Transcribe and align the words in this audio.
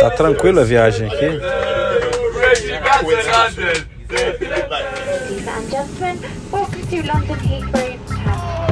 Tá 0.00 0.10
tranquila 0.10 0.62
a 0.62 0.64
viagem 0.64 1.06
aqui? 1.06 1.26
Ladies 4.08 5.46
and 5.46 5.70
gentlemen, 5.70 6.18
welcome 6.50 6.86
to 6.88 7.02
London 7.06 7.38
Heathrow 7.38 7.98
Terminal. 8.08 8.66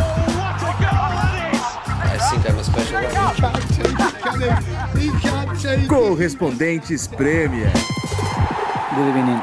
Correspondentes 5.89 7.07
Premier. 7.07 7.71
Good 8.97 9.09
evening. 9.09 9.41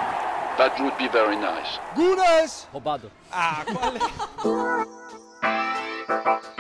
That 0.58 0.78
would 0.82 0.98
be 0.98 1.08
very 1.08 1.38
nice. 1.38 1.80
Roubado. 2.74 3.10
Vai 3.32 3.96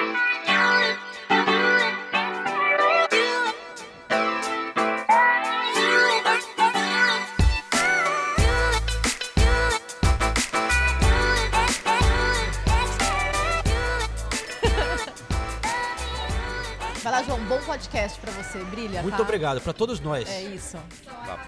podcast 17.81 18.19
pra 18.19 18.31
você. 18.31 18.59
Brilha, 18.65 19.01
Muito 19.01 19.17
tá? 19.17 19.23
obrigado 19.23 19.59
para 19.59 19.73
todos 19.73 19.99
nós. 19.99 20.29
É 20.29 20.41
isso. 20.43 20.77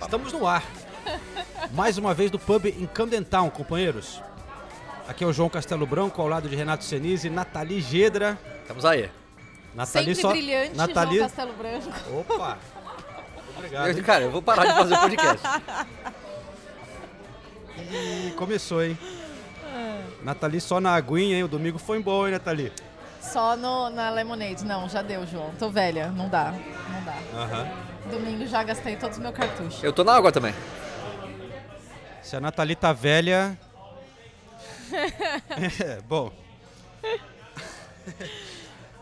Estamos 0.02 0.34
no 0.34 0.48
ar. 0.48 0.64
Mais 1.74 1.98
uma 1.98 2.14
vez 2.14 2.32
do 2.32 2.40
pub 2.40 2.66
em 2.66 2.86
Camden 2.88 3.24
Town, 3.24 3.50
companheiros. 3.50 4.22
Aqui 5.08 5.24
é 5.24 5.28
o 5.28 5.34
João 5.34 5.50
Castelo 5.50 5.86
Branco, 5.86 6.22
ao 6.22 6.28
lado 6.28 6.50
de 6.50 6.56
Renato 6.56 6.84
Senise 6.84 7.28
e 7.28 7.30
Nathalie 7.30 7.82
Gedra. 7.82 8.38
Estamos 8.62 8.86
aí. 8.86 9.12
Nathalie 9.76 10.16
Sempre 10.16 10.32
brilhante, 10.40 10.76
Nathalie... 10.78 11.18
João 11.18 11.30
Castelo 11.30 11.54
Branco. 11.54 11.90
Opa! 12.20 12.58
Obrigado. 13.58 13.88
Eu- 13.90 14.04
cara, 14.04 14.24
eu 14.24 14.32
vou 14.32 14.42
parar 14.42 14.66
de 14.66 14.74
fazer 14.74 14.98
podcast. 14.98 15.48
E 17.92 18.32
começou, 18.32 18.84
hein? 18.84 18.98
Nathalie 20.24 20.62
só 20.62 20.80
na 20.80 20.94
aguinha, 20.96 21.36
hein? 21.38 21.44
O 21.44 21.48
domingo 21.48 21.78
foi 21.78 22.02
bom, 22.02 22.26
hein, 22.26 22.32
Nathalie? 22.34 22.72
Só 23.24 23.56
no, 23.56 23.90
na 23.90 24.10
Lemonade. 24.10 24.66
Não, 24.66 24.88
já 24.90 25.02
deu, 25.02 25.26
João. 25.26 25.52
Tô 25.58 25.70
velha. 25.70 26.10
Não 26.12 26.28
dá. 26.28 26.52
Não 26.52 27.04
dá. 27.06 27.72
Domingo 28.12 28.46
já 28.46 28.62
gastei 28.64 28.98
todos 28.98 29.18
os 29.18 29.24
meus 29.24 29.36
cartuchos. 29.36 29.82
Eu 29.82 29.94
tô 29.94 30.04
na 30.04 30.14
água 30.14 30.32
também. 30.32 30.54
Se 32.22 32.36
a 32.36 32.42
Nathalie 32.42 32.76
tá 32.76 32.92
velha. 32.92 33.58
é, 35.82 36.02
bom. 36.02 36.32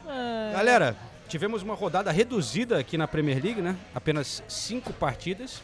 Galera, 0.54 0.96
tivemos 1.28 1.64
uma 1.64 1.74
rodada 1.74 2.12
reduzida 2.12 2.78
aqui 2.78 2.98
na 2.98 3.08
Premier 3.08 3.44
League, 3.44 3.62
né? 3.62 3.76
Apenas 3.96 4.44
cinco 4.48 4.94
partidas. 4.94 5.62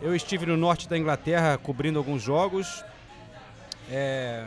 Eu 0.00 0.14
estive 0.14 0.46
no 0.46 0.56
norte 0.56 0.88
da 0.88 0.96
Inglaterra 0.96 1.58
cobrindo 1.58 1.98
alguns 1.98 2.22
jogos. 2.22 2.84
É, 3.90 4.46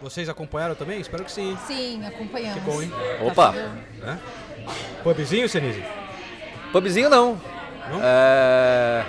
Vocês 0.00 0.28
acompanharam 0.28 0.74
também? 0.74 1.00
Espero 1.00 1.24
que 1.24 1.32
sim. 1.32 1.56
Sim, 1.66 2.04
acompanhamos. 2.06 2.54
Que 2.62 2.70
bom, 2.70 2.80
hein? 2.82 2.92
Opa. 3.22 3.52
tudo- 3.52 5.02
Pubzinho, 5.02 5.48
Senise? 5.48 5.82
Pubzinho 6.72 7.08
não. 7.10 7.40
Não? 7.90 8.00
É... 8.02 9.04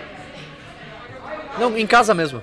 Não, 1.59 1.77
em 1.77 1.85
casa 1.85 2.13
mesmo. 2.13 2.41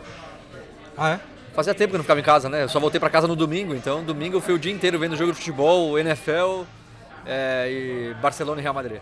Ah, 0.96 1.12
é? 1.12 1.20
Fazia 1.54 1.74
tempo 1.74 1.90
que 1.90 1.94
eu 1.96 1.98
não 1.98 2.04
ficava 2.04 2.20
em 2.20 2.22
casa, 2.22 2.48
né? 2.48 2.64
Eu 2.64 2.68
só 2.68 2.78
voltei 2.78 3.00
pra 3.00 3.08
casa 3.08 3.26
no 3.26 3.34
domingo, 3.34 3.74
então 3.74 4.04
domingo 4.04 4.36
eu 4.36 4.40
fui 4.42 4.52
o 4.54 4.58
dia 4.58 4.72
inteiro 4.72 4.98
vendo 4.98 5.16
jogo 5.16 5.32
de 5.32 5.38
futebol, 5.38 5.98
NFL 5.98 6.64
é, 7.24 7.66
e 7.70 8.14
Barcelona 8.20 8.60
e 8.60 8.62
Real 8.62 8.74
Madrid. 8.74 9.00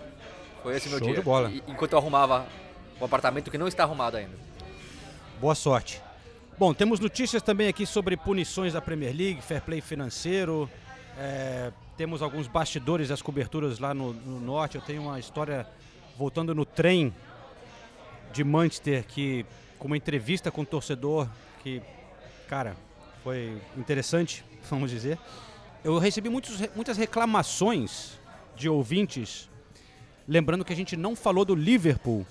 Foi 0.63 0.77
esse 0.77 0.89
meu 0.89 0.99
Show 0.99 1.09
dia. 1.09 1.17
de 1.17 1.23
bola. 1.23 1.51
E- 1.51 1.63
enquanto 1.67 1.93
eu 1.93 1.99
arrumava 1.99 2.47
o 3.01 3.05
apartamento 3.05 3.51
que 3.51 3.59
não 3.59 3.67
está 3.67 3.83
arrumado 3.83 4.17
ainda. 4.17 4.33
Boa 5.41 5.55
sorte. 5.57 6.01
Bom, 6.57 6.73
temos 6.73 7.01
notícias 7.01 7.43
também 7.43 7.67
aqui 7.67 7.85
sobre 7.85 8.17
punições 8.17 8.75
da 8.75 8.81
Premier 8.81 9.13
League, 9.13 9.43
fair 9.43 9.61
play 9.61 9.81
financeiro. 9.81 10.71
é, 11.19 11.73
temos 11.97 12.23
alguns 12.23 12.47
bastidores 12.47 13.09
das 13.09 13.21
coberturas 13.21 13.81
lá 13.81 13.93
no, 13.93 14.13
no 14.13 14.39
norte. 14.39 14.77
Eu 14.77 14.81
tenho 14.81 15.03
uma 15.03 15.19
história 15.19 15.67
voltando 16.17 16.55
no 16.55 16.65
trem 16.65 17.13
de 18.33 18.45
Manchester, 18.45 19.05
que 19.05 19.45
com 19.81 19.89
uma 19.89 19.97
entrevista 19.97 20.49
com 20.49 20.63
o 20.63 20.67
torcedor 20.67 21.29
que, 21.61 21.83
cara, 22.49 22.77
foi 23.25 23.61
interessante, 23.77 24.45
vamos 24.71 24.93
dizer. 24.93 25.19
Eu 25.83 25.99
recebi 25.99 26.29
muitos, 26.29 26.57
muitas 26.77 26.97
reclamações 26.97 28.17
de 28.55 28.69
ouvintes, 28.69 29.51
lembrando 30.29 30.65
que 30.65 30.73
a 30.73 30.77
gente 30.77 30.97
não 30.97 31.17
falou 31.17 31.45
do 31.45 31.57
Liverpool 31.57 32.25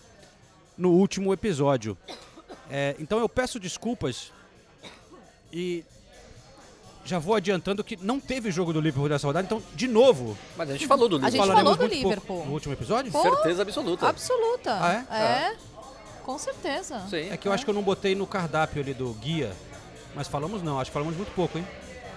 no 0.78 0.92
último 0.92 1.34
episódio. 1.34 1.98
É, 2.76 2.96
então 3.00 3.20
eu 3.20 3.30
peço 3.30 3.60
desculpas 3.60 4.32
e 5.52 5.86
já 7.06 7.20
vou 7.20 7.36
adiantando 7.36 7.84
que 7.84 7.96
não 7.98 8.20
teve 8.20 8.50
jogo 8.50 8.74
do 8.74 8.82
Liverpool 8.82 9.08
nessa 9.10 9.28
rodada, 9.28 9.46
então, 9.46 9.62
de 9.76 9.88
novo, 9.88 10.36
Mas 10.58 10.72
a 10.72 10.74
gente 10.74 10.88
falou 10.88 11.08
do 11.08 11.18
A 11.18 11.20
gente 11.20 11.34
Liverpool. 11.34 11.48
falaremos 11.48 11.74
falou 11.76 11.88
do 11.88 11.94
muito 11.94 12.02
pouco 12.02 12.10
Liverpool. 12.10 12.46
no 12.48 12.54
último 12.54 12.74
episódio? 12.74 13.12
Pô, 13.12 13.22
Certeza 13.22 13.62
absoluta. 13.62 14.08
Absoluta. 14.10 15.06
Ah, 15.08 15.20
é? 15.20 15.56
Com 16.24 16.40
certeza. 16.40 17.06
Sim. 17.10 17.30
É 17.30 17.38
que 17.38 17.48
eu 17.48 17.52
acho 17.54 17.64
que 17.64 17.70
eu 17.70 17.76
não 17.76 17.84
botei 17.84 18.16
no 18.16 18.26
cardápio 18.26 18.82
ali 18.82 18.96
do 18.96 19.14
guia, 19.14 19.52
mas 20.16 20.28
falamos 20.28 20.64
não, 20.64 20.80
acho 20.80 20.90
que 20.90 20.94
falamos 20.94 21.16
muito 21.16 21.32
pouco, 21.36 21.60
hein? 21.60 21.68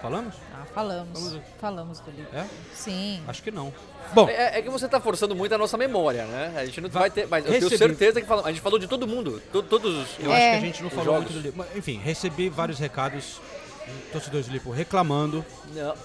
Falamos? 0.01 0.33
Falamos. 0.77 1.19
Vamos- 1.23 1.41
Falamos 1.59 1.99
do 2.01 2.11
livro. 2.11 2.37
É? 2.37 2.45
Sim. 2.73 3.19
Acho 3.27 3.41
que 3.41 3.49
não. 3.49 3.73
Bom, 4.13 4.29
É, 4.29 4.59
é 4.59 4.61
que 4.61 4.69
você 4.69 4.87
tá 4.87 4.99
forçando 5.01 5.35
muito 5.35 5.53
a 5.53 5.57
nossa 5.57 5.75
memória, 5.75 6.25
né? 6.25 6.53
A 6.55 6.65
gente 6.65 6.79
não 6.79 6.87
vai, 6.89 7.09
ter. 7.09 7.27
Mas 7.27 7.45
eu 7.45 7.51
Recebi. 7.51 7.69
tenho 7.69 7.79
certeza 7.89 8.21
que 8.21 8.27
falamos. 8.27 8.47
A 8.47 8.51
gente 8.51 8.61
falou 8.61 8.77
de 8.77 8.87
todo 8.87 9.07
mundo. 9.07 9.41
to- 9.51 9.63
todos 9.63 9.91
os. 9.95 10.07
eu 10.19 10.31
É. 10.31 10.35
acho 10.51 10.59
que 10.59 10.65
a 10.65 10.67
gente 10.67 10.83
não 10.83 10.89
falou 10.91 11.15
Jogos. 11.15 11.31
muito 11.31 11.51
do. 11.51 11.57
Mas, 11.57 11.75
Enfim, 11.75 11.97
recebi 11.97 12.47
vários 12.47 12.77
recados 12.77 13.41
de 13.87 14.11
torcedores 14.11 14.45
do 14.45 14.51
Liverpool 14.51 14.73
reclamando. 14.73 15.43
Não. 15.73 15.95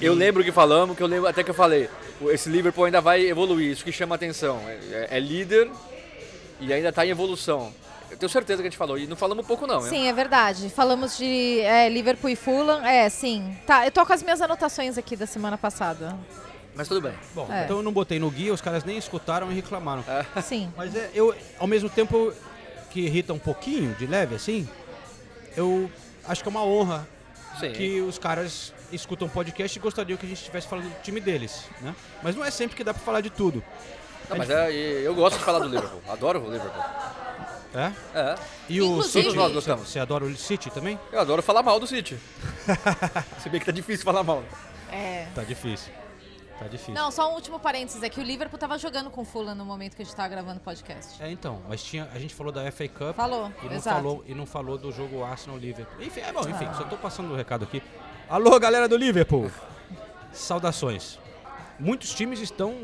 Eu 0.00 0.14
lembro 0.14 0.42
que 0.42 0.50
falamos, 0.50 0.96
que 0.96 1.02
eu 1.02 1.06
lembro 1.06 1.28
até 1.28 1.44
que 1.44 1.50
eu 1.50 1.54
falei, 1.54 1.90
esse 2.30 2.48
Liverpool 2.48 2.86
ainda 2.86 3.02
vai 3.02 3.26
evoluir, 3.26 3.70
isso 3.72 3.84
que 3.84 3.92
chama 3.92 4.14
atenção. 4.14 4.58
É, 4.66 5.08
é 5.10 5.20
líder 5.20 5.70
e 6.58 6.72
ainda 6.72 6.88
está 6.88 7.04
em 7.04 7.10
evolução. 7.10 7.70
Eu 8.10 8.16
tenho 8.16 8.30
certeza 8.30 8.62
que 8.62 8.66
a 8.68 8.70
gente 8.70 8.78
falou, 8.78 8.98
e 8.98 9.06
não 9.06 9.16
falamos 9.16 9.46
pouco 9.46 9.66
não, 9.66 9.82
né? 9.82 9.88
Sim, 9.88 10.08
é 10.08 10.12
verdade. 10.12 10.70
Falamos 10.70 11.16
de 11.18 11.60
é, 11.60 11.88
Liverpool 11.88 12.30
e 12.30 12.36
Fulham. 12.36 12.84
É, 12.84 13.08
sim. 13.08 13.56
Tá, 13.66 13.86
eu 13.86 13.90
tô 13.92 14.04
com 14.04 14.12
as 14.12 14.22
minhas 14.22 14.40
anotações 14.40 14.96
aqui 14.96 15.14
da 15.14 15.26
semana 15.26 15.58
passada. 15.58 16.16
Mas 16.74 16.88
tudo 16.88 17.00
bem. 17.00 17.12
Bom, 17.34 17.46
É. 17.50 17.64
então 17.64 17.78
eu 17.78 17.82
não 17.82 17.92
botei 17.92 18.18
no 18.18 18.30
guia, 18.30 18.52
os 18.52 18.60
caras 18.60 18.84
nem 18.84 18.96
escutaram 18.96 19.50
e 19.50 19.54
reclamaram. 19.54 20.04
Sim. 20.42 20.72
Mas 20.76 20.94
é, 20.94 21.10
eu, 21.12 21.34
ao 21.58 21.66
mesmo 21.66 21.90
tempo 21.90 22.32
que 22.90 23.00
irrita 23.00 23.32
um 23.32 23.38
pouquinho, 23.38 23.94
de 23.96 24.06
leve 24.06 24.34
assim, 24.34 24.66
eu 25.56 25.90
acho 26.26 26.42
que 26.42 26.48
é 26.48 26.50
uma 26.50 26.64
honra 26.64 27.06
Sim. 27.58 27.72
que 27.72 28.00
os 28.00 28.18
caras 28.18 28.72
escutam 28.92 29.26
o 29.26 29.30
podcast 29.30 29.76
e 29.76 29.82
gostariam 29.82 30.16
que 30.16 30.24
a 30.24 30.28
gente 30.28 30.38
estivesse 30.38 30.66
falando 30.66 30.84
do 30.88 31.02
time 31.02 31.20
deles, 31.20 31.64
né? 31.82 31.94
Mas 32.22 32.34
não 32.34 32.44
é 32.44 32.50
sempre 32.50 32.76
que 32.76 32.84
dá 32.84 32.94
pra 32.94 33.02
falar 33.02 33.20
de 33.20 33.28
tudo. 33.30 33.62
Não, 34.30 34.36
mas 34.36 34.48
é, 34.48 34.70
eu 34.70 35.14
gosto 35.14 35.38
de 35.38 35.44
falar 35.44 35.58
do 35.58 35.68
Liverpool, 35.68 36.00
adoro 36.08 36.40
o 36.40 36.50
Liverpool. 36.50 36.82
É? 37.74 37.92
É, 38.14 38.34
E 38.68 38.80
o 38.80 38.86
Inclusive- 38.86 39.08
City, 39.12 39.24
Todos 39.24 39.34
nós 39.36 39.52
gostamos. 39.52 39.88
Você 39.88 39.98
adora 39.98 40.24
o 40.24 40.36
City 40.36 40.70
também? 40.70 40.98
eu 41.12 41.20
adoro 41.20 41.42
falar 41.42 41.62
mal 41.62 41.78
do 41.78 41.86
City. 41.86 42.18
Se 43.42 43.48
bem 43.50 43.60
que 43.60 43.66
tá 43.66 43.72
difícil 43.72 44.04
falar 44.04 44.22
mal. 44.22 44.42
É. 44.90 45.26
Tá 45.34 45.42
difícil. 45.44 45.92
Tá 46.58 46.66
difícil. 46.66 46.94
Não, 46.94 47.10
só 47.12 47.30
um 47.30 47.34
último 47.34 47.60
parênteses. 47.60 48.02
É 48.02 48.08
que 48.08 48.18
o 48.18 48.22
Liverpool 48.22 48.58
tava 48.58 48.76
jogando 48.78 49.10
com 49.10 49.20
o 49.20 49.24
Fulham 49.24 49.54
no 49.54 49.64
momento 49.64 49.94
que 49.94 50.02
a 50.02 50.04
gente 50.04 50.16
tava 50.16 50.28
gravando 50.28 50.56
o 50.56 50.60
podcast. 50.60 51.22
É, 51.22 51.30
então, 51.30 51.62
mas 51.68 51.82
tinha, 51.84 52.08
a 52.12 52.18
gente 52.18 52.34
falou 52.34 52.50
da 52.52 52.62
FA 52.72 52.88
Cup 52.88 53.14
Falou, 53.14 53.52
e 53.62 53.66
não 53.66 53.72
exato. 53.76 53.96
falou 53.96 54.24
e 54.26 54.34
não 54.34 54.46
falou 54.46 54.76
do 54.78 54.90
jogo 54.90 55.22
Arsenal 55.22 55.56
Liverpool. 55.58 56.02
Enfim, 56.02 56.20
é 56.20 56.32
bom, 56.32 56.40
enfim, 56.48 56.64
Ah. 56.64 56.74
só 56.74 56.84
tô 56.84 56.96
passando 56.96 57.32
o 57.32 57.36
recado 57.36 57.64
aqui. 57.64 57.80
Alô, 58.28 58.58
galera 58.58 58.88
do 58.88 58.96
Liverpool. 58.96 59.50
Saudações. 60.32 61.18
Muitos 61.78 62.12
times 62.14 62.40
estão 62.40 62.74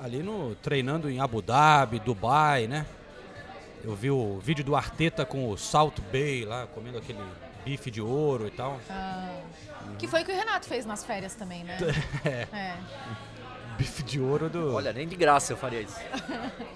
ali 0.00 0.22
no 0.22 0.54
treinando 0.56 1.10
em 1.10 1.20
Abu 1.20 1.42
Dhabi, 1.42 1.98
Dubai, 1.98 2.66
né? 2.66 2.86
Eu 3.84 3.94
vi 3.96 4.10
o 4.10 4.38
vídeo 4.38 4.64
do 4.64 4.76
Arteta 4.76 5.24
com 5.24 5.48
o 5.50 5.58
Salt 5.58 5.98
Bay 6.12 6.44
lá 6.44 6.66
comendo 6.68 6.98
aquele 6.98 7.18
bife 7.64 7.90
de 7.90 8.00
ouro 8.00 8.46
e 8.46 8.50
tal. 8.50 8.78
Ah, 8.88 9.40
que 9.98 10.06
foi 10.06 10.22
o 10.22 10.24
que 10.24 10.30
o 10.32 10.34
Renato 10.36 10.66
fez 10.66 10.86
nas 10.86 11.04
férias 11.04 11.34
também, 11.34 11.64
né? 11.64 11.78
É, 12.24 12.46
É. 12.56 12.76
bife 13.76 14.02
de 14.04 14.20
ouro 14.20 14.48
do 14.48 14.74
Olha, 14.74 14.92
nem 14.92 15.06
de 15.08 15.16
graça 15.16 15.52
eu 15.52 15.56
faria 15.56 15.80
isso. 15.80 15.96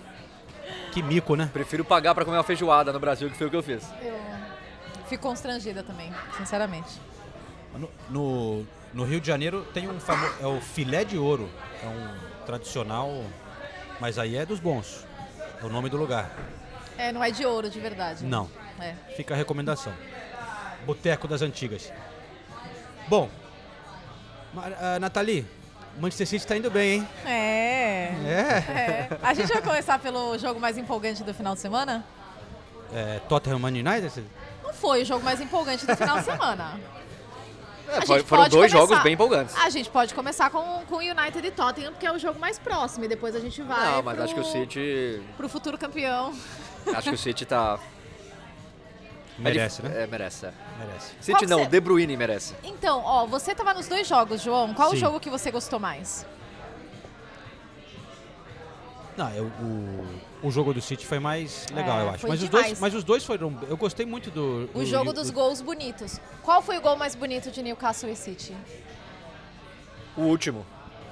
que 0.92 1.02
mico, 1.02 1.36
né? 1.36 1.48
Prefiro 1.52 1.84
pagar 1.84 2.14
pra 2.14 2.24
comer 2.24 2.38
uma 2.38 2.42
feijoada 2.44 2.92
no 2.92 2.98
Brasil, 2.98 3.30
que 3.30 3.36
foi 3.36 3.46
o 3.46 3.50
que 3.50 3.56
eu 3.56 3.62
fiz. 3.62 3.84
Eu 4.02 4.18
fico 5.08 5.22
constrangida 5.22 5.84
também, 5.84 6.12
sinceramente. 6.36 6.90
No, 7.76 7.90
no, 8.10 8.66
no 8.92 9.04
Rio 9.04 9.20
de 9.20 9.26
Janeiro 9.28 9.64
tem 9.72 9.88
um 9.88 10.00
famoso. 10.00 10.34
É 10.40 10.46
o 10.46 10.60
filé 10.60 11.04
de 11.04 11.16
ouro. 11.16 11.48
É 11.84 11.86
um 11.86 12.44
tradicional. 12.46 13.22
Mas 14.00 14.18
aí 14.18 14.36
é 14.36 14.44
dos 14.44 14.58
bons. 14.58 15.04
É 15.62 15.64
o 15.64 15.68
nome 15.68 15.88
do 15.88 15.96
lugar. 15.96 16.30
É, 16.98 17.12
não 17.12 17.22
é 17.22 17.30
de 17.30 17.44
ouro 17.44 17.68
de 17.70 17.78
verdade. 17.80 18.24
Não. 18.24 18.50
É. 18.80 18.94
Fica 19.16 19.34
a 19.34 19.36
recomendação. 19.36 19.92
Boteco 20.84 21.26
das 21.28 21.42
Antigas. 21.42 21.92
Bom, 23.08 23.28
ah, 24.56 24.98
Nathalie, 24.98 25.46
Manchester 25.98 26.26
City 26.26 26.46
tá 26.46 26.56
indo 26.56 26.70
bem, 26.70 26.94
hein? 27.00 27.08
É. 27.24 28.12
É. 28.24 28.38
É. 28.70 29.08
A 29.22 29.34
gente 29.34 29.52
vai 29.52 29.62
começar 29.62 29.98
pelo 29.98 30.36
jogo 30.38 30.60
mais 30.60 30.76
empolgante 30.78 31.22
do 31.24 31.32
final 31.34 31.54
de 31.54 31.60
semana? 31.60 32.04
é 32.94 33.18
Tottenham 33.28 33.58
Man 33.58 33.68
United? 33.70 34.24
Não 34.62 34.72
foi 34.72 35.02
o 35.02 35.04
jogo 35.04 35.24
mais 35.24 35.40
empolgante 35.40 35.84
do 35.86 35.96
final 35.96 36.18
de 36.18 36.24
semana. 36.24 36.78
É, 37.88 38.00
foram 38.24 38.48
dois 38.48 38.72
começar- 38.72 38.78
jogos 38.78 39.02
bem 39.04 39.12
empolgantes. 39.14 39.54
A 39.56 39.70
gente 39.70 39.88
pode 39.88 40.12
começar 40.12 40.50
com, 40.50 40.60
com 40.88 40.96
o 40.96 40.98
United 40.98 41.46
e 41.46 41.50
Tottenham, 41.52 41.92
porque 41.92 42.04
é 42.04 42.10
o 42.10 42.18
jogo 42.18 42.36
mais 42.36 42.58
próximo. 42.58 43.04
E 43.04 43.08
depois 43.08 43.36
a 43.36 43.38
gente 43.38 43.62
vai 43.62 43.92
Não, 43.92 44.02
mas 44.02 44.14
pro, 44.16 44.24
acho 44.24 44.34
que 44.34 44.40
o 44.40 44.44
City. 44.44 45.22
pro 45.36 45.48
futuro 45.48 45.78
campeão. 45.78 46.34
Acho 46.94 47.08
que 47.10 47.14
o 47.14 47.18
City 47.18 47.44
tá. 47.44 47.78
Merece, 49.38 49.82
é, 49.84 49.88
né? 49.88 50.02
É, 50.02 50.06
merece. 50.06 50.46
é. 50.46 50.52
Merece. 50.78 51.12
City 51.20 51.32
Qual 51.46 51.48
não, 51.50 51.58
você- 51.64 51.70
De 51.70 51.80
Bruyne 51.80 52.16
merece. 52.16 52.54
Então, 52.64 53.02
ó, 53.04 53.26
você 53.26 53.54
tava 53.54 53.74
nos 53.74 53.86
dois 53.86 54.06
jogos, 54.08 54.40
João. 54.40 54.72
Qual 54.72 54.88
o 54.88 54.92
Sim. 54.92 54.98
jogo 54.98 55.20
que 55.20 55.28
você 55.28 55.50
gostou 55.50 55.78
mais? 55.78 56.24
Não, 59.16 59.30
eu- 59.30 59.46
o, 59.60 60.06
o 60.46 60.50
jogo 60.50 60.74
do 60.74 60.80
City 60.82 61.06
foi 61.06 61.18
mais 61.18 61.66
legal, 61.74 62.00
É, 62.00 62.02
eu 62.04 62.10
acho. 62.10 62.28
Mas 62.28 62.42
os, 62.42 62.48
dois, 62.50 62.78
mas 62.80 62.94
os 62.94 63.02
dois 63.04 63.24
foram. 63.24 63.58
Eu 63.68 63.76
gostei 63.76 64.04
muito 64.04 64.30
do. 64.30 64.68
O 64.74 64.80
do- 64.80 64.84
jogo 64.86 65.12
do- 65.12 65.20
dos 65.20 65.30
gols 65.30 65.60
bonitos. 65.62 66.20
Qual 66.42 66.60
foi 66.60 66.76
o 66.76 66.80
gol 66.82 66.96
mais 66.96 67.14
bonito 67.14 67.50
de 67.50 67.62
Newcastle 67.62 68.10
e 68.10 68.16
City? 68.16 68.54
O 70.16 70.22
último. 70.22 70.66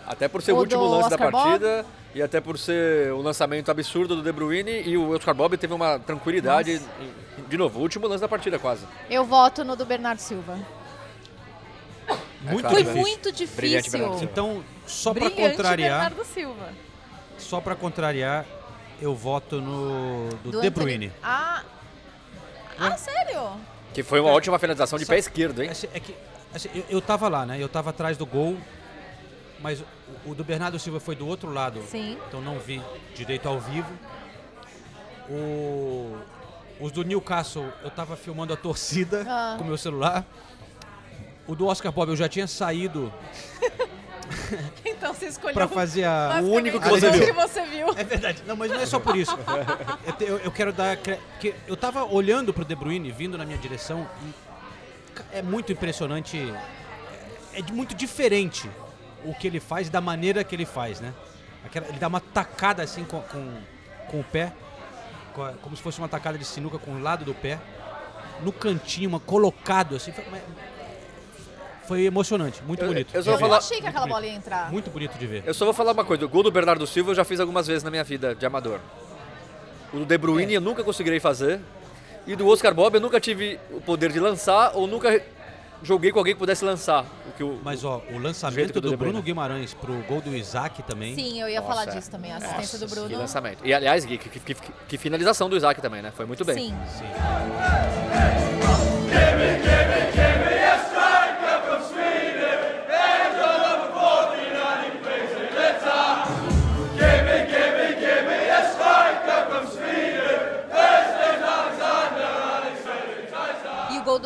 Até 0.07 0.29
por 0.29 0.43
ser 0.43 0.53
o, 0.53 0.57
O 0.57 0.59
último 0.61 0.85
lance 0.85 1.05
Oscar 1.13 1.31
da 1.31 1.39
partida 1.39 1.87
e 2.15 2.23
até 2.23 2.41
por 2.41 2.59
ser 2.59 3.13
o 3.13 3.21
lançamento 3.23 3.71
absurdo 3.71 4.17
do 4.17 4.23
De 4.23 4.31
Bruyne 4.33 4.83
e 4.83 4.97
o 4.97 5.11
Oscar 5.15 5.35
Bob 5.35 5.57
teve 5.57 5.73
uma 5.73 5.99
tranquilidade. 5.99 6.81
em- 7.01 7.45
De 7.49 7.57
novo, 7.57 7.79
o 7.79 7.83
último 7.83 8.07
lance 8.07 8.21
da 8.21 8.29
partida 8.29 8.59
quase. 8.59 8.85
Eu 9.11 9.25
voto 9.25 9.65
no 9.65 9.75
do 9.77 9.85
Bernardo 9.85 10.19
Silva. 10.21 10.59
Muito 12.43 12.61
claro, 12.61 12.75
Foi 12.77 12.85
né? 12.85 12.91
difícil. 12.93 13.01
muito 13.01 13.57
Brilhante 13.57 13.85
difícil. 13.85 13.99
Bernardo 13.99 14.19
Silva. 14.19 14.33
Então, 14.33 14.65
só 14.87 15.15
pra 15.15 15.25
Brilhante 15.31 15.57
contrariar, 15.57 16.01
Bernardo 16.11 16.25
Silva. 16.27 16.69
só 17.39 17.61
para 17.61 17.75
contrariar, 17.75 18.45
eu 19.01 19.15
voto 19.15 19.61
no 19.61 20.29
do, 20.45 20.51
Do 20.53 20.61
De 20.61 20.69
Bruyne. 20.71 21.11
Ah, 21.23 21.63
ah 22.79 22.97
sério? 22.99 23.53
Que 23.95 24.03
foi 24.03 24.21
uma 24.21 24.31
ótima 24.31 24.59
finalização 24.59 24.99
de 24.99 25.07
pé 25.07 25.19
esquerdo, 25.19 25.63
hein? 25.63 25.71
Assim, 25.71 25.89
é 25.95 26.01
que, 26.01 26.15
assim, 26.55 26.69
eu, 26.75 26.85
eu 26.91 27.01
tava 27.01 27.29
lá, 27.29 27.47
né? 27.47 27.57
Eu 27.59 27.69
tava 27.69 27.91
atrás 27.91 28.17
do 28.19 28.27
gol, 28.27 28.57
mas 29.65 29.81
o, 29.81 29.85
o 30.33 30.35
do 30.35 30.45
Bernardo 30.45 30.79
Silva 30.79 31.01
foi 31.01 31.17
do 31.17 31.27
outro 31.27 31.51
lado. 31.51 31.81
Sim. 31.91 32.19
Então 32.29 32.43
não 32.43 32.59
vi 32.59 32.83
direito 33.17 33.49
ao 33.49 33.59
vivo. 33.59 33.91
O, 35.31 36.19
os 36.79 36.93
do 36.93 37.03
Newcastle, 37.03 37.67
eu 37.83 37.91
tava 37.91 38.15
filmando 38.15 38.53
a 38.53 38.57
torcida 38.57 39.25
Ah. 39.27 39.55
com 39.59 39.65
meu 39.65 39.79
celular. 39.79 40.23
O 41.47 41.55
do 41.55 41.67
Oscar 41.67 41.91
Bob 41.91 42.11
eu 42.11 42.17
já 42.17 42.29
tinha 42.29 42.47
saído 42.47 43.11
Então 44.85 45.13
você 45.15 45.27
escolheu 45.27 45.55
pra 45.55 45.67
fazer 45.69 46.05
a. 46.05 46.41
o 46.43 46.51
único 46.53 46.79
que 46.81 46.89
você 46.89 47.11
viu. 47.11 47.25
que 47.27 47.33
você 47.33 47.65
viu. 47.67 47.89
É 47.97 48.05
verdade. 48.05 48.43
Não, 48.47 48.57
mas 48.57 48.71
não 48.71 48.81
é 48.81 48.87
só 48.87 48.99
por 49.01 49.17
isso. 49.17 49.37
Eu, 50.21 50.39
eu- 50.39 50.53
quero 50.53 50.73
dar. 50.73 50.97
Porque 50.97 51.55
eu 51.67 51.77
tava 51.77 52.05
olhando 52.05 52.53
pro 52.53 52.65
De 52.65 52.75
Bruyne, 52.75 53.11
vindo 53.11 53.37
na 53.39 53.45
minha 53.45 53.59
direção, 53.59 54.07
e 54.23 55.37
é 55.39 55.43
muito 55.43 55.73
impressionante. 55.73 56.39
É, 57.53 57.61
é 57.61 57.73
muito 57.73 57.95
diferente 57.95 58.71
o 59.25 59.35
que 59.35 59.47
ele 59.47 59.61
faz 59.61 59.89
da 59.89 60.01
maneira 60.01 60.45
que 60.45 60.55
ele 60.55 60.67
faz, 60.67 61.01
né? 61.01 61.13
Aquela- 61.65 61.89
ele 61.89 61.99
dá 61.99 62.09
uma 62.09 62.21
tacada 62.21 62.83
assim 62.83 63.05
com, 63.05 63.21
com, 63.23 63.53
com 64.11 64.21
o 64.21 64.25
pé, 64.25 64.53
com 65.35 65.43
a- 65.43 65.53
como 65.63 65.77
se 65.77 65.83
fosse 65.83 65.99
uma 65.99 66.09
tacada 66.09 66.37
de 66.39 66.45
sinuca 66.45 66.79
com 66.79 66.93
o 66.93 67.03
lado 67.03 67.25
do 67.25 67.35
pé, 67.35 67.59
no 68.43 68.53
cantinho, 68.53 69.09
uma, 69.09 69.19
colocado 69.21 69.97
assim. 69.97 70.13
Foi, 70.13 70.25
foi 71.87 72.03
emocionante, 72.05 72.63
muito 72.63 72.83
Eu- 72.83 72.89
bonito. 72.89 73.15
eu 73.15 73.23
só 73.23 73.31
vou 73.33 73.35
Eu 73.35 73.41
falar- 73.41 73.59
achei 73.59 73.81
que 73.81 73.87
aquela 73.87 74.07
bola 74.07 74.27
ia 74.27 74.33
entrar. 74.35 74.71
Muito 74.73 74.91
bonito 74.91 75.17
de 75.19 75.27
ver. 75.27 75.43
Eu 75.47 75.53
só 75.55 75.65
vou 75.65 75.75
falar 75.75 75.93
uma 75.93 76.05
coisa, 76.05 76.25
o 76.25 76.29
gol 76.29 76.43
do 76.43 76.51
Bernardo 76.51 76.87
Silva 76.87 77.11
eu 77.11 77.15
já 77.15 77.25
fiz 77.25 77.41
algumas 77.41 77.67
vezes 77.67 77.83
na 77.83 77.91
minha 77.91 78.05
vida 78.05 78.35
de 78.35 78.45
amador. 78.47 78.81
O 79.93 79.99
do 79.99 80.05
De 80.07 80.19
Bruyne 80.19 80.55
É. 80.55 80.57
eu 80.57 80.61
nunca 80.61 80.83
conseguirei 80.83 81.21
fazer. 81.21 81.61
E 82.27 82.35
do 82.35 82.49
Oscar 82.49 82.73
Bob 82.75 82.95
eu 82.95 83.01
nunca 83.03 83.21
tive 83.21 83.61
o 83.71 83.83
poder 83.83 84.11
de 84.11 84.19
lançar 84.19 84.73
ou 84.75 84.87
nunca 84.87 85.23
joguei 85.83 86.11
com 86.13 86.19
alguém 86.19 86.35
que 86.35 86.39
pudesse 86.39 86.65
lançar. 86.65 87.05
O 87.29 87.33
que 87.37 87.43
o, 87.43 87.59
Mas 87.63 87.85
ó, 87.85 88.03
o 88.11 88.19
lançamento 88.19 88.73
que 88.73 88.79
o 88.79 88.81
do 88.81 88.89
Bruyne. 88.89 88.97
Bruno 89.13 89.23
Guimarães 89.23 89.75
pro 89.75 89.93
gol 90.05 90.21
do 90.21 90.35
Isaac 90.35 90.83
também. 90.85 91.15
Sim, 91.15 91.41
eu 91.41 91.49
ia 91.49 91.61
Nossa, 91.61 91.73
falar 91.75 91.91
é. 91.93 91.95
disso 91.97 92.11
também. 92.11 92.33
A 92.33 92.37
assistência 92.37 92.79
do 92.79 92.87
que 92.87 92.95
Bruno. 92.95 93.19
lançamento. 93.19 93.59
E 93.67 93.73
aliás, 93.75 94.05
Gui, 94.05 94.19
que, 94.19 94.29
que- 94.29 94.55
que- 94.55 94.73
que 94.89 94.99
finalização 94.99 95.49
do 95.49 95.57
Isaac 95.57 95.81
também, 95.81 96.01
né? 96.03 96.11
Foi 96.15 96.27
muito 96.27 96.45
bem. 96.45 96.57
Sim. 96.57 96.75
Sim. 96.99 97.05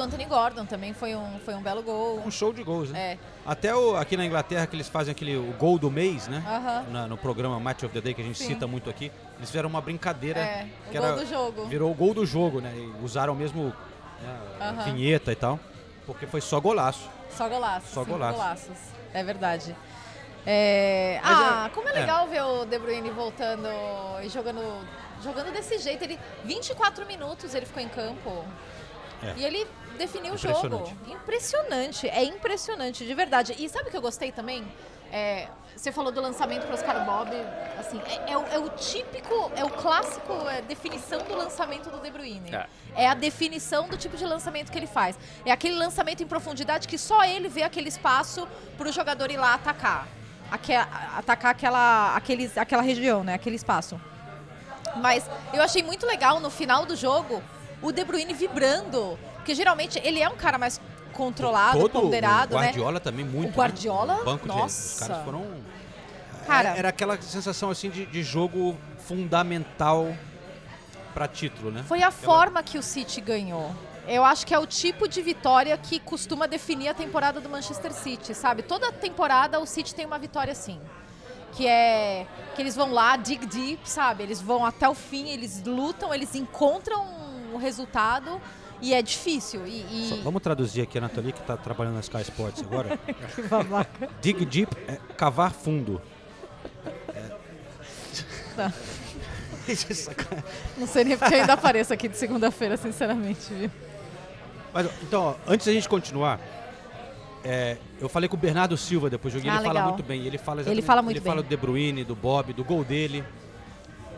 Anthony 0.09 0.25
Gordon 0.25 0.65
também 0.65 0.93
foi 0.95 1.15
um, 1.15 1.39
foi 1.45 1.55
um 1.55 1.63
belo 1.63 1.83
gol. 1.83 2.21
Um 2.25 2.31
show 2.31 2.53
de 2.53 2.63
gols, 2.63 2.91
né? 2.91 3.13
É. 3.13 3.19
Até 3.47 3.75
o- 3.75 3.95
aqui 3.97 4.17
na 4.17 4.25
Inglaterra 4.25 4.67
que 4.67 4.75
eles 4.75 4.89
fazem 4.89 5.13
aquele 5.13 5.37
o 5.37 5.53
gol 5.59 5.79
do 5.79 5.91
mês, 5.91 6.27
né? 6.27 6.43
Aham. 6.47 6.85
Na- 6.91 7.07
no 7.07 7.17
programa 7.19 7.61
Match 7.61 7.83
of 7.83 7.93
the 7.93 8.01
Day 8.01 8.15
que 8.15 8.23
a 8.23 8.25
gente 8.25 8.39
Sim. 8.39 8.47
cita 8.49 8.67
muito 8.67 8.89
aqui. 8.89 9.13
Eles 9.37 9.51
fizeram 9.51 9.69
uma 9.69 9.81
brincadeira 9.83 10.41
É, 10.41 10.67
o 10.87 10.91
que 10.91 10.99
gol 10.99 11.07
era 11.07 11.17
do 11.17 11.27
jogo. 11.27 11.67
virou 11.67 11.91
o 11.91 11.95
gol 11.95 12.15
do 12.15 12.25
jogo, 12.25 12.61
né? 12.61 12.73
E 12.75 13.05
usaram 13.05 13.35
mesmo 13.35 13.67
né, 14.23 14.37
a 14.59 14.69
Aham. 14.71 14.85
vinheta 14.93 15.31
e 15.31 15.37
tal, 15.37 15.61
porque 16.07 16.27
foi 16.27 16.41
só 16.41 16.59
golaço. 16.59 17.09
Só 17.31 17.47
golaços. 17.49 17.91
Só 17.91 18.03
golaço. 18.05 18.39
golaços. 18.39 18.77
É 19.13 19.23
verdade. 19.23 19.77
É, 20.47 21.21
ah, 21.23 21.67
é- 21.67 21.75
como 21.75 21.87
é 21.89 21.93
é. 21.93 22.01
legal 22.01 22.27
ver 22.27 22.43
o 22.43 22.65
De 22.65 22.79
Bruyne 22.79 23.11
voltando 23.11 23.69
e 24.23 24.29
jogando, 24.31 24.63
jogando 25.23 25.53
desse 25.53 25.79
jeito. 25.79 26.03
Ele 26.03 26.19
24 26.45 27.05
minutos 27.07 27.55
ele 27.55 27.67
ficou 27.67 27.83
em 27.83 27.89
campo. 27.89 28.45
É. 29.23 29.35
E 29.37 29.45
ele 29.45 29.67
definiu 29.99 30.35
o 30.35 30.37
jogo. 30.39 30.91
Impressionante. 31.07 32.09
É 32.09 32.25
impressionante, 32.25 33.05
de 33.07 33.15
verdade. 33.15 33.55
E 33.59 33.69
sabe 33.69 33.89
o 33.89 33.91
que 33.91 33.97
eu 33.97 34.01
gostei 34.01 34.33
também? 34.33 34.67
É, 35.13 35.49
você 35.77 35.91
falou 35.93 36.11
do 36.13 36.21
lançamento 36.21 36.65
para 36.67 36.75
Oscar 36.75 37.05
Bob. 37.05 37.31
Assim, 37.79 38.01
é, 38.07 38.33
é 38.33 38.37
o, 38.39 38.45
é 38.47 38.59
o 38.59 38.69
típico, 38.71 39.51
é 39.57 39.65
o 39.65 39.71
clássico 39.71 40.33
é, 40.49 40.63
definição 40.63 41.23
do 41.23 41.35
lançamento 41.37 41.91
do 41.91 41.99
De 42.01 42.11
Bruyne. 42.11 42.55
É. 42.55 42.67
É 42.95 43.07
a 43.09 43.15
definição 43.15 43.89
do 43.89 43.97
tipo 43.97 44.17
de 44.17 44.25
lançamento 44.25 44.71
que 44.73 44.79
ele 44.79 44.87
faz. 44.87 45.19
É 45.45 45.51
aquele 45.53 45.77
lançamento 45.77 46.23
em 46.23 46.27
profundidade 46.27 46.89
que 46.89 46.99
só 46.99 47.25
ele 47.25 47.49
vê 47.49 47.63
aquele 47.63 47.89
espaço 47.89 48.49
para 48.77 48.89
o 48.89 48.93
jogador 48.93 49.31
ir 49.31 49.37
lá 49.37 49.55
atacar. 49.55 50.09
Aque- 50.51 50.75
atacar 50.75 51.51
aquela, 51.53 52.17
aqueles, 52.17 52.57
aquela 52.57 52.83
região, 52.83 53.23
né? 53.23 53.35
Aquele 53.35 53.57
espaço. 53.57 54.01
Mas 54.97 55.29
eu 55.53 55.63
achei 55.63 55.83
muito 55.83 56.07
legal 56.07 56.41
no 56.41 56.51
final 56.51 56.85
do 56.87 56.97
jogo 56.97 57.43
o 57.81 57.93
De 57.93 58.05
Bruyne 58.05 58.35
vibrando. 58.35 59.19
Porque 59.49 59.55
geralmente 59.57 59.99
ele 60.05 60.21
é 60.21 60.29
um 60.29 60.37
cara 60.37 60.59
mais 60.59 60.79
controlado, 61.15 61.79
Todo 61.79 62.03
ponderado, 62.03 62.55
o 62.55 62.59
né? 62.61 62.67
Guardiola 62.67 63.01
também 63.01 63.25
muito. 63.25 63.49
O 63.49 63.57
Guardiola, 63.57 64.17
né? 64.19 64.23
Banco 64.23 64.47
de- 64.47 64.55
nossa. 64.55 64.93
os 64.93 65.09
caras 65.09 65.25
foram 65.25 65.47
Cara- 66.47 66.69
era, 66.69 66.79
era 66.79 66.89
aquela 66.91 67.19
sensação 67.23 67.71
assim 67.71 67.89
de, 67.89 68.05
de 68.05 68.23
jogo 68.23 68.77
fundamental 68.99 70.15
pra 71.15 71.27
título, 71.27 71.71
né? 71.71 71.83
Foi 71.89 72.03
a 72.03 72.11
forma 72.11 72.63
que 72.63 72.77
o 72.77 72.83
City 72.83 73.23
ganhou. 73.23 73.75
Eu 74.07 74.23
acho 74.23 74.47
que 74.47 74.53
é 74.53 74.59
o 74.59 74.67
tipo 74.67 75.09
de 75.09 75.23
vitória 75.23 75.75
que 75.79 75.99
costuma 75.99 76.47
definir 76.47 76.89
a 76.91 76.95
temporada 76.95 77.41
do 77.41 77.49
Manchester 77.49 77.95
City, 77.95 78.35
sabe? 78.35 78.63
Toda 78.63 78.93
temporada 78.93 79.59
o 79.61 79.65
City 79.65 79.95
tem 79.95 80.05
uma 80.05 80.19
vitória 80.19 80.53
assim. 80.53 80.79
Que 81.53 81.67
é 81.67 82.27
que 82.55 82.61
eles 82.61 82.77
vão 82.77 82.93
lá, 82.93 83.17
dig 83.17 83.47
deep, 83.47 83.89
sabe? 83.89 84.25
Eles 84.25 84.43
vão 84.43 84.67
até 84.67 84.87
o 84.87 84.95
fim, 84.95 85.31
eles 85.31 85.63
lutam, 85.65 86.13
eles 86.13 86.35
encontram 86.35 87.17
o 87.55 87.57
resultado 87.57 88.39
e 88.81 88.95
é 88.95 89.03
difícil. 89.03 89.67
E, 89.67 89.81
e- 90.17 90.21
vamos 90.23 90.43
traduzir 90.43 90.83
aqui 90.83 90.99
a 90.99 91.01
Nathalie, 91.01 91.33
que 91.33 91.41
está 91.41 91.57
trabalhando 91.57 91.95
na 91.95 92.01
Sky 92.01 92.23
Sports 92.23 92.63
agora. 92.63 92.99
Que 93.35 93.43
babaca. 93.43 94.09
Dig 94.21 94.45
deep 94.45 94.75
é 94.87 94.97
cavar 95.17 95.53
fundo. 95.53 96.01
Tá. 98.57 98.73
É 99.69 99.75
sacanagem. 99.75 100.45
Não 100.79 100.87
sei 100.87 101.05
nem 101.05 101.15
porque 101.19 101.35
ainda 101.35 101.53
apareço 101.53 101.93
aqui 101.93 102.09
de 102.09 102.17
segunda-feira, 102.17 102.79
sinceramente, 102.79 103.53
viu? 103.53 103.71
Mas, 104.73 104.89
então, 105.03 105.23
ó, 105.23 105.35
antes 105.47 105.67
da 105.67 105.73
gente 105.75 105.87
continuar, 105.87 106.41
é, 107.45 107.77
eu 108.01 108.09
falei 108.09 108.31
com 108.31 108.37
o 108.37 108.39
Bernardo 108.39 108.79
Silva 108.79 109.11
depois 109.11 109.35
do 109.35 109.41
jogo, 109.41 109.51
Ah, 109.51 109.57
ele 109.57 109.63
fala 109.65 109.75
legal. 109.75 109.89
muito 109.93 110.03
bem. 110.07 110.27
Ele 110.27 110.39
fala, 110.39 110.63
Ele 110.63 110.81
fala 110.81 111.03
muito 111.03 111.19
ele 111.19 111.25
fala 111.25 111.43
bem. 111.43 111.45
do 111.45 111.49
De 111.51 111.57
Bruyne, 111.59 112.03
do 112.03 112.17
Bob, 112.17 112.55
do 112.55 112.65
gol 112.65 112.83
dele. 112.83 113.23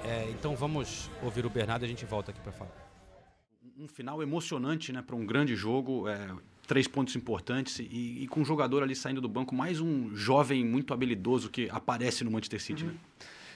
É, 0.04 0.28
então 0.30 0.54
vamos 0.54 1.10
ouvir 1.20 1.44
o 1.44 1.50
Bernardo 1.50 1.82
e 1.82 1.86
a 1.86 1.88
gente 1.88 2.04
volta 2.04 2.30
aqui 2.30 2.38
para 2.40 2.52
falar. 2.52 2.70
Um 3.78 3.88
final 3.88 4.22
emocionante 4.22 4.92
né, 4.92 5.02
para 5.02 5.16
um 5.16 5.24
grande 5.24 5.54
jogo, 5.54 6.08
é, 6.08 6.30
três 6.66 6.86
pontos 6.86 7.16
importantes 7.16 7.78
e, 7.78 8.22
e 8.22 8.28
com 8.28 8.40
um 8.40 8.44
jogador 8.44 8.82
ali 8.82 8.94
saindo 8.94 9.20
do 9.20 9.28
banco, 9.28 9.54
mais 9.54 9.80
um 9.80 10.14
jovem 10.14 10.64
muito 10.64 10.92
habilidoso 10.92 11.50
que 11.50 11.68
aparece 11.70 12.24
no 12.24 12.30
Manchester 12.30 12.60
City. 12.60 12.84
Né? 12.84 12.94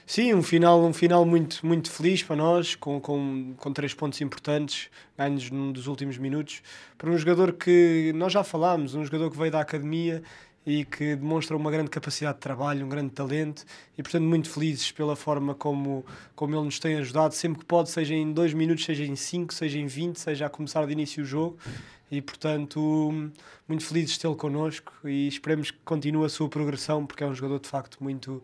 Sim, 0.05 0.33
um 0.33 0.43
final, 0.43 0.83
um 0.83 0.93
final 0.93 1.25
muito, 1.25 1.65
muito 1.65 1.89
feliz 1.89 2.21
para 2.21 2.35
nós, 2.35 2.75
com, 2.75 2.99
com, 3.01 3.55
com 3.57 3.73
três 3.73 3.93
pontos 3.93 4.21
importantes, 4.21 4.89
ganhos 5.17 5.49
num 5.49 5.71
dos 5.71 5.87
últimos 5.87 6.17
minutos. 6.17 6.61
Para 6.97 7.09
um 7.09 7.17
jogador 7.17 7.53
que 7.53 8.13
nós 8.15 8.31
já 8.31 8.43
falámos, 8.43 8.93
um 8.93 9.03
jogador 9.03 9.31
que 9.31 9.37
veio 9.37 9.51
da 9.51 9.61
academia 9.61 10.21
e 10.65 10.83
que 10.83 11.15
demonstram 11.15 11.57
uma 11.57 11.69
grande 11.69 11.89
capacidade 11.89 12.35
de 12.37 12.41
trabalho, 12.41 12.85
um 12.85 12.89
grande 12.89 13.11
talento 13.11 13.63
e, 13.97 14.01
portanto, 14.01 14.23
muito 14.23 14.49
felizes 14.49 14.91
pela 14.91 15.15
forma 15.15 15.53
como, 15.53 16.03
como 16.35 16.55
ele 16.55 16.65
nos 16.65 16.79
tem 16.79 16.95
ajudado, 16.95 17.33
sempre 17.35 17.59
que 17.59 17.65
pode, 17.65 17.89
seja 17.89 18.15
em 18.15 18.33
dois 18.33 18.53
minutos, 18.53 18.83
seja 18.83 19.03
em 19.03 19.15
cinco, 19.15 19.53
seja 19.53 19.77
em 19.77 19.85
20, 19.85 20.19
seja 20.19 20.47
a 20.47 20.49
começar 20.49 20.85
de 20.85 20.91
início 20.91 21.23
o 21.23 21.25
jogo. 21.25 21.57
E, 22.11 22.21
portanto, 22.21 23.31
muito 23.67 23.83
felizes 23.83 24.11
de 24.11 24.19
tê-lo 24.19 24.35
connosco 24.35 24.93
e 25.03 25.27
esperemos 25.27 25.71
que 25.71 25.77
continue 25.83 26.25
a 26.25 26.29
sua 26.29 26.47
progressão, 26.47 27.05
porque 27.05 27.23
é 27.23 27.27
um 27.27 27.33
jogador 27.33 27.59
de 27.59 27.67
facto 27.67 27.97
muito 27.99 28.43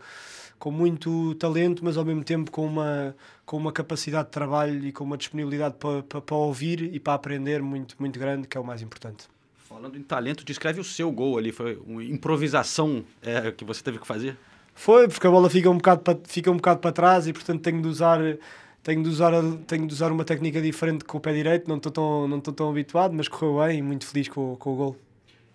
com 0.58 0.72
muito 0.72 1.34
talento, 1.36 1.84
mas 1.84 1.98
ao 1.98 2.06
mesmo 2.06 2.24
tempo 2.24 2.52
com 2.52 2.66
uma, 2.66 3.16
com 3.46 3.58
uma 3.58 3.72
capacidade 3.72 4.26
de 4.26 4.32
trabalho 4.32 4.86
e 4.86 4.92
com 4.92 5.04
uma 5.04 5.18
disponibilidade 5.18 5.76
para, 5.76 6.04
para, 6.04 6.22
para 6.22 6.36
ouvir 6.36 6.94
e 6.94 7.00
para 7.00 7.14
aprender 7.14 7.62
muito, 7.64 7.96
muito 8.00 8.20
grande, 8.20 8.48
que 8.48 8.58
é 8.58 8.62
o 8.62 8.64
mais 8.64 8.82
importante. 8.82 9.28
Falando 9.72 9.98
em 9.98 10.04
talento, 10.04 10.44
descreve 10.44 10.82
o 10.82 10.84
seu 10.84 11.12
gol 11.12 11.38
ali. 11.38 11.52
Foi 11.52 11.80
uma 11.88 12.04
improvisação 12.04 13.04
é, 13.22 13.52
que 13.52 13.64
você 13.64 13.82
teve 13.82 14.00
que 14.00 14.06
fazer? 14.06 14.38
Foi, 14.76 15.08
porque 15.08 15.26
a 15.26 15.30
bola 15.30 15.50
fica 15.50 15.70
um 15.70 15.78
bocado 15.78 16.02
para, 16.02 16.20
fica 16.26 16.52
um 16.52 16.58
bocado 16.58 16.80
para 16.80 16.92
trás 16.92 17.28
e, 17.28 17.34
portanto, 17.34 17.62
tenho 17.62 17.82
de 17.82 17.88
usar. 17.88 18.20
Tenho 18.84 19.04
de, 19.04 19.10
usar, 19.10 19.32
tenho 19.68 19.86
de 19.86 19.94
usar 19.94 20.12
uma 20.12 20.26
técnica 20.26 20.60
diferente 20.60 21.06
com 21.06 21.20
o 21.20 21.22
pé 21.22 21.32
direito, 21.34 21.68
não 21.68 21.78
estou 21.78 21.92
tão, 21.92 22.28
não 22.28 22.40
estou 22.40 22.52
tão 22.52 22.68
habituado, 22.68 23.14
mas 23.14 23.28
correu 23.28 23.60
bem 23.64 23.78
e 23.78 23.82
muito 23.84 24.08
feliz 24.08 24.28
com, 24.28 24.56
com 24.56 24.74
o 24.74 24.76
gol. 24.76 24.98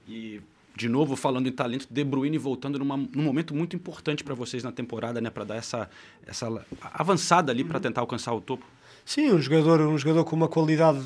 E 0.06 0.40
de 0.76 0.88
novo, 0.88 1.16
falando 1.16 1.48
em 1.48 1.52
talento, 1.52 1.88
De 1.90 2.04
Bruyne 2.04 2.38
voltando 2.38 2.78
numa, 2.78 2.96
num 2.96 3.22
momento 3.22 3.52
muito 3.52 3.74
importante 3.74 4.22
para 4.22 4.34
vocês 4.34 4.62
na 4.62 4.70
temporada, 4.70 5.20
né, 5.20 5.28
para 5.28 5.42
dar 5.42 5.56
essa, 5.56 5.90
essa 6.24 6.46
avançada 6.92 7.50
ali 7.50 7.64
para 7.64 7.80
tentar 7.80 8.02
alcançar 8.02 8.32
o 8.32 8.40
topo. 8.40 8.64
Sim, 9.04 9.32
um 9.32 9.40
jogador, 9.40 9.80
um 9.80 9.98
jogador 9.98 10.24
com 10.24 10.36
uma 10.36 10.48
qualidade 10.48 11.02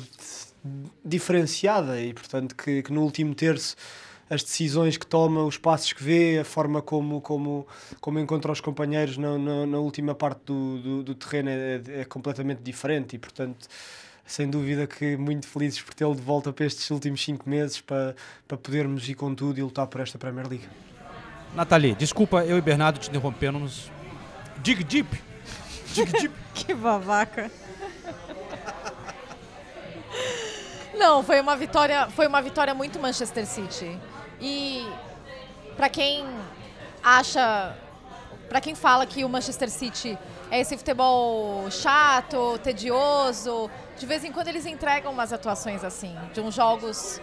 diferenciada 1.03 1.99
e, 1.99 2.13
portanto, 2.13 2.55
que, 2.55 2.83
que 2.83 2.93
no 2.93 3.01
último 3.01 3.33
terço 3.33 3.75
as 4.29 4.43
decisões 4.43 4.95
que 4.95 5.05
toma, 5.05 5.43
os 5.43 5.57
passos 5.57 5.91
que 5.91 6.01
vê, 6.01 6.39
a 6.39 6.45
forma 6.45 6.81
como, 6.81 7.19
como, 7.19 7.67
como 7.99 8.17
encontra 8.17 8.49
os 8.49 8.61
companheiros 8.61 9.17
na, 9.17 9.37
na, 9.37 9.65
na 9.65 9.77
última 9.77 10.15
parte 10.15 10.39
do, 10.45 10.79
do, 10.79 11.03
do 11.03 11.15
terreno 11.15 11.49
é, 11.49 11.81
é, 11.99 12.05
completamente 12.05 12.61
diferente 12.61 13.17
e, 13.17 13.19
portanto, 13.19 13.67
sem 14.25 14.49
dúvida 14.49 14.87
que 14.87 15.17
muito 15.17 15.45
felizes 15.47 15.81
por 15.81 15.93
tê-lo 15.93 16.15
de 16.15 16.21
volta 16.21 16.53
para 16.53 16.65
estes 16.65 16.89
últimos 16.91 17.21
cinco 17.21 17.49
meses 17.49 17.81
para, 17.81 18.15
para 18.47 18.57
podermos 18.57 19.09
ir 19.09 19.15
com 19.15 19.35
tudo 19.35 19.59
e 19.59 19.63
lutar 19.63 19.87
por 19.87 19.99
esta 19.99 20.17
Premier 20.17 20.47
League. 20.47 20.65
Nathalie, 21.53 21.93
desculpa 21.93 22.45
eu 22.45 22.57
e 22.57 22.61
Bernardo 22.61 22.99
te 22.99 23.09
interrompemos. 23.09 23.91
Dig 24.63 24.81
deep! 24.85 25.09
Dig 25.93 26.09
deep! 26.09 26.33
que 26.55 26.73
babaca! 26.73 27.51
Não, 31.01 31.23
foi 31.23 31.41
uma 31.41 31.55
vitória, 31.55 32.07
foi 32.11 32.27
uma 32.27 32.43
vitória 32.43 32.75
muito 32.75 32.99
Manchester 32.99 33.47
City. 33.47 33.99
E 34.39 34.87
para 35.75 35.89
quem 35.89 36.23
acha, 37.03 37.75
para 38.47 38.61
quem 38.61 38.75
fala 38.75 39.07
que 39.07 39.25
o 39.25 39.29
Manchester 39.29 39.71
City 39.71 40.15
é 40.51 40.59
esse 40.59 40.77
futebol 40.77 41.71
chato, 41.71 42.59
tedioso, 42.59 43.67
de 43.97 44.05
vez 44.05 44.23
em 44.23 44.31
quando 44.31 44.49
eles 44.49 44.67
entregam 44.67 45.11
umas 45.11 45.33
atuações 45.33 45.83
assim, 45.83 46.15
de 46.35 46.39
uns 46.39 46.53
jogos 46.53 47.19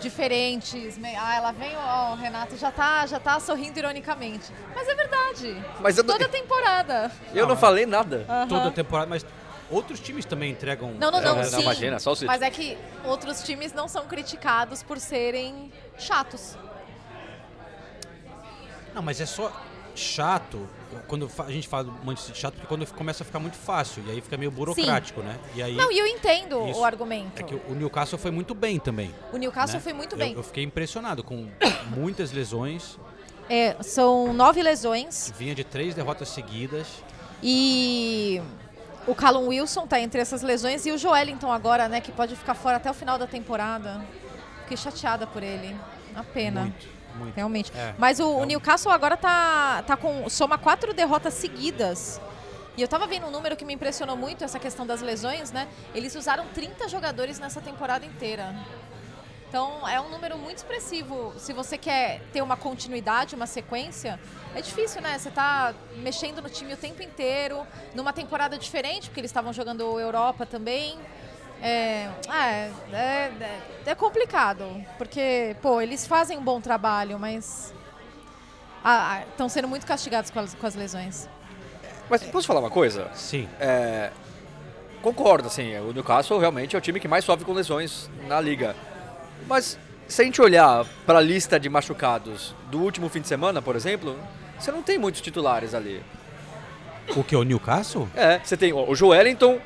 diferentes. 0.00 0.98
Ah, 1.20 1.36
ela 1.36 1.52
vem, 1.52 1.76
ó, 1.76 2.12
o 2.12 2.16
Renato 2.16 2.56
já 2.56 2.70
tá, 2.70 3.04
já 3.04 3.20
tá 3.20 3.38
sorrindo 3.40 3.78
ironicamente. 3.78 4.50
Mas 4.74 4.88
é 4.88 4.94
verdade. 4.94 5.64
Mas 5.80 5.98
eu 5.98 6.04
Toda 6.04 6.26
temporada. 6.28 7.12
Eu 7.34 7.46
não 7.46 7.58
falei 7.58 7.84
nada. 7.84 8.24
Toda 8.48 8.70
temporada, 8.70 9.10
mas 9.10 9.26
outros 9.70 10.00
times 10.00 10.24
também 10.24 10.50
entregam. 10.52 10.92
Não, 10.94 11.10
não, 11.10 11.20
não, 11.20 11.38
É, 11.38 11.44
sim. 11.44 11.52
não, 11.52 11.60
imagina, 11.62 11.98
só 11.98 12.12
o 12.12 12.14
City. 12.16 12.26
Mas 12.26 12.42
é 12.42 12.50
que 12.50 12.76
outros 13.04 13.42
times 13.42 13.72
não 13.72 13.88
são 13.88 14.06
criticados 14.06 14.82
por 14.82 14.98
serem 14.98 15.72
chatos. 15.98 16.56
Não, 18.94 19.02
mas 19.02 19.20
é 19.20 19.26
só 19.26 19.52
chato 19.94 20.68
quando 21.08 21.28
a 21.38 21.50
gente 21.50 21.66
fala 21.68 21.84
do 21.84 21.92
Manchester 22.04 22.34
chato, 22.34 22.54
porque 22.54 22.66
quando 22.66 22.86
começa 22.92 23.22
a 23.22 23.26
ficar 23.26 23.38
muito 23.40 23.56
fácil 23.56 24.02
e 24.06 24.10
aí 24.10 24.20
fica 24.20 24.36
meio 24.36 24.50
burocrático, 24.50 25.20
né? 25.22 25.36
E 25.54 25.62
aí 25.62 25.74
Não, 25.74 25.90
e 25.92 25.98
eu 25.98 26.06
entendo 26.06 26.68
Isso. 26.68 26.80
o 26.80 26.84
argumento. 26.84 27.40
é 27.40 27.42
que 27.42 27.54
o 27.54 27.74
Newcastle 27.74 28.18
foi 28.18 28.30
muito 28.30 28.54
bem 28.54 28.78
também. 28.78 29.14
O 29.32 29.36
Newcastle 29.36 29.78
né? 29.78 29.82
foi 29.82 29.92
muito 29.92 30.14
Eu- 30.14 30.18
bem. 30.18 30.32
Eu, 30.34 30.42
fiquei 30.42 30.62
impressionado 30.64 31.22
com 31.24 31.48
muitas 31.94 32.32
lesões, 32.32 32.98
É, 33.50 33.76
são 33.82 34.32
nove 34.32 34.62
lesões 34.62 35.32
vinha 35.36 35.54
de 35.54 35.64
três 35.64 35.94
derrotas 35.94 36.28
seguidas. 36.28 36.86
e 37.42 38.40
o 39.06 39.14
Callum 39.14 39.48
Wilson 39.48 39.86
tá 39.86 39.98
entre 40.00 40.20
essas 40.20 40.42
lesões 40.42 40.84
e 40.86 40.92
o 40.92 40.98
Joelinton 40.98 41.50
agora, 41.50 41.88
né, 41.88 42.00
que 42.00 42.12
pode 42.12 42.36
ficar 42.36 42.54
fora 42.54 42.76
até 42.76 42.90
o 42.90 42.94
final 42.94 43.16
da 43.18 43.26
temporada. 43.26 44.00
Fiquei 44.62 44.76
chateada 44.76 45.26
por 45.26 45.42
ele. 45.42 45.74
Uma 46.12 46.24
pena. 46.24 46.62
Muito, 46.62 46.88
muito. 47.14 47.34
Realmente. 47.36 47.72
É. 47.74 47.94
Mas 47.96 48.20
o, 48.20 48.26
o 48.26 48.32
Então- 48.36 48.46
Newcastle 48.46 48.92
agora 48.92 49.16
tá, 49.16 49.82
tá 49.86 49.96
com. 49.96 50.28
soma 50.28 50.58
quatro 50.58 50.92
derrotas 50.92 51.34
seguidas. 51.34 52.20
E 52.76 52.82
eu 52.82 52.86
tava 52.86 53.06
vendo 53.08 53.26
um 53.26 53.30
número 53.30 53.56
que 53.56 53.64
me 53.64 53.74
impressionou 53.74 54.16
muito, 54.16 54.44
essa 54.44 54.58
questão 54.58 54.86
das 54.86 55.00
lesões, 55.00 55.50
né? 55.50 55.66
Eles 55.94 56.14
usaram 56.14 56.46
30 56.54 56.88
jogadores 56.88 57.40
nessa 57.40 57.60
temporada 57.60 58.06
inteira. 58.06 58.54
Então 59.48 59.88
é 59.88 59.98
um 60.00 60.10
número 60.10 60.36
muito 60.36 60.58
expressivo. 60.58 61.32
Se 61.38 61.52
você 61.54 61.78
quer 61.78 62.20
ter 62.32 62.42
uma 62.42 62.56
continuidade, 62.56 63.34
uma 63.34 63.46
sequência, 63.46 64.20
é 64.54 64.60
difícil, 64.60 65.00
né? 65.00 65.18
Você 65.18 65.30
tá 65.30 65.74
mexendo 65.96 66.42
no 66.42 66.50
time 66.50 66.74
o 66.74 66.76
tempo 66.76 67.02
inteiro, 67.02 67.66
numa 67.94 68.12
temporada 68.12 68.58
diferente, 68.58 69.08
porque 69.08 69.20
eles 69.20 69.30
estavam 69.30 69.52
jogando 69.52 69.98
Europa 69.98 70.44
também. 70.44 70.98
É, 71.62 72.08
é, 72.30 72.70
é, 72.92 72.96
é- 72.96 73.60
é 73.86 73.94
complicado, 73.94 74.64
porque, 74.98 75.56
pô, 75.62 75.80
eles 75.80 76.06
fazem 76.06 76.36
um 76.38 76.42
bom 76.44 76.60
trabalho, 76.60 77.18
mas 77.18 77.74
estão 79.30 79.48
sendo 79.48 79.66
muito 79.66 79.84
castigados 79.86 80.30
com 80.30 80.38
as, 80.40 80.54
com 80.54 80.66
as 80.66 80.74
lesões. 80.76 81.28
Mas 82.08 82.22
posso 82.22 82.46
falar 82.46 82.60
uma 82.60 82.70
coisa? 82.70 83.10
Sim. 83.14 83.48
É, 83.58 84.12
concordo, 85.02 85.48
assim, 85.48 85.74
o 85.78 85.92
Newcastle 85.92 86.38
realmente 86.38 86.76
é 86.76 86.78
o 86.78 86.82
time 86.82 87.00
que 87.00 87.08
mais 87.08 87.24
sofre 87.24 87.44
com 87.44 87.52
lesões 87.52 88.08
na 88.28 88.40
liga. 88.40 88.76
Mas 89.46 89.78
se 90.06 90.22
a 90.22 90.24
gente 90.24 90.40
olhar 90.40 90.84
para 91.06 91.18
a 91.18 91.22
lista 91.22 91.60
de 91.60 91.68
machucados 91.68 92.54
do 92.70 92.78
último 92.78 93.08
fim 93.08 93.20
de 93.20 93.28
semana, 93.28 93.60
por 93.60 93.76
exemplo, 93.76 94.16
você 94.58 94.72
não 94.72 94.82
tem 94.82 94.98
muitos 94.98 95.20
titulares 95.20 95.74
ali. 95.74 96.02
O 97.16 97.22
que? 97.22 97.36
O 97.36 97.42
Newcastle? 97.42 98.08
É, 98.14 98.38
você 98.38 98.56
tem 98.56 98.72
o 98.72 98.94
Joelinton, 98.94 99.60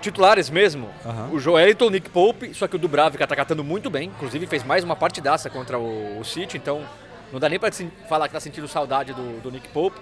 titulares 0.00 0.50
mesmo. 0.50 0.88
Aham. 1.04 1.30
O 1.32 1.38
Joelinton, 1.38 1.86
o 1.86 1.90
Nick 1.90 2.08
Pope, 2.08 2.54
só 2.54 2.66
que 2.66 2.76
o 2.76 2.78
Dubravka 2.78 3.26
tá 3.26 3.36
catando 3.36 3.62
muito 3.62 3.90
bem. 3.90 4.08
Inclusive 4.08 4.46
fez 4.46 4.64
mais 4.64 4.84
uma 4.84 4.96
partidaça 4.96 5.50
contra 5.50 5.78
o, 5.78 6.18
o 6.20 6.24
City, 6.24 6.56
então 6.56 6.84
não 7.32 7.38
dá 7.38 7.48
nem 7.48 7.58
pra 7.58 7.70
falar 8.08 8.28
que 8.28 8.34
tá 8.34 8.40
sentindo 8.40 8.66
saudade 8.66 9.12
do, 9.12 9.40
do 9.40 9.50
Nick 9.50 9.68
Pope. 9.68 10.00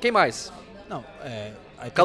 Quem 0.00 0.10
mais? 0.10 0.52
Não, 0.88 1.04
é. 1.22 1.52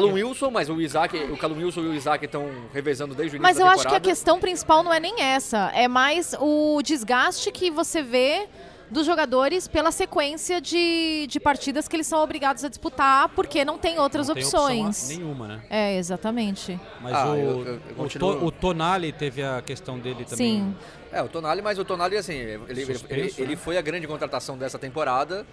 Que- 0.08 0.12
Wilson, 0.14 0.50
mas 0.50 0.68
o 0.70 0.80
Isaac, 0.80 1.16
o 1.16 1.36
Callum 1.36 1.56
Wilson 1.58 1.80
e 1.80 1.86
o 1.88 1.94
Isaac 1.94 2.24
estão 2.24 2.48
revezando 2.72 3.14
desde 3.14 3.36
o 3.36 3.38
início 3.38 3.42
Mas 3.42 3.56
da 3.58 3.62
eu 3.64 3.68
acho 3.68 3.88
que 3.88 3.94
a 3.94 4.00
questão 4.00 4.38
principal 4.40 4.82
não 4.82 4.92
é 4.92 5.00
nem 5.00 5.20
essa, 5.20 5.70
é 5.74 5.88
mais 5.88 6.34
o 6.38 6.80
desgaste 6.82 7.50
que 7.50 7.70
você 7.70 8.02
vê 8.02 8.46
dos 8.90 9.06
jogadores 9.06 9.66
pela 9.66 9.90
sequência 9.90 10.60
de, 10.60 11.26
de 11.28 11.40
partidas 11.40 11.88
que 11.88 11.96
eles 11.96 12.06
são 12.06 12.22
obrigados 12.22 12.62
a 12.64 12.68
disputar, 12.68 13.28
porque 13.30 13.64
não 13.64 13.78
tem 13.78 13.98
outras 13.98 14.28
não 14.28 14.34
tem 14.34 14.44
opção 14.44 14.64
opções. 14.66 15.08
nenhuma, 15.08 15.48
né? 15.48 15.62
É, 15.70 15.96
exatamente. 15.96 16.78
Mas 17.00 17.14
Ah, 17.14 17.32
o, 17.32 17.36
eu- 17.36 17.66
eu- 17.66 17.80
eu 17.98 18.04
o, 18.04 18.08
To- 18.08 18.44
o 18.46 18.50
Tonali 18.52 19.10
teve 19.10 19.42
a 19.42 19.60
questão 19.62 19.98
dele 19.98 20.24
também. 20.24 20.36
Sim. 20.58 20.76
É, 21.10 21.22
o 21.22 21.28
Tonali, 21.28 21.62
mas 21.62 21.78
o 21.78 21.84
Tonali, 21.84 22.16
assim, 22.16 22.34
ele, 22.34 22.60
ele, 22.68 22.84
Suspenso, 22.86 23.12
ele- 23.12 23.22
né? 23.22 23.30
ele 23.38 23.56
foi 23.56 23.78
a 23.78 23.82
grande 23.82 24.06
contratação 24.06 24.56
dessa 24.58 24.78
temporada, 24.78 25.46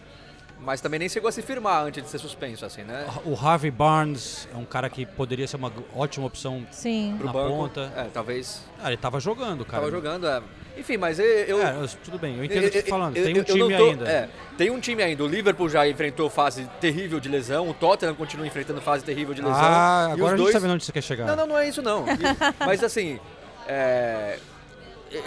mas 0.63 0.79
também 0.81 0.99
nem 0.99 1.09
chegou 1.09 1.27
a 1.27 1.31
se 1.31 1.41
firmar 1.41 1.83
antes 1.85 2.03
de 2.03 2.09
ser 2.09 2.19
suspenso, 2.19 2.65
assim, 2.65 2.83
né? 2.83 3.05
O 3.25 3.33
Harvey 3.35 3.71
Barnes 3.71 4.47
é 4.53 4.57
um 4.57 4.65
cara 4.65 4.89
que 4.89 5.05
poderia 5.05 5.47
ser 5.47 5.55
uma 5.57 5.71
ótima 5.95 6.25
opção 6.27 6.65
Sim. 6.71 7.15
Pro 7.17 7.25
na 7.27 7.33
banco. 7.33 7.49
ponta. 7.55 7.91
É, 7.95 8.03
talvez 8.13 8.63
Ah, 8.81 8.87
ele 8.89 8.97
tava 8.97 9.19
jogando, 9.19 9.65
cara. 9.65 9.81
tava 9.83 9.91
jogando, 9.91 10.27
é. 10.27 10.41
Enfim, 10.77 10.95
mas 10.97 11.19
eu... 11.19 11.61
É, 11.61 11.73
tudo 12.03 12.17
bem, 12.17 12.37
eu 12.37 12.45
entendo 12.45 12.65
o 12.65 12.69
que 12.69 12.77
você 12.77 12.83
tá 12.83 12.89
falando. 12.89 13.17
eu- 13.17 13.23
Tem 13.25 13.39
um 13.39 13.43
time 13.43 13.77
tô- 13.77 13.85
ainda. 13.89 14.09
É, 14.09 14.29
tem 14.57 14.69
um 14.71 14.79
time 14.79 15.03
ainda. 15.03 15.23
O 15.23 15.27
Liverpool 15.27 15.67
já 15.69 15.87
enfrentou 15.87 16.29
fase 16.29 16.65
terrível 16.79 17.19
de 17.19 17.27
lesão, 17.27 17.69
o 17.69 17.73
Tottenham 17.73 18.15
continua 18.15 18.47
enfrentando 18.47 18.79
fase 18.81 19.03
terrível 19.03 19.33
de 19.33 19.41
lesão. 19.41 19.59
Ah, 19.61 20.07
e 20.09 20.13
agora 20.13 20.17
os 20.17 20.27
a 20.27 20.29
gente 20.37 20.43
dois... 20.43 20.53
tá 20.53 20.59
vendo 20.59 20.73
onde 20.75 20.85
você 20.85 20.91
quer 20.91 21.01
chegar. 21.03 21.25
Não, 21.27 21.35
não, 21.35 21.47
não 21.47 21.57
é 21.57 21.67
isso 21.67 21.81
não. 21.81 22.05
E- 22.07 22.65
mas 22.65 22.83
assim, 22.83 23.19
é, 23.67 24.37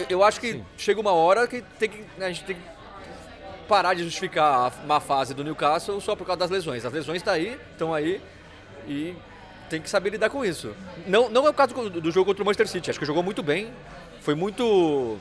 eu- 0.08 0.24
acho 0.24 0.40
que 0.40 0.62
chega 0.78 0.98
uma 1.00 1.12
hora 1.12 1.46
que, 1.46 1.62
tem 1.78 1.88
que 1.90 1.98
né, 2.16 2.26
a 2.26 2.28
gente 2.28 2.44
tem 2.44 2.56
que 2.56 2.62
parar 3.64 3.94
de 3.94 4.04
justificar 4.04 4.73
a 4.73 4.87
má 4.87 5.00
fase 5.00 5.35
do 5.35 5.42
Newcastle 5.42 6.00
só 6.00 6.14
por 6.14 6.26
causa 6.26 6.40
das 6.40 6.50
lesões. 6.50 6.85
As 6.85 6.92
lesões 6.92 7.18
estão 7.18 7.35
aí, 7.35 7.59
estão 7.73 7.94
aí 7.94 8.21
e 8.87 9.14
tem 9.68 9.80
que 9.80 9.88
saber 9.90 10.11
lidar 10.11 10.30
com 10.30 10.44
isso. 10.44 10.75
Não, 11.06 11.28
não 11.28 11.47
é 11.47 11.50
o 11.50 11.54
caso 11.54 11.75
do, 11.75 12.00
do 12.00 12.11
jogo 12.11 12.26
contra 12.26 12.42
o 12.42 12.47
Manchester 12.47 12.68
City. 12.68 12.90
Acho 12.90 12.99
que 12.99 13.06
jogou 13.06 13.23
muito 13.23 13.42
bem, 13.42 13.73
foi 14.21 14.35
muito 14.35 15.18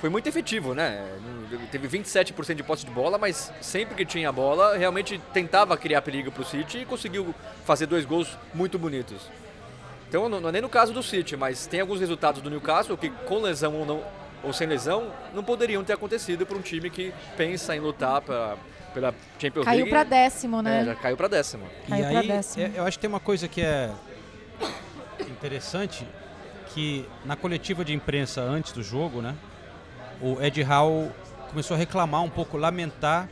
foi 0.00 0.10
muito 0.10 0.28
efetivo, 0.28 0.74
né? 0.74 1.04
Teve 1.72 1.88
27% 1.88 2.54
de 2.54 2.62
posse 2.62 2.84
de 2.84 2.90
bola, 2.90 3.16
mas 3.16 3.50
sempre 3.62 3.94
que 3.94 4.04
tinha 4.04 4.28
a 4.28 4.32
bola, 4.32 4.76
realmente 4.76 5.18
tentava 5.32 5.76
criar 5.76 6.02
perigo 6.02 6.30
para 6.30 6.42
o 6.42 6.44
City 6.44 6.78
e 6.78 6.84
conseguiu 6.84 7.34
fazer 7.64 7.86
dois 7.86 8.04
gols 8.04 8.36
muito 8.52 8.78
bonitos. 8.78 9.22
Então, 10.08 10.28
não 10.28 10.40
não 10.40 10.50
é 10.50 10.52
nem 10.52 10.62
no 10.62 10.68
caso 10.68 10.92
do 10.92 11.02
City, 11.02 11.36
mas 11.36 11.66
tem 11.66 11.80
alguns 11.80 11.98
resultados 11.98 12.42
do 12.42 12.50
Newcastle 12.50 12.96
que, 12.96 13.08
com 13.08 13.40
lesão 13.40 13.74
ou 13.74 13.86
não, 13.86 14.04
ou 14.46 14.52
sem 14.52 14.66
lesão, 14.68 15.12
não 15.34 15.42
poderiam 15.42 15.82
ter 15.82 15.92
acontecido 15.94 16.46
para 16.46 16.56
um 16.56 16.60
time 16.62 16.88
que 16.88 17.12
pensa 17.36 17.74
em 17.74 17.80
lutar 17.80 18.20
pra, 18.22 18.56
pela 18.94 19.12
Champions 19.40 19.64
Caiu 19.64 19.78
League. 19.78 19.90
pra 19.90 20.04
décimo, 20.04 20.62
né? 20.62 20.82
É, 20.82 20.84
já 20.84 20.94
caiu 20.94 21.16
para 21.16 21.28
décimo. 21.28 21.66
Caiu 21.88 22.04
e 22.04 22.08
pra 22.10 22.20
aí, 22.20 22.28
décimo. 22.28 22.64
é- 22.64 22.72
eu 22.76 22.84
acho 22.84 22.96
que 22.96 23.00
tem 23.02 23.08
uma 23.10 23.18
coisa 23.20 23.48
que 23.48 23.60
é 23.60 23.90
interessante, 25.28 26.06
que 26.72 27.04
na 27.24 27.34
coletiva 27.36 27.84
de 27.84 27.92
imprensa 27.92 28.40
antes 28.40 28.72
do 28.72 28.82
jogo, 28.82 29.20
né, 29.20 29.34
o 30.20 30.40
Ed 30.40 30.62
Howe 30.62 31.10
começou 31.50 31.74
a 31.74 31.78
reclamar 31.78 32.22
um 32.22 32.30
pouco, 32.30 32.56
lamentar 32.56 33.28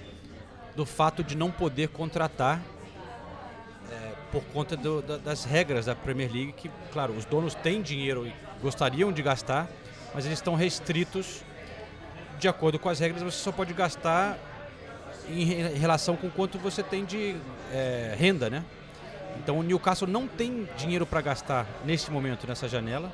do 0.75 0.85
fato 0.85 1.23
de 1.23 1.37
não 1.37 1.51
poder 1.51 1.89
contratar 1.89 2.61
é, 3.91 4.13
por 4.33 4.43
conta 4.47 4.77
do- 4.77 5.03
da- 5.03 5.19
das 5.19 5.45
regras 5.45 5.87
da 5.87 5.95
Premier 5.95 6.33
League, 6.33 6.53
que, 6.53 6.71
claro, 6.93 7.13
os 7.13 7.25
donos 7.25 7.55
têm 7.55 7.81
dinheiro 7.83 8.27
e 8.27 8.35
gostariam 8.61 9.13
de 9.13 9.23
gastar, 9.23 9.69
mas 10.15 10.25
eles 10.25 10.39
estão 10.39 10.55
restritos 10.55 11.43
de 12.39 12.49
acordo 12.49 12.79
com 12.79 12.89
as 12.89 12.99
regras, 13.01 13.23
você 13.23 13.39
só 13.39 13.51
pode 13.53 13.73
gastar 13.75 14.37
em 15.29 15.45
re- 15.45 15.75
relação 15.75 16.17
com 16.17 16.29
quanto 16.31 16.59
você 16.59 16.83
tem 16.83 17.05
de 17.05 17.37
é, 17.73 18.15
renda, 18.19 18.49
né? 18.51 18.63
Então 19.39 19.59
o 19.59 19.63
Newcastle 19.63 20.07
não 20.09 20.27
tem 20.29 20.69
dinheiro 20.77 21.05
para 21.07 21.21
gastar 21.21 21.67
nesse 21.85 22.11
momento, 22.11 22.47
nessa 22.47 22.69
janela. 22.69 23.11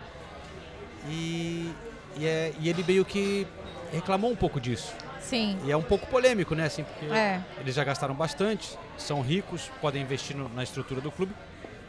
E, 1.09 1.73
e, 2.16 2.26
é- 2.26 2.52
e 2.59 2.69
ele 2.69 2.83
meio 2.85 3.04
que 3.04 3.47
reclamou 3.92 4.30
um 4.30 4.37
pouco 4.37 4.61
disso. 4.61 4.92
Sim. 5.21 5.59
E 5.64 5.71
é 5.71 5.76
um 5.76 5.83
pouco 5.83 6.07
polêmico, 6.07 6.54
né? 6.54 6.64
Assim, 6.66 6.83
porque 6.85 7.07
É. 7.07 7.40
eles 7.61 7.75
já 7.75 7.85
gastaram 7.85 8.14
bastante, 8.14 8.76
são 8.99 9.21
ricos, 9.23 9.71
podem 9.80 10.02
investir 10.02 10.37
no- 10.37 10.49
na 10.49 10.62
estrutura 10.62 11.00
do 11.00 11.11
clube. 11.11 11.33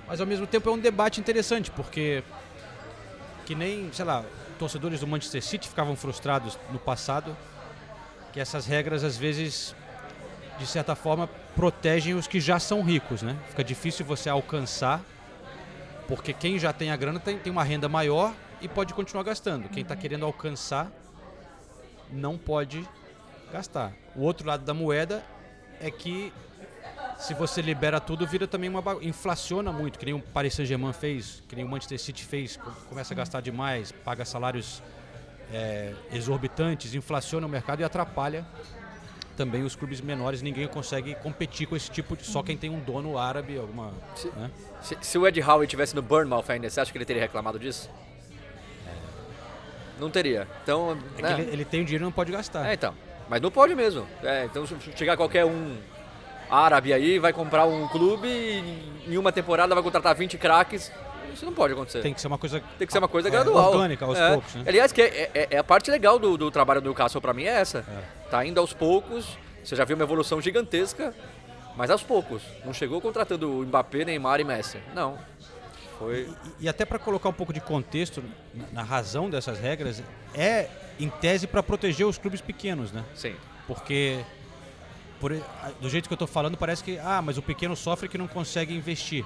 Mas 0.07 0.21
ao 0.21 0.27
mesmo 0.27 0.45
tempo 0.45 0.69
é 0.69 0.71
um 0.73 0.77
debate 0.79 1.19
interessante, 1.19 1.71
porque 1.71 2.23
que 3.45 3.55
nem, 3.55 3.89
sei 3.91 4.05
lá, 4.05 4.23
torcedores 4.61 4.99
do 4.99 5.07
Manchester 5.07 5.41
City 5.41 5.67
ficavam 5.67 5.95
frustrados 5.95 6.55
no 6.71 6.77
passado 6.77 7.35
que 8.31 8.39
essas 8.39 8.67
regras 8.67 9.03
às 9.03 9.17
vezes 9.17 9.75
de 10.59 10.67
certa 10.67 10.93
forma 10.93 11.27
protegem 11.55 12.13
os 12.13 12.27
que 12.27 12.39
já 12.39 12.59
são 12.59 12.83
ricos, 12.83 13.23
né? 13.23 13.35
Fica 13.49 13.63
difícil 13.63 14.05
você 14.05 14.29
alcançar 14.29 15.01
porque 16.07 16.31
quem 16.31 16.59
já 16.59 16.71
tem 16.71 16.91
a 16.91 16.95
grana 16.95 17.19
tem, 17.19 17.39
tem 17.39 17.51
uma 17.51 17.63
renda 17.63 17.89
maior 17.89 18.35
e 18.61 18.67
pode 18.67 18.93
continuar 18.93 19.23
gastando. 19.23 19.67
Quem 19.67 19.81
está 19.81 19.95
querendo 19.95 20.25
alcançar 20.25 20.91
não 22.11 22.37
pode 22.37 22.87
gastar. 23.51 23.91
O 24.15 24.21
outro 24.21 24.45
lado 24.47 24.63
da 24.63 24.75
moeda 24.75 25.23
é 25.79 25.89
que 25.89 26.31
se 27.17 27.33
você 27.33 27.61
libera 27.61 27.99
tudo, 27.99 28.25
vira 28.25 28.47
também 28.47 28.69
uma 28.69 28.81
bagu- 28.81 29.01
inflaciona 29.03 29.71
muito, 29.71 29.97
que 29.99 30.05
nem 30.05 30.13
o 30.13 30.19
Paris 30.19 30.53
Saint-Germain 30.55 30.93
fez, 30.93 31.41
que 31.47 31.55
nem 31.55 31.63
o 31.65 31.67
Manchester 31.69 31.99
City 31.99 32.23
fez, 32.23 32.57
co- 32.57 32.71
começa 32.89 33.13
a 33.13 33.17
gastar 33.17 33.41
demais, 33.41 33.91
paga 33.91 34.25
salários 34.25 34.81
é, 35.53 35.93
exorbitantes, 36.11 36.93
inflaciona 36.95 37.45
o 37.45 37.49
mercado 37.49 37.81
e 37.81 37.83
atrapalha 37.83 38.45
também 39.37 39.63
os 39.63 39.75
clubes 39.75 39.99
menores. 40.01 40.41
Ninguém 40.41 40.67
consegue 40.67 41.15
competir 41.15 41.67
com 41.67 41.75
esse 41.75 41.89
tipo 41.89 42.15
de. 42.15 42.23
Só 42.25 42.41
quem 42.43 42.55
tem 42.57 42.69
um 42.69 42.79
dono 42.79 43.17
árabe, 43.17 43.57
alguma. 43.57 43.91
Se, 44.15 44.27
né? 44.29 44.49
se- 44.81 44.97
se 45.01 45.17
o 45.17 45.27
Ed 45.27 45.41
Howe 45.41 45.63
estivesse 45.65 45.95
no 45.95 46.01
Bournemouth 46.01 46.45
ainda, 46.49 46.69
você 46.69 46.79
acha 46.79 46.91
que 46.91 46.97
ele 46.97 47.05
teria 47.05 47.21
reclamado 47.21 47.57
disso? 47.59 47.89
Não 49.99 50.09
teria. 50.09 50.47
Então, 50.63 50.97
É 51.17 51.21
né? 51.21 51.33
ele, 51.41 51.51
ele 51.51 51.65
tem 51.65 51.81
o 51.81 51.85
dinheiro 51.85 52.03
e 52.03 52.05
não 52.05 52.11
pode 52.11 52.31
gastar. 52.31 52.67
É, 52.67 52.73
então. 52.73 52.93
Mas 53.29 53.39
não 53.41 53.51
pode 53.51 53.75
mesmo. 53.75 54.07
É, 54.23 54.45
então, 54.45 54.65
se 54.65 54.75
chegar 54.95 55.15
qualquer 55.15 55.45
um 55.45 55.77
árabe 56.51 56.91
aí, 56.93 57.17
vai 57.17 57.31
comprar 57.31 57.65
um 57.65 57.87
clube 57.87 58.27
e 58.27 59.03
em 59.07 59.17
uma 59.17 59.31
temporada 59.31 59.73
vai 59.73 59.83
contratar 59.83 60.13
20 60.15 60.37
craques. 60.37 60.91
Isso 61.33 61.45
não 61.45 61.53
pode 61.53 61.71
acontecer. 61.73 62.01
Tem 62.01 62.13
que 62.13 62.19
ser 62.19 62.27
uma 62.27 62.37
coisa. 62.37 62.61
Tem 62.77 62.85
que 62.85 62.91
ser 62.91 62.99
uma 62.99 63.07
coisa 63.07 63.29
é, 63.29 63.31
gradual. 63.31 63.71
Orgânica, 63.71 64.05
aos 64.05 64.17
É. 64.19 64.29
poucos, 64.33 64.53
né? 64.55 64.63
Aliás, 64.67 64.91
que 64.91 65.01
é, 65.01 65.31
é- 65.33 65.47
é 65.51 65.57
a 65.57 65.63
parte 65.63 65.89
legal 65.89 66.19
do, 66.19 66.37
do 66.37 66.51
trabalho 66.51 66.81
do 66.81 66.85
Newcastle 66.85 67.21
pra 67.21 67.33
mim 67.33 67.43
é 67.45 67.61
essa. 67.61 67.85
Tá 68.29 68.45
indo 68.45 68.59
aos 68.59 68.73
poucos. 68.73 69.37
Você 69.63 69.75
já 69.75 69.85
viu 69.85 69.95
uma 69.95 70.03
evolução 70.03 70.41
gigantesca, 70.41 71.13
mas 71.77 71.89
aos 71.89 72.03
poucos. 72.03 72.41
Não 72.65 72.73
chegou 72.73 72.99
contratando 72.99 73.49
o 73.49 73.63
Mbappé, 73.63 74.03
Neymar 74.03 74.41
e 74.41 74.43
Messi. 74.43 74.77
Não. 74.93 75.17
Foi. 75.97 76.27
E, 76.59 76.65
e 76.65 76.69
até 76.69 76.83
para 76.83 76.99
colocar 76.99 77.29
um 77.29 77.33
pouco 77.33 77.53
de 77.53 77.61
contexto 77.61 78.21
na, 78.53 78.65
na 78.73 78.83
razão 78.83 79.29
dessas 79.29 79.57
regras, 79.59 80.03
é 80.33 80.67
em 80.99 81.07
tese 81.09 81.47
para 81.47 81.63
proteger 81.63 82.05
os 82.05 82.17
clubes 82.17 82.41
pequenos, 82.41 82.91
né? 82.91 83.05
Sim. 83.15 83.35
Porque 83.67 84.19
por- 85.21 85.31
do 85.79 85.89
jeito 85.89 86.09
que 86.09 86.13
eu 86.13 86.15
estou 86.15 86.27
falando 86.27 86.57
parece 86.57 86.83
que 86.83 86.97
ah, 86.99 87.21
mas 87.21 87.37
o 87.37 87.41
pequeno 87.41 87.75
sofre 87.75 88.09
que 88.09 88.17
não 88.17 88.27
consegue 88.27 88.75
investir. 88.75 89.23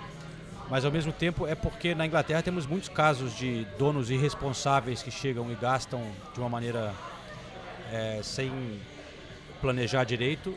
Mas 0.69 0.83
ao 0.83 0.91
mesmo 0.91 1.11
tempo 1.13 1.47
é 1.47 1.55
porque 1.55 1.95
na 1.95 2.05
Inglaterra 2.05 2.41
temos 2.43 2.65
muitos 2.67 2.89
casos 2.89 3.35
de 3.37 3.65
donos 3.79 4.09
irresponsáveis 4.11 5.01
que 5.01 5.09
chegam 5.11 5.51
e 5.51 5.55
gastam 5.55 6.01
de 6.33 6.39
uma 6.39 6.49
maneira 6.49 6.93
é, 7.91 8.19
sem 8.23 8.51
planejar 9.61 10.03
direito. 10.03 10.55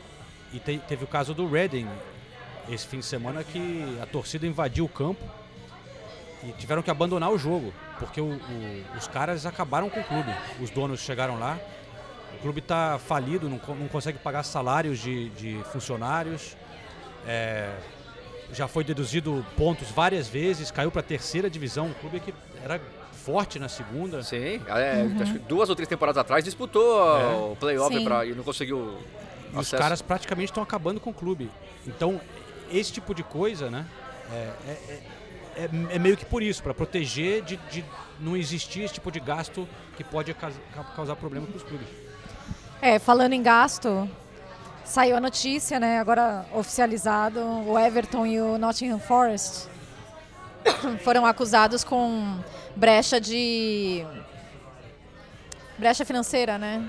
E 0.51 0.59
te- 0.59 0.79
teve 0.87 1.03
o 1.03 1.07
caso 1.07 1.33
do 1.33 1.47
Reading 1.47 1.87
esse 2.69 2.85
fim 2.87 2.99
de 2.99 3.05
semana 3.05 3.43
que 3.43 3.97
a 4.01 4.05
torcida 4.05 4.45
invadiu 4.45 4.85
o 4.85 4.89
campo 4.89 5.23
e 6.43 6.51
tiveram 6.53 6.81
que 6.81 6.89
abandonar 6.89 7.29
o 7.31 7.37
jogo, 7.37 7.73
porque 7.99 8.19
o- 8.21 8.25
o- 8.33 8.83
os 8.97 9.07
caras 9.07 9.45
acabaram 9.45 9.89
com 9.89 9.99
o 9.99 10.03
clube. 10.03 10.33
Os 10.59 10.69
donos 10.71 11.01
chegaram 11.01 11.37
lá, 11.39 11.59
o 12.35 12.41
clube 12.41 12.59
está 12.59 12.97
falido, 12.99 13.49
não, 13.49 13.59
não 13.75 13.87
consegue 13.87 14.17
pagar 14.19 14.43
salários 14.43 14.99
de, 14.99 15.29
de 15.31 15.59
funcionários, 15.71 16.55
é, 17.27 17.69
já 18.53 18.67
foi 18.67 18.83
deduzido 18.83 19.45
pontos 19.57 19.89
várias 19.91 20.27
vezes, 20.27 20.71
caiu 20.71 20.89
para 20.91 21.01
a 21.01 21.03
terceira 21.03 21.49
divisão, 21.49 21.87
um 21.87 21.93
clube 21.93 22.19
que 22.19 22.33
era 22.63 22.79
forte 23.13 23.59
na 23.59 23.69
segunda. 23.69 24.23
Sim. 24.23 24.61
É, 24.67 25.05
acho 25.21 25.33
que 25.33 25.39
duas 25.39 25.69
ou 25.69 25.75
três 25.75 25.87
temporadas 25.87 26.19
atrás 26.19 26.43
disputou 26.43 26.99
É. 27.19 27.25
o 27.51 27.55
playoff 27.59 28.03
pra, 28.03 28.25
e 28.25 28.33
não 28.33 28.43
conseguiu. 28.43 28.97
E 29.53 29.57
os 29.57 29.69
caras 29.71 30.01
praticamente 30.01 30.51
estão 30.51 30.63
acabando 30.63 30.99
com 30.99 31.09
o 31.09 31.13
clube. 31.13 31.51
Então, 31.85 32.19
esse 32.71 32.91
tipo 32.91 33.13
de 33.13 33.23
coisa, 33.23 33.69
né? 33.69 33.85
É, 34.31 34.35
é- 34.35 34.71
é- 34.71 35.01
é- 35.63 35.95
é 35.95 35.99
meio 35.99 36.15
que 36.15 36.25
por 36.25 36.41
isso, 36.41 36.63
para 36.63 36.73
proteger 36.73 37.41
de, 37.43 37.57
de 37.71 37.83
não 38.19 38.37
existir 38.37 38.81
esse 38.83 38.93
tipo 38.93 39.11
de 39.11 39.19
gasto 39.19 39.67
que 39.97 40.03
pode 40.03 40.33
ca- 40.33 40.51
ca- 40.73 40.83
causar 40.95 41.15
problema 41.15 41.45
para 41.47 41.57
os 41.57 41.63
clubes. 41.63 41.87
É, 42.81 42.97
falando 42.97 43.33
em 43.33 43.43
gasto, 43.43 44.09
saiu 44.85 45.17
a 45.17 45.19
notícia, 45.19 45.81
né? 45.81 45.99
Agora 45.99 46.45
oficializado, 46.53 47.41
o 47.67 47.77
Everton 47.77 48.25
e 48.25 48.39
o 48.39 48.57
Nottingham 48.57 48.99
Forest 48.99 49.67
foram 51.03 51.25
acusados 51.25 51.83
com 51.83 52.39
brecha 52.77 53.19
de 53.19 54.05
brecha 55.77 56.05
financeira, 56.05 56.57
né? 56.57 56.81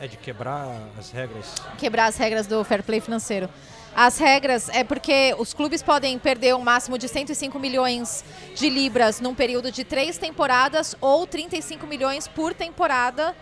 É 0.00 0.08
de 0.08 0.16
quebrar 0.16 0.66
as 0.98 1.12
regras. 1.12 1.54
Quebrar 1.78 2.06
as 2.06 2.16
regras 2.16 2.48
do 2.48 2.64
fair 2.64 2.82
play 2.82 3.00
financeiro. 3.00 3.48
As 3.94 4.18
regras 4.18 4.68
é 4.70 4.82
porque 4.82 5.32
os 5.38 5.54
clubes 5.54 5.80
podem 5.80 6.18
perder 6.18 6.56
um 6.56 6.62
máximo 6.62 6.98
de 6.98 7.06
105 7.06 7.56
milhões 7.56 8.24
de 8.56 8.68
libras 8.68 9.20
num 9.20 9.34
período 9.34 9.70
de 9.70 9.84
três 9.84 10.18
temporadas 10.18 10.96
ou 11.00 11.24
35 11.24 11.86
milhões 11.86 12.26
por 12.26 12.52
temporada 12.52 13.32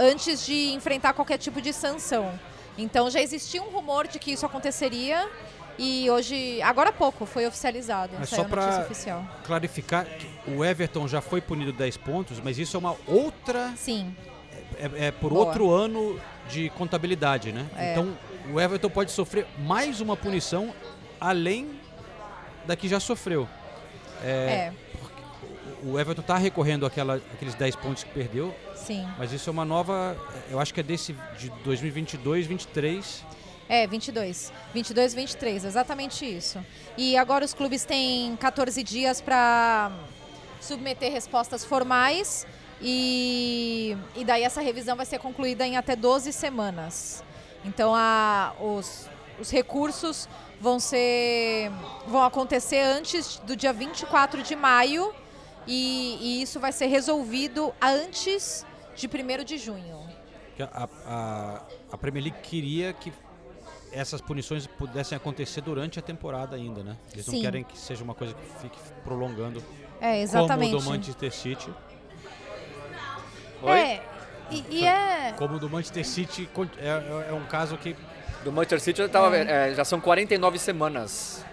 antes 0.00 0.44
de 0.46 0.72
enfrentar 0.72 1.12
qualquer 1.12 1.38
tipo 1.38 1.60
de 1.60 1.72
sanção. 1.72 2.32
Então 2.78 3.10
já 3.10 3.20
existia 3.20 3.62
um 3.62 3.68
rumor 3.68 4.08
de 4.08 4.18
que 4.18 4.32
isso 4.32 4.46
aconteceria 4.46 5.28
e 5.78 6.10
hoje, 6.10 6.60
agora 6.62 6.90
há 6.90 6.92
pouco, 6.92 7.24
foi 7.24 7.46
oficializado. 7.46 8.12
Mas 8.18 8.28
saiu 8.28 8.42
só 8.42 8.48
para 8.48 8.86
clarificar, 9.44 10.04
que 10.04 10.50
o 10.50 10.64
Everton 10.64 11.06
já 11.06 11.20
foi 11.20 11.40
punido 11.40 11.72
10 11.72 11.96
pontos, 11.98 12.40
mas 12.40 12.58
isso 12.58 12.76
é 12.76 12.78
uma 12.78 12.96
outra. 13.06 13.72
Sim. 13.76 14.14
É, 14.78 15.06
é 15.06 15.10
por 15.10 15.30
Boa. 15.30 15.46
outro 15.46 15.70
ano 15.70 16.20
de 16.48 16.70
contabilidade, 16.70 17.52
né? 17.52 17.66
É. 17.76 17.92
Então 17.92 18.16
o 18.52 18.60
Everton 18.60 18.90
pode 18.90 19.10
sofrer 19.10 19.46
mais 19.58 20.00
uma 20.00 20.16
punição 20.16 20.74
além 21.20 21.70
da 22.66 22.76
que 22.76 22.88
já 22.88 23.00
sofreu. 23.00 23.48
É, 24.22 24.72
O 25.82 25.98
Everton 25.98 26.20
está 26.20 26.36
recorrendo 26.36 26.84
àquela, 26.84 27.16
àqueles 27.16 27.54
10 27.54 27.76
pontos 27.76 28.04
que 28.04 28.10
perdeu, 28.10 28.54
sim. 28.86 29.06
mas 29.18 29.32
isso 29.32 29.48
é 29.48 29.52
uma 29.52 29.64
nova. 29.64 30.16
Eu 30.50 30.58
acho 30.58 30.72
que 30.72 30.80
é 30.80 30.82
desse 30.82 31.14
de 31.38 31.50
2022, 31.64 32.46
23. 32.46 33.24
É, 33.68 33.86
22. 33.86 34.52
22, 34.74 35.14
23, 35.14 35.64
exatamente 35.64 36.24
isso. 36.24 36.58
E 36.98 37.16
agora 37.16 37.44
os 37.44 37.54
clubes 37.54 37.84
têm 37.84 38.36
14 38.36 38.82
dias 38.82 39.20
para 39.20 39.92
submeter 40.60 41.12
respostas 41.12 41.64
formais 41.64 42.46
e, 42.82 43.96
e 44.16 44.24
daí 44.24 44.42
essa 44.42 44.60
revisão 44.60 44.96
vai 44.96 45.06
ser 45.06 45.18
concluída 45.18 45.66
em 45.66 45.76
até 45.76 45.94
12 45.94 46.32
semanas. 46.32 47.22
Então 47.64 47.94
a, 47.94 48.54
os, 48.58 49.08
os 49.38 49.50
recursos 49.50 50.28
vão 50.60 50.80
ser 50.80 51.70
vão 52.06 52.22
acontecer 52.22 52.80
antes 52.80 53.38
do 53.44 53.54
dia 53.54 53.72
24 53.72 54.42
de 54.42 54.56
maio 54.56 55.14
e, 55.66 56.18
e 56.20 56.42
isso 56.42 56.58
vai 56.58 56.72
ser 56.72 56.86
resolvido 56.86 57.72
antes 57.80 58.66
de 59.00 59.08
1 59.40 59.44
de 59.44 59.58
junho. 59.58 60.00
A, 60.60 60.88
a, 61.06 61.62
a 61.92 61.96
Premier 61.98 62.24
League 62.24 62.38
queria 62.42 62.92
que 62.92 63.12
essas 63.92 64.20
punições 64.20 64.66
pudessem 64.66 65.16
acontecer 65.16 65.62
durante 65.62 65.98
a 65.98 66.02
temporada 66.02 66.54
ainda, 66.54 66.82
né? 66.82 66.96
Eles 67.12 67.26
não 67.26 67.34
Sim. 67.34 67.40
querem 67.42 67.64
que 67.64 67.76
seja 67.78 68.04
uma 68.04 68.14
coisa 68.14 68.34
que 68.34 68.60
fique 68.62 68.78
prolongando 69.02 69.62
É, 70.00 70.20
exatamente. 70.20 70.70
como 70.72 70.80
o 70.80 70.84
do 70.84 70.90
Manchester 70.90 71.32
City. 71.32 71.70
Oi? 73.62 73.78
É, 73.78 74.02
E, 74.50 74.64
e 74.70 74.84
é. 74.86 75.32
Como 75.36 75.56
o 75.56 75.58
do 75.58 75.68
Manchester 75.70 76.04
City 76.06 76.48
é, 76.78 76.86
é- 76.88 77.30
é 77.30 77.32
um 77.32 77.44
caso 77.46 77.76
que 77.78 77.96
Do 78.44 78.50
Manchester 78.50 78.80
City 78.80 78.98
já, 79.02 79.08
tava, 79.08 79.36
é, 79.36 79.74
já 79.74 79.84
são 79.84 80.00
49 80.00 80.58
semanas 80.58 81.44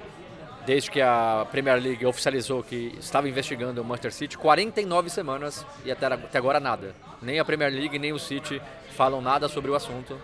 desde 0.66 0.90
que 0.92 1.00
a 1.02 1.46
Premier 1.52 1.82
League 1.82 2.06
oficializou 2.06 2.62
que 2.64 2.96
estava 3.00 3.28
investigando 3.30 3.82
o 3.82 3.86
Manchester 3.86 4.14
City. 4.14 4.38
49 4.38 5.10
semanas 5.10 5.66
e 5.86 5.92
até, 5.92 6.06
até 6.08 6.38
agora 6.38 6.60
nada. 6.60 6.94
Nem 7.22 7.40
a 7.40 7.46
Premier 7.46 7.72
League 7.72 7.98
nem 8.00 8.14
o 8.14 8.20
City 8.20 8.62
falam 8.96 9.22
nada 9.22 9.48
sobre 9.48 9.70
o 9.72 9.76
assunto 9.76 10.20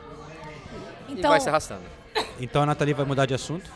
e 1.08 1.14
Então, 1.14 1.32
vai 1.32 1.40
se 1.40 1.50
arrastando. 1.50 1.84
Então 2.40 2.64
a 2.64 2.66
Nathalie 2.66 2.94
vai 2.94 3.06
mudar 3.06 3.26
de 3.26 3.34
assunto? 3.34 3.70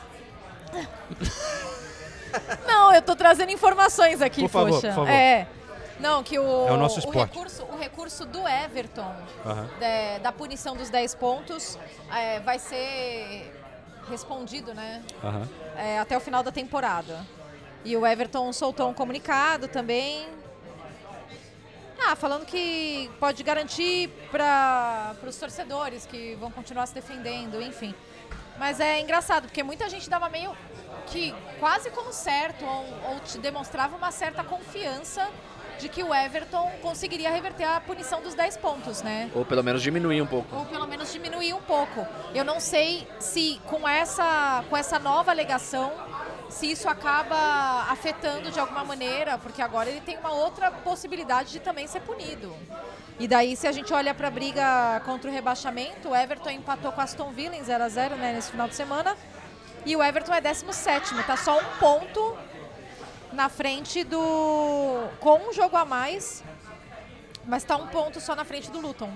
não, 2.67 2.93
eu 2.93 3.01
tô 3.01 3.15
trazendo 3.15 3.51
informações 3.51 4.21
aqui, 4.21 4.41
Por 4.41 4.49
favor, 4.49 4.69
poxa. 4.71 4.87
por 4.89 4.95
favor. 4.95 5.09
É. 5.09 5.47
Não, 5.99 6.21
que 6.21 6.37
o, 6.37 6.67
É 6.67 6.71
o 6.71 6.77
nosso 6.77 6.97
o, 6.97 6.99
esporte. 6.99 7.33
recurso, 7.33 7.63
o 7.65 7.77
recurso 7.77 8.25
do 8.25 8.47
Everton 8.47 9.15
Aham. 9.43 9.67
da, 9.79 10.17
da 10.23 10.31
punição 10.31 10.75
dos 10.75 10.89
10 10.91 11.15
pontos 11.15 11.77
é, 12.13 12.39
vai 12.41 12.59
ser 12.59 13.51
respondido, 14.07 14.73
né? 14.75 15.01
Aham. 15.23 15.47
é, 15.75 15.97
até 15.99 16.15
o 16.15 16.19
final 16.19 16.43
da 16.43 16.51
temporada. 16.51 17.25
E 17.83 17.95
o 17.97 18.05
Everton 18.05 18.51
soltou 18.53 18.89
um 18.89 18.93
comunicado 18.93 19.67
também. 19.67 20.27
Ah, 21.99 22.15
falando 22.15 22.45
que 22.45 23.09
pode 23.19 23.43
garantir 23.43 24.09
para 24.31 25.15
os 25.27 25.35
torcedores 25.37 26.05
que 26.05 26.35
vão 26.35 26.51
continuar 26.51 26.85
se 26.85 26.93
defendendo, 26.93 27.61
enfim. 27.61 27.93
Mas 28.57 28.79
é 28.79 28.99
engraçado, 28.99 29.43
porque 29.43 29.63
muita 29.63 29.89
gente 29.89 30.09
dava 30.09 30.29
meio 30.29 30.55
que 31.07 31.33
quase 31.59 31.89
como 31.91 32.11
certo, 32.11 32.65
ou, 32.65 33.11
ou 33.11 33.19
te 33.19 33.37
demonstrava 33.37 33.95
uma 33.95 34.11
certa 34.11 34.43
confiança 34.43 35.27
de 35.79 35.87
que 35.89 36.01
o 36.03 36.13
Everton 36.13 36.71
conseguiria 36.81 37.29
reverter 37.29 37.65
a 37.65 37.79
punição 37.79 38.21
dos 38.21 38.33
10 38.33 38.57
pontos, 38.57 39.01
né? 39.03 39.29
Ou 39.35 39.45
pelo 39.45 39.63
menos 39.63 39.81
diminuir 39.81 40.21
um 40.21 40.25
pouco. 40.25 40.55
ou 40.55 40.65
pelo 40.65 40.87
menos 40.87 41.13
diminuir 41.13 41.53
um 41.53 41.61
pouco. 41.61 42.05
Eu 42.33 42.43
não 42.43 42.59
sei 42.59 43.07
se 43.19 43.61
com 43.67 43.87
essa, 43.87 44.63
com 44.69 44.75
essa 44.75 44.97
nova 44.97 45.29
alegação, 45.31 45.91
se 46.49 46.71
isso 46.71 46.87
acaba 46.87 47.91
afetando 47.91 48.51
de 48.51 48.59
alguma 48.59 48.83
maneira, 48.83 49.37
porque 49.37 49.61
agora 49.61 49.89
ele 49.89 50.01
tem 50.01 50.17
uma 50.17 50.31
outra 50.31 50.71
possibilidade 50.71 51.51
de 51.51 51.59
também 51.59 51.87
ser 51.87 52.01
punido. 52.01 52.55
E 53.19 53.27
daí, 53.27 53.55
se 53.55 53.67
a 53.67 53.71
gente 53.71 53.93
olha 53.93 54.13
para 54.13 54.27
a 54.27 54.31
briga 54.31 55.01
contra 55.05 55.29
o 55.29 55.33
rebaixamento, 55.33 56.09
o 56.09 56.15
Everton 56.15 56.51
empatou 56.51 56.91
com 56.91 57.01
Aston 57.01 57.31
Villa 57.31 57.55
em 57.55 57.63
0 57.63 57.83
a 57.83 57.89
0 57.89 58.15
né, 58.15 58.33
nesse 58.33 58.51
final 58.51 58.67
de 58.67 58.75
semana. 58.75 59.17
E 59.85 59.95
o 59.95 60.03
Everton 60.03 60.33
é 60.33 60.41
17, 60.41 61.23
tá 61.23 61.37
só 61.37 61.59
um 61.59 61.65
ponto 61.79 62.37
na 63.33 63.49
frente 63.49 64.03
do. 64.03 65.07
com 65.19 65.49
um 65.49 65.53
jogo 65.53 65.75
a 65.75 65.85
mais, 65.85 66.43
mas 67.45 67.63
tá 67.63 67.75
um 67.75 67.87
ponto 67.87 68.19
só 68.19 68.35
na 68.35 68.43
frente 68.43 68.69
do 68.69 68.79
Luton 68.79 69.11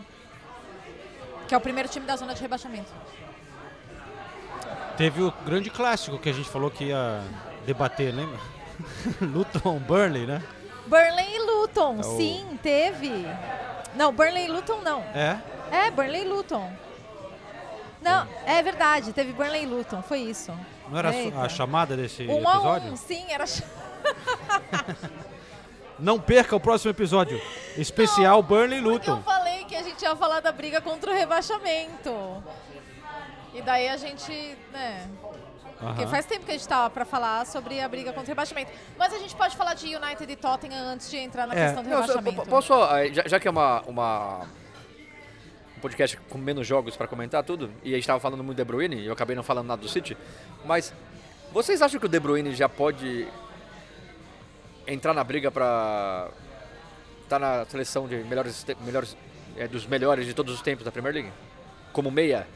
que 1.51 1.55
é 1.55 1.57
o 1.57 1.59
primeiro 1.59 1.89
time 1.89 2.05
da 2.05 2.15
zona 2.15 2.33
de 2.33 2.41
rebaixamento. 2.41 2.89
Teve 4.97 5.21
o 5.23 5.31
grande 5.45 5.69
clássico 5.69 6.17
que 6.19 6.29
a 6.29 6.33
gente 6.33 6.49
falou 6.49 6.69
que 6.69 6.85
ia 6.85 7.21
debater, 7.65 8.13
lembra? 8.13 8.39
Luton 9.21 9.79
Burnley, 9.79 10.25
né? 10.25 10.41
Burnley 10.87 11.35
e 11.35 11.39
Luton, 11.39 11.97
É 11.97 12.05
o- 12.05 12.17
sim, 12.17 12.59
teve. 12.61 13.25
Não, 13.95 14.11
Burnley 14.13 14.45
e 14.45 14.47
Luton 14.51 14.81
não. 14.81 15.01
É. 15.13 15.37
É, 15.71 15.91
Burnley 15.91 16.23
e 16.23 16.27
Luton. 16.27 16.71
Não, 18.01 18.27
é 18.45 18.61
verdade, 18.63 19.13
teve 19.13 19.31
Burnley 19.31 19.63
e 19.63 19.65
Luton, 19.67 20.01
foi 20.01 20.19
isso. 20.19 20.51
Não 20.89 20.97
era 20.97 21.09
a 21.09 21.15
Eita. 21.15 21.39
a 21.39 21.47
chamada 21.49 21.95
desse 21.95 22.23
Um 22.27 22.47
a 22.47 22.53
episódio? 22.55 22.91
um, 22.93 22.97
sim, 22.97 23.25
era. 23.29 23.45
Não 25.99 26.19
perca 26.19 26.55
o 26.55 26.59
próximo 26.59 26.89
episódio. 26.91 27.39
Especial 27.77 28.41
Burnley 28.41 28.79
e 28.79 28.81
Porque 28.81 29.09
eu 29.09 29.15
Luton. 29.15 29.23
falei 29.23 29.63
que 29.65 29.75
a 29.75 29.83
gente 29.83 30.01
ia 30.01 30.15
falar 30.15 30.39
da 30.39 30.51
briga 30.51 30.81
contra 30.81 31.11
o 31.11 31.13
rebaixamento. 31.13 32.43
E 33.53 33.61
daí 33.61 33.89
a 33.89 33.97
gente, 33.97 34.31
né. 34.71 35.09
Porque 35.79 36.05
faz 36.07 36.25
tempo 36.27 36.45
que 36.45 36.51
a 36.51 36.53
gente 36.53 36.67
tava 36.67 36.89
pra 36.91 37.03
falar 37.05 37.45
sobre 37.45 37.81
a 37.81 37.87
briga 37.89 38.11
contra 38.13 38.25
o 38.27 38.27
rebaixamento. 38.27 38.71
Mas 38.97 39.11
a 39.13 39.17
gente 39.17 39.35
pode 39.35 39.57
falar 39.57 39.73
de 39.73 39.95
United 39.95 40.31
e 40.31 40.35
Tottenham 40.35 40.79
antes 40.85 41.09
de 41.09 41.17
entrar 41.17 41.47
na 41.47 41.55
É. 41.55 41.65
questão 41.65 41.83
do 41.83 41.89
Não, 41.89 41.97
só- 41.97 42.07
rebaixamento. 42.19 42.43
po- 42.43 42.47
posso, 42.49 42.73
eh, 42.95 43.11
já, 43.13 43.23
já 43.27 43.39
que 43.39 43.47
é 43.47 43.51
uma, 43.51 43.81
uma- 43.87 44.41
um 45.75 45.79
podcast 45.81 46.15
com 46.29 46.37
menos 46.37 46.67
jogos 46.67 46.95
para 46.95 47.07
comentar 47.07 47.43
tudo, 47.43 47.71
e 47.83 47.89
a 47.89 47.93
gente 47.95 48.01
estava 48.03 48.19
falando 48.19 48.43
muito 48.43 48.57
do 48.57 48.59
De 48.59 48.63
Bruyne, 48.63 48.97
e 48.97 49.07
eu 49.07 49.13
acabei 49.13 49.35
não 49.35 49.41
falando 49.41 49.65
nada 49.67 49.81
do 49.81 49.89
City, 49.89 50.15
mas 50.63 50.93
vocês 51.51 51.81
acham 51.81 51.99
que 51.99 52.05
o 52.05 52.09
De 52.09 52.19
Bruyne 52.19 52.53
já 52.53 52.69
pode 52.69 53.27
entrar 54.85 55.13
na 55.15 55.23
briga 55.23 55.49
para 55.49 56.29
estar 57.23 57.39
na 57.39 57.65
seleção 57.65 58.07
de 58.07 58.17
melhores, 58.17 58.63
te- 58.63 58.77
melhores 58.81 59.17
eh, 59.57 59.67
dos 59.67 59.85
melhores 59.87 60.25
de 60.27 60.33
todos 60.35 60.53
os 60.53 60.61
tempos 60.61 60.85
da 60.85 60.91
Premier 60.91 61.13
League? 61.15 61.31
Como 61.91 62.11
meia? 62.11 62.47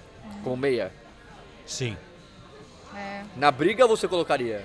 Como 0.44 0.58
meia? 0.58 0.92
Sim. 1.66 1.98
É. 2.96 3.24
Na 3.36 3.52
briga 3.52 3.86
você 3.88 4.08
colocaria? 4.08 4.64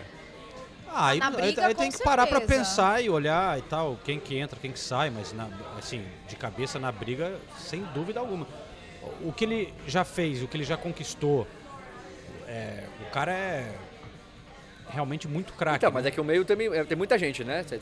Ah, 0.92 1.08
aí, 1.08 1.18
Na 1.20 1.28
aí- 1.28 1.36
briga, 1.36 1.66
aí 1.66 1.74
tem 1.74 1.90
que 1.90 2.02
parar 2.02 2.26
pra 2.26 2.38
certeza. 2.38 2.60
pensar 2.60 3.02
e 3.02 3.08
olhar 3.08 3.58
e 3.58 3.62
tal, 3.62 3.96
quem 4.04 4.18
que 4.18 4.36
entra, 4.36 4.58
quem 4.60 4.72
que 4.72 4.78
sai, 4.78 5.08
mas 5.08 5.32
na- 5.32 5.48
assim, 5.78 6.04
de 6.28 6.34
cabeça 6.36 6.78
na 6.78 6.90
briga, 6.90 7.38
sem 7.58 7.82
dúvida 7.94 8.18
alguma. 8.20 8.46
O 9.22 9.32
que 9.32 9.44
ele 9.44 9.72
já 9.86 10.04
fez, 10.04 10.42
o 10.42 10.48
que 10.48 10.56
ele 10.56 10.64
já 10.64 10.76
conquistou, 10.76 11.46
é, 12.46 12.84
o 13.06 13.10
cara 13.12 13.32
é 13.32 13.72
realmente 14.90 15.28
muito 15.28 15.52
craque. 15.52 15.76
Então, 15.78 15.90
né? 15.90 15.94
mas 15.94 16.06
é 16.06 16.10
que 16.10 16.20
o 16.20 16.24
meio 16.24 16.44
tem, 16.44 16.56
é, 16.74 16.84
tem 16.84 16.96
muita 16.98 17.16
gente, 17.16 17.44
né? 17.44 17.62
Você 17.62 17.76
É, 17.76 17.78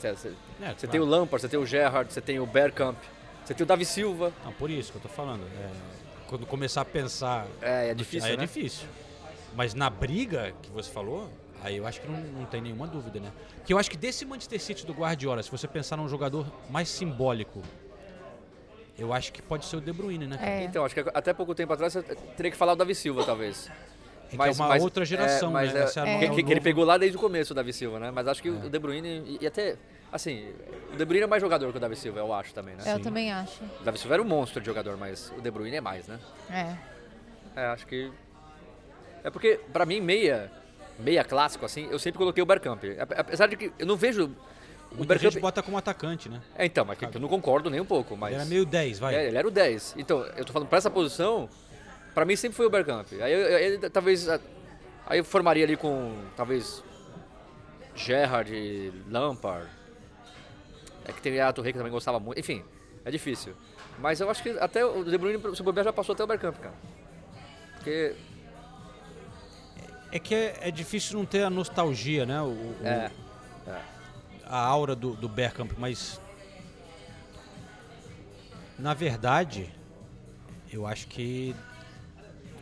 claro. 0.59 0.75
tem 0.89 0.99
o 0.99 1.05
Lampard, 1.05 1.41
você 1.41 1.49
tem 1.49 1.59
o 1.59 1.65
Gerrard, 1.65 2.13
você 2.13 2.21
tem 2.21 2.39
o 2.39 2.45
Bergkamp, 2.45 2.97
você 3.43 3.53
tem 3.55 3.63
o 3.63 3.67
Davi 3.67 3.85
Silva. 3.85 4.31
Não, 4.45 4.53
por 4.53 4.69
isso 4.69 4.91
que 4.91 4.97
eu 4.97 5.01
tô 5.01 5.09
falando. 5.09 5.43
é, 5.43 5.98
quando 6.29 6.45
começar 6.45 6.81
a 6.81 6.85
pensar. 6.85 7.47
É, 7.61 7.89
é 7.89 7.93
difícil, 7.93 8.27
aí 8.27 8.35
é 8.35 8.37
né? 8.37 8.45
difícil. 8.45 8.87
Mas 9.55 9.73
na 9.73 9.89
briga 9.89 10.53
que 10.61 10.69
você 10.69 10.89
falou, 10.89 11.27
aí 11.63 11.75
eu 11.77 11.87
acho 11.87 11.99
que 11.99 12.07
não, 12.07 12.19
não 12.19 12.45
tem 12.45 12.61
nenhuma 12.61 12.85
dúvida, 12.85 13.19
né? 13.19 13.31
Que 13.65 13.73
eu 13.73 13.79
acho 13.79 13.89
que 13.89 13.97
desse 13.97 14.23
Manchester 14.25 14.61
City 14.61 14.85
do 14.85 14.93
Guardiola, 14.93 15.41
se 15.41 15.49
você 15.49 15.67
pensar 15.67 15.97
num 15.97 16.07
jogador 16.07 16.45
mais 16.69 16.87
simbólico, 16.87 17.63
eu 18.97 19.11
acho 19.11 19.33
que 19.33 19.41
pode 19.41 19.65
ser 19.65 19.77
o 19.77 19.81
De 19.81 19.91
Bruyne, 19.91 20.27
né? 20.27 20.37
É. 20.41 20.63
Então, 20.63 20.85
acho 20.85 20.93
que 20.93 21.01
até 21.13 21.33
pouco 21.33 21.55
tempo 21.55 21.73
atrás 21.73 21.93
você 21.93 22.03
teria 22.37 22.51
que 22.51 22.57
falar 22.57 22.73
o 22.73 22.75
Davi 22.75 22.93
Silva, 22.93 23.23
talvez. 23.23 23.69
É 24.31 24.37
que 24.37 24.43
é 24.43 24.51
uma 24.51 24.75
outra 24.77 25.03
geração, 25.03 25.49
mas 25.51 25.73
né? 25.73 25.79
é- 25.79 26.23
é 26.23 26.27
a 26.27 26.29
que, 26.29 26.43
que- 26.43 26.51
ele 26.51 26.61
pegou 26.61 26.85
lá 26.85 26.99
desde 26.99 27.17
o 27.17 27.19
começo, 27.19 27.53
o 27.53 27.55
Davi 27.55 27.73
Silva, 27.73 27.99
né? 27.99 28.11
Mas 28.11 28.27
acho 28.27 28.43
que 28.43 28.49
o 28.49 28.69
De 28.69 28.77
Bruyne, 28.77 29.23
e, 29.25 29.39
e 29.41 29.47
até, 29.47 29.75
assim, 30.11 30.51
o 30.93 30.95
De 30.95 31.05
Bruyne 31.05 31.23
é 31.23 31.27
mais 31.27 31.41
jogador 31.41 31.71
que 31.71 31.77
o 31.77 31.79
Davi 31.79 31.95
Silva, 31.95 32.19
eu 32.19 32.33
acho 32.33 32.53
também, 32.53 32.75
né? 32.75 32.83
Eu 32.87 32.99
também 33.01 33.31
acho. 33.31 33.63
O 33.81 33.83
Davi 33.83 33.97
Silva 33.97 34.15
era 34.15 34.23
um 34.23 34.25
monstro 34.25 34.59
de 34.59 34.65
jogador, 34.65 34.97
mas 34.97 35.31
o 35.37 35.41
De 35.41 35.51
Bruyne 35.51 35.77
é 35.77 35.81
mais, 35.81 36.07
né? 36.07 36.19
É. 36.49 36.75
É, 37.61 37.65
acho 37.67 37.85
que... 37.87 38.11
É 39.23 39.29
porque, 39.29 39.59
pra 39.73 39.85
mim, 39.85 39.99
meia, 39.99 40.51
meia 40.97 41.23
clássico, 41.23 41.65
assim, 41.65 41.87
eu 41.91 41.99
sempre 41.99 42.17
coloquei 42.17 42.41
o 42.41 42.45
Bergkamp. 42.45 42.81
Ape- 42.99 43.15
Apesar 43.17 43.47
de 43.47 43.57
que 43.57 43.71
eu 43.77 43.85
não 43.85 43.95
vejo... 43.97 44.25
O 44.91 44.95
Muita 44.95 45.13
Bergkamp... 45.13 45.33
gente 45.33 45.41
bota 45.41 45.61
como 45.61 45.77
atacante, 45.77 46.29
né? 46.29 46.41
É, 46.55 46.65
então, 46.65 46.83
mas 46.83 46.97
que 46.97 47.05
eu 47.05 47.19
não 47.21 47.27
concordo 47.27 47.69
nem 47.69 47.79
um 47.79 47.85
pouco, 47.85 48.15
mas... 48.17 48.31
Ele 48.31 48.41
era 48.41 48.49
meio 48.49 48.65
10, 48.65 48.97
vai. 48.99 49.13
É, 49.15 49.27
ele 49.27 49.37
era 49.37 49.47
o 49.47 49.51
10. 49.51 49.95
Então, 49.97 50.23
eu 50.35 50.43
tô 50.45 50.51
falando, 50.53 50.67
pra 50.69 50.77
essa 50.79 50.89
posição, 50.89 51.47
pra 52.15 52.25
mim 52.25 52.35
sempre 52.35 52.55
foi 52.57 52.65
o 52.65 52.69
Bergkamp. 52.71 53.05
Aí, 53.21 53.31
eu- 53.31 53.39
eu- 53.81 53.89
talvez. 53.91 54.27
a- 54.27 54.39
Aí 55.05 55.19
eu 55.19 55.23
formaria 55.25 55.63
ali 55.63 55.75
com, 55.77 56.15
talvez. 56.35 56.83
Gerrard, 57.95 58.93
Lampard. 59.09 59.67
É 61.09 61.11
que 61.11 61.21
tem 61.21 61.39
a 61.41 61.51
Torre 61.51 61.71
que 61.71 61.77
eu 61.77 61.81
também 61.81 61.91
gostava 61.91 62.19
muito. 62.19 62.39
Enfim, 62.39 62.63
é 63.03 63.09
difícil. 63.09 63.55
Mas 63.97 64.19
eu 64.21 64.29
acho 64.29 64.43
que 64.43 64.49
até 64.59 64.85
o 64.85 65.03
De 65.03 65.17
Bruyne, 65.17 65.41
se 65.55 65.63
bobear, 65.63 65.83
já 65.85 65.91
passou 65.91 66.13
até 66.13 66.23
o 66.23 66.27
Bergkamp, 66.27 66.55
cara. 66.59 66.75
Porque. 67.75 68.15
É 70.11 70.19
que 70.19 70.33
é, 70.35 70.57
é 70.61 70.71
difícil 70.71 71.17
não 71.17 71.25
ter 71.25 71.43
a 71.43 71.49
nostalgia, 71.49 72.25
né? 72.25 72.41
O, 72.41 72.45
o- 72.47 72.75
É. 72.83 73.11
a 74.45 74.57
aura 74.59 74.95
do, 74.95 75.13
do 75.15 75.27
Bergkamp, 75.29 75.71
mas 75.77 76.19
na 78.77 78.93
verdade 78.93 79.69
eu 80.71 80.85
acho 80.87 81.07
que 81.07 81.55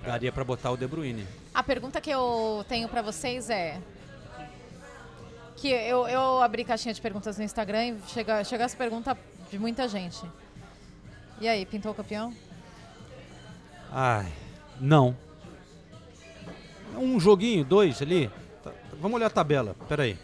daria 0.06 0.32
pra 0.32 0.44
botar 0.44 0.72
o 0.72 0.78
De 0.78 0.88
Bruyne. 0.88 1.26
A 1.54 1.62
pergunta 1.64 2.00
que 2.02 2.10
eu 2.10 2.66
tenho 2.68 2.88
pra 2.90 3.02
vocês 3.02 3.50
é. 3.50 3.80
Que 5.58 5.70
eu, 5.70 6.08
eu 6.08 6.42
abri 6.42 6.64
caixinha 6.64 6.94
de 6.94 7.02
perguntas 7.02 7.38
no 7.38 7.44
Instagram 7.44 7.88
e 7.88 7.98
chega, 8.08 8.44
chega 8.44 8.64
essa 8.64 8.78
pergunta 8.78 9.18
de 9.50 9.58
muita 9.58 9.88
gente. 9.88 10.24
E 11.42 11.48
aí, 11.48 11.66
pintou 11.66 11.92
o 11.92 11.96
campeão? 11.96 12.34
Ai, 13.92 14.32
não. 14.80 15.16
Um 16.96 17.20
joguinho, 17.20 17.64
dois 17.64 18.02
ali. 18.02 18.30
Tá, 18.64 18.72
Vamos 19.00 19.16
olhar 19.16 19.28
a 19.28 19.32
tabela, 19.32 19.76
peraí. 19.88 20.18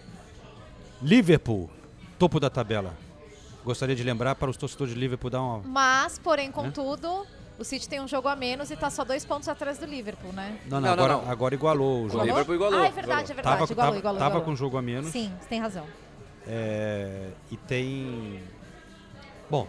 Liverpool, 1.02 1.70
topo 2.18 2.40
da 2.40 2.50
tabela. 2.50 2.96
Gostaria 3.64 3.96
de 3.96 4.04
lembrar 4.04 4.36
para 4.36 4.50
os 4.50 4.58
torcedores 4.58 4.94
de 4.94 5.00
Liverpool 5.00 5.30
dar 5.30 5.42
uma. 5.42 5.60
Mas, 5.64 6.20
porém, 6.20 6.52
contudo, 6.52 7.26
o 7.58 7.64
City 7.64 7.88
tem 7.88 8.00
um 8.02 8.08
jogo 8.08 8.28
a 8.28 8.36
menos 8.36 8.72
e 8.72 8.76
tá 8.76 8.90
só 8.90 9.04
dois 9.04 9.24
pontos 9.26 9.48
atrás 9.48 9.78
do 9.78 9.86
Liverpool, 9.86 10.34
né? 10.34 10.60
Não, 10.66 10.82
não, 10.82 10.88
Não, 10.88 10.94
agora, 10.94 11.14
não. 11.14 11.32
agora 11.32 11.56
igualou 11.56 12.06
o 12.06 12.10
jogo. 12.10 12.24
O 12.24 12.26
Liverpool 12.26 12.56
igualou, 12.56 12.80
Ah, 12.80 12.88
é 12.88 12.92
verdade, 12.92 13.02
igualou. 13.02 13.22
é 13.32 13.34
verdade. 13.36 13.44
Tava, 13.60 13.72
igualou, 13.72 13.76
tava, 13.86 13.98
igualou, 14.00 14.20
tava 14.20 14.30
igualou. 14.32 14.46
com 14.46 14.52
um 14.52 14.56
jogo 14.56 14.78
a 14.78 14.82
menos. 14.82 15.12
Sim, 15.12 15.32
você 15.40 15.48
tem 15.48 15.60
razão. 15.62 15.86
É, 16.48 17.30
e 17.52 17.58
tem. 17.58 18.42
Bom, 19.50 19.68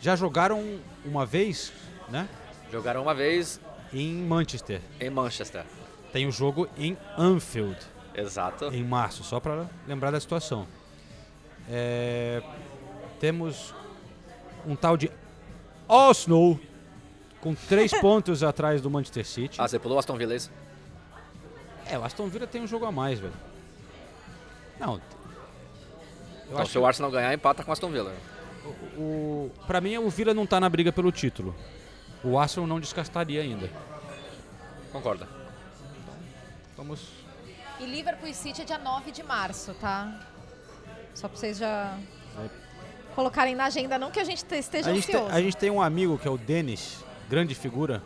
já 0.00 0.14
jogaram 0.14 0.78
uma 1.04 1.24
vez, 1.26 1.72
né? 2.08 2.28
Jogaram 2.70 3.02
uma 3.02 3.14
vez 3.14 3.60
Em 3.92 4.14
Manchester. 4.14 4.80
em 5.00 5.10
Manchester. 5.10 5.64
Tem 6.12 6.26
o 6.26 6.30
jogo 6.32 6.68
em 6.76 6.96
Anfield, 7.18 7.78
Exato. 8.14 8.66
em 8.66 8.84
março, 8.84 9.24
só 9.24 9.40
para 9.40 9.66
lembrar 9.86 10.10
da 10.10 10.20
situação. 10.20 10.66
É, 11.68 12.42
temos 13.18 13.74
um 14.66 14.76
tal 14.76 14.96
de 14.96 15.10
Arsenal 15.88 16.58
com 17.44 17.54
três 17.54 17.92
pontos 18.00 18.42
atrás 18.42 18.80
do 18.82 18.90
Manchester 18.90 19.24
City. 19.24 19.60
Ah, 19.60 19.68
você 19.68 19.78
pulou 19.78 19.96
o 19.96 19.98
Aston 20.00 20.16
Villa, 20.16 20.32
é 20.32 20.36
isso? 20.36 20.50
É, 21.86 21.96
o 21.98 22.02
Aston 22.04 22.26
Villa 22.26 22.46
tem 22.46 22.60
um 22.62 22.66
jogo 22.66 22.86
a 22.86 22.90
mais, 22.90 23.20
velho. 23.20 23.34
Não. 24.80 24.94
Eu 24.94 25.00
Então, 26.48 26.58
acho 26.58 26.72
se 26.72 26.78
o 26.78 26.84
Arsenal 26.86 27.10
ganhar, 27.10 27.32
empata 27.32 27.62
com 27.62 27.70
o 27.70 27.72
Aston 27.72 27.90
Villa. 27.90 28.12
que 28.62 28.68
o, 29.00 29.50
pra 29.66 29.80
mim 29.80 29.96
o 29.98 30.08
Villa 30.10 30.32
não 30.34 30.46
tá 30.46 30.58
na 30.58 30.68
briga 30.68 30.90
pelo 30.90 31.12
título. 31.12 31.54
O 32.24 32.38
Arsenal 32.38 32.66
não 32.66 32.80
descastaria 32.80 33.42
ainda. 33.42 33.70
Concorda. 34.90 35.28
Vamos. 36.76 37.00
E 37.78 37.84
Liverpool 37.84 38.28
e 38.28 38.34
City 38.34 38.62
é 38.62 38.64
dia 38.64 38.78
9 38.78 39.10
de 39.12 39.22
março, 39.22 39.74
tá? 39.74 40.20
Só 41.14 41.28
pra 41.28 41.36
vocês 41.36 41.58
já 41.58 41.96
colocarem 43.14 43.54
na 43.54 43.66
agenda, 43.66 43.98
não 43.98 44.10
que 44.10 44.18
a 44.18 44.24
gente 44.24 44.44
te- 44.44 44.56
esteja 44.56 44.90
A 44.90 44.94
gente, 44.94 45.06
tem, 45.06 45.14
ansioso. 45.16 45.34
a 45.36 45.40
gente 45.40 45.56
tem 45.56 45.70
um 45.70 45.80
amigo 45.80 46.18
que 46.18 46.26
é 46.26 46.30
o 46.30 46.36
Denis, 46.38 47.03
grande 47.28 47.54
figura. 47.54 48.02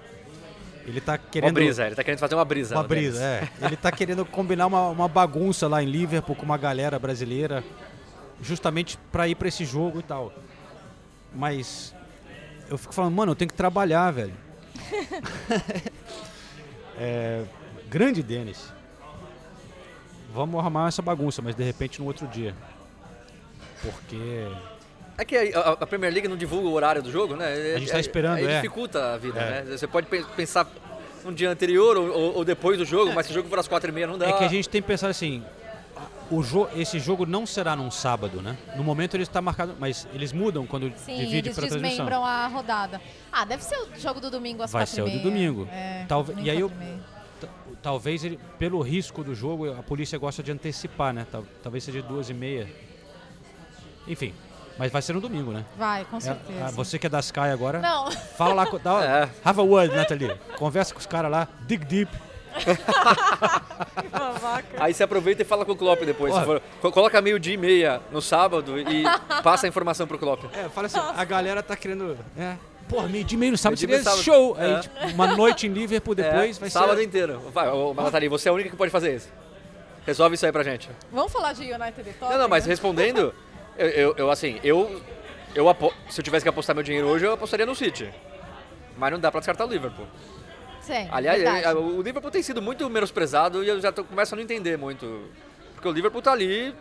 Ele 0.86 1.00
tá 1.00 1.12
Uma 1.12 1.18
querendo. 1.18 1.54
brisa, 1.54 1.86
ele 1.86 1.94
tá 1.94 2.02
querendo 2.02 2.18
fazer 2.20 2.34
uma 2.34 2.44
brisa. 2.44 2.74
Uma 2.74 2.84
o 2.84 2.88
brisa, 2.88 3.22
é. 3.22 3.48
Ele 3.60 3.76
tá 3.76 3.92
querendo 3.92 4.24
combinar 4.24 4.66
uma, 4.66 4.88
uma 4.88 5.06
bagunça 5.08 5.68
lá 5.68 5.82
em 5.82 5.86
Liverpool 5.86 6.34
com 6.34 6.44
uma 6.46 6.56
galera 6.56 6.98
brasileira, 6.98 7.62
justamente 8.40 8.98
pra 9.12 9.28
ir 9.28 9.34
pra 9.34 9.48
esse 9.48 9.66
jogo 9.66 10.00
e 10.00 10.02
tal. 10.02 10.32
Mas 11.34 11.94
eu 12.70 12.78
fico 12.78 12.94
falando, 12.94 13.14
mano, 13.14 13.32
eu 13.32 13.36
tenho 13.36 13.50
que 13.50 13.54
trabalhar, 13.56 14.10
velho. 14.10 14.34
É, 17.00 17.44
grande 17.88 18.24
Denis. 18.24 18.72
Vamos 20.34 20.58
arrumar 20.58 20.88
essa 20.88 21.00
bagunça, 21.00 21.40
mas 21.40 21.54
de 21.54 21.62
repente 21.62 22.00
no 22.00 22.06
outro 22.06 22.26
dia. 22.26 22.54
Porque. 23.80 24.48
É 25.18 25.24
que 25.24 25.36
a, 25.36 25.70
a 25.72 25.86
Premier 25.86 26.12
League 26.12 26.28
não 26.28 26.36
divulga 26.36 26.68
o 26.68 26.72
horário 26.72 27.02
do 27.02 27.10
jogo, 27.10 27.34
né? 27.34 27.74
A 27.74 27.78
gente 27.78 27.90
tá 27.90 27.98
esperando, 27.98 28.36
aí 28.38 28.46
é. 28.46 28.56
dificulta 28.56 29.14
a 29.14 29.18
vida, 29.18 29.40
É. 29.40 29.64
né? 29.64 29.76
Você 29.76 29.86
pode 29.86 30.06
pe- 30.06 30.24
pensar 30.36 30.66
um 31.24 31.32
dia 31.32 31.50
anterior 31.50 31.96
ou, 31.96 32.08
ou- 32.08 32.34
ou 32.36 32.44
depois 32.44 32.78
do 32.78 32.84
jogo, 32.84 33.12
mas 33.12 33.26
se 33.26 33.32
o 33.32 33.34
jogo 33.34 33.48
for 33.48 33.58
às 33.58 33.66
quatro 33.66 33.90
e 33.90 33.92
meia 33.92 34.06
não 34.06 34.16
dá. 34.16 34.26
É 34.28 34.32
que 34.32 34.44
a 34.44 34.48
gente 34.48 34.68
tem 34.68 34.80
que 34.80 34.86
pensar 34.86 35.08
assim. 35.08 35.42
O 36.30 36.42
jo 36.42 36.68
esse 36.76 36.98
jogo 37.00 37.24
não 37.26 37.46
será 37.46 37.74
num 37.74 37.90
sábado, 37.90 38.40
né? 38.42 38.56
No 38.76 38.84
momento 38.84 39.14
ele 39.16 39.22
está 39.24 39.40
marcado, 39.42 39.74
mas 39.80 40.06
eles 40.14 40.30
mudam 40.32 40.66
quando 40.66 40.92
Sim, 40.98 41.16
divide 41.16 41.48
eles 41.48 41.54
para 41.54 41.66
transmissão. 41.66 41.88
desmembram 42.04 42.24
a 42.24 42.46
rodada. 42.46 43.00
Ah, 43.32 43.44
deve 43.44 43.64
ser 43.64 43.76
o 43.76 43.88
jogo 43.98 44.20
do 44.20 44.30
domingo 44.30 44.62
às 44.62 44.70
Vai 44.70 44.82
quatro 44.82 44.94
ser 44.94 45.02
o 45.02 45.08
e 45.08 45.16
do 45.18 45.22
domingo. 45.22 45.66
É, 45.72 46.04
Talvez- 46.06 46.36
domingo, 46.36 46.46
e 46.48 46.50
aí 46.50 46.60
eu- 46.60 46.70
Talvez 47.80 48.24
ele, 48.24 48.38
pelo 48.58 48.80
risco 48.82 49.22
do 49.24 49.34
jogo, 49.34 49.70
a 49.72 49.82
polícia 49.82 50.18
gosta 50.18 50.42
de 50.42 50.50
antecipar, 50.52 51.12
né? 51.14 51.24
Tal- 51.30 51.44
Talvez 51.62 51.82
seja 51.84 52.02
duas 52.02 52.28
e 52.28 52.34
meia. 52.34 52.68
Enfim, 54.06 54.34
mas 54.78 54.90
vai 54.92 55.02
ser 55.02 55.12
no 55.12 55.20
domingo, 55.20 55.50
né? 55.52 55.64
Vai, 55.76 56.04
com 56.04 56.16
É, 56.18 56.20
certeza. 56.20 56.64
ah, 56.66 56.70
você 56.70 56.98
que 56.98 57.06
é 57.06 57.10
da 57.10 57.20
Sky 57.20 57.40
agora, 57.40 57.80
Não, 57.80 58.10
fala 58.10 58.54
lá, 58.54 58.66
com- 58.66 58.78
dá, 58.78 59.04
É. 59.04 59.28
have 59.44 59.60
a 59.60 59.62
word, 59.62 59.94
Nathalie. 59.94 60.34
Conversa 60.56 60.92
com 60.94 61.00
os 61.00 61.06
caras 61.06 61.30
lá, 61.30 61.48
dig 61.66 61.84
deep. 61.84 62.10
Aí 64.78 64.94
você 64.94 65.02
aproveita 65.02 65.42
e 65.42 65.44
fala 65.44 65.64
com 65.64 65.72
o 65.72 65.76
Klopp 65.76 66.00
depois. 66.04 66.34
For. 66.44 66.60
Co- 66.80 66.92
coloca 66.92 67.20
meio 67.20 67.38
dia 67.38 67.54
e 67.54 67.56
meia 67.56 68.00
no 68.10 68.20
sábado 68.22 68.78
e 68.78 69.04
passa 69.42 69.66
a 69.66 69.68
informação 69.68 70.06
pro 70.06 70.18
Klopp. 70.18 70.44
É, 70.54 70.68
fala 70.68 70.86
assim, 70.86 70.98
a 70.98 71.24
galera 71.24 71.62
tá 71.62 71.76
querendo. 71.76 72.16
É, 72.36 72.54
porra, 72.88 73.08
meio 73.08 73.24
de 73.24 73.36
meio 73.36 73.52
no 73.52 73.58
sábado 73.58 73.78
seria 73.78 74.02
sábado. 74.02 74.22
show. 74.22 74.56
Aí, 74.58 74.72
É. 74.74 74.80
tipo, 74.80 75.06
uma 75.14 75.26
noite 75.36 75.66
em 75.66 75.70
Liverpool 75.72 76.14
depois 76.16 76.56
É, 76.56 76.60
vai 76.60 76.70
sábado 76.70 76.96
ser. 76.98 77.04
inteiro. 77.04 77.40
Vai, 77.52 77.68
ô, 77.68 77.92
mas 77.94 78.06
Nathalie, 78.06 78.28
você 78.28 78.48
é 78.48 78.50
a 78.50 78.54
única 78.54 78.70
que 78.70 78.76
pode 78.76 78.90
fazer 78.90 79.14
isso. 79.16 79.28
Resolve 80.06 80.34
isso 80.36 80.46
aí 80.46 80.52
pra 80.52 80.62
gente. 80.62 80.88
vamos 81.12 81.30
falar 81.30 81.52
de 81.52 81.62
United 81.64 82.00
e 82.00 82.12
Tottenham? 82.14 82.30
Não, 82.32 82.38
não, 82.38 82.48
mas 82.48 82.64
respondendo, 82.64 83.34
eu, 83.78 83.88
eu, 83.88 84.14
eu, 84.16 84.30
assim, 84.30 84.60
eu, 84.62 85.00
eu 85.54 85.68
apo- 85.68 85.92
se 86.10 86.20
eu 86.20 86.24
tivesse 86.24 86.44
que 86.44 86.48
apostar 86.48 86.74
meu 86.74 86.82
dinheiro 86.82 87.06
hoje, 87.08 87.24
eu 87.24 87.32
apostaria 87.32 87.64
no 87.64 87.74
City. 87.74 88.12
Mas 88.96 89.12
não 89.12 89.20
dá 89.20 89.30
pra 89.30 89.40
descartar 89.40 89.64
o 89.64 89.68
Liverpool. 89.68 90.06
Sim, 90.80 91.06
Aliás, 91.10 91.40
verdade. 91.42 91.66
é, 91.66 91.74
o 91.74 92.00
Liverpool 92.02 92.30
tem 92.30 92.42
sido 92.42 92.60
muito 92.62 92.88
menosprezado 92.88 93.62
e 93.62 93.68
eu 93.68 93.80
já 93.80 93.92
tô, 93.92 94.04
começo 94.04 94.34
a 94.34 94.36
não 94.36 94.42
entender 94.42 94.76
muito. 94.78 95.28
Porque 95.74 95.86
o 95.88 95.92
Liverpool 95.92 96.22
tá 96.22 96.32
ali, 96.32 96.74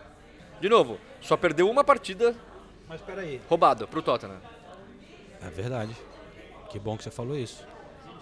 de 0.62 0.70
novo, 0.70 0.98
só 1.22 1.36
perdeu 1.38 1.70
uma 1.70 1.84
partida 1.84 2.34
Mas 2.88 3.02
peraí. 3.02 3.40
roubado 3.50 3.88
pro 3.88 4.02
Tottenham. 4.02 4.38
É 5.46 5.50
verdade. 5.50 5.96
Que 6.70 6.80
bom 6.80 6.98
que 6.98 7.04
você 7.04 7.12
falou 7.12 7.38
isso. 7.38 7.64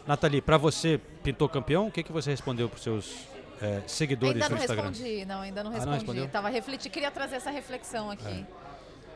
Nathalie, 0.07 0.41
pra 0.41 0.57
você, 0.57 0.99
pintou 1.23 1.47
campeão, 1.47 1.87
o 1.87 1.91
que, 1.91 2.03
que 2.03 2.11
você 2.11 2.29
respondeu 2.31 2.67
pros 2.69 2.83
seus 2.83 3.15
é, 3.61 3.81
seguidores 3.87 4.35
Ainda 4.35 4.49
no 4.49 4.55
não 4.55 4.61
Instagram? 4.61 4.89
respondi, 4.89 5.25
não, 5.25 5.41
ainda 5.41 5.63
não 5.63 5.69
Ah, 5.71 5.73
não 5.73 5.79
respondi. 5.79 5.95
respondeu? 5.97 6.27
Tava 6.27 6.49
refletindo, 6.49 6.91
queria 6.93 7.09
trazer 7.11 7.35
essa 7.37 7.49
reflexão 7.51 8.11
aqui 8.11 8.27
É. 8.27 8.64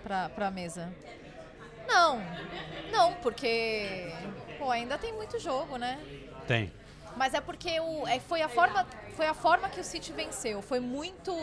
pra, 0.03 0.29
pra 0.29 0.51
mesa. 0.51 0.91
Não, 1.87 2.21
não, 2.91 3.13
porque 3.15 4.11
pô, 4.57 4.69
ainda 4.69 4.97
tem 4.97 5.11
muito 5.13 5.39
jogo, 5.39 5.77
né? 5.77 5.99
Tem. 6.47 6.71
Mas 7.17 7.33
é 7.33 7.41
porque 7.41 7.79
o, 7.79 8.07
é, 8.07 8.19
foi, 8.19 8.41
a 8.41 8.49
forma, 8.49 8.85
foi 9.15 9.25
a 9.25 9.33
forma 9.33 9.67
que 9.69 9.79
o 9.79 9.83
City 9.83 10.11
venceu. 10.13 10.61
Foi 10.61 10.79
muito. 10.79 11.33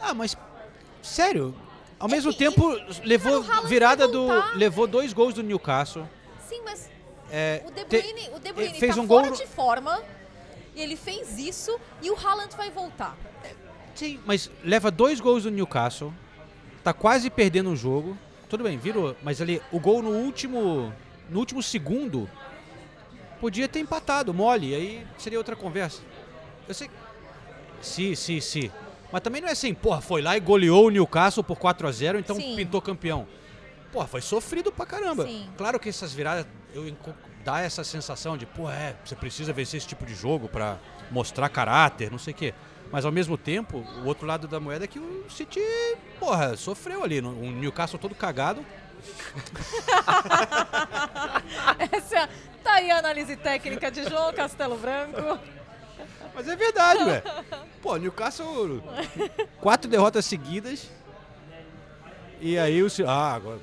Ah, 0.00 0.14
mas 0.14 0.36
sério, 1.02 1.54
ao 1.98 2.08
mesmo 2.08 2.32
que- 2.32 2.38
tempo 2.38 2.62
levou 3.04 3.40
o 3.40 3.44
Haaland 3.50 3.68
virada 3.68 4.08
do 4.08 4.26
levou 4.56 4.86
dois 4.86 5.12
gols 5.12 5.34
do 5.34 5.42
Newcastle. 5.42 6.08
Sim, 6.48 6.60
mas 6.64 6.90
É, 7.34 7.62
o 7.66 7.70
De 7.70 7.84
te- 7.86 7.98
Bruyne, 8.02 8.30
o 8.34 8.38
De 8.40 8.52
Bruyne 8.52 8.78
fez 8.78 8.94
tá 8.94 9.00
um 9.00 9.06
fora 9.06 9.28
gol 9.28 9.36
de 9.36 9.46
forma. 9.46 10.02
E 10.74 10.80
ele 10.82 10.96
fez 10.96 11.38
isso 11.38 11.78
e 12.02 12.10
o 12.10 12.14
Haaland 12.16 12.54
vai 12.56 12.70
voltar. 12.70 13.16
Sim, 13.94 14.18
mas 14.26 14.50
leva 14.64 14.90
dois 14.90 15.20
gols 15.20 15.44
do 15.44 15.50
Newcastle. 15.50 16.12
Tá 16.82 16.92
quase 16.92 17.30
perdendo 17.30 17.70
o 17.70 17.76
jogo. 17.76 18.16
Tudo 18.48 18.64
bem, 18.64 18.76
virou, 18.76 19.16
mas 19.22 19.40
ali 19.40 19.62
o 19.70 19.80
gol 19.80 20.02
no 20.02 20.10
último 20.10 20.92
no 21.30 21.38
último 21.38 21.62
segundo 21.62 22.28
podia 23.40 23.66
ter 23.66 23.80
empatado, 23.80 24.34
mole, 24.34 24.74
aí 24.74 25.06
seria 25.16 25.38
outra 25.38 25.56
conversa. 25.56 26.02
Eu 26.68 26.74
sei 26.74 26.90
Sim, 27.82 28.14
sim, 28.14 28.40
sim. 28.40 28.70
Mas 29.10 29.20
também 29.20 29.42
não 29.42 29.48
é 29.48 29.52
assim, 29.52 29.74
porra, 29.74 30.00
foi 30.00 30.22
lá 30.22 30.36
e 30.36 30.40
goleou 30.40 30.86
o 30.86 30.90
Newcastle 30.90 31.44
por 31.44 31.58
4 31.58 31.86
a 31.86 31.92
0 31.92 32.18
então 32.18 32.36
Sim. 32.36 32.56
pintou 32.56 32.80
campeão. 32.80 33.26
Porra, 33.92 34.06
foi 34.06 34.22
sofrido 34.22 34.72
pra 34.72 34.86
caramba. 34.86 35.26
Sim. 35.26 35.48
Claro 35.56 35.78
que 35.78 35.88
essas 35.88 36.14
viradas 36.14 36.46
eu 36.72 36.96
dá 37.44 37.60
essa 37.60 37.84
sensação 37.84 38.38
de, 38.38 38.46
pô, 38.46 38.70
é, 38.70 38.96
você 39.04 39.14
precisa 39.14 39.52
vencer 39.52 39.78
esse 39.78 39.86
tipo 39.86 40.06
de 40.06 40.14
jogo 40.14 40.48
pra 40.48 40.78
mostrar 41.10 41.48
caráter, 41.50 42.10
não 42.10 42.18
sei 42.18 42.32
o 42.32 42.36
quê. 42.36 42.54
Mas 42.92 43.04
ao 43.06 43.10
mesmo 43.10 43.38
tempo, 43.38 43.78
o 44.02 44.06
outro 44.06 44.26
lado 44.26 44.46
da 44.46 44.60
moeda 44.60 44.84
é 44.84 44.88
que 44.88 44.98
o 44.98 45.24
City, 45.30 45.60
porra, 46.20 46.54
sofreu 46.56 47.02
ali. 47.02 47.20
O 47.20 47.32
Newcastle 47.50 47.98
todo 47.98 48.14
cagado. 48.14 48.64
Essa 51.90 52.28
tá 52.62 52.74
aí 52.74 52.90
a 52.90 52.98
análise 52.98 53.36
técnica 53.36 53.90
de 53.90 54.04
João 54.08 54.32
Castelo 54.32 54.76
Branco. 54.76 55.38
Mas 56.34 56.48
é 56.48 56.56
verdade, 56.56 57.04
velho. 57.04 57.22
Pô, 57.82 57.96
Newcastle, 57.96 58.82
quatro 59.60 59.90
derrotas 59.90 60.24
seguidas. 60.24 60.90
E 62.40 62.58
aí 62.58 62.82
o 62.82 62.88
Ah, 63.06 63.34
agora. 63.34 63.60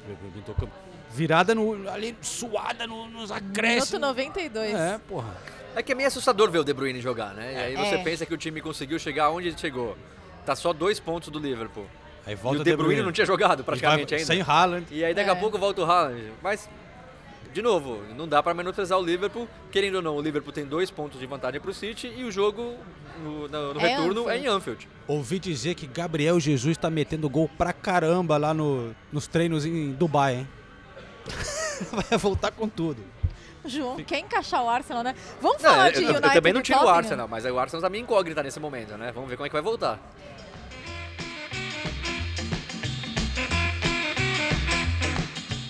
Virada 1.12 1.56
no, 1.56 1.90
ali, 1.90 2.16
suada 2.22 2.86
no- 2.86 3.08
nos 3.08 3.32
Minuto 3.32 3.50
acréscimos. 3.52 4.02
92. 4.02 4.76
É, 4.76 5.00
porra. 5.08 5.36
É 5.76 5.84
que 5.84 5.92
é 5.92 5.96
meio 5.96 6.08
assustador 6.08 6.50
ver 6.52 6.60
o 6.60 6.64
De 6.64 6.74
Bruyne 6.74 7.00
jogar, 7.02 7.34
né? 7.34 7.54
E 7.54 7.58
aí 7.58 7.76
você 7.76 7.96
É. 7.96 8.04
pensa 8.04 8.26
que 8.26 8.34
o 8.34 8.38
time 8.38 8.60
conseguiu 8.62 8.98
chegar 9.00 9.30
onde 9.30 9.48
ele 9.50 9.58
chegou. 9.58 9.98
Tá 10.46 10.56
só 10.56 10.74
dois 10.74 11.00
pontos 11.00 11.30
do 11.30 11.40
Liverpool. 11.40 11.86
Aí 12.26 12.34
E 12.34 12.36
volta 12.36 12.62
o 12.62 12.64
De 12.64 12.76
Bruyne 12.76 13.02
não 13.02 13.12
tinha 13.12 13.26
jogado 13.26 13.64
praticamente 13.64 14.14
E 14.14 14.18
ainda. 14.18 14.26
Sem 14.28 14.42
Haaland. 14.42 14.86
E 14.92 15.04
aí 15.06 15.14
daqui 15.14 15.30
É. 15.30 15.34
a 15.34 15.36
pouco 15.36 15.58
volta 15.58 15.82
o 15.82 15.86
Haaland. 15.86 16.32
Mas, 16.42 16.70
de 17.54 17.62
novo, 17.62 18.02
não 18.16 18.28
dá 18.28 18.42
pra 18.44 18.54
menosprezar 18.54 18.98
o 19.00 19.04
Liverpool. 19.04 19.48
Querendo 19.72 19.96
ou 19.96 20.02
não, 20.02 20.16
o 20.16 20.22
Liverpool 20.22 20.52
tem 20.52 20.66
dois 20.66 20.90
pontos 20.92 21.20
de 21.20 21.26
vantagem 21.26 21.60
pro 21.62 21.74
City 21.74 22.12
e 22.16 22.24
o 22.24 22.32
jogo 22.32 22.76
no, 23.24 23.48
no- 23.48 23.74
no 23.74 23.80
É 23.80 23.88
retorno 23.90 24.22
Anfield. 24.22 24.30
é 24.32 24.38
em 24.38 24.48
Anfield. 24.48 24.88
Ouvi 25.08 25.40
dizer 25.40 25.76
que 25.76 25.86
Gabriel 25.88 26.40
Jesus 26.40 26.78
tá 26.78 26.90
metendo 26.90 27.30
gol 27.30 27.50
pra 27.58 27.72
caramba 27.74 28.38
lá 28.38 28.54
no, 28.54 28.94
nos 29.12 29.28
treinos 29.28 29.66
em 29.66 29.92
Dubai, 29.94 30.36
hein? 30.38 30.48
Vai 32.10 32.18
voltar 32.18 32.52
com 32.52 32.68
tudo. 32.68 33.04
João 33.70 33.96
quer 34.04 34.20
encaixar 34.20 34.64
o 34.64 34.70
Arsenal, 34.70 35.04
né? 35.04 35.16
Vamos 35.42 35.62
Não, 35.62 35.70
falar 35.72 35.88
eu, 35.88 35.94
de 35.94 35.98
eu- 36.04 36.10
United 36.10 36.28
eu 36.28 36.34
também 36.34 36.54
não 36.54 36.62
tiro 36.62 36.80
o? 36.84 36.90
Arsenal, 36.90 37.28
mas 37.28 37.46
aí 37.46 37.52
o 37.52 37.60
Arsenal 37.60 37.82
tá 37.82 37.90
meio 37.90 38.02
incógnita 38.04 38.42
nesse 38.44 38.60
momento, 38.60 38.98
né? 38.98 39.12
Vamos 39.12 39.30
ver 39.30 39.36
como 39.38 39.46
é 39.46 39.50
que 39.50 39.54
vai 39.54 39.62
voltar. 39.62 40.00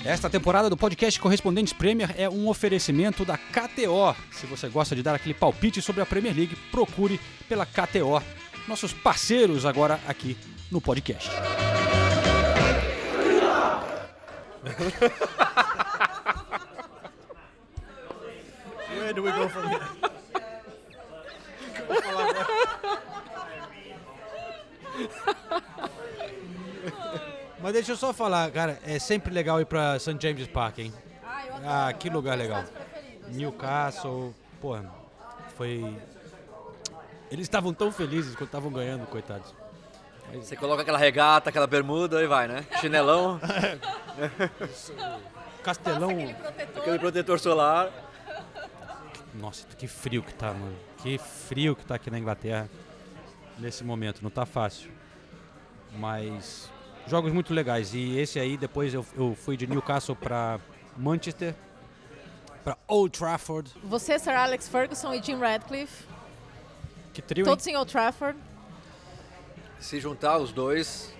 Esta 0.06 0.30
temporada 0.30 0.70
do 0.70 0.78
podcast 0.78 1.20
Correspondentes 1.20 1.74
Premier 1.74 2.14
é 2.18 2.28
um 2.30 2.48
oferecimento 2.48 3.24
da 3.26 3.38
KTO. 3.38 4.16
Se 4.32 4.46
você 4.48 4.68
gosta 4.68 4.96
de 4.96 5.04
dar 5.04 5.14
aquele 5.14 5.34
palpite 5.36 5.82
sobre 5.82 6.02
a 6.02 6.06
Premier 6.06 6.36
League, 6.36 6.56
procure 6.72 7.20
pela 7.48 7.66
KTO. 7.66 8.22
Nossos 8.68 8.92
parceiros 8.94 9.66
agora 9.66 10.00
aqui 10.08 10.38
no 10.72 10.82
podcast. 10.82 11.30
deixa 27.80 27.92
eu 27.94 27.98
só 27.98 28.14
falar, 28.14 28.50
cara, 28.52 28.80
é 28.84 29.00
sempre 29.00 29.34
legal 29.34 29.60
ir 29.62 29.66
pra 29.66 29.98
St. 30.00 30.18
James 30.20 30.48
Park, 30.48 30.80
hein? 30.80 30.94
Ah, 31.24 31.46
eu 31.46 31.54
adoro. 31.56 31.70
Ah, 31.72 31.94
que 31.94 32.10
lugar 32.10 32.34
É 32.34 32.38
legal. 32.42 32.64
preferidos. 32.64 33.36
Newcastle, 33.38 34.34
pô, 34.62 34.78
foi. 35.56 35.98
Eles 37.32 37.46
estavam 37.46 37.74
tão 37.74 37.92
felizes 37.92 38.36
quando 38.36 38.48
estavam 38.48 38.72
ganhando, 38.72 39.06
coitados. 39.08 39.54
Você 40.34 40.56
coloca 40.56 40.82
aquela 40.84 40.98
regata, 40.98 41.50
aquela 41.50 41.66
bermuda 41.68 42.22
e 42.22 42.28
vai, 42.28 42.48
né? 42.48 42.66
Chinelão, 42.80 43.40
Castelão. 45.64 46.10
Aquele 46.12 46.34
protetor. 46.34 46.82
aquele 46.82 47.00
protetor 47.00 47.40
solar. 47.40 47.90
Nossa, 49.34 49.66
que 49.78 49.88
frio 49.88 50.22
que 50.22 50.34
tá, 50.34 50.54
mano. 50.54 50.76
Que 50.98 51.18
frio 51.18 51.76
que 51.76 51.86
tá 51.86 51.96
aqui 51.96 52.12
na 52.12 52.20
Inglaterra 52.20 52.70
nesse 53.58 53.84
momento. 53.84 54.22
Não 54.22 54.30
tá 54.30 54.46
fácil. 54.46 54.92
Mas 55.98 56.70
jogos 57.10 57.32
muito 57.34 57.54
legais. 57.54 57.94
E 57.94 58.18
esse 58.18 58.40
aí, 58.40 58.58
depois 58.58 58.94
eu, 58.94 59.06
eu 59.16 59.36
fui 59.36 59.58
de 59.58 59.66
Newcastle 59.68 60.16
pra 60.16 60.60
Manchester, 60.98 61.56
pra 62.64 62.78
Old 62.88 63.18
Trafford. 63.18 63.72
Você, 63.84 64.20
Sir 64.20 64.36
Alex 64.36 64.68
Ferguson 64.68 65.14
e 65.14 65.22
Jim 65.22 65.38
Radcliffe, 65.38 66.06
Que 67.14 67.22
trio, 67.22 67.44
hein? 67.44 67.50
todos 67.50 67.66
em 67.68 67.76
Old 67.76 67.92
Trafford. 67.92 68.38
Se 69.80 70.00
juntar 70.00 70.38
os 70.38 70.52
dois, 70.52 71.14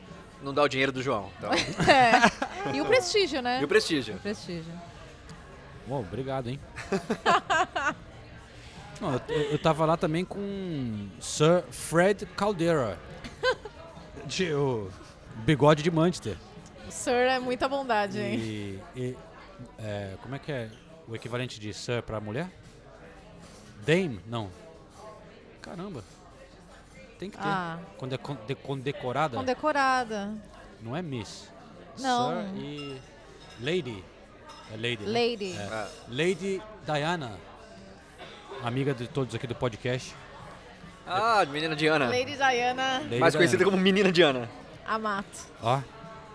não 0.44 0.54
dá 0.54 0.64
o 0.64 0.68
dinheiro 0.68 0.92
do 0.92 1.02
João. 1.02 1.30
Então, 1.38 1.50
É. 1.88 2.76
E 2.76 2.82
o 2.82 2.86
prestígio, 2.86 3.42
né? 3.42 3.62
e 3.62 3.66
o 3.66 3.68
prestígio. 3.68 4.18
prestígio. 4.18 4.72
Bom, 5.88 6.02
obrigado, 6.02 6.50
hein? 6.50 6.60
Não, 9.02 9.14
eu, 9.30 9.42
eu 9.52 9.60
tava 9.60 9.86
lá 9.86 9.96
também 9.96 10.26
com 10.26 11.08
Sir 11.22 11.64
Fred 11.72 12.26
Caldera. 12.36 13.00
De, 14.28 14.54
o 14.54 14.92
bigode 15.40 15.84
de 15.84 15.92
Manchester. 15.92 16.36
O 16.88 16.92
Sir 16.92 17.14
é 17.14 17.40
muita 17.40 17.68
bondade, 17.68 18.20
hein? 18.20 18.40
E, 18.40 18.80
e, 18.96 19.18
é, 19.80 20.16
como 20.22 20.36
é 20.36 20.40
que 20.40 20.52
é 20.52 20.70
o 21.08 21.16
equivalente 21.16 21.60
de 21.60 21.74
Sir 21.74 22.02
pra 22.02 22.20
mulher? 22.20 22.50
Dame? 23.86 24.20
Não. 24.28 24.50
Caramba. 25.62 26.04
Tem 27.18 27.30
que 27.30 27.38
ter. 27.38 27.44
Ah. 27.46 27.80
Quando 27.98 28.14
é 28.14 28.18
conde- 28.18 28.56
condecorada, 28.56 29.38
Condecorada. 29.38 30.32
não 30.82 30.96
é 30.96 31.02
Miss. 31.02 31.50
Não. 32.00 32.30
Sir 32.56 32.62
e 32.62 33.02
Lady. 33.62 34.04
É 34.72 34.76
Lady. 34.78 35.04
né? 35.04 35.20
Lady. 35.20 35.52
É. 35.58 35.64
Ah, 35.72 35.90
Lady 36.08 36.62
Diana. 36.86 37.38
Amiga 38.64 38.94
de 38.94 39.08
todos 39.08 39.34
aqui 39.36 39.48
do 39.48 39.56
podcast. 39.56 40.16
Ah, 41.08 41.44
menina 41.46 41.76
Diana. 41.76 42.06
Lady 42.08 42.36
Diana 42.36 43.00
Lady 43.00 43.20
Mais 43.20 43.36
conhecida 43.36 43.58
Diana. 43.60 43.72
como 43.72 43.82
menina 43.84 44.12
Diana. 44.12 44.50
Amato. 44.90 45.46
Ó, 45.62 45.80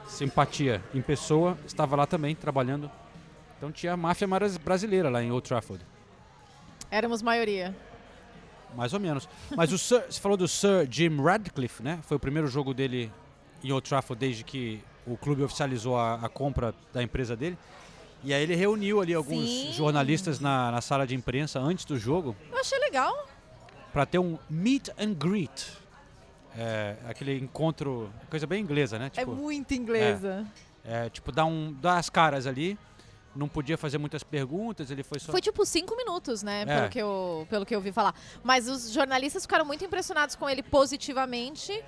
simpatia 0.06 0.80
em 0.94 1.02
pessoa, 1.02 1.58
estava 1.66 1.96
lá 1.96 2.06
também 2.06 2.36
trabalhando. 2.36 2.88
Então 3.58 3.72
tinha 3.72 3.92
a 3.94 3.96
máfia 3.96 4.28
brasileira 4.62 5.10
lá 5.10 5.20
em 5.20 5.32
Old 5.32 5.46
Trafford. 5.46 5.84
Éramos 6.88 7.20
maioria. 7.20 7.74
Mais 8.76 8.92
ou 8.92 9.00
menos. 9.00 9.28
Mas 9.56 9.72
o 9.72 9.78
Sir, 9.78 10.04
você 10.08 10.20
falou 10.20 10.36
do 10.36 10.46
Sir 10.46 10.86
Jim 10.88 11.20
Radcliffe, 11.20 11.82
né? 11.82 11.98
Foi 12.02 12.16
o 12.16 12.20
primeiro 12.20 12.46
jogo 12.46 12.72
dele 12.72 13.10
em 13.62 13.72
Old 13.72 13.88
Trafford 13.88 14.20
desde 14.20 14.44
que 14.44 14.80
o 15.04 15.16
clube 15.16 15.42
oficializou 15.42 15.96
a, 15.98 16.14
a 16.14 16.28
compra 16.28 16.72
da 16.92 17.02
empresa 17.02 17.34
dele. 17.36 17.58
E 18.22 18.32
aí 18.32 18.42
ele 18.42 18.54
reuniu 18.54 19.00
ali 19.00 19.12
alguns 19.14 19.48
Sim. 19.48 19.72
jornalistas 19.72 20.38
na, 20.38 20.70
na 20.70 20.80
sala 20.80 21.06
de 21.06 21.14
imprensa 21.14 21.58
antes 21.58 21.84
do 21.84 21.98
jogo 21.98 22.34
Eu 22.50 22.58
achei 22.58 22.78
legal. 22.78 23.28
para 23.92 24.06
ter 24.06 24.18
um 24.18 24.38
meet 24.48 24.88
and 24.98 25.12
greet. 25.14 25.72
É, 26.56 26.96
aquele 27.08 27.38
encontro, 27.38 28.10
coisa 28.30 28.46
bem 28.46 28.62
inglesa, 28.62 28.98
né? 28.98 29.06
é 29.06 29.10
Tipo, 29.10 29.32
muito 29.34 29.74
inglesa. 29.74 30.46
é, 30.84 31.08
tipo 31.10 31.32
dar, 31.32 31.44
um, 31.46 31.72
dar 31.72 31.98
as 31.98 32.08
caras 32.08 32.46
ali. 32.46 32.78
Não 33.34 33.48
podia 33.48 33.76
fazer 33.76 33.98
muitas 33.98 34.22
perguntas, 34.22 34.92
ele 34.92 35.02
foi 35.02 35.18
só... 35.18 35.32
Foi 35.32 35.40
tipo 35.40 35.66
cinco 35.66 35.96
minutos, 35.96 36.44
né? 36.44 36.62
É. 36.62 36.64
Pelo, 36.66 36.88
que 36.88 36.98
eu, 37.00 37.46
pelo 37.50 37.66
que 37.66 37.74
eu 37.74 37.78
ouvi 37.80 37.90
falar. 37.90 38.14
Mas 38.44 38.68
os 38.68 38.92
jornalistas 38.92 39.42
ficaram 39.42 39.64
muito 39.64 39.84
impressionados 39.84 40.36
com 40.36 40.48
ele 40.48 40.62
positivamente. 40.62 41.82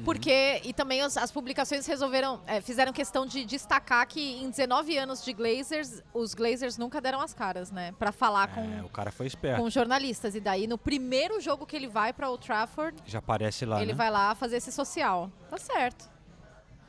Uhum. 0.00 0.04
Porque, 0.04 0.60
e 0.64 0.72
também 0.72 1.00
as, 1.02 1.16
as 1.16 1.30
publicações 1.30 1.86
resolveram, 1.86 2.40
é, 2.46 2.60
fizeram 2.60 2.92
questão 2.92 3.24
de 3.26 3.44
destacar 3.44 4.06
que 4.06 4.20
em 4.42 4.50
19 4.50 4.96
anos 4.98 5.24
de 5.24 5.32
Glazers, 5.32 6.02
os 6.12 6.34
Glazers 6.34 6.76
nunca 6.78 7.00
deram 7.00 7.20
as 7.20 7.32
caras, 7.32 7.70
né? 7.70 7.92
Pra 7.98 8.10
falar 8.12 8.48
com, 8.48 8.60
É, 8.60 8.82
o 8.82 8.88
cara 8.88 9.10
foi 9.12 9.26
esperto. 9.26 9.60
com 9.62 9.70
jornalistas. 9.70 10.34
E 10.34 10.40
daí, 10.40 10.66
no 10.66 10.78
primeiro 10.78 11.40
jogo 11.40 11.64
que 11.66 11.76
ele 11.76 11.86
vai 11.88 12.12
pra 12.12 12.28
Old 12.30 12.44
Trafford, 12.44 12.96
Já 13.06 13.18
aparece 13.20 13.64
lá, 13.64 13.80
ele 13.82 13.92
né? 13.92 13.96
vai 13.96 14.10
lá 14.10 14.34
fazer 14.34 14.56
esse 14.56 14.72
social. 14.72 15.30
Tá 15.48 15.58
certo. 15.58 16.08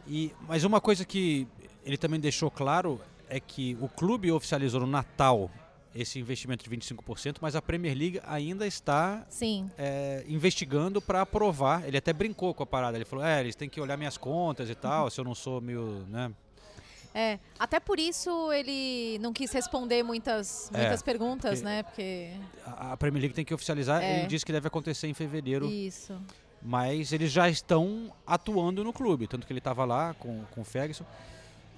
E, 0.08 0.34
mas 0.48 0.64
uma 0.64 0.82
coisa 0.82 1.06
que 1.06 1.48
ele 1.86 1.98
também 1.98 2.20
deixou 2.20 2.50
claro 2.50 3.00
é 3.30 3.40
que 3.40 3.78
o 3.80 3.88
clube 3.88 4.32
oficializou 4.32 4.82
no 4.82 4.88
Natal 4.88 5.50
esse 5.94 6.20
investimento 6.20 6.64
de 6.68 6.70
25%, 6.76 7.38
mas 7.42 7.56
a 7.56 7.62
Premier 7.62 7.98
League 7.98 8.22
ainda 8.26 8.66
está 8.66 9.26
é, 9.78 10.24
investigando 10.28 11.02
para 11.02 11.22
aprovar. 11.22 11.86
Ele 11.88 11.98
até 11.98 12.14
brincou 12.14 12.54
com 12.54 12.64
a 12.64 12.66
parada. 12.66 12.98
Ele 12.98 13.06
falou: 13.06 13.26
é, 13.26 13.40
eles 13.42 13.56
têm 13.56 13.68
que 13.70 13.80
olhar 13.82 13.98
minhas 13.98 14.18
contas 14.18 14.70
e 14.70 14.76
tal, 14.76 15.10
se 15.10 15.20
eu 15.20 15.26
não 15.26 15.36
sou 15.36 15.60
meio. 15.60 16.06
Né? 16.10 16.32
É, 17.14 17.40
até 17.60 17.78
por 17.78 18.00
isso 18.00 18.54
ele 18.54 19.20
não 19.20 19.34
quis 19.34 19.52
responder 19.52 20.02
muitas, 20.02 20.72
É, 20.74 20.78
muitas 20.78 21.02
perguntas, 21.02 21.60
porque- 21.60 21.66
né? 21.66 21.84
Porque. 21.84 22.32
A 22.66 22.94
a 22.94 22.98
Premier 22.98 23.22
League 23.24 23.36
tem 23.36 23.44
que 23.44 23.54
oficializar. 23.54 24.02
É. 24.02 24.20
Ele 24.20 24.28
disse 24.28 24.46
que 24.46 24.52
deve 24.54 24.68
acontecer 24.68 25.08
em 25.08 25.14
fevereiro. 25.14 25.66
Isso. 25.70 26.18
mas 26.64 27.12
eles 27.12 27.32
já 27.32 27.50
estão 27.50 28.14
atuando 28.26 28.84
no 28.84 28.94
clube, 28.94 29.26
tanto 29.28 29.48
que 29.48 29.52
ele 29.52 29.58
estava 29.60 29.84
lá 29.84 30.14
com, 30.14 30.44
com 30.52 30.62
o 30.62 30.64
Ferguson 30.64 31.04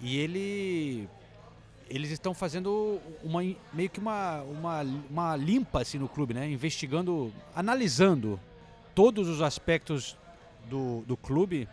e 0.02 0.18
ele 0.20 1.08
eles 1.90 2.10
estão 2.12 2.34
fazendo 2.34 3.00
uma 3.24 3.42
meio 3.74 3.90
que 3.90 4.00
uma, 4.00 4.42
uma, 4.42 4.82
uma 5.10 5.36
limpa 5.36 5.82
assim 5.82 5.98
no 5.98 6.08
clube, 6.10 6.34
né? 6.34 6.50
Investigando, 6.50 7.34
analisando 7.56 8.40
todos 8.96 9.28
os 9.28 9.42
aspectos 9.42 10.18
do, 10.70 11.02
do 11.08 11.18
clube 11.18 11.68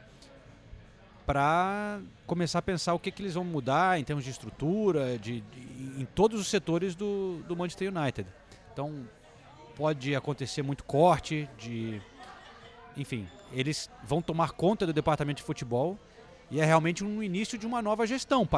para 1.26 2.00
começar 2.26 2.58
a 2.58 2.62
pensar 2.62 2.94
o 2.94 2.98
que, 2.98 3.10
que 3.10 3.22
eles 3.22 3.34
vão 3.34 3.44
mudar 3.44 4.00
em 4.00 4.04
termos 4.04 4.24
de 4.24 4.30
estrutura, 4.30 5.16
de, 5.18 5.40
de- 5.42 6.00
em 6.00 6.04
todos 6.14 6.40
os 6.40 6.48
setores 6.48 6.94
do, 6.94 7.40
do 7.46 7.56
Manchester 7.56 7.94
United. 7.94 8.28
Então 8.72 9.06
pode 9.76 10.14
acontecer 10.14 10.62
muito 10.62 10.84
corte 10.84 11.48
de 11.58 12.00
enfim, 12.96 13.28
eles 13.52 13.88
vão 14.04 14.20
tomar 14.20 14.50
conta 14.50 14.84
do 14.84 14.92
departamento 14.92 15.38
de 15.38 15.44
futebol 15.44 15.96
e 16.50 16.60
é 16.60 16.64
realmente 16.64 17.04
um 17.04 17.22
início 17.22 17.56
de 17.58 17.66
uma 17.66 17.80
nova 17.80 18.06
gestão. 18.06 18.48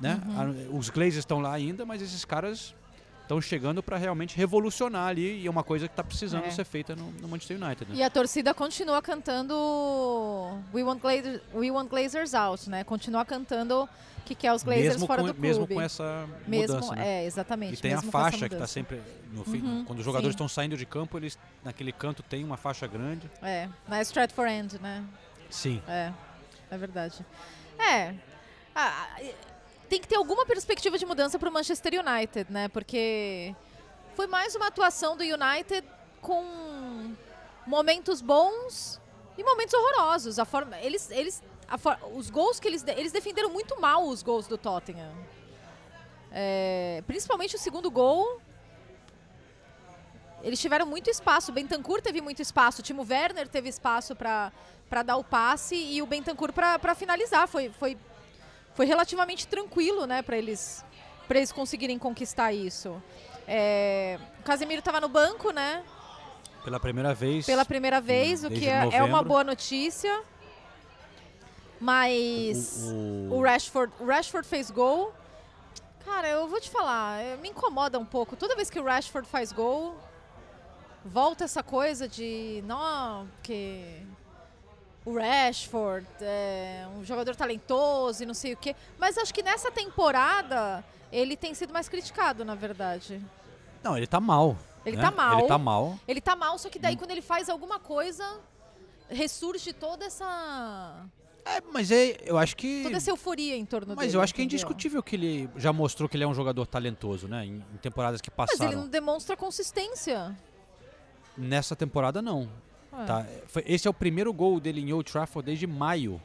Né? 0.00 0.20
A- 0.36 0.74
Os 0.76 0.88
Glazers 0.90 1.16
estão 1.18 1.40
lá 1.40 1.52
ainda, 1.52 1.84
mas 1.84 2.00
esses 2.02 2.24
caras 2.24 2.74
estão 3.22 3.40
chegando 3.40 3.82
para 3.82 3.96
realmente 3.96 4.36
revolucionar 4.36 5.08
ali 5.08 5.40
e 5.42 5.46
é 5.46 5.50
uma 5.50 5.64
coisa 5.64 5.88
que 5.88 5.92
está 5.92 6.04
precisando 6.04 6.44
É. 6.44 6.50
ser 6.50 6.64
feita 6.64 6.94
no, 6.94 7.10
no 7.12 7.26
Manchester 7.28 7.60
United. 7.60 7.90
Né? 7.90 7.96
E 7.98 8.02
a 8.02 8.08
torcida 8.08 8.54
continua 8.54 9.02
cantando 9.02 9.54
We 10.72 10.82
Want, 10.82 11.00
Glazers, 11.00 11.40
We 11.54 11.70
Want 11.70 11.88
Glazers 11.90 12.34
Out, 12.34 12.70
né? 12.70 12.84
Continua 12.84 13.24
cantando 13.24 13.88
que 14.24 14.34
quer 14.34 14.52
os 14.52 14.62
Glazers 14.62 14.94
mesmo 14.94 15.06
fora 15.06 15.22
com, 15.22 15.28
do 15.28 15.34
clube. 15.34 15.46
mesmo 15.48 15.66
com 15.66 15.80
essa 15.80 16.26
Mesmo- 16.46 16.74
mudança. 16.76 16.94
né? 16.96 17.22
É, 17.22 17.26
exatamente. 17.26 17.74
E 17.74 17.76
tem 17.76 17.94
a 17.94 18.02
faixa 18.02 18.48
que 18.48 18.54
está 18.54 18.66
sempre 18.66 19.00
no 19.32 19.44
fim. 19.44 19.60
Uhum, 19.60 19.84
Quando 19.84 19.98
os 20.00 20.04
jogadores 20.04 20.32
estão 20.34 20.48
saindo 20.48 20.76
de 20.76 20.84
campo, 20.86 21.16
eles 21.18 21.38
naquele 21.64 21.92
canto 21.92 22.22
tem 22.22 22.44
uma 22.44 22.56
faixa 22.56 22.86
grande. 22.86 23.30
É, 23.42 23.68
na 23.88 24.00
Stratford 24.02 24.50
End, 24.52 24.78
né? 24.80 25.04
Sim. 25.48 25.80
É, 25.86 26.12
é 26.70 26.76
verdade. 26.78 27.24
É. 27.78 28.14
ah, 28.74 29.08
tem 29.88 30.00
que 30.00 30.08
ter 30.08 30.16
alguma 30.16 30.44
perspectiva 30.44 30.98
de 30.98 31.06
mudança 31.06 31.38
para 31.38 31.48
o 31.48 31.52
Manchester 31.52 31.92
United, 32.00 32.50
né? 32.52 32.68
Porque 32.68 33.54
foi 34.14 34.26
mais 34.26 34.54
uma 34.54 34.66
atuação 34.68 35.16
do 35.16 35.22
United 35.22 35.86
com 36.20 37.14
momentos 37.66 38.20
bons 38.20 39.00
e 39.38 39.44
momentos 39.44 39.74
horrorosos. 39.74 40.38
A 40.38 40.44
forma, 40.44 40.78
eles, 40.80 41.10
eles, 41.10 41.42
for- 41.78 41.98
os 42.14 42.30
gols 42.30 42.58
que 42.58 42.66
eles, 42.66 42.84
eles 42.88 43.12
defenderam 43.12 43.50
muito 43.50 43.80
mal 43.80 44.06
os 44.08 44.22
gols 44.22 44.46
do 44.46 44.58
Tottenham. 44.58 45.12
É, 46.32 47.02
principalmente 47.06 47.54
o 47.56 47.58
segundo 47.58 47.90
gol. 47.90 48.40
Eles 50.42 50.60
tiveram 50.60 50.86
muito 50.86 51.10
espaço. 51.10 51.50
O 51.50 51.54
Bentancur 51.54 52.00
teve 52.00 52.20
muito 52.20 52.40
espaço. 52.42 52.80
O 52.80 52.84
Timo 52.84 53.06
Werner 53.08 53.48
teve 53.48 53.68
espaço 53.68 54.14
para 54.14 54.52
dar 55.04 55.16
o 55.16 55.24
passe 55.24 55.74
e 55.74 56.00
o 56.02 56.06
Bentancur 56.06 56.52
para 56.52 56.94
finalizar. 56.94 57.48
Foi, 57.48 57.70
foi, 57.70 57.96
foi 58.74 58.86
relativamente 58.86 59.46
tranquilo 59.46 60.06
né, 60.06 60.22
para 60.22 60.36
eles, 60.36 60.84
pra 61.26 61.38
eles 61.38 61.50
conseguirem 61.52 61.98
conquistar 61.98 62.52
isso. 62.52 63.02
É, 63.48 64.18
o 64.40 64.42
Casemiro 64.42 64.80
estava 64.80 65.00
no 65.00 65.08
banco, 65.08 65.50
né? 65.50 65.82
Pela 66.64 66.80
primeira 66.80 67.14
vez. 67.14 67.46
Pela 67.46 67.64
primeira 67.64 68.00
vez, 68.00 68.44
o 68.44 68.50
que 68.50 68.68
é, 68.68 68.88
é 68.92 69.02
uma 69.02 69.22
boa 69.22 69.44
notícia. 69.44 70.22
Mas 71.80 72.84
O- 72.90 73.34
o, 73.34 73.38
o- 73.38 73.42
Rashford, 73.42 73.92
o 74.00 74.06
Rashford 74.06 74.46
fez 74.48 74.70
gol 74.70 75.12
Cara, 76.04 76.28
eu 76.28 76.46
vou 76.46 76.60
te 76.60 76.70
falar, 76.70 77.20
eh, 77.20 77.36
me 77.38 77.48
incomoda 77.48 77.98
um 77.98 78.04
pouco. 78.04 78.36
Toda 78.36 78.54
vez 78.54 78.70
que 78.70 78.78
o 78.78 78.84
Rashford 78.84 79.28
faz 79.28 79.50
gol, 79.50 79.96
volta 81.06 81.44
essa 81.44 81.62
coisa 81.62 82.08
de, 82.08 82.62
não, 82.66 83.28
que 83.42 84.02
o 85.04 85.16
Rashford 85.16 86.06
é 86.20 86.86
um 86.96 87.04
jogador 87.04 87.36
talentoso 87.36 88.22
e 88.22 88.26
não 88.26 88.34
sei 88.34 88.54
o 88.54 88.56
quê. 88.56 88.74
Mas 88.98 89.16
acho 89.16 89.32
que 89.32 89.42
nessa 89.42 89.70
temporada 89.70 90.84
ele 91.12 91.36
tem 91.36 91.54
sido 91.54 91.72
mais 91.72 91.88
criticado, 91.88 92.44
na 92.44 92.54
verdade. 92.54 93.20
Não, 93.82 93.96
ele 93.96 94.06
tá 94.06 94.20
mal. 94.20 94.58
Ele 94.84 94.96
né? 94.96 95.02
tá 95.02 95.10
mal. 95.10 95.38
Ele 95.38 95.48
tá 95.48 95.58
mal. 95.58 95.98
Ele 96.08 96.20
tá 96.20 96.36
mal, 96.36 96.58
só 96.58 96.68
que 96.68 96.78
daí 96.78 96.96
quando 96.96 97.12
ele 97.12 97.22
faz 97.22 97.48
alguma 97.48 97.78
coisa, 97.78 98.40
ressurge 99.08 99.72
toda 99.72 100.04
essa 100.04 101.06
É, 101.44 101.60
mas 101.72 101.90
é, 101.92 102.18
eu 102.24 102.36
acho 102.36 102.56
que. 102.56 102.82
toda 102.82 102.96
essa 102.96 103.10
euforia 103.10 103.56
em 103.56 103.64
torno 103.64 103.86
dele. 103.86 103.96
Mas 103.96 104.12
eu 104.12 104.20
acho 104.20 104.34
que 104.34 104.40
é 104.40 104.44
indiscutível 104.44 105.02
que 105.02 105.14
ele 105.14 105.48
já 105.56 105.72
mostrou 105.72 106.08
que 106.08 106.16
ele 106.16 106.24
é 106.24 106.26
um 106.26 106.34
jogador 106.34 106.66
talentoso, 106.66 107.28
né? 107.28 107.46
Em, 107.46 107.64
em 107.72 107.76
temporadas 107.80 108.20
que 108.20 108.30
Mas 108.36 108.50
passaram. 108.50 108.72
ele 108.72 108.80
não 108.80 108.88
demonstra 108.88 109.36
consistência. 109.36 110.36
Nessa 111.36 111.76
temporada, 111.76 112.20
não. 112.22 112.48
É. 112.92 113.04
Tá? 113.04 113.26
Foi- 113.46 113.62
esse 113.66 113.86
é 113.86 113.90
o 113.90 113.94
primeiro 113.94 114.32
gol 114.32 114.58
dele 114.58 114.80
em 114.80 114.92
Old 114.92 115.10
Trafford 115.10 115.44
desde 115.46 115.66
maio. 115.66 116.20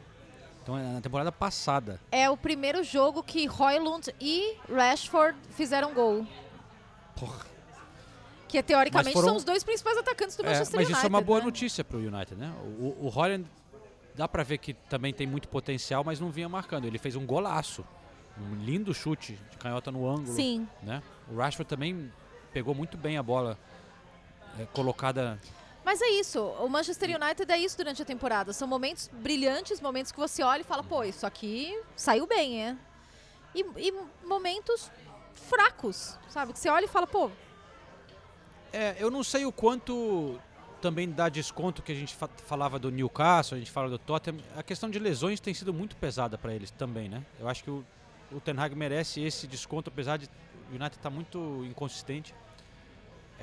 Então 0.64 0.78
é 0.78 0.84
na 0.84 1.02
temporada 1.02 1.32
passada. 1.32 2.00
É 2.12 2.30
o 2.30 2.38
primeiro 2.38 2.84
jogo 2.84 3.24
que 3.24 3.50
Hoylund 3.50 4.08
e 4.22 4.56
Rashford 4.72 5.38
fizeram 5.52 5.94
gol. 5.94 6.26
Porra. 7.16 7.46
Que 8.48 8.62
teoricamente 8.62 9.06
Mas 9.06 9.14
foram- 9.14 9.28
são 9.30 9.38
os 9.38 9.44
dois 9.44 9.64
principais 9.64 9.98
atacantes 9.98 10.36
do 10.36 10.44
É, 10.44 10.50
Manchester 10.50 10.76
mas 10.76 10.86
United. 10.88 10.98
isso 10.98 11.06
é 11.06 11.10
uma 11.10 11.22
boa 11.22 11.40
né? 11.40 11.46
notícia 11.46 11.84
pro 11.84 11.98
United, 11.98 12.36
né? 12.36 12.54
O, 12.80 13.06
o 13.06 13.10
Holland 13.10 13.46
dá 14.16 14.28
pra 14.28 14.44
ver 14.44 14.58
que 14.60 14.74
também 14.74 15.14
tem 15.14 15.26
muito 15.26 15.48
potencial, 15.48 16.04
mas 16.04 16.20
não 16.20 16.30
vinha 16.30 16.48
marcando. 16.50 16.86
Ele 16.86 16.98
fez 16.98 17.16
um 17.16 17.26
golaço. 17.26 17.84
Um 18.40 18.56
lindo 18.64 18.94
chute 18.94 19.38
de 19.52 19.58
canhota 19.58 19.92
no 19.92 20.08
ângulo. 20.08 20.34
Sim. 20.36 20.68
Né? 20.84 21.02
O 21.30 21.36
Rashford 21.38 21.68
também 21.68 22.12
pegou 22.54 22.74
muito 22.76 22.98
bem 22.98 23.18
a 23.18 23.24
bola 23.24 23.58
é, 24.60 24.66
colocada. 24.74 25.40
Mas 25.84 26.00
é 26.02 26.10
isso, 26.10 26.40
o 26.40 26.70
Manchester 26.70 27.10
United 27.20 27.52
é 27.52 27.58
isso 27.58 27.76
durante 27.76 28.02
a 28.02 28.06
temporada. 28.06 28.54
São 28.54 28.68
momentos 28.68 29.10
brilhantes, 29.12 29.82
momentos 29.82 30.12
que 30.12 30.20
você 30.20 30.44
olha 30.44 30.62
e 30.62 30.64
fala, 30.64 30.84
pô, 30.84 31.04
isso 31.04 31.26
aqui 31.26 31.76
saiu 31.96 32.28
bem, 32.28 32.64
é? 32.64 32.78
E, 33.56 33.66
e 33.78 33.94
momentos 34.26 34.92
fracos, 35.34 36.18
sabe? 36.30 36.54
Que 36.54 36.60
você 36.60 36.70
olha 36.70 36.86
e 36.86 36.88
fala, 36.88 37.08
pô, 37.08 37.32
É, 38.72 38.96
eu 39.00 39.10
não 39.12 39.24
sei 39.24 39.46
o 39.46 39.52
quanto 39.52 40.40
também 40.82 41.10
dá 41.10 41.30
desconto 41.30 41.82
que 41.82 41.92
a 41.92 41.96
gente 41.96 42.16
fa- 42.16 42.30
falava 42.48 42.80
do 42.80 42.90
Newcastle, 42.90 43.56
a 43.56 43.60
gente 43.60 43.70
fala 43.72 43.90
do 43.90 43.98
Tottenham. 44.00 44.40
A 44.56 44.64
questão 44.64 44.90
de 44.90 44.98
lesões 45.00 45.40
tem 45.40 45.54
sido 45.54 45.74
muito 45.74 45.96
pesada 45.96 46.38
para 46.38 46.54
eles 46.54 46.72
também, 46.72 47.10
né? 47.10 47.24
Eu 47.40 47.48
acho 47.50 47.64
que 47.64 47.70
o, 47.70 47.84
o 48.32 48.40
Ten 48.40 48.58
Hag 48.58 48.74
merece 48.76 49.22
esse 49.22 49.46
desconto, 49.46 49.90
apesar 49.90 50.18
de 50.18 50.26
o 50.72 50.76
United 50.76 50.96
estar 50.96 51.10
muito 51.10 51.66
inconsistente. 51.66 52.34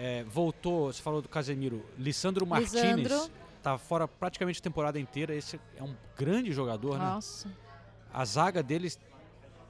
É, 0.00 0.22
voltou, 0.24 0.92
você 0.92 1.02
falou 1.02 1.20
do 1.20 1.28
Casemiro, 1.28 1.84
Lissandro 1.98 2.46
Martinez 2.46 3.28
tá 3.60 3.76
fora 3.76 4.06
praticamente 4.06 4.60
a 4.60 4.62
temporada 4.62 4.98
inteira. 5.00 5.34
Esse 5.34 5.60
é 5.76 5.82
um 5.82 5.92
grande 6.16 6.52
jogador, 6.52 6.96
né? 6.96 7.04
nossa, 7.04 7.50
A 8.14 8.24
zaga 8.24 8.62
deles, 8.62 8.96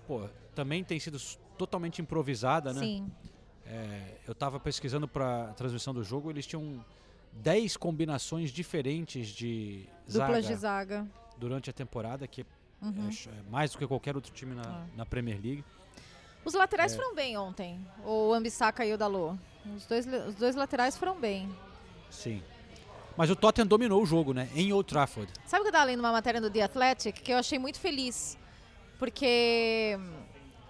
pô, 0.07 0.29
também 0.55 0.85
tem 0.85 1.01
sido 1.01 1.19
totalmente 1.57 2.03
improvisada, 2.03 2.75
né? 2.75 2.81
sim. 2.81 3.11
É, 3.65 4.17
eu 4.27 4.33
estava 4.33 4.61
pesquisando 4.61 5.09
para 5.09 5.45
a 5.51 5.53
transmissão 5.55 5.93
do 5.95 6.05
jogo, 6.05 6.31
eles 6.31 6.47
tinham 6.47 6.85
10 7.33 7.77
combinações 7.79 8.51
diferentes 8.51 9.29
de 9.29 9.87
zaga 10.11 10.27
Duplas 10.27 10.47
de 10.47 10.55
zaga. 10.55 11.07
durante 11.39 11.71
a 11.71 11.73
temporada, 11.73 12.27
que 12.27 12.45
Uhum. 12.81 13.09
é, 13.09 13.29
é 13.39 13.51
mais 13.51 13.73
do 13.73 13.79
que 13.79 13.87
qualquer 13.87 14.15
outro 14.15 14.33
time 14.33 14.55
na, 14.55 14.63
Ah. 14.63 14.87
na 14.97 15.05
Premier 15.07 15.41
League. 15.43 15.65
Os 16.45 16.55
É. 16.55 16.59
laterais 16.59 16.95
foram 16.95 17.15
bem 17.15 17.37
ontem, 17.37 17.79
o 18.05 18.33
Ambissaka 18.33 18.87
e 18.87 18.93
o 18.93 18.99
Dalot. 18.99 19.39
Os 19.77 19.87
dois, 19.87 20.07
os 20.07 20.35
dois 20.35 20.57
laterais 20.57 20.97
foram 20.97 21.19
bem. 21.19 21.49
Sim. 22.11 22.43
Mas 23.17 23.31
o 23.31 23.37
Tottenham 23.37 23.67
dominou 23.67 24.03
o 24.03 24.07
jogo, 24.07 24.33
né? 24.33 24.49
Em 24.55 24.73
Old 24.73 24.89
Trafford. 24.89 25.31
Sabe 25.47 25.63
que 25.63 25.69
eu 25.69 25.73
tava 25.73 25.85
lendo 25.85 26.01
uma 26.01 26.13
matéria 26.13 26.41
do 26.41 26.51
The 26.51 26.63
Athletic 26.63 27.21
que 27.21 27.33
eu 27.33 27.39
achei 27.39 27.59
muito 27.59 27.81
feliz? 27.81 28.39
Porque 28.99 29.97
hum, 29.99 30.13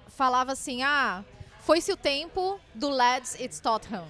falava 0.09 0.53
assim, 0.53 0.83
ah, 0.83 1.23
foi-se 1.61 1.93
o 1.93 1.97
tempo 1.97 2.59
do 2.75 2.89
Lads 2.89 3.39
It's 3.39 3.61
Tottenham. 3.61 4.07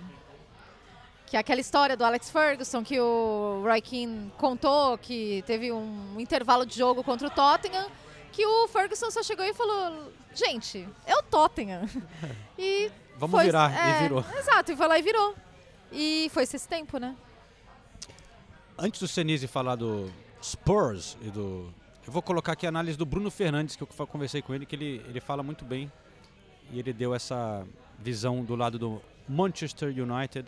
Que 1.26 1.36
é 1.36 1.40
aquela 1.40 1.60
história 1.60 1.96
do 1.96 2.04
Alex 2.04 2.30
Ferguson 2.30 2.84
que 2.84 2.98
o 2.98 3.62
Roy 3.64 3.80
Keane 3.80 4.32
contou 4.38 4.96
que 4.96 5.42
teve 5.46 5.70
um 5.72 6.18
intervalo 6.18 6.64
de 6.64 6.78
jogo 6.78 7.02
contra 7.02 7.26
o 7.26 7.30
Tottenham 7.30 7.86
que 8.32 8.46
o 8.46 8.68
Ferguson 8.68 9.10
só 9.10 9.20
chegou 9.22 9.44
e 9.44 9.52
falou, 9.52 10.12
gente, 10.32 10.88
é 11.04 11.16
o 11.16 11.22
Tottenham. 11.24 11.88
E 12.56 12.90
Vamos 13.18 13.34
foi- 13.36 13.44
virar. 13.46 13.72
é, 13.72 13.96
E 13.98 14.02
virou. 14.02 14.24
Exato, 14.38 14.72
e 14.72 14.76
foi 14.76 14.86
lá 14.86 14.98
e 14.98 15.02
virou. 15.02 15.34
E 15.92 16.30
foi 16.32 16.42
esse 16.44 16.68
tempo, 16.68 16.98
né? 16.98 17.16
Antes 18.78 19.00
do 19.00 19.08
Senise 19.08 19.46
falar 19.46 19.74
do 19.76 20.10
Spurs 20.42 21.16
e 21.22 21.30
do. 21.30 21.72
Eu 22.06 22.12
vou 22.12 22.22
colocar 22.22 22.52
aqui 22.52 22.64
a 22.64 22.68
análise 22.68 22.96
do 22.96 23.04
Bruno 23.04 23.30
Fernandes, 23.30 23.76
que 23.76 23.82
eu 23.82 23.86
conversei 24.06 24.40
com 24.40 24.54
ele, 24.54 24.64
que 24.64 24.74
ele, 24.76 25.02
ele 25.08 25.20
fala 25.20 25.42
muito 25.42 25.64
bem. 25.64 25.90
E 26.70 26.78
ele 26.78 26.92
deu 26.92 27.14
essa 27.14 27.66
visão 27.98 28.44
do 28.44 28.54
lado 28.54 28.78
do 28.78 29.02
Manchester 29.28 29.88
United. 29.88 30.46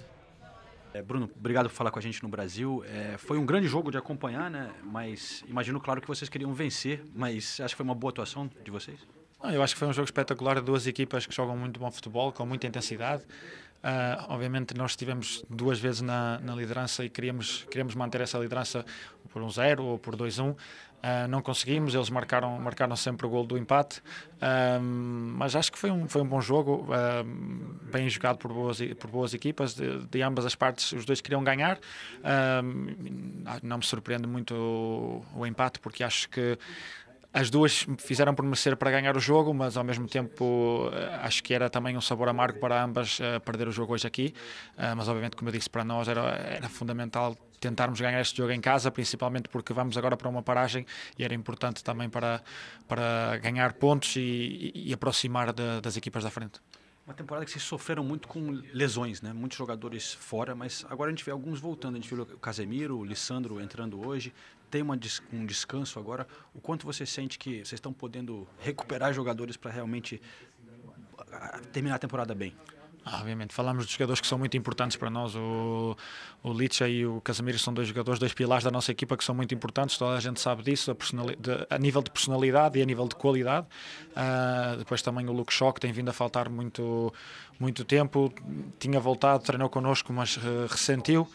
É, 0.93 1.03
Bruno, 1.03 1.31
obrigado 1.37 1.69
por 1.69 1.75
falar 1.75 1.91
com 1.91 1.99
a 1.99 2.03
gente 2.03 2.23
no 2.23 2.29
Brasil. 2.29 2.85
É, 2.87 3.17
foi 3.19 3.39
um 3.39 3.45
grande 3.47 3.67
jogo 3.69 3.91
de 3.91 3.99
acompanhar, 3.99 4.51
né? 4.51 4.71
Mas 4.83 5.45
imagino, 5.49 5.81
claro, 5.81 6.01
que 6.01 6.09
vocês 6.09 6.29
queriam 6.29 6.53
vencer, 6.53 7.03
mas 7.15 7.61
acho 7.61 7.75
que 7.75 7.77
foi 7.77 7.85
uma 7.85 7.95
boa 7.95 8.11
atuação 8.11 8.51
de 8.65 8.71
vocês. 8.71 9.01
Não, 9.43 9.51
eu 9.51 9.63
acho 9.63 9.75
que 9.75 9.79
foi 9.79 9.89
um 9.89 9.93
jogo 9.93 10.05
espetacular 10.05 10.61
duas 10.61 10.87
equipas 10.87 11.27
que 11.27 11.35
jogam 11.35 11.57
muito 11.57 11.81
bom 11.81 11.91
futebol, 11.91 12.31
com 12.33 12.45
muita 12.45 12.67
intensidade. 12.67 13.23
Ah, 13.83 14.27
obviamente 14.29 14.75
nós 14.77 14.91
estivemos 14.93 15.43
duas 15.49 15.79
vezes 15.79 16.03
na, 16.03 16.39
na 16.41 16.55
liderança 16.55 17.03
e 17.03 17.09
queríamos, 17.09 17.65
queríamos 17.71 17.95
manter 17.95 18.21
essa 18.21 18.39
liderança 18.39 18.85
por 19.31 19.41
um 19.41 19.49
0 19.49 19.83
ou 19.83 19.99
por 19.99 20.15
2-1. 20.15 20.55
Ah, 21.03 21.27
não 21.27 21.41
conseguimos, 21.41 21.95
eles 21.95 22.11
marcaram, 22.11 22.59
marcaram 22.61 22.95
sempre 22.95 23.27
o 23.27 23.31
gol 23.31 23.47
do 23.47 23.57
empate, 23.57 24.03
Ah, 24.39 24.79
mas 24.79 25.57
acho 25.57 25.73
que 25.73 25.79
foi 25.79 25.91
um, 25.91 26.07
foi 26.07 26.21
um 26.21 26.27
bom 26.27 26.43
jogo, 26.43 26.87
ah, 26.93 27.25
bem 27.91 28.07
jogado 28.11 28.37
por 28.37 28.53
boas, 28.53 28.79
por 28.99 29.11
boas 29.11 29.33
equipas, 29.33 29.75
de, 29.75 30.05
de 30.07 30.21
ambas 30.23 30.45
as 30.45 30.55
partes, 30.55 30.93
os 30.93 31.07
dois 31.07 31.23
queriam 31.23 31.43
ganhar. 31.43 31.79
Ah, 32.23 32.61
não 33.63 33.79
me 33.79 33.85
surpreende 33.87 34.27
muito 34.27 34.55
o, 34.55 35.25
o 35.35 35.47
empate, 35.47 35.81
porque 35.81 36.05
acho 36.05 36.29
que 36.29 36.59
as 37.33 37.49
duas 37.51 37.87
fizeram 37.99 38.35
por 38.35 38.45
merecer 38.45 38.77
para 38.77 38.91
ganhar 38.91 39.17
o 39.17 39.21
jogo, 39.21 39.55
mas 39.55 39.77
ao 39.77 39.85
mesmo 39.85 40.09
tempo 40.09 40.91
eh, 40.93 41.21
acho 41.23 41.43
que 41.45 41.55
era 41.55 41.71
também 41.71 41.97
um 41.97 42.01
sabor 42.01 42.29
amargo 42.29 42.59
para 42.59 42.83
ambas 42.83 43.21
eh, 43.21 43.39
perder 43.39 43.69
o 43.69 43.73
jogo 43.73 43.95
hoje 43.95 44.07
aqui. 44.07 44.35
Eh, 44.77 44.95
Mas 44.95 45.07
obviamente, 45.09 45.37
como 45.37 45.49
eu 45.49 45.53
disse, 45.53 45.71
para 45.71 45.85
nós 45.85 46.09
era, 46.09 46.23
era 46.37 46.69
fundamental 46.69 47.37
tentarmos 47.61 48.01
ganhar 48.01 48.21
este 48.21 48.39
jogo 48.39 48.51
em 48.53 48.61
casa, 48.61 48.91
principalmente 48.91 49.49
porque 49.49 49.73
vamos 49.73 49.97
agora 49.97 50.17
para 50.17 50.29
uma 50.29 50.43
paragem 50.43 50.85
e 51.19 51.23
era 51.25 51.35
importante 51.35 51.85
também 51.85 52.09
para, 52.09 52.43
para 52.89 53.37
ganhar 53.37 53.75
pontos 53.75 54.17
e, 54.17 54.73
e- 54.75 54.93
aproximar 54.93 55.53
de- 55.53 55.81
das 55.81 55.97
equipas 55.97 56.25
da 56.25 56.31
frente. 56.31 56.59
Uma 57.07 57.15
temporada 57.15 57.45
que 57.45 57.51
vocês 57.51 57.63
sofreram 57.65 58.03
muito 58.05 58.29
com 58.29 58.51
lesões, 58.73 59.21
né? 59.21 59.33
Muitos 59.33 59.59
jogadores 59.59 60.13
fora, 60.15 60.55
mas 60.55 60.87
agora 60.89 61.11
a 61.11 61.13
gente 61.13 61.25
vê 61.25 61.31
alguns 61.33 61.59
voltando. 61.61 61.95
A 61.97 62.01
gente 62.01 62.13
viu 62.13 62.23
o 62.23 62.39
Casemiro, 62.39 62.99
o 62.99 63.05
Lissandro 63.05 63.61
entrando 63.61 64.07
hoje. 64.07 64.33
Tem 64.71 64.83
uma 64.83 64.99
um 65.33 65.45
descanso 65.47 65.99
agora. 65.99 66.27
O 66.55 66.61
quanto 66.61 66.87
você 66.87 67.05
sente 67.05 67.39
que 67.39 67.57
vocês 67.57 67.73
estão 67.73 67.93
podendo 67.93 68.47
recuperar 68.61 69.13
jogadores 69.13 69.57
para 69.57 69.71
realmente 69.71 70.21
ah, 71.33 71.61
terminar 71.73 71.97
a 71.97 71.99
temporada 71.99 72.35
bem? 72.35 72.55
Ah, 73.03 73.19
obviamente, 73.21 73.55
falamos 73.55 73.87
dos 73.87 73.93
jogadores 73.95 74.21
que 74.21 74.27
são 74.27 74.39
muito 74.39 74.55
importantes 74.59 74.95
para 74.95 75.09
nós. 75.09 75.35
O, 75.35 75.97
o 76.43 76.53
Licha 76.53 76.87
e 76.87 77.07
o 77.07 77.19
Casemiro 77.23 77.59
são 77.59 77.73
dois 77.73 77.89
jogadores, 77.89 78.21
dois 78.21 78.35
pilares 78.35 78.63
da 78.63 78.71
nossa 78.71 78.93
equipa 78.93 79.17
que 79.17 79.25
são 79.25 79.35
muito 79.35 79.55
importantes. 79.55 79.97
Toda 79.97 80.17
a 80.19 80.21
gente 80.21 80.39
sabe 80.39 80.63
disso, 80.63 80.91
a, 80.91 80.95
de- 80.95 81.67
a 81.71 81.79
nível 81.79 82.03
de 82.03 82.11
personalidade 82.11 82.79
e 82.79 82.83
a 82.83 82.85
nível 82.85 83.09
de 83.09 83.15
qualidade. 83.15 83.67
Ah, 84.15 84.75
depois 84.79 85.01
também 85.01 85.27
o 85.27 85.33
Luke 85.33 85.53
Shaw, 85.53 85.73
que 85.73 85.81
tem 85.81 85.93
vindo 85.93 86.11
a 86.11 86.13
faltar 86.13 86.51
muito, 86.51 87.13
muito 87.59 87.87
tempo. 87.87 88.31
Tinha 88.79 89.01
voltado, 89.01 89.43
treinou 89.43 89.71
connosco, 89.71 90.13
mas 90.13 90.37
eh, 90.37 90.67
ressentiu. 90.71 91.27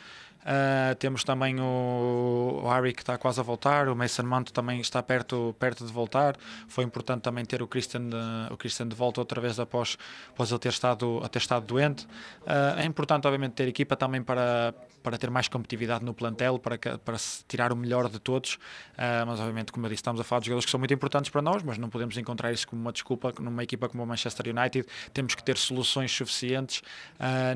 Uh, 0.45 0.93
temos 0.95 1.23
também 1.23 1.59
o, 1.59 2.61
o 2.63 2.69
Harry 2.69 2.93
que 2.93 3.01
está 3.01 3.17
quase 3.17 3.39
a 3.39 3.43
voltar, 3.43 3.89
o 3.89 3.95
Mason 3.95 4.21
Mount 4.21 4.51
também 4.51 4.79
está 4.79 5.01
perto, 5.01 5.55
perto 5.57 5.83
de 5.83 5.91
voltar. 5.91 6.37
Foi 6.67 6.83
importante 6.83 7.23
também 7.23 7.43
ter 7.43 7.63
o 7.63 7.67
Christian, 7.67 8.09
de, 8.09 8.15
o 8.51 8.55
Christian 8.55 8.87
de 8.87 8.95
volta 8.95 9.19
outra 9.19 9.41
vez 9.41 9.59
após, 9.59 9.97
após 10.29 10.51
ele 10.51 10.59
ter 10.59 10.69
estado, 10.69 11.27
ter 11.29 11.39
estado 11.39 11.65
doente. 11.65 12.05
Uh, 12.43 12.77
é 12.77 12.85
importante, 12.85 13.25
obviamente, 13.25 13.53
ter 13.53 13.67
equipa 13.67 13.95
também 13.95 14.21
para, 14.21 14.75
para 15.01 15.17
ter 15.17 15.31
mais 15.31 15.47
competitividade 15.47 16.05
no 16.05 16.13
plantel, 16.13 16.59
para, 16.59 16.77
para 16.77 17.17
tirar 17.47 17.73
o 17.73 17.75
melhor 17.75 18.07
de 18.07 18.19
todos. 18.19 18.53
Uh, 18.53 19.25
mas, 19.25 19.39
obviamente, 19.39 19.71
como 19.71 19.87
eu 19.87 19.89
disse, 19.89 20.01
estamos 20.01 20.21
a 20.21 20.23
falar 20.23 20.41
de 20.41 20.45
jogadores 20.45 20.65
que 20.65 20.71
são 20.71 20.79
muito 20.79 20.93
importantes 20.93 21.31
para 21.31 21.41
nós, 21.41 21.63
mas 21.63 21.79
não 21.79 21.89
podemos 21.89 22.15
encontrar 22.19 22.53
isso 22.53 22.67
como 22.67 22.79
uma 22.79 22.93
desculpa 22.93 23.33
numa 23.39 23.63
equipa 23.63 23.89
como 23.89 24.03
o 24.03 24.05
Manchester 24.05 24.55
United. 24.55 24.87
Temos 25.11 25.33
que 25.33 25.43
ter 25.43 25.57
soluções 25.57 26.11
suficientes 26.11 26.83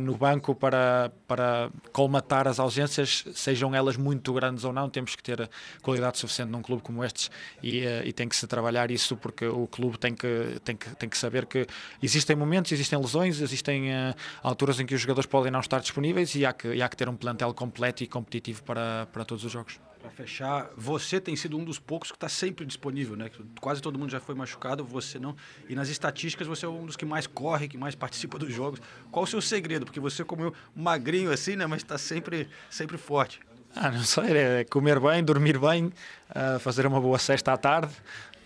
no 0.01 0.15
banco 0.17 0.55
para, 0.55 1.11
para 1.27 1.69
colmatar 1.91 2.47
as 2.47 2.59
ausências 2.59 2.78
exigências, 2.79 3.25
sejam 3.33 3.75
elas 3.75 3.97
muito 3.97 4.33
grandes 4.33 4.63
ou 4.63 4.71
não, 4.71 4.89
temos 4.89 5.15
que 5.15 5.23
ter 5.23 5.49
qualidade 5.81 6.17
suficiente 6.17 6.51
num 6.51 6.61
clube 6.61 6.81
como 6.81 7.03
estes 7.03 7.29
e, 7.61 7.85
uh, 7.85 8.05
e 8.05 8.13
tem 8.13 8.27
que 8.27 8.35
se 8.35 8.47
trabalhar 8.47 8.91
isso 8.91 9.15
porque 9.17 9.45
o 9.45 9.67
clube 9.67 9.97
tem 9.97 10.13
que, 10.15 10.59
tem 10.63 10.75
que, 10.75 10.95
tem 10.95 11.09
que 11.09 11.17
saber 11.17 11.45
que 11.45 11.65
existem 12.01 12.35
momentos, 12.35 12.71
existem 12.71 12.99
lesões, 12.99 13.41
existem 13.41 13.89
uh, 13.89 14.15
alturas 14.41 14.79
em 14.79 14.85
que 14.85 14.95
os 14.95 15.01
jogadores 15.01 15.27
podem 15.27 15.51
não 15.51 15.59
estar 15.59 15.79
disponíveis 15.79 16.33
e 16.35 16.45
há 16.45 16.53
que, 16.53 16.67
e 16.73 16.81
há 16.81 16.89
que 16.89 16.95
ter 16.95 17.09
um 17.09 17.15
plantel 17.15 17.53
completo 17.53 18.03
e 18.03 18.07
competitivo 18.07 18.63
para, 18.63 19.07
para 19.11 19.25
todos 19.25 19.43
os 19.43 19.51
jogos. 19.51 19.79
Para 19.99 20.09
fechar, 20.11 20.69
você 20.77 21.19
tem 21.19 21.35
sido 21.35 21.57
um 21.57 21.63
dos 21.63 21.77
poucos 21.77 22.09
que 22.09 22.15
está 22.15 22.29
sempre 22.29 22.65
disponível, 22.65 23.17
né? 23.17 23.29
Quase 23.59 23.81
todo 23.81 23.99
mundo 23.99 24.09
já 24.09 24.19
foi 24.19 24.33
machucado, 24.33 24.83
você 24.85 25.19
não. 25.19 25.35
E 25.67 25.75
nas 25.75 25.89
estatísticas 25.89 26.47
você 26.47 26.65
é 26.65 26.69
um 26.69 26.85
dos 26.85 26.95
que 26.95 27.05
mais 27.05 27.27
corre, 27.27 27.67
que 27.67 27.77
mais 27.77 27.95
participa 27.95 28.39
dos 28.39 28.53
jogos. 28.53 28.81
Qual 29.11 29.23
o 29.23 29.27
seu 29.27 29.41
segredo? 29.41 29.85
Porque 29.85 29.99
você 29.99 30.23
comeu 30.23 30.53
magrinho 30.73 31.31
assim, 31.31 31.57
né? 31.57 31.67
Mas 31.67 31.81
está 31.81 31.97
sempre, 31.97 32.47
sempre 32.69 32.97
forte. 32.97 33.41
Ah, 33.75 33.91
não 33.91 34.03
sei, 34.03 34.35
é 34.35 34.63
comer 34.63 34.99
bem, 34.99 35.23
dormir 35.23 35.59
bem, 35.59 35.85
uh, 35.85 36.59
fazer 36.59 36.87
uma 36.87 36.99
boa 36.99 37.19
cesta 37.19 37.53
à 37.53 37.57
tarde, 37.57 37.93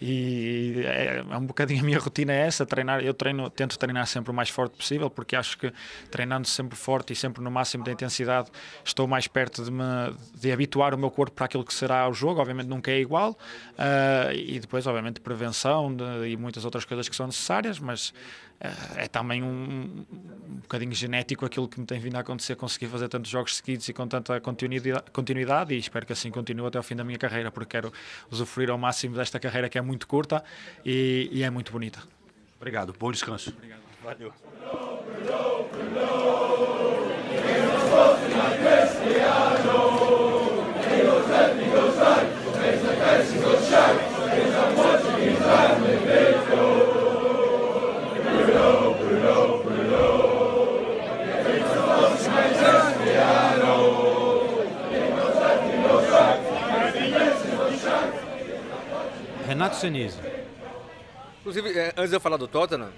e 0.05 0.83
é, 0.85 1.23
é, 1.29 1.37
um 1.37 1.45
bocadinho 1.45 1.79
a 1.79 1.83
minha 1.83 1.97
rotina 1.97 2.33
é 2.33 2.41
essa, 2.41 2.65
treinar, 2.65 2.99
eu 2.99 3.13
treino, 3.13 3.49
tento 3.49 3.79
treinar 3.79 4.05
sempre 4.05 4.31
o 4.31 4.33
mais 4.33 4.49
forte 4.49 4.75
possível, 4.75 5.09
porque 5.09 5.33
acho 5.33 5.57
que 5.57 5.71
treinando 6.11 6.45
sempre 6.45 6.75
forte 6.77 7.13
e 7.13 7.15
sempre 7.15 7.41
no 7.41 7.49
máximo 7.49 7.85
da 7.85 7.91
intensidade, 7.93 8.51
estou 8.83 9.07
mais 9.07 9.29
perto 9.29 9.63
de 9.63 9.71
me 9.71 9.83
de 10.35 10.51
habituar 10.51 10.93
o 10.93 10.97
meu 10.97 11.09
corpo 11.09 11.33
para 11.33 11.45
aquilo 11.45 11.63
que 11.63 11.73
será 11.73 12.09
o 12.09 12.13
jogo, 12.13 12.41
obviamente 12.41 12.67
nunca 12.67 12.91
é 12.91 12.99
igual, 12.99 13.31
uh, 13.31 14.33
e 14.33 14.59
depois 14.59 14.85
obviamente 14.85 15.21
prevenção 15.21 15.95
de, 15.95 16.27
e 16.27 16.35
muitas 16.35 16.65
outras 16.65 16.83
coisas 16.83 17.07
que 17.07 17.15
são 17.15 17.27
necessárias, 17.27 17.79
mas 17.79 18.13
é 18.95 19.07
também 19.07 19.43
um, 19.43 20.05
um 20.09 20.55
bocadinho 20.61 20.93
genético 20.93 21.45
aquilo 21.45 21.67
que 21.67 21.79
me 21.79 21.85
tem 21.85 21.99
vindo 21.99 22.15
a 22.15 22.19
acontecer, 22.19 22.55
conseguir 22.55 22.87
fazer 22.87 23.09
tantos 23.09 23.29
jogos 23.29 23.57
seguidos 23.57 23.87
e 23.89 23.93
com 23.93 24.07
tanta 24.07 24.39
continuidade, 24.39 25.03
continuidade 25.11 25.73
e 25.73 25.77
espero 25.77 26.05
que 26.05 26.13
assim 26.13 26.31
continue 26.31 26.67
até 26.67 26.77
ao 26.77 26.83
fim 26.83 26.95
da 26.95 27.03
minha 27.03 27.17
carreira, 27.17 27.51
porque 27.51 27.71
quero 27.71 27.91
usufruir 28.31 28.69
ao 28.69 28.77
máximo 28.77 29.15
desta 29.15 29.39
carreira 29.39 29.67
que 29.67 29.77
é 29.77 29.81
muito 29.81 30.07
curta 30.07 30.43
e, 30.85 31.29
e 31.31 31.43
é 31.43 31.49
muito 31.49 31.71
bonita. 31.71 32.01
Obrigado, 32.57 32.95
bom 32.97 33.11
descanso. 33.11 33.49
Obrigado. 33.49 33.81
Valeu. 34.01 34.33
Renato 59.53 59.75
Senise. 59.75 60.17
Inclusive, 61.41 61.77
é, 61.77 61.93
antes 61.95 62.09
de 62.09 62.15
eu 62.15 62.19
falar 62.19 62.37
do 62.37 62.47
Tottenham, 62.47 62.91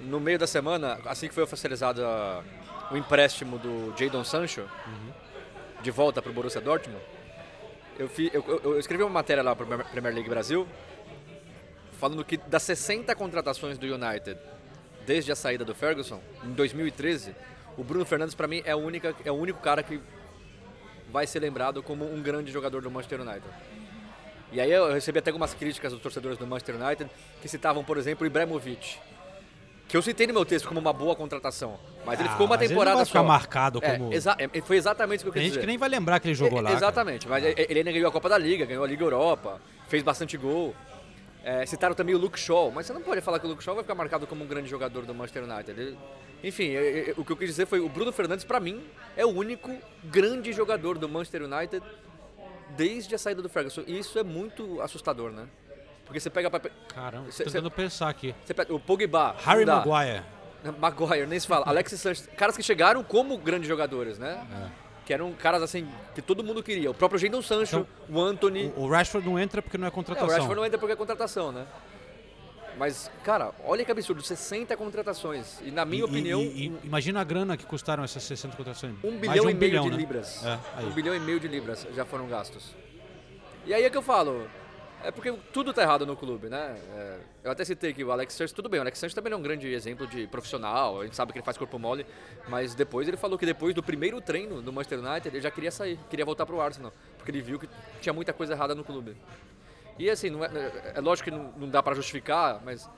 no 0.00 0.18
meio 0.18 0.38
da 0.38 0.46
semana, 0.46 0.98
assim 1.04 1.28
que 1.28 1.34
foi 1.34 1.42
oficializado 1.42 2.02
a, 2.02 2.42
o 2.90 2.96
empréstimo 2.96 3.58
do 3.58 3.92
Jadon 3.94 4.24
Sancho, 4.24 4.62
uhum. 4.62 5.12
de 5.82 5.90
volta 5.90 6.22
para 6.22 6.30
o 6.30 6.34
Borussia 6.34 6.62
Dortmund, 6.62 6.98
eu, 7.98 8.08
fi, 8.08 8.30
eu, 8.32 8.60
eu, 8.64 8.78
escrevi 8.78 9.02
uma 9.02 9.10
matéria 9.10 9.42
lá 9.42 9.54
para 9.54 9.82
a 9.82 9.84
Premier 9.84 10.14
League 10.14 10.30
Brasil, 10.30 10.66
falando 12.00 12.24
que 12.24 12.38
das 12.38 12.62
60 12.62 13.14
contratações 13.14 13.76
do 13.76 13.84
United 13.84 14.38
desde 15.04 15.30
a 15.30 15.36
saída 15.36 15.62
do 15.62 15.74
Ferguson, 15.74 16.22
em 16.42 16.52
2013, 16.52 17.36
o 17.76 17.84
Bruno 17.84 18.06
Fernandes, 18.06 18.34
para 18.34 18.48
mim, 18.48 18.62
é, 18.64 18.74
única, 18.74 19.14
é 19.22 19.30
o 19.30 19.34
único 19.34 19.60
cara 19.60 19.82
que 19.82 20.00
vai 21.12 21.26
ser 21.26 21.40
lembrado 21.40 21.82
como 21.82 22.10
um 22.10 22.22
grande 22.22 22.50
jogador 22.50 22.80
do 22.80 22.90
Manchester 22.90 23.20
United. 23.20 23.44
E 24.54 24.60
aí 24.60 24.70
eu 24.70 24.92
recebi 24.92 25.18
até 25.18 25.30
algumas 25.30 25.52
críticas 25.52 25.92
dos 25.92 26.00
torcedores 26.00 26.38
do 26.38 26.46
Manchester 26.46 26.76
United 26.80 27.10
que 27.42 27.48
citavam, 27.48 27.82
por 27.82 27.98
exemplo, 27.98 28.22
o 28.24 28.26
Ibrahimovic. 28.26 28.98
Que 29.88 29.96
eu 29.96 30.00
citei 30.02 30.26
no 30.28 30.32
meu 30.32 30.44
texto 30.44 30.66
como 30.68 30.78
uma 30.80 30.92
boa 30.92 31.14
contratação. 31.16 31.78
Mas 32.06 32.20
ele 32.20 32.28
Ah, 32.28 32.32
ficou 32.32 32.46
uma 32.46 32.54
mas 32.54 32.62
ele 32.62 32.68
temporada 32.68 32.90
não 32.92 32.96
vai 32.98 33.04
só. 33.04 33.10
ficar 33.10 33.22
marcado 33.24 33.80
É, 33.82 33.98
como- 33.98 34.12
exa- 34.14 34.36
é, 34.38 34.60
foi 34.62 34.76
exatamente 34.76 35.20
o 35.20 35.22
que 35.24 35.28
eu 35.28 35.32
Tem 35.32 35.42
quis 35.42 35.46
gente 35.46 35.52
dizer. 35.54 35.60
que 35.62 35.66
nem 35.66 35.76
vai 35.76 35.88
lembrar 35.88 36.20
que 36.20 36.28
ele 36.28 36.34
jogou 36.34 36.58
É, 36.60 36.62
lá. 36.62 36.68
cara. 36.70 36.78
Exatamente, 36.78 37.28
mas 37.28 37.44
ele 37.44 37.78
ainda 37.80 37.92
ganhou 37.92 38.08
a 38.08 38.12
Copa 38.12 38.28
da 38.28 38.38
Liga, 38.38 38.64
ganhou 38.64 38.84
a 38.84 38.86
Liga 38.86 39.02
Europa, 39.04 39.60
fez 39.88 40.02
bastante 40.04 40.36
gol. 40.36 40.74
É, 41.44 41.66
citaram 41.66 41.94
também 41.94 42.14
o 42.14 42.18
Luke 42.18 42.38
Shaw, 42.40 42.70
mas 42.70 42.86
você 42.86 42.92
não 42.94 43.02
pode 43.02 43.20
falar 43.20 43.38
que 43.38 43.46
o 43.46 43.50
Luke 43.50 43.62
Shaw 43.62 43.74
vai 43.74 43.84
ficar 43.84 43.94
marcado 43.94 44.26
como 44.26 44.42
um 44.44 44.46
grande 44.46 44.68
jogador 44.70 45.04
do 45.04 45.14
Manchester 45.14 45.42
United. 45.44 45.78
Ele- 45.78 45.98
enfim, 46.42 46.70
é, 46.74 47.10
é, 47.10 47.14
o 47.18 47.24
que 47.24 47.32
eu 47.32 47.36
quis 47.36 47.48
dizer 47.50 47.66
foi 47.66 47.80
o 47.80 47.88
Bruno 47.88 48.12
Fernandes, 48.12 48.44
pra 48.44 48.58
mim, 48.60 48.82
é 49.16 49.26
o 49.26 49.30
único 49.30 49.70
grande 50.04 50.52
jogador 50.54 50.96
do 50.96 51.06
Manchester 51.08 51.42
United 51.42 51.82
desde 52.76 53.14
a 53.14 53.18
saída 53.18 53.40
do 53.42 53.48
Ferguson. 53.48 53.82
E 53.86 53.98
isso 53.98 54.18
é 54.18 54.22
muito 54.24 54.80
assustador, 54.80 55.30
né? 55.30 55.46
Porque 56.04 56.20
você 56.20 56.28
pega... 56.30 56.50
pra- 56.50 56.70
Caramba, 56.94 57.30
Cê- 57.32 57.44
tô 57.44 57.50
cê- 57.50 57.56
tentando 57.58 57.70
pensar 57.70 58.08
aqui. 58.08 58.34
Pega 58.54 58.74
o 58.74 58.78
Pogba, 58.80 59.34
Harry 59.44 59.64
dá. 59.64 59.76
Maguire. 59.84 60.22
Maguire, 60.78 61.26
nem 61.26 61.38
se 61.40 61.46
fala. 61.46 61.64
Alexis 61.66 62.00
Sanchez, 62.00 62.28
caras 62.36 62.56
que 62.56 62.62
chegaram 62.62 63.02
como 63.02 63.36
grandes 63.38 63.68
jogadores, 63.68 64.18
né? 64.18 64.46
Que 65.06 65.12
eram 65.12 65.32
caras 65.34 65.62
assim 65.62 65.86
que 66.14 66.22
todo 66.22 66.42
mundo 66.42 66.62
queria. 66.62 66.90
O 66.90 66.94
próprio 66.94 67.18
Jadon 67.18 67.42
Sancho, 67.42 67.86
o 68.08 68.20
Anthony. 68.20 68.72
O 68.76 68.88
Rashford 68.88 69.28
não 69.28 69.38
entra 69.38 69.60
porque 69.60 69.76
não 69.76 69.84
é 69.84 69.88
É, 69.88 69.90
contratação. 69.90 70.28
o 70.28 70.30
Rashford 70.30 70.56
não 70.56 70.64
entra 70.66 70.78
porque 70.78 70.92
é 70.92 70.96
contratação, 70.96 71.52
né? 71.52 71.66
Mas, 72.76 73.10
cara, 73.22 73.52
olha 73.64 73.84
que 73.84 73.92
absurdo, 73.92 74.20
60 74.22 74.76
contratações. 74.76 75.60
E 75.62 75.70
na 75.70 75.84
minha 75.84 76.00
E- 76.02 76.04
opinião, 76.04 76.40
e- 76.40 76.66
e- 76.66 76.80
imagina 76.82 77.20
a 77.20 77.24
grana 77.24 77.56
que 77.56 77.64
custaram 77.64 78.02
essas 78.02 78.22
60 78.24 78.56
contratações. 78.56 78.94
um 79.04 79.16
bilhão 79.16 79.44
um 79.46 79.50
e 79.50 79.54
meio 79.54 79.58
bilhão, 79.58 79.84
de 79.84 79.90
né? 79.90 79.96
libras. 79.96 80.44
É. 80.44 80.58
Um 80.82 80.90
bilhão 80.90 81.14
e 81.14 81.20
meio 81.20 81.38
de 81.38 81.46
libras 81.46 81.86
já 81.94 82.04
foram 82.04 82.26
gastos. 82.26 82.74
E 83.64 83.72
aí 83.72 83.84
é 83.84 83.88
que 83.90 83.96
eu 83.96 84.02
falo, 84.02 84.48
é 85.04 85.10
porque 85.12 85.32
tudo 85.52 85.72
tá 85.72 85.82
errado 85.82 86.04
no 86.04 86.16
clube, 86.16 86.48
né? 86.48 86.76
É, 86.96 87.18
eu 87.44 87.50
até 87.52 87.64
citei 87.64 87.94
que 87.94 88.02
o 88.02 88.10
Alex 88.10 88.34
Sanches, 88.34 88.52
tudo 88.52 88.68
bem, 88.68 88.78
o 88.80 88.82
Alex 88.82 88.98
Sanches 88.98 89.14
também 89.14 89.30
não 89.30 89.36
é 89.38 89.40
um 89.40 89.42
grande 89.42 89.68
exemplo 89.72 90.06
de 90.06 90.26
profissional, 90.26 91.00
a 91.00 91.04
gente 91.04 91.14
sabe 91.14 91.32
que 91.32 91.38
ele 91.38 91.44
faz 91.44 91.56
corpo 91.56 91.78
mole, 91.78 92.04
mas 92.48 92.74
depois 92.74 93.06
ele 93.06 93.16
falou 93.16 93.38
que 93.38 93.46
depois 93.46 93.72
do 93.74 93.82
primeiro 93.82 94.20
treino 94.20 94.60
do 94.60 94.72
Manchester 94.72 94.98
United, 94.98 95.28
ele 95.28 95.40
já 95.40 95.50
queria 95.50 95.70
sair, 95.70 95.98
queria 96.10 96.24
voltar 96.24 96.44
pro 96.44 96.60
Arsenal, 96.60 96.92
porque 97.16 97.30
ele 97.30 97.40
viu 97.40 97.58
que 97.58 97.68
tinha 98.00 98.12
muita 98.12 98.32
coisa 98.32 98.52
errada 98.52 98.74
no 98.74 98.82
clube. 98.82 99.16
E 99.98 100.10
assim, 100.10 100.30
não 100.30 100.44
é, 100.44 100.50
é 100.96 101.00
lógico 101.00 101.30
que 101.30 101.36
não, 101.36 101.52
não 101.56 101.68
dá 101.68 101.82
pra 101.82 101.94
justificar, 101.94 102.60
mas 102.64 102.88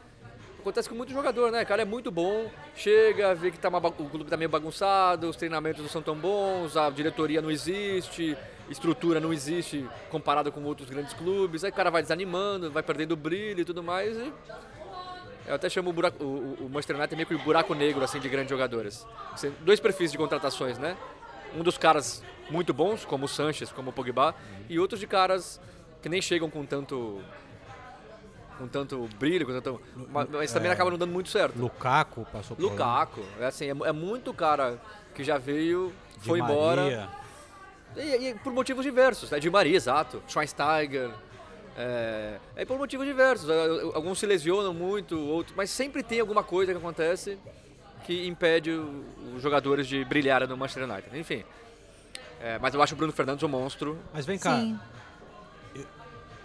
acontece 0.58 0.88
com 0.88 0.94
muito 0.94 1.12
jogador, 1.12 1.52
né? 1.52 1.62
O 1.62 1.66
cara 1.66 1.82
é 1.82 1.84
muito 1.84 2.10
bom, 2.10 2.50
chega, 2.74 3.34
vê 3.34 3.50
que 3.50 3.58
tá 3.58 3.68
uma 3.68 3.78
o 3.78 3.92
clube 3.92 4.24
tá 4.24 4.36
meio 4.36 4.48
bagunçado, 4.48 5.28
os 5.28 5.36
treinamentos 5.36 5.82
não 5.82 5.88
são 5.88 6.02
tão 6.02 6.16
bons, 6.16 6.76
a 6.76 6.88
diretoria 6.90 7.40
não 7.42 7.50
existe, 7.50 8.36
estrutura 8.70 9.20
não 9.20 9.32
existe 9.32 9.86
comparado 10.10 10.50
com 10.50 10.62
outros 10.64 10.88
grandes 10.88 11.12
clubes, 11.12 11.62
aí 11.64 11.70
o 11.70 11.74
cara 11.74 11.90
vai 11.90 12.02
desanimando, 12.02 12.70
vai 12.70 12.82
perdendo 12.82 13.14
brilho 13.14 13.60
e 13.60 13.64
tudo 13.64 13.82
mais. 13.82 14.16
E 14.16 14.32
eu 15.46 15.54
até 15.54 15.68
chamo 15.68 15.90
o, 15.90 15.92
buraco, 15.92 16.24
o, 16.24 16.64
o- 16.64 16.68
Manchester 16.68 16.96
United 16.96 17.14
meio 17.14 17.26
que 17.28 17.34
o 17.34 17.38
buraco 17.38 17.72
negro 17.74 18.02
assim, 18.02 18.18
de 18.18 18.28
grandes 18.28 18.50
jogadores. 18.50 19.06
Dois 19.60 19.78
perfis 19.78 20.10
de 20.10 20.18
contratações, 20.18 20.78
né? 20.78 20.96
Um 21.54 21.62
dos 21.62 21.78
caras 21.78 22.24
muito 22.50 22.74
bons, 22.74 23.04
como 23.04 23.26
o 23.26 23.28
Sanches, 23.28 23.70
como 23.70 23.90
o 23.90 23.92
Pogba, 23.92 24.34
e 24.68 24.80
outros 24.80 24.98
de 24.98 25.06
caras 25.06 25.60
que 26.02 26.08
nem 26.08 26.20
chegam 26.22 26.48
com 26.50 26.64
tanto 26.64 27.20
com 28.58 28.66
tanto 28.66 29.06
brilho, 29.18 29.44
com 29.44 29.52
tanto, 29.52 29.80
mas, 30.10 30.28
mas 30.30 30.52
também 30.52 30.70
É. 30.70 30.72
acaba 30.72 30.90
não 30.90 30.96
dando 30.98 31.12
muito 31.12 31.28
certo. 31.28 31.58
Lukaku 31.58 32.26
passou 32.32 32.56
por. 32.56 32.62
Lukaku, 32.62 33.22
é 33.38 33.46
assim, 33.46 33.66
é, 33.66 33.88
é 33.88 33.92
muito 33.92 34.32
cara 34.32 34.80
que 35.14 35.22
já 35.22 35.36
veio, 35.36 35.92
Di 36.18 36.26
foi 36.28 36.40
embora. 36.40 36.82
Maria. 36.82 37.08
E, 37.96 38.28
e 38.30 38.34
por 38.36 38.52
motivos 38.52 38.84
diversos, 38.84 39.30
né? 39.30 39.38
De 39.38 39.50
Maria, 39.50 39.76
exato. 39.76 40.22
Schweinsteiger. 40.28 41.10
É, 41.76 42.38
é 42.56 42.64
por 42.64 42.78
motivos 42.78 43.06
diversos. 43.06 43.48
Alguns 43.94 44.18
se 44.18 44.26
lesionam 44.26 44.72
muito, 44.72 45.18
outros, 45.18 45.54
mas 45.54 45.68
sempre 45.70 46.02
tem 46.02 46.20
alguma 46.20 46.42
coisa 46.42 46.72
que 46.72 46.78
acontece 46.78 47.38
que 48.04 48.26
impede 48.26 48.70
os 48.70 49.42
jogadores 49.42 49.86
de 49.86 50.02
brilhar 50.04 50.46
no 50.48 50.56
Manchester 50.56 50.88
United. 50.88 51.18
Enfim. 51.18 51.44
É, 52.40 52.58
mas 52.58 52.72
eu 52.74 52.82
acho 52.82 52.94
o 52.94 52.96
Bruno 52.96 53.12
Fernandes 53.12 53.42
um 53.42 53.48
monstro. 53.48 53.98
Mas 54.14 54.24
vem 54.24 54.38
cá. 54.38 54.56
Sim. 54.58 54.78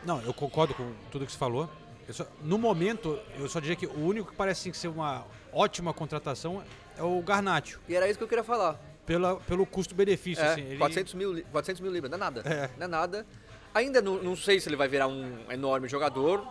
Não, 0.06 0.22
eu 0.22 0.34
concordo 0.34 0.74
com 0.74 0.92
tudo 1.12 1.26
que 1.26 1.32
você 1.32 1.38
falou. 1.38 1.70
Eu 2.08 2.14
só- 2.14 2.26
no 2.42 2.58
momento, 2.58 3.18
eu 3.38 3.48
só 3.48 3.60
diria 3.60 3.76
que 3.76 3.86
o 3.86 4.00
único 4.06 4.32
que 4.32 4.36
parece 4.36 4.70
assim, 4.70 4.74
ser 4.80 4.88
uma 4.88 5.26
ótima 5.54 5.94
contratação 5.94 6.64
é 6.98 7.04
o 7.04 7.22
Garnacho. 7.22 7.80
E 7.88 7.96
era 7.96 8.08
isso 8.10 8.18
que 8.18 8.24
eu 8.24 8.28
queria 8.28 8.44
falar. 8.44 8.80
Pela, 9.06 9.36
pelo 9.42 9.66
custo-benefício. 9.66 10.44
É, 10.44 10.48
assim, 10.52 10.62
ele- 10.62 10.78
400, 10.78 11.14
mil, 11.14 11.34
li- 11.34 11.44
400 11.52 11.80
mil 11.82 11.92
libras, 11.92 12.10
não 12.12 12.18
é 12.18 12.20
nada. 12.20 12.42
É. 12.46 12.70
Não 12.78 12.86
é 12.86 12.88
nada. 12.88 13.26
Ainda 13.74 14.02
não, 14.02 14.22
não 14.22 14.36
sei 14.36 14.60
se 14.60 14.68
ele 14.68 14.76
vai 14.76 14.88
virar 14.88 15.08
um 15.08 15.50
enorme 15.50 15.88
jogador. 15.88 16.46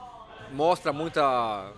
Mostra 0.52 0.92
muita 0.92 1.72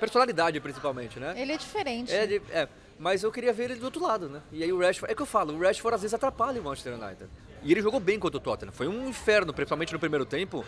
personalidade, 0.00 0.60
principalmente, 0.60 1.18
né? 1.18 1.34
Ele 1.40 1.52
é 1.52 1.56
diferente. 1.56 2.12
É, 2.12 2.26
de- 2.26 2.42
é, 2.50 2.68
mas 2.98 3.22
eu 3.22 3.30
queria 3.32 3.52
ver 3.52 3.64
ele 3.70 3.76
do 3.80 3.84
outro 3.84 4.02
lado, 4.02 4.28
né? 4.28 4.40
E 4.52 4.62
aí 4.62 4.72
o 4.72 4.78
Rashford, 4.80 5.12
é 5.12 5.14
que 5.14 5.22
eu 5.22 5.26
falo, 5.26 5.54
o 5.54 5.60
Rashford 5.60 5.94
às 5.94 6.02
vezes 6.02 6.14
atrapalha 6.14 6.60
o 6.60 6.64
Manchester 6.64 6.94
United. 6.94 7.28
E 7.68 7.72
ele 7.72 7.82
jogou 7.82 8.00
bem 8.00 8.18
contra 8.18 8.38
o 8.38 8.40
Tottenham. 8.40 8.72
Foi 8.72 8.88
um 8.88 9.10
inferno, 9.10 9.52
principalmente 9.52 9.92
no 9.92 9.98
primeiro 9.98 10.24
tempo. 10.24 10.64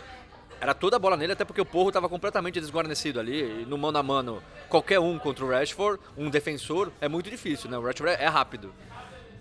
Era 0.59 0.71
toda 0.71 0.97
a 0.97 0.99
bola 0.99 1.17
nele, 1.17 1.33
até 1.33 1.43
porque 1.43 1.59
o 1.59 1.65
Porro 1.65 1.87
estava 1.87 2.07
completamente 2.07 2.59
desguarnecido 2.59 3.19
ali. 3.19 3.63
E 3.63 3.65
no 3.65 3.75
mano 3.75 3.97
a 3.97 4.03
mano, 4.03 4.43
qualquer 4.69 4.99
um 4.99 5.17
contra 5.17 5.43
o 5.43 5.49
Rashford, 5.49 5.99
um 6.15 6.29
defensor, 6.29 6.91
é 7.01 7.07
muito 7.07 7.27
difícil, 7.27 7.71
né? 7.71 7.77
O 7.79 7.81
Rashford 7.81 8.21
é, 8.21 8.27
rápido. 8.27 8.71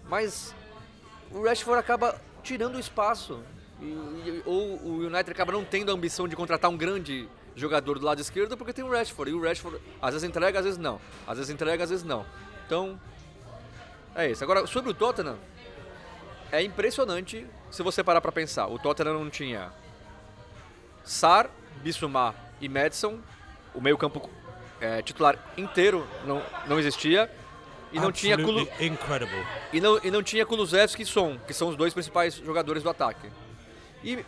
Mas 0.09 0.55
o 1.31 1.45
Rashford 1.45 1.79
acaba 1.79 2.19
tirando 2.43 2.77
o 2.77 2.81
espaço. 2.81 3.43
Ou 4.47 4.79
o 4.79 4.97
United 5.01 5.31
acaba 5.31 5.53
não 5.53 5.63
tendo 5.63 5.91
a 5.91 5.95
ambição 5.95 6.27
de 6.27 6.35
contratar 6.35 6.71
um 6.71 6.79
grande 6.79 7.29
jogador 7.55 7.99
do 7.99 8.07
lado 8.07 8.23
esquerdo 8.23 8.57
porque 8.57 8.73
tem 8.73 8.87
o 8.87 8.91
Rashford. 8.91 9.33
E 9.33 9.35
o 9.35 9.43
Rashford 9.43 9.79
às 10.01 10.15
vezes 10.15 10.27
entrega, 10.27 10.61
às 10.61 10.65
vezes 10.65 10.79
não. 10.79 10.99
Às 11.27 11.37
vezes 11.37 11.53
entrega, 11.53 11.85
às 11.85 11.91
vezes 11.91 12.07
não. 12.07 12.25
Então, 12.65 12.99
é 14.15 14.31
isso. 14.31 14.43
Agora, 14.43 14.67
sobre 14.67 14.91
o 14.93 14.95
Tottenham, 14.95 15.37
é 16.53 16.63
impressionante 16.63 17.47
se 17.71 17.83
você 17.83 18.03
parar 18.03 18.21
para 18.21 18.33
pensar. 18.33 18.67
O 18.67 18.79
Tottenham 18.79 19.15
não 19.15 19.31
tinha 19.31 19.73
Sar, 21.05 21.51
Bissouma 21.83 22.35
e 22.61 22.69
Madison. 22.69 23.19
O 23.75 23.81
meio 23.81 23.97
campo 23.97 24.29
é, 24.81 25.03
titular 25.03 25.39
inteiro 25.57 26.07
não, 26.25 26.43
não 26.67 26.79
existia. 26.79 27.31
E 27.93 27.99
não 27.99 28.13
tinha 28.13 28.37
Kulu... 28.37 28.69
incredible. 28.79 29.45
E 29.73 29.81
não, 29.81 30.01
e 30.03 30.11
não 30.11 30.23
tinha 30.23 30.47
Kulusevski 30.47 31.03
e 31.03 31.07
Son, 31.07 31.39
que 31.47 31.53
são 31.53 31.69
os 31.69 31.77
dois 31.77 31.93
principais 31.93 32.35
jogadores 32.35 32.83
do 32.83 32.91
ataque. 32.91 33.29
E 34.05 34.25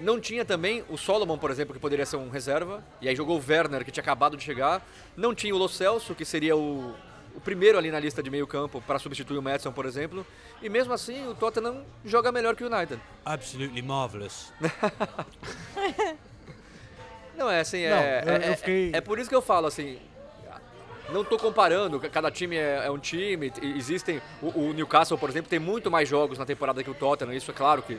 não 0.00 0.18
tinha 0.18 0.44
também 0.44 0.82
o 0.88 0.96
Solomon, 0.96 1.36
por 1.36 1.50
exemplo, 1.50 1.74
que 1.74 1.80
poderia 1.80 2.06
ser 2.06 2.16
um 2.16 2.30
reserva. 2.30 2.82
E 3.00 3.08
aí 3.08 3.14
jogou 3.14 3.38
o 3.38 3.44
Werner, 3.46 3.84
que 3.84 3.90
tinha 3.90 4.02
acabado 4.02 4.36
de 4.36 4.42
chegar. 4.42 4.86
Não 5.16 5.34
tinha 5.34 5.54
o 5.54 5.58
Lo 5.58 5.68
Celso, 5.68 6.14
que 6.14 6.24
seria 6.24 6.56
o, 6.56 6.94
o 7.34 7.40
primeiro 7.40 7.76
ali 7.76 7.90
na 7.90 8.00
lista 8.00 8.22
de 8.22 8.30
meio 8.30 8.46
campo 8.46 8.82
para 8.86 8.98
substituir 8.98 9.36
o 9.36 9.42
Madison, 9.42 9.72
por 9.72 9.84
exemplo. 9.84 10.26
E 10.62 10.68
mesmo 10.68 10.92
assim, 10.92 11.28
o 11.28 11.34
Tottenham 11.34 11.84
joga 12.04 12.32
melhor 12.32 12.56
que 12.56 12.64
o 12.64 12.72
United. 12.72 13.00
Absolutely 13.24 13.82
marvelous. 13.82 14.52
não, 17.36 17.50
é 17.50 17.60
assim, 17.60 17.82
é, 17.82 17.90
Não, 17.90 17.96
eu- 18.32 18.36
é, 18.42 18.48
eu 18.48 18.52
é- 18.52 18.56
fiquei- 18.56 18.90
é 18.94 19.00
por 19.00 19.18
isso 19.18 19.28
que 19.28 19.36
eu 19.36 19.42
falo 19.42 19.66
assim. 19.66 19.98
Não 21.12 21.22
estou 21.22 21.38
comparando, 21.38 22.00
cada 22.10 22.32
time 22.32 22.56
é, 22.56 22.86
é 22.86 22.90
um 22.90 22.98
time. 22.98 23.52
Existem. 23.76 24.20
O, 24.42 24.70
o 24.70 24.72
Newcastle, 24.72 25.16
por 25.16 25.30
exemplo, 25.30 25.48
tem 25.48 25.58
muito 25.60 25.88
mais 25.88 26.08
jogos 26.08 26.36
na 26.36 26.44
temporada 26.44 26.82
que 26.82 26.90
o 26.90 26.94
Tottenham. 26.94 27.32
Isso 27.32 27.48
é 27.50 27.54
claro 27.54 27.80
que 27.80 27.96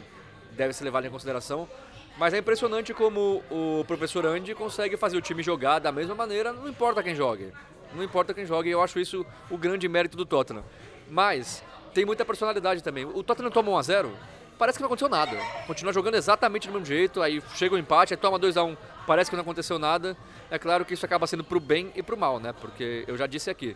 deve 0.52 0.74
ser 0.74 0.84
levado 0.84 1.06
em 1.06 1.10
consideração. 1.10 1.70
Mas 2.18 2.34
é 2.34 2.40
impressionante 2.40 2.94
como 2.94 3.42
o 3.50 3.86
professor 3.88 4.26
Andy 4.26 4.54
consegue 4.56 4.98
fazer 4.98 5.16
o 5.16 5.22
time 5.22 5.42
jogar 5.42 5.80
da 5.80 5.90
mesma 5.92 6.16
maneira, 6.16 6.52
não 6.52 6.68
importa 6.68 7.02
quem 7.02 7.16
jogue. 7.16 7.54
Não 7.94 8.04
importa 8.04 8.34
quem 8.34 8.46
jogue, 8.46 8.68
e 8.68 8.72
eu 8.74 8.82
acho 8.82 9.00
isso 9.00 9.26
o 9.50 9.58
grande 9.58 9.88
mérito 9.88 10.18
do 10.18 10.26
Tottenham. 10.26 10.66
Mas 11.10 11.64
tem 11.94 12.06
muita 12.06 12.26
personalidade 12.26 12.84
também. 12.84 13.06
O 13.06 13.24
Tottenham 13.24 13.52
toma 13.52 13.72
1 13.72 13.78
a 13.78 13.82
0 13.82 14.18
parece 14.58 14.78
que 14.78 14.82
não 14.82 14.88
aconteceu 14.88 15.10
nada. 15.10 15.38
Continua 15.66 15.94
jogando 15.94 16.16
exatamente 16.16 16.68
do 16.68 16.74
mesmo 16.74 16.86
jeito, 16.86 17.22
aí 17.22 17.42
chega 17.56 17.76
o 17.76 17.78
empate, 17.78 18.14
aí 18.14 18.18
toma 18.18 18.40
2 18.40 18.58
a 18.58 18.64
1 18.64 18.76
parece 19.06 19.30
que 19.30 19.36
não 19.36 19.44
aconteceu 19.44 19.78
nada. 19.78 20.18
É 20.50 20.58
claro 20.58 20.84
que 20.84 20.94
isso 20.94 21.06
acaba 21.06 21.28
sendo 21.28 21.44
pro 21.44 21.60
bem 21.60 21.92
e 21.96 22.02
pro 22.02 22.18
mal, 22.18 22.40
né? 22.40 22.54
Porque 22.54 23.06
eu 23.08 23.16
já 23.16 23.28
disse 23.28 23.50
aqui, 23.50 23.76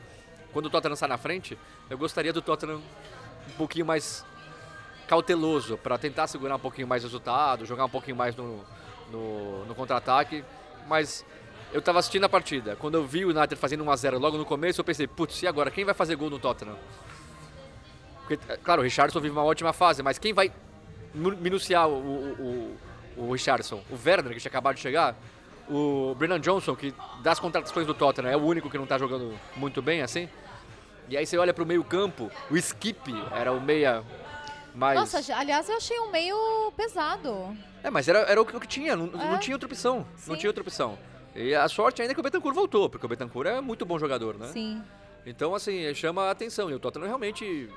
quando 0.52 0.66
o 0.66 0.70
Tottenham 0.70 0.96
sai 0.96 1.10
na 1.10 1.18
frente, 1.18 1.58
eu 1.90 1.98
gostaria 1.98 2.34
do 2.34 2.42
Tottenham 2.42 2.78
um 2.78 3.58
pouquinho 3.58 3.86
mais 3.86 4.26
cauteloso 5.08 5.78
para 5.78 5.98
tentar 5.98 6.28
segurar 6.28 6.56
um 6.56 6.60
pouquinho 6.60 6.88
mais 6.88 7.04
resultado, 7.04 7.66
jogar 7.66 7.86
um 7.86 7.90
pouquinho 7.90 8.16
mais 8.16 8.36
no, 8.36 8.64
no, 9.12 9.66
no 9.66 9.76
contra-ataque. 9.76 10.44
Mas 10.88 11.26
eu 11.74 11.80
estava 11.80 12.00
assistindo 12.00 12.26
a 12.26 12.30
partida. 12.30 12.76
Quando 12.76 12.96
eu 12.96 13.06
vi 13.06 13.26
o 13.26 13.30
United 13.30 13.56
fazendo 13.56 13.84
1x0 13.86 14.20
logo 14.20 14.38
no 14.38 14.46
começo, 14.46 14.80
eu 14.80 14.86
pensei, 14.86 15.08
putz, 15.08 15.42
e 15.44 15.48
agora? 15.48 15.72
Quem 15.72 15.86
vai 15.86 15.94
fazer 15.94 16.16
gol 16.16 16.30
no 16.30 16.40
Tottenham? 16.40 16.78
Claro, 18.64 18.82
o 18.82 18.84
Richardson 18.84 19.20
vive 19.20 19.32
uma 19.34 19.44
ótima 19.44 19.74
fase, 19.74 20.02
mas 20.04 20.18
quem 20.18 20.34
vai 20.34 20.52
minuciar 21.14 21.88
o, 21.88 21.94
o, 21.94 22.78
o, 23.18 23.24
o 23.28 23.32
Richardson? 23.32 23.82
O 23.90 23.96
Werner, 23.96 24.34
que 24.34 24.40
tinha 24.40 24.50
acabado 24.50 24.76
de 24.76 24.82
chegar? 24.82 25.16
O 25.70 26.16
Brennan 26.18 26.40
Johnson, 26.40 26.76
que 26.76 26.94
das 27.22 27.40
contratações 27.40 27.86
do 27.88 27.94
Tottenham 27.94 28.30
é 28.32 28.36
o 28.36 28.42
único 28.42 28.70
que 28.70 28.78
não 28.78 28.84
está 28.84 28.98
jogando 28.98 29.38
muito 29.56 29.82
bem 29.82 30.02
assim? 30.02 30.28
E 31.08 31.16
aí 31.18 31.26
você 31.26 31.38
olha 31.38 31.54
para 31.54 31.64
o 31.64 31.68
meio 31.68 31.84
campo, 31.84 32.32
o 32.50 32.58
Skip 32.58 33.14
era 33.34 33.52
o 33.52 33.60
meia 33.62 34.04
mais... 34.74 35.00
Nossa, 35.00 35.20
aliás, 35.36 35.68
eu 35.70 35.78
achei 35.78 36.00
um 36.00 36.10
meio 36.10 36.72
pesado. 36.76 37.56
É, 37.84 37.90
mas 37.90 38.08
era, 38.08 38.20
era 38.20 38.42
o 38.42 38.46
que 38.46 38.68
tinha, 38.68 38.96
não, 38.96 39.08
não 39.08 39.36
É. 39.36 39.38
tinha 39.38 39.56
outra 39.56 39.68
opção. 39.68 40.06
Não 40.28 40.36
Sim. 40.36 40.40
tinha 40.40 40.50
outra 40.50 40.62
opção. 40.62 40.98
E 41.36 41.54
a 41.56 41.68
sorte 41.68 42.02
ainda 42.02 42.12
é 42.12 42.16
que 42.16 42.20
o 42.20 42.24
Betancourt 42.24 42.56
voltou, 42.56 42.90
porque 42.90 43.06
o 43.06 43.10
Betancourt 43.10 43.48
é 43.48 43.62
muito 43.62 43.86
bom 43.86 43.98
jogador, 43.98 44.38
né? 44.38 44.48
Sim. 44.48 44.82
Então, 45.26 45.54
assim, 45.56 45.94
chama 45.94 46.24
a 46.24 46.32
atenção. 46.32 46.70
E 46.70 46.74
o 46.74 46.80
Tottenham 46.80 47.08
realmente 47.08 47.70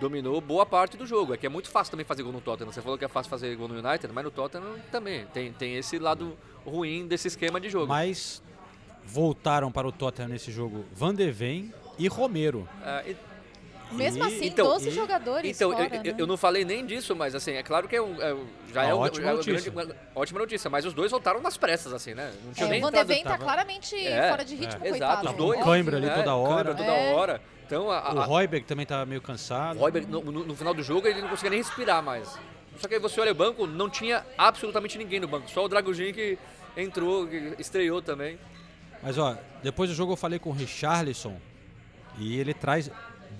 dominou 0.00 0.40
boa 0.40 0.66
parte 0.66 0.96
do 0.96 1.06
jogo. 1.06 1.34
É 1.34 1.36
que 1.36 1.46
é 1.46 1.48
muito 1.48 1.68
fácil 1.68 1.92
também 1.92 2.04
fazer 2.04 2.22
gol 2.22 2.32
no 2.32 2.40
Tottenham. 2.40 2.72
Você 2.72 2.80
falou 2.82 2.98
que 2.98 3.04
é 3.04 3.08
fácil 3.08 3.30
fazer 3.30 3.54
gol 3.54 3.68
no 3.68 3.74
United, 3.74 4.12
mas 4.12 4.24
no 4.24 4.30
Tottenham 4.30 4.76
também. 4.90 5.26
Tem, 5.26 5.52
tem 5.52 5.76
esse 5.76 5.98
lado 5.98 6.36
ruim 6.66 7.06
desse 7.06 7.28
esquema 7.28 7.60
de 7.60 7.68
jogo. 7.68 7.86
Mas 7.86 8.42
voltaram 9.04 9.70
para 9.70 9.86
o 9.86 9.92
Tottenham 9.92 10.28
nesse 10.30 10.50
jogo 10.50 10.84
Van 10.92 11.14
de 11.14 11.30
Ven 11.30 11.72
e 11.98 12.08
Romero. 12.08 12.68
É, 12.84 13.10
e- 13.12 13.29
Mesmo 13.92 14.22
e- 14.24 14.26
assim, 14.26 14.46
então, 14.46 14.66
12 14.66 14.88
e- 14.88 14.92
jogadores 14.92 15.56
Então, 15.56 15.72
fora, 15.72 15.84
eu, 15.96 16.02
né? 16.02 16.14
eu 16.18 16.26
não 16.26 16.36
falei 16.36 16.64
nem 16.64 16.86
disso, 16.86 17.14
mas 17.16 17.34
assim, 17.34 17.52
é 17.52 17.62
claro 17.62 17.88
que 17.88 17.96
é 17.96 18.02
um, 18.02 18.20
é 18.22 18.32
um- 18.34 18.46
já 18.72 18.82
Uma 18.82 18.88
é 18.90 18.94
um, 18.94 18.98
ótima 18.98 19.24
é 19.26 19.30
uma 19.30 19.36
notícia. 19.36 19.70
grande- 19.72 19.90
uma 19.92 19.96
ótima 20.20 20.38
notícia, 20.38 20.70
mas 20.70 20.84
os 20.84 20.94
dois 20.94 21.10
voltaram 21.10 21.40
nas 21.40 21.56
pressas, 21.56 21.92
assim, 21.92 22.14
né? 22.14 22.32
Não 22.44 22.52
tinha 22.52 22.66
É, 22.66 22.70
nem 22.70 22.78
o 22.80 22.82
Van 22.82 22.90
de 22.90 22.96
entrado- 22.98 23.08
Ven 23.08 23.22
tá 23.24 23.38
claramente 23.38 23.96
É, 23.96 24.28
fora 24.30 24.44
de 24.44 24.54
ritmo, 24.54 24.84
Exato, 24.86 24.90
coitado. 25.16 25.28
os 25.30 25.34
dois. 25.34 25.60
Coimbra 25.62 25.96
ali 25.96 26.06
É, 26.08 26.14
toda 26.14 26.34
hora. 26.36 26.74
Toda 26.74 26.84
É. 26.92 27.14
hora. 27.14 27.40
Então, 27.66 27.90
a, 27.90 27.98
a, 28.00 28.12
O 28.14 28.20
Royberg 28.22 28.64
também 28.66 28.84
tá 28.86 29.04
meio 29.06 29.20
cansado. 29.20 29.76
o 29.76 29.80
Royberg, 29.80 30.06
no, 30.10 30.20
no- 30.22 30.44
no 30.44 30.56
final 30.56 30.74
do 30.74 30.82
jogo, 30.82 31.06
ele 31.06 31.20
não 31.20 31.28
conseguia 31.28 31.50
nem 31.50 31.58
respirar 31.60 32.02
mais. 32.02 32.36
Só 32.78 32.88
que 32.88 32.94
aí 32.94 33.00
você 33.00 33.20
olha 33.20 33.32
o 33.32 33.34
banco, 33.34 33.66
não 33.66 33.88
tinha 33.90 34.24
absolutamente 34.38 34.96
ninguém 34.98 35.20
no 35.20 35.28
banco. 35.28 35.48
Só 35.50 35.64
o 35.64 35.68
Dragujin 35.68 36.12
que 36.12 36.38
entrou, 36.76 37.26
que 37.26 37.54
estreou 37.58 38.00
também. 38.00 38.38
Mas 39.02 39.18
ó, 39.18 39.36
depois 39.62 39.88
do 39.90 39.94
jogo 39.96 40.12
eu 40.12 40.16
falei 40.16 40.38
com 40.38 40.50
o 40.50 40.52
Richarlison 40.52 41.36
e 42.18 42.38
ele 42.38 42.52
traz 42.54 42.90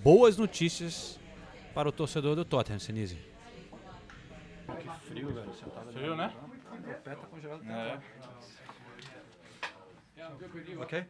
boas 0.02 0.36
notícias 0.36 1.18
para 1.74 1.88
o 1.88 1.92
torcedor 1.92 2.34
do 2.34 2.44
Tottenham, 2.44 2.78
Sinise. 2.78 3.18
Frio, 5.06 5.32
velho. 5.32 5.54
Sentado 5.54 5.92
Frio, 5.92 6.16
né? 6.16 6.32
O 6.72 7.02
pé 7.02 7.14
tá 7.14 7.26
congelado. 7.26 7.62
É. 7.68 7.98
Ok. 10.78 11.04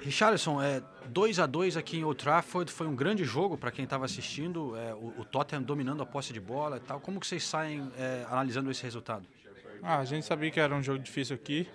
Richarlison, 0.00 0.60
é, 0.60 0.82
2 1.08 1.38
a 1.38 1.46
2 1.46 1.76
aqui 1.76 1.98
em 1.98 2.04
Old 2.04 2.22
Trafford 2.22 2.70
foi 2.70 2.86
um 2.86 2.94
grande 2.94 3.24
jogo 3.24 3.56
para 3.56 3.70
quem 3.70 3.84
estava 3.84 4.04
assistindo, 4.04 4.76
é, 4.76 4.94
o, 4.94 5.20
o 5.20 5.24
Tottenham 5.24 5.62
dominando 5.62 6.02
a 6.02 6.06
posse 6.06 6.32
de 6.32 6.40
bola 6.40 6.76
e 6.76 6.80
tal. 6.80 7.00
Como 7.00 7.18
que 7.18 7.26
vocês 7.26 7.44
saem 7.44 7.90
é, 7.96 8.26
analisando 8.28 8.70
esse 8.70 8.82
resultado? 8.82 9.26
Ah, 9.82 9.98
a 9.98 10.04
gente 10.04 10.26
sabia 10.26 10.50
que 10.50 10.60
era 10.60 10.74
um 10.74 10.82
jogo 10.82 10.98
difícil 10.98 11.34
aqui, 11.34 11.68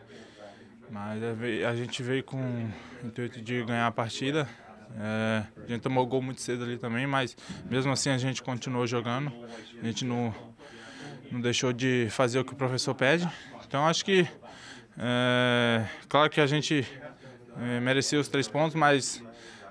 mas 0.90 1.22
a 1.68 1.76
gente 1.76 2.04
veio 2.04 2.24
com 2.24 2.38
o 2.38 3.08
intuito 3.08 3.42
de 3.42 3.64
ganhar 3.64 3.88
a 3.88 3.92
partida. 3.92 4.48
É, 5.00 5.44
a 5.64 5.68
gente 5.68 5.82
tomou 5.82 6.06
gol 6.06 6.22
muito 6.22 6.42
cedo 6.42 6.64
ali 6.64 6.78
também, 6.78 7.08
mas 7.08 7.36
mesmo 7.70 7.92
assim 7.92 8.10
a 8.10 8.18
gente 8.18 8.42
continuou 8.42 8.86
jogando. 8.86 9.32
A 9.82 9.86
gente 9.86 10.06
não, 10.06 10.34
não 11.32 11.42
deixou 11.42 11.72
de 11.72 12.08
fazer 12.10 12.40
o 12.40 12.46
que 12.46 12.54
o 12.54 12.56
professor 12.56 12.94
pede. 12.94 13.28
Então 13.66 13.88
acho 13.88 14.04
que, 14.04 14.28
é, 14.98 15.86
claro 16.10 16.30
que 16.30 16.42
a 16.42 16.48
gente 16.48 16.86
é, 17.58 18.18
os 18.18 18.28
três 18.28 18.48
pontos, 18.48 18.76
mas 18.76 19.24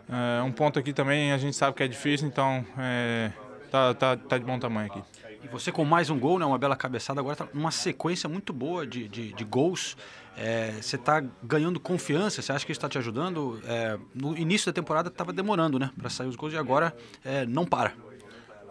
é, 0.09 0.43
um 0.43 0.53
ponto 0.53 0.79
aqui 0.79 0.93
também 0.93 1.33
a 1.33 1.39
gente 1.39 1.57
sabe 1.57 1.77
que 1.77 1.83
é 1.83 1.89
difícil, 1.89 2.27
então 2.27 2.65
é, 2.79 3.31
tá, 3.71 3.95
tá, 3.95 4.17
tá 4.17 4.39
de 4.39 4.45
bom 4.45 4.59
tamanho 4.59 4.91
aqui. 4.91 5.03
E 5.43 5.49
você 5.49 5.73
com 5.73 5.85
mais 5.85 6.11
um 6.11 6.19
gol, 6.19 6.39
né, 6.39 6.45
uma 6.45 6.59
bela 6.59 6.77
cabeçada, 6.77 7.21
agora 7.21 7.37
tá 7.37 7.49
numa 7.55 7.71
sequência 7.71 8.29
muito 8.29 8.53
boa 8.53 8.87
de, 8.87 9.09
de, 9.09 9.33
de 9.33 9.45
gols. 9.45 9.97
É, 10.41 10.73
você 10.81 10.97
está 10.97 11.23
ganhando 11.43 11.79
confiança, 11.79 12.41
você 12.41 12.51
acha 12.51 12.65
que 12.65 12.73
isso 12.73 12.79
está 12.79 12.89
te 12.89 12.97
ajudando? 12.97 13.61
É, 13.67 13.99
no 14.15 14.37
início 14.39 14.73
da 14.73 14.73
temporada 14.73 15.09
estava 15.09 15.35
demorando, 15.35 15.79
né, 15.79 15.91
para 15.99 16.09
sair 16.09 16.29
os 16.29 16.35
gols 16.35 16.55
e 16.55 16.57
agora 16.57 16.97
é, 17.23 17.45
não 17.45 17.67
para. 17.67 17.93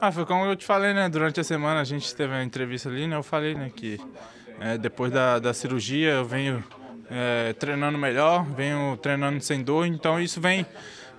Ah, 0.01 0.11
foi 0.11 0.25
como 0.25 0.45
eu 0.45 0.55
te 0.55 0.65
falei, 0.65 0.93
né? 0.93 1.07
Durante 1.09 1.39
a 1.39 1.43
semana 1.43 1.81
a 1.81 1.83
gente 1.83 2.15
teve 2.15 2.33
a 2.33 2.43
entrevista 2.43 2.89
ali, 2.89 3.05
né? 3.05 3.15
Eu 3.15 3.23
falei, 3.23 3.53
né, 3.53 3.69
que 3.73 3.99
é, 4.59 4.77
depois 4.77 5.11
da, 5.11 5.37
da 5.37 5.53
cirurgia 5.53 6.11
eu 6.11 6.25
venho 6.25 6.63
é, 7.09 7.53
treinando 7.53 7.97
melhor, 7.97 8.45
venho 8.45 8.97
treinando 8.97 9.39
sem 9.41 9.61
dor, 9.61 9.85
então 9.85 10.19
isso 10.19 10.41
vem 10.41 10.65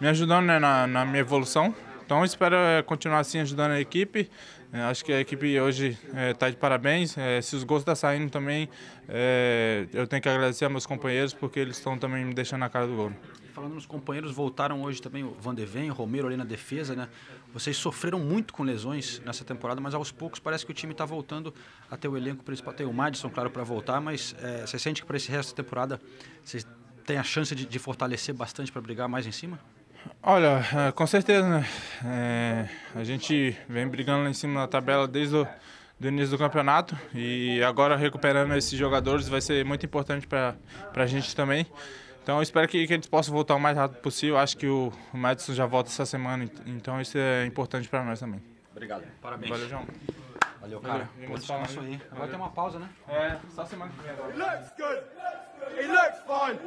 me 0.00 0.08
ajudando 0.08 0.46
né, 0.46 0.58
na, 0.58 0.86
na 0.86 1.04
minha 1.04 1.20
evolução. 1.20 1.74
Então 2.04 2.24
espero 2.24 2.56
é, 2.56 2.82
continuar 2.82 3.20
assim 3.20 3.38
ajudando 3.38 3.70
a 3.70 3.80
equipe. 3.80 4.28
É, 4.72 4.82
acho 4.82 5.04
que 5.04 5.12
a 5.12 5.20
equipe 5.20 5.60
hoje 5.60 5.98
está 6.30 6.48
de 6.48 6.56
parabéns. 6.56 7.18
É, 7.18 7.40
se 7.42 7.56
os 7.56 7.64
gols 7.64 7.80
estão 7.80 7.94
saindo 7.96 8.30
também, 8.30 8.68
é, 9.08 9.86
eu 9.92 10.06
tenho 10.06 10.22
que 10.22 10.28
agradecer 10.28 10.64
a 10.64 10.68
meus 10.68 10.86
companheiros 10.86 11.34
porque 11.34 11.58
eles 11.58 11.76
estão 11.76 11.98
também 11.98 12.24
me 12.24 12.32
deixando 12.32 12.60
na 12.60 12.68
cara 12.68 12.86
do 12.86 12.94
gol. 12.94 13.12
Falando 13.52 13.74
nos 13.74 13.84
companheiros, 13.84 14.32
voltaram 14.32 14.82
hoje 14.82 15.02
também 15.02 15.24
o 15.24 15.32
Van 15.40 15.54
de 15.54 15.66
Ven, 15.66 15.90
o 15.90 15.92
Romero 15.92 16.28
ali 16.28 16.36
na 16.36 16.44
defesa, 16.44 16.94
né? 16.94 17.08
Vocês 17.52 17.76
sofreram 17.76 18.20
muito 18.20 18.54
com 18.54 18.62
lesões 18.62 19.20
nessa 19.24 19.44
temporada, 19.44 19.80
mas 19.80 19.92
aos 19.92 20.12
poucos 20.12 20.38
parece 20.38 20.64
que 20.64 20.70
o 20.70 20.74
time 20.74 20.92
está 20.92 21.04
voltando 21.04 21.52
a 21.90 21.96
ter 21.96 22.06
o 22.06 22.16
elenco 22.16 22.44
principal. 22.44 22.72
Tem 22.72 22.86
o 22.86 22.92
Madison, 22.92 23.28
claro, 23.28 23.50
para 23.50 23.64
voltar, 23.64 24.00
mas 24.00 24.36
é, 24.40 24.64
você 24.64 24.78
sente 24.78 25.02
que 25.02 25.06
para 25.06 25.16
esse 25.16 25.30
resto 25.30 25.50
da 25.50 25.64
temporada 25.64 26.00
vocês 26.44 26.64
têm 27.04 27.18
a 27.18 27.24
chance 27.24 27.52
de, 27.56 27.66
de 27.66 27.78
fortalecer 27.80 28.32
bastante 28.32 28.70
para 28.70 28.80
brigar 28.80 29.08
mais 29.08 29.26
em 29.26 29.32
cima? 29.32 29.58
Olha, 30.22 30.60
é, 30.88 30.92
com 30.92 31.06
certeza, 31.06 31.48
né? 31.48 31.66
É, 32.04 32.68
a 32.94 33.04
gente 33.04 33.56
vem 33.68 33.86
brigando 33.88 34.24
lá 34.24 34.30
em 34.30 34.34
cima 34.34 34.60
na 34.60 34.66
tabela 34.68 35.08
desde 35.08 35.36
o 35.36 35.46
do 35.98 36.08
início 36.08 36.30
do 36.30 36.38
campeonato 36.38 36.96
e 37.14 37.62
agora 37.62 37.94
recuperando 37.94 38.54
esses 38.56 38.78
jogadores 38.78 39.28
vai 39.28 39.42
ser 39.42 39.62
muito 39.66 39.84
importante 39.84 40.26
para 40.26 40.54
a 40.94 41.06
gente 41.06 41.36
também. 41.36 41.66
Então 42.22 42.36
eu 42.36 42.42
espero 42.42 42.66
que, 42.68 42.86
que 42.86 42.94
eles 42.94 43.06
possam 43.06 43.34
voltar 43.34 43.54
o 43.54 43.60
mais 43.60 43.76
rápido 43.76 44.00
possível. 44.00 44.38
Acho 44.38 44.56
que 44.56 44.66
o, 44.66 44.90
Madison 45.12 45.52
já 45.52 45.66
volta 45.66 45.90
essa 45.90 46.06
semana, 46.06 46.44
ent- 46.44 46.60
então 46.66 46.98
isso 47.00 47.18
é 47.18 47.44
importante 47.44 47.86
para 47.88 48.02
nós 48.02 48.18
também. 48.18 48.40
Obrigado. 48.72 49.04
Parabéns. 49.20 49.50
Valeu, 49.50 49.68
João. 49.68 49.86
Valeu, 50.60 50.80
Valeu. 50.80 50.98
cara. 50.98 51.10
Vamos 51.16 51.28
Pô, 51.28 51.34
descanso 51.38 51.80
aí. 51.80 52.00
Agora 52.10 52.28
tem 52.28 52.36
uma 52.38 52.50
pausa, 52.50 52.78
né? 52.78 52.88
É, 53.08 53.36
só 53.50 53.66
semana 53.66 53.90
que 53.94 54.02
vem 54.02 54.12
agora. 54.12 54.34
looks 54.36 54.72
good. 54.78 55.02
He 55.80 55.86
looks 55.86 56.18
fine. 56.26 56.58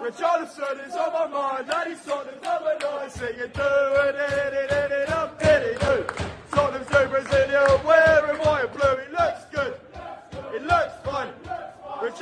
Richarlison 0.00 0.86
is 0.86 0.94
on 0.94 1.12
my 1.12 1.26
mind. 1.26 1.70
And 1.72 1.90
he's 1.90 2.00
sort 2.02 2.26
of 2.28 2.42
number 2.42 2.76
nine 2.82 3.10
singing 3.10 3.50
do 3.52 3.62
it, 4.06 4.14
it, 4.14 4.52
it, 4.54 4.70
it, 4.72 4.90
it, 4.92 5.08
up, 5.10 5.42
it, 5.42 5.62
it, 5.62 5.80
do. 5.80 6.06
Sort 6.54 6.74
of 6.74 6.86
to 6.88 7.08
Brazilian, 7.08 7.84
wearing 7.84 8.38
white 8.40 8.64
and 8.64 8.72
blue. 8.72 8.96
He 9.04 9.10
looks 9.12 9.44
good. 9.52 9.74
He 10.52 10.58
looks 10.60 10.94
fine. 11.04 11.32
Is 12.06 12.12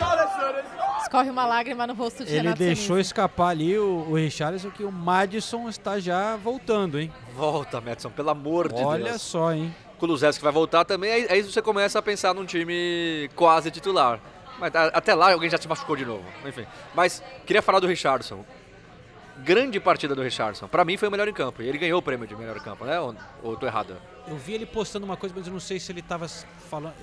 Escorre 1.02 1.30
uma 1.30 1.46
lágrima 1.46 1.86
no 1.86 1.94
rosto 1.94 2.24
de 2.24 2.30
Ele 2.30 2.42
Renato 2.42 2.58
deixou 2.58 2.96
Senise. 2.96 3.00
escapar 3.08 3.48
ali 3.48 3.76
o, 3.76 4.06
o 4.08 4.14
Richarlison 4.14 4.70
que 4.70 4.84
o 4.84 4.92
Madison 4.92 5.68
está 5.68 5.98
já 5.98 6.36
voltando, 6.36 6.98
hein? 6.98 7.12
Volta, 7.34 7.80
Madison, 7.80 8.10
pelo 8.10 8.30
amor 8.30 8.72
de 8.72 8.82
Olha 8.82 9.10
Deus. 9.10 9.22
só, 9.22 9.52
hein? 9.52 9.74
Kulusevski 9.98 10.42
vai 10.44 10.52
voltar 10.52 10.84
também, 10.84 11.12
aí, 11.12 11.26
aí 11.28 11.42
você 11.42 11.60
começa 11.60 11.98
a 11.98 12.02
pensar 12.02 12.32
num 12.34 12.44
time 12.46 13.28
quase 13.34 13.70
titular. 13.70 14.20
Mas 14.58 14.74
a- 14.74 14.86
até 14.88 15.14
lá 15.14 15.32
alguém 15.32 15.50
já 15.50 15.58
se 15.58 15.66
machucou 15.68 15.96
de 15.96 16.04
novo. 16.04 16.24
Enfim. 16.46 16.66
Mas 16.94 17.22
queria 17.46 17.60
falar 17.62 17.80
do 17.80 17.86
Richardson. 17.86 18.44
Grande 19.38 19.80
partida 19.80 20.14
do 20.14 20.22
Richardson. 20.22 20.68
Pra 20.68 20.84
mim 20.84 20.96
foi 20.96 21.08
o 21.08 21.10
melhor 21.10 21.26
em 21.26 21.32
campo. 21.32 21.60
E 21.60 21.68
ele 21.68 21.76
ganhou 21.78 21.98
o 21.98 22.02
prêmio 22.02 22.26
de 22.26 22.36
melhor 22.36 22.56
em 22.56 22.60
campo, 22.60 22.84
né? 22.84 23.00
Ou, 23.00 23.14
ou 23.42 23.52
eu 23.52 23.56
tô 23.58 23.66
errado? 23.66 23.96
Eu 24.28 24.36
vi 24.36 24.54
ele 24.54 24.64
postando 24.64 25.04
uma 25.04 25.16
coisa, 25.16 25.34
mas 25.36 25.46
eu 25.46 25.52
não 25.52 25.60
sei 25.60 25.80
se 25.80 25.90
ele 25.90 26.00
estava 26.00 26.28
falando. 26.28 26.94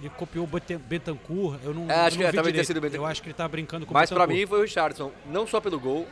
Ele 0.00 0.08
copiou 0.10 0.44
o 0.46 0.78
Betancourt. 0.78 1.60
Eu 1.62 1.74
não, 1.74 1.90
É, 1.90 2.06
acho 2.06 2.16
eu 2.16 2.24
não 2.24 2.30
que 2.30 2.36
vi 2.42 2.52
direito. 2.52 2.70
o 2.70 2.74
Betancourt. 2.80 2.94
Eu 2.94 3.06
acho 3.06 3.22
que 3.22 3.28
ele 3.28 3.34
tava 3.34 3.48
brincando 3.50 3.84
com 3.84 3.90
o 3.90 3.94
Mas 3.94 4.08
pra 4.08 4.20
Betancourt. 4.20 4.40
mim 4.40 4.46
foi 4.46 4.58
o 4.60 4.62
Richardson. 4.62 5.12
Não 5.26 5.46
só 5.46 5.60
pelo 5.60 5.78
gol, 5.78 6.06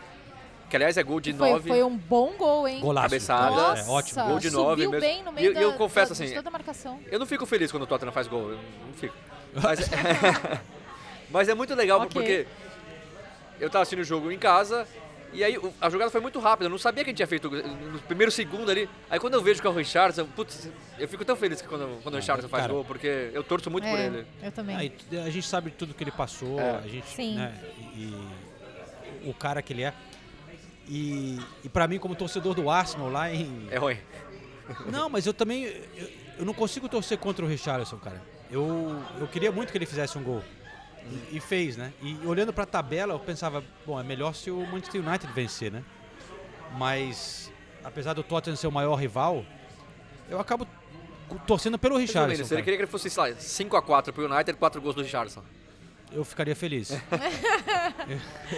que 0.68 0.76
aliás 0.76 0.96
é 0.98 1.02
gol 1.02 1.20
de 1.20 1.32
Foi, 1.32 1.50
9. 1.52 1.68
foi 1.70 1.82
um 1.82 1.96
bom 1.96 2.34
gol, 2.36 2.68
hein? 2.68 2.80
Golaço. 2.80 3.06
Cabeçada. 3.06 3.50
Nossa, 3.56 3.82
É, 3.82 3.88
ótimo. 3.90 4.24
Gol 4.26 4.38
de 4.38 4.50
subiu 4.50 4.62
9 4.64 4.88
mesmo. 4.88 5.00
bem 5.00 5.22
no 5.22 5.30
E 5.30 5.34
meio 5.34 5.52
eu- 5.54 5.60
eu 5.62 5.70
da, 5.72 5.76
confesso 5.78 6.14
da- 6.14 6.22
assim, 6.24 6.34
toda 6.34 6.48
a 6.48 6.52
marcação. 6.52 7.00
Eu 7.10 7.18
não 7.18 7.26
fico 7.26 7.46
feliz 7.46 7.70
quando 7.70 7.84
o 7.84 7.86
Tottenham 7.86 8.12
faz 8.12 8.26
gol, 8.28 8.50
eu 8.50 8.58
não 8.86 8.92
fico. 8.94 9.14
Mas, 9.54 9.80
mas 11.30 11.48
é 11.48 11.54
muito 11.54 11.74
legal 11.74 12.00
Ok. 12.00 12.10
porque 12.12 12.46
eu 13.60 13.70
tava 13.70 13.82
assistindo 13.82 14.00
o 14.00 14.04
jogo 14.04 14.30
em 14.30 14.38
casa 14.38 14.86
e 15.32 15.42
aí 15.44 15.58
a 15.80 15.90
jogada 15.90 16.10
foi 16.10 16.20
muito 16.20 16.38
rápida, 16.38 16.66
eu 16.66 16.70
não 16.70 16.78
sabia 16.78 17.04
que 17.04 17.10
a 17.10 17.12
gente 17.12 17.16
tinha 17.18 17.26
feito 17.26 17.50
no 17.50 17.98
primeiro 18.00 18.30
segundo 18.32 18.70
ali. 18.70 18.88
Aí 19.10 19.18
quando 19.18 19.34
eu 19.34 19.42
vejo 19.42 19.60
que 19.60 19.66
é 19.66 19.70
o 19.70 19.72
Richardson, 19.72 20.24
putz, 20.26 20.68
eu 20.98 21.06
fico 21.08 21.24
tão 21.24 21.36
feliz 21.36 21.60
que 21.60 21.68
quando, 21.68 22.00
quando 22.02 22.14
o 22.14 22.18
Richardson 22.18 22.48
faz 22.48 22.62
cara. 22.62 22.72
gol, 22.72 22.84
porque 22.84 23.30
eu 23.32 23.42
torço 23.44 23.70
muito 23.70 23.84
por 23.84 23.98
É, 23.98 24.06
ele. 24.06 24.26
Eu 24.42 24.52
também. 24.52 24.76
Aí, 24.76 24.92
a 25.24 25.30
gente 25.30 25.46
sabe 25.46 25.70
tudo 25.70 25.92
que 25.94 26.02
ele 26.04 26.10
passou, 26.12 26.58
É. 26.60 26.76
a 26.78 26.88
gente, 26.88 27.06
Sim. 27.08 27.36
né, 27.36 27.54
e, 27.94 28.14
e 29.24 29.28
o 29.30 29.34
cara 29.34 29.60
que 29.60 29.72
ele 29.72 29.82
é. 29.82 29.92
E, 30.88 31.38
e 31.64 31.68
para 31.68 31.86
mim, 31.88 31.98
como 31.98 32.14
torcedor 32.14 32.54
do 32.54 32.70
Arsenal 32.70 33.10
lá 33.10 33.30
em. 33.32 33.66
É 33.70 33.76
ruim. 33.76 33.98
Não, 34.90 35.08
mas 35.10 35.26
eu 35.26 35.34
também. 35.34 35.64
Eu, 35.64 36.08
eu 36.38 36.44
não 36.44 36.54
consigo 36.54 36.88
torcer 36.88 37.18
contra 37.18 37.44
o 37.44 37.48
Richarlison, 37.48 37.96
cara. 37.98 38.22
Eu, 38.50 39.02
eu 39.18 39.26
queria 39.26 39.50
muito 39.50 39.72
que 39.72 39.78
ele 39.78 39.86
fizesse 39.86 40.16
um 40.16 40.22
gol. 40.22 40.42
E, 41.32 41.36
e 41.36 41.40
fez, 41.40 41.76
né? 41.76 41.92
E 42.02 42.18
olhando 42.26 42.52
pra 42.52 42.66
tabela, 42.66 43.14
eu 43.14 43.18
pensava, 43.18 43.62
bom, 43.84 43.98
é 43.98 44.02
melhor 44.02 44.34
se 44.34 44.50
o 44.50 44.66
Manchester 44.66 45.06
United 45.06 45.32
vencer, 45.32 45.70
né? 45.70 45.82
Mas, 46.76 47.50
apesar 47.84 48.12
do 48.12 48.22
Tottenham 48.22 48.56
ser 48.56 48.66
o 48.66 48.72
maior 48.72 48.96
rival, 48.96 49.44
eu 50.28 50.40
acabo 50.40 50.66
torcendo 51.46 51.78
pelo 51.78 51.98
ele 51.98 52.46
cara. 52.54 52.62
queria 52.62 52.76
que 52.78 52.82
ele 52.82 52.90
fosse, 52.90 53.10
sei 53.10 53.22
lá, 53.22 53.28
5x4 53.30 54.12
pro 54.12 54.32
United, 54.32 54.58
4 54.58 54.80
gols 54.80 54.94
do 54.94 55.02
Richardson. 55.02 55.42
Eu 56.12 56.24
ficaria 56.24 56.54
feliz. 56.54 56.90
eu, 56.90 56.98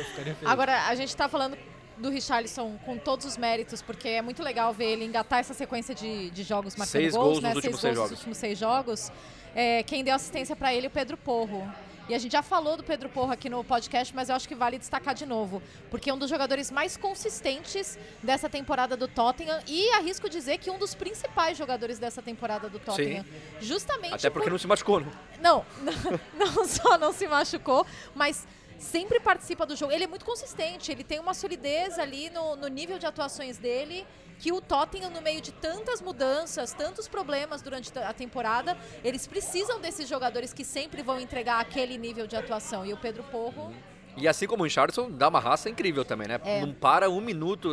ficaria 0.04 0.34
feliz. 0.34 0.46
Agora, 0.46 0.86
a 0.86 0.94
gente 0.94 1.14
tá 1.16 1.28
falando 1.28 1.56
do 1.96 2.10
Richarlison 2.10 2.78
com 2.84 2.96
todos 2.96 3.26
os 3.26 3.36
méritos, 3.36 3.82
porque 3.82 4.08
é 4.08 4.22
muito 4.22 4.42
legal 4.42 4.72
ver 4.72 4.92
ele 4.92 5.04
engatar 5.04 5.40
essa 5.40 5.54
sequência 5.54 5.94
de, 5.94 6.30
de 6.30 6.42
jogos 6.42 6.76
marcando 6.76 6.92
Seis 6.92 7.14
gols, 7.14 7.40
gols 7.40 7.42
né? 7.42 7.52
seis 7.54 7.64
gols 7.64 7.80
jogos. 7.82 8.10
nos 8.10 8.18
últimos 8.18 8.38
seis 8.38 8.58
jogos. 8.58 9.12
É, 9.54 9.82
quem 9.82 10.04
deu 10.04 10.14
assistência 10.14 10.54
para 10.54 10.72
ele 10.74 10.86
o 10.86 10.90
Pedro 10.90 11.16
Porro. 11.16 11.70
E 12.08 12.14
a 12.14 12.18
gente 12.18 12.32
já 12.32 12.42
falou 12.42 12.74
do 12.74 12.82
Pedro 12.82 13.10
Porro 13.10 13.30
aqui 13.32 13.50
no 13.50 13.62
podcast, 13.62 14.14
mas 14.16 14.30
eu 14.30 14.34
acho 14.34 14.48
que 14.48 14.54
vale 14.54 14.78
destacar 14.78 15.14
de 15.14 15.26
novo, 15.26 15.62
porque 15.90 16.08
é 16.08 16.14
um 16.14 16.16
dos 16.16 16.30
jogadores 16.30 16.70
mais 16.70 16.96
consistentes 16.96 17.98
dessa 18.22 18.48
temporada 18.48 18.96
do 18.96 19.06
Tottenham 19.06 19.60
e 19.66 19.90
arrisco 19.90 20.26
dizer 20.26 20.56
que 20.56 20.70
um 20.70 20.78
dos 20.78 20.94
principais 20.94 21.58
jogadores 21.58 21.98
dessa 21.98 22.22
temporada 22.22 22.66
do 22.70 22.78
Tottenham. 22.78 23.26
Justamente 23.60 24.14
Até 24.14 24.30
porque 24.30 24.46
por- 24.46 24.52
não 24.52 24.58
se 24.58 24.66
machucou, 24.66 25.00
né? 25.00 25.06
não, 25.38 25.66
não 26.34 26.64
só 26.66 26.96
não 26.96 27.12
se 27.12 27.28
machucou, 27.28 27.86
mas 28.14 28.46
sempre 28.78 29.20
participa 29.20 29.66
do 29.66 29.76
jogo. 29.76 29.92
Ele 29.92 30.04
é 30.04 30.06
muito 30.06 30.24
consistente, 30.24 30.90
ele 30.90 31.04
tem 31.04 31.20
uma 31.20 31.34
solidez 31.34 31.98
ali 31.98 32.30
no, 32.30 32.56
no 32.56 32.68
nível 32.68 32.98
de 32.98 33.04
atuações 33.04 33.58
dele, 33.58 34.06
que 34.38 34.52
o 34.52 34.60
Tottenham, 34.60 35.10
no 35.10 35.20
meio 35.20 35.40
de 35.40 35.52
tantas 35.52 36.00
mudanças, 36.00 36.72
tantos 36.72 37.08
problemas 37.08 37.60
durante 37.60 37.96
a 37.98 38.12
temporada, 38.12 38.76
eles 39.02 39.26
precisam 39.26 39.80
desses 39.80 40.08
jogadores 40.08 40.52
que 40.52 40.64
sempre 40.64 41.02
vão 41.02 41.18
entregar 41.20 41.60
aquele 41.60 41.98
nível 41.98 42.26
de 42.26 42.36
atuação. 42.36 42.86
E 42.86 42.92
o 42.92 42.96
Pedro 42.96 43.22
Porro, 43.24 43.72
E 44.16 44.26
assim 44.26 44.46
como 44.48 44.62
o 44.62 44.64
Richardson, 44.64 45.08
dá 45.12 45.28
uma 45.28 45.38
raça 45.38 45.70
incrível 45.70 46.04
também, 46.04 46.26
né? 46.26 46.40
É. 46.44 46.60
Não 46.60 46.72
para 46.72 47.08
um 47.08 47.20
minuto, 47.20 47.68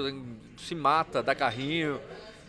se 0.58 0.76
mata, 0.76 1.24
dá 1.24 1.34
carrinho. 1.34 2.00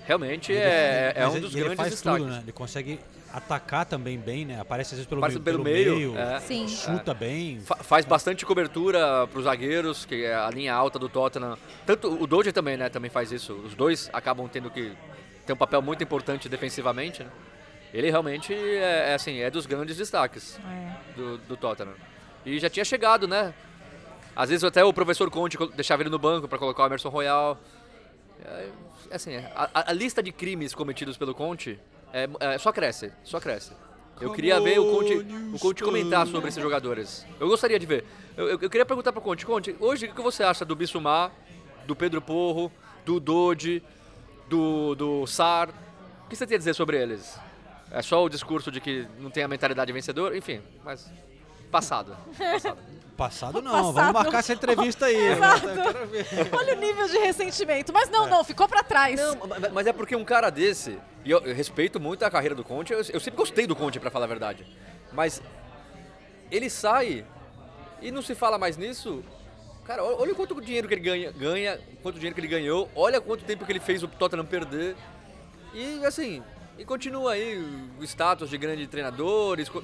Realmente 0.05 0.53
Ele- 0.53 0.61
é, 0.61 1.13
é 1.17 1.25
mas 1.25 1.33
um 1.33 1.37
ele- 1.37 1.41
dos 1.41 1.53
ele 1.55 1.61
grandes 1.61 1.77
faz 1.79 1.91
destaques. 1.93 2.23
Tudo, 2.23 2.31
né? 2.31 2.41
Ele 2.43 2.53
consegue 2.53 3.01
atacar 3.37 3.85
também 3.85 4.19
bem, 4.19 4.45
né? 4.45 4.59
Aparece 4.61 4.95
às 4.95 4.99
vezes 4.99 5.07
pelo, 5.09 5.21
meio, 5.21 5.41
pelo 5.41 5.63
meio, 5.63 5.95
meio, 5.97 6.19
é. 6.19 6.41
Sim. 6.41 6.67
chuta 6.67 7.13
bem. 7.13 7.61
Fa- 7.61 7.77
faz 7.77 8.05
bastante 8.07 8.47
cobertura 8.47 9.27
para 9.27 9.39
os 9.39 9.45
zagueiros, 9.45 10.05
que 10.07 10.25
é 10.25 10.35
a 10.35 10.49
linha 10.51 10.73
alta 10.75 10.99
do 10.99 11.09
Tottenham. 11.09 11.57
Tanto 11.85 12.09
o 12.23 12.27
Doge 12.27 12.51
também, 12.53 12.77
né? 12.77 12.89
Também 12.89 13.11
faz 13.11 13.31
isso. 13.33 13.53
Os 13.53 13.75
dois 13.75 14.09
acabam 14.13 14.49
tendo 14.49 14.71
que 14.71 14.93
ter 15.45 15.53
um 15.53 15.57
papel 15.57 15.83
muito 15.83 16.03
importante 16.03 16.49
defensivamente. 16.49 17.23
Né? 17.23 17.31
Ele 17.93 18.11
realmente 18.11 18.53
é, 18.55 19.11
é, 19.11 19.15
assim, 19.15 19.39
é 19.41 19.51
dos 19.51 19.67
grandes 19.67 19.97
destaques 19.97 20.59
do, 21.15 21.39
do 21.39 21.57
Tottenham. 21.57 21.95
E 22.45 22.59
já 22.59 22.71
tinha 22.71 22.85
chegado, 22.85 23.29
né? 23.29 23.53
Às 24.35 24.49
vezes 24.51 24.65
até 24.65 24.85
o 24.85 24.93
professor 24.93 25.31
Conte 25.31 25.57
deixava 25.75 26.03
ele 26.03 26.11
no 26.11 26.19
banco 26.19 26.47
para 26.49 26.59
colocar 26.59 26.83
o 26.85 26.87
Emerson 26.87 27.09
Royal. 27.11 27.59
É, 28.45 28.69
assim, 29.11 29.37
a, 29.37 29.71
a- 29.75 29.91
a 29.91 29.93
lista 29.93 30.23
de 30.23 30.31
crimes 30.33 30.75
cometidos 30.75 31.17
pelo 31.17 31.35
Conte 31.35 31.79
é, 32.13 32.29
é, 32.41 32.59
só 32.59 32.73
cresce, 32.73 33.13
só 33.25 33.39
cresce. 33.41 33.73
Eu 34.21 34.33
queria 34.33 34.59
ver 34.61 34.79
o 34.79 34.91
Conte, 34.91 35.15
o 35.55 35.59
Conte 35.59 35.85
comentar 35.85 36.27
sobre 36.27 36.49
esses 36.49 36.63
jogadores. 36.63 37.27
Eu 37.39 37.49
gostaria 37.49 37.79
de 37.79 37.85
ver. 37.85 38.05
Eu, 38.37 38.49
eu- 38.49 38.59
eu 38.63 38.71
queria 38.71 38.87
perguntar 38.87 39.13
para 39.13 39.19
o 39.21 39.23
Conte, 39.23 39.45
Conte, 39.45 39.77
hoje 39.79 40.07
o 40.07 40.15
que 40.15 40.23
você 40.23 40.43
acha 40.43 40.65
do 40.65 40.75
Bissumar, 40.75 41.31
do 41.87 41.95
Pedro 41.95 42.23
Porro, 42.23 42.73
do 43.05 43.21
Dodi, 43.21 43.83
do, 44.49 44.95
do 44.95 45.27
Sar? 45.27 45.69
O 46.25 46.29
que 46.29 46.35
você 46.37 46.47
tem 46.47 46.55
a 46.55 46.59
dizer 46.59 46.75
sobre 46.75 47.01
eles? 47.01 47.39
É 47.91 48.01
só 48.01 48.25
o 48.25 48.29
discurso 48.29 48.71
de 48.71 48.81
que 48.81 49.07
não 49.21 49.31
tem 49.31 49.45
a 49.45 49.49
mentalidade 49.49 49.93
vencedora? 49.93 50.37
Enfim, 50.37 50.61
mas 50.83 51.11
passado. 51.71 52.17
passado. 52.37 52.79
Passado 53.17 53.63
não, 53.63 53.73
Passado. 53.73 53.93
vamos 53.95 54.13
marcar 54.13 54.39
essa 54.41 54.53
entrevista 54.53 55.07
aí. 55.07 55.17
Exato. 55.17 55.67
Eu 55.69 55.83
quero 55.83 56.07
ver. 56.09 56.27
olha 56.53 56.77
o 56.77 56.79
nível 56.79 57.09
de 57.09 57.17
ressentimento. 57.17 57.91
Mas 57.91 58.11
não, 58.11 58.27
não, 58.29 58.45
ficou 58.45 58.69
para 58.69 58.83
trás. 58.83 59.19
Não, 59.19 59.37
ma- 59.47 59.57
mas 59.73 59.87
é 59.87 59.93
porque 59.95 60.15
um 60.15 60.23
cara 60.25 60.51
desse, 60.51 60.99
e 61.25 61.31
eu, 61.31 61.39
eu 61.41 61.55
respeito 61.55 61.99
muito 61.99 62.23
a 62.27 62.31
carreira 62.31 62.55
do 62.55 62.63
Conte, 62.63 62.93
eu, 62.93 62.99
eu 62.99 63.19
sempre 63.21 63.31
gostei 63.39 63.67
do 63.67 63.75
Conte, 63.75 63.99
pra 63.99 64.11
falar 64.11 64.27
a 64.27 64.29
verdade. 64.29 64.67
Mas 65.13 65.41
ele 66.51 66.69
sai 66.69 67.25
e 68.03 68.11
não 68.11 68.21
se 68.21 68.35
fala 68.35 68.59
mais 68.59 68.77
nisso. 68.77 69.25
Cara, 69.87 70.05
olha, 70.05 70.17
olha 70.17 70.35
quanto 70.35 70.61
dinheiro 70.61 70.87
que 70.87 70.93
ele 70.93 71.01
ganha, 71.01 71.31
ganha, 71.33 71.81
quanto 72.03 72.17
dinheiro 72.17 72.35
que 72.35 72.41
ele 72.43 72.49
ganhou, 72.49 72.87
olha 72.95 73.19
quanto 73.19 73.45
tempo 73.45 73.65
que 73.65 73.73
ele 73.73 73.81
fez 73.81 74.03
o 74.03 74.09
Tottenham 74.09 74.45
perder. 74.45 74.95
E 75.73 76.05
assim, 76.05 76.43
e 76.77 76.85
continua 76.85 77.33
aí 77.33 77.57
o 77.99 78.05
status 78.05 78.51
de 78.51 78.59
grande 78.59 78.87
treinador. 78.87 79.59
esco- 79.59 79.83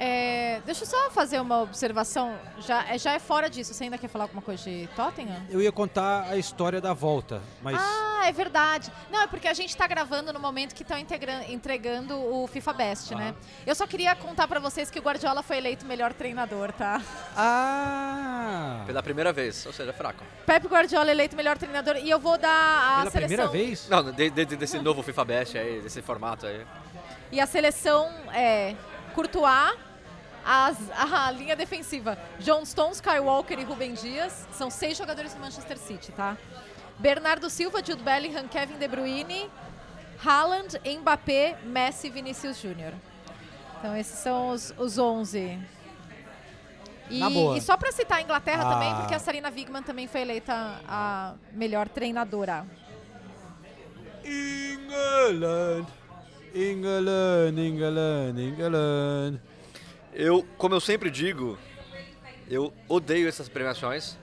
É, 0.00 0.60
deixa 0.64 0.84
eu 0.84 0.86
só 0.86 1.10
fazer 1.10 1.40
uma 1.40 1.60
observação. 1.62 2.38
Já, 2.60 2.84
é- 2.88 2.98
já 2.98 3.14
é 3.14 3.18
fora 3.18 3.50
disso. 3.50 3.74
Você 3.74 3.82
ainda 3.84 3.98
quer 3.98 4.06
falar 4.06 4.24
alguma 4.26 4.40
coisa 4.40 4.62
de 4.62 4.88
Tottenham? 4.94 5.42
Eu 5.50 5.60
ia 5.60 5.72
contar 5.72 6.22
a 6.30 6.36
história 6.36 6.80
da 6.80 6.92
volta, 6.94 7.42
mas 7.60 7.76
Ah, 7.80 8.22
é 8.28 8.32
verdade. 8.32 8.92
Não, 9.10 9.22
é 9.22 9.26
porque 9.26 9.48
a 9.48 9.52
gente 9.54 9.76
tá 9.76 9.88
gravando 9.88 10.32
no 10.32 10.38
momento 10.38 10.72
que 10.74 10.82
estão 10.82 10.96
entregando 10.96 12.16
o 12.16 12.46
FIFA 12.46 12.72
Best, 12.74 13.14
né? 13.16 13.34
Eu 13.66 13.74
só 13.74 13.88
queria 13.88 14.14
contar 14.14 14.46
pra 14.46 14.60
vocês 14.60 14.88
que 14.88 15.00
o 15.00 15.02
Guardiola 15.02 15.42
foi 15.42 15.56
eleito 15.58 15.84
melhor 15.84 16.12
treinador, 16.12 16.70
tá? 16.72 17.00
Ah! 17.36 18.84
Pela 18.86 19.02
primeira 19.02 19.32
vez, 19.32 19.66
ou 19.66 19.72
seja, 19.72 19.90
é 19.90 19.92
fraco. 19.92 20.22
Pepe 20.46 20.68
Guardiola 20.68 21.10
eleito 21.10 21.34
melhor 21.34 21.58
treinador 21.58 21.96
e 21.96 22.08
eu 22.08 22.20
vou 22.20 22.38
dar 22.38 22.48
a 22.50 22.98
Pela 23.00 23.10
seleção. 23.10 23.18
primeira 23.48 23.48
vez? 23.48 23.88
Não, 23.88 24.12
de- 24.12 24.30
de- 24.30 24.56
desse 24.56 24.78
novo 24.78 25.02
FIFA 25.02 25.24
Best 25.24 25.58
aí, 25.58 25.80
desse 25.80 26.00
formato 26.02 26.46
aí. 26.46 26.64
E 27.32 27.40
a 27.40 27.46
seleção 27.46 28.08
é 28.32 28.74
Courtois, 29.14 29.74
as- 30.44 30.90
a 30.96 31.30
linha 31.30 31.54
defensiva. 31.56 32.18
John 32.40 32.64
Stones, 32.64 32.96
Skywalker 32.96 33.58
e 33.58 33.64
Rubem 33.64 33.94
Dias. 33.94 34.46
São 34.52 34.70
seis 34.70 34.96
jogadores 34.96 35.34
do 35.34 35.40
Manchester 35.40 35.76
City, 35.78 36.12
tá? 36.12 36.36
Bernardo 36.98 37.48
Silva, 37.48 37.78
Jude 37.84 38.02
Bellingham, 38.02 38.48
Kevin 38.48 38.76
De 38.78 38.88
Bruyne, 38.88 39.48
Haaland, 40.24 40.80
Mbappé, 41.00 41.56
Messi 41.64 42.08
e 42.08 42.10
Vinicius 42.10 42.60
Júnior. 42.60 42.92
Então 43.78 43.96
esses 43.96 44.18
são 44.18 44.48
os, 44.50 44.74
os 44.76 44.98
11. 44.98 45.58
E, 47.10 47.22
e 47.56 47.60
só 47.60 47.76
pra 47.76 47.90
citar 47.92 48.18
a 48.18 48.22
Inglaterra 48.22 48.64
Ah. 48.68 48.72
também, 48.74 48.94
porque 48.96 49.14
a 49.14 49.18
Sarina 49.18 49.48
Wigman 49.48 49.82
também 49.82 50.06
foi 50.08 50.20
eleita 50.22 50.52
a 50.86 51.34
melhor 51.52 51.88
treinadora. 51.88 52.66
England, 54.24 55.86
England, 56.54 57.58
England, 57.58 58.38
England. 58.38 59.40
Eu, 60.12 60.46
como 60.56 60.74
eu 60.74 60.80
sempre 60.80 61.10
digo, 61.10 61.58
eu 62.48 62.72
odeio 62.88 63.28
essas 63.28 63.48
premiações. 63.48 64.16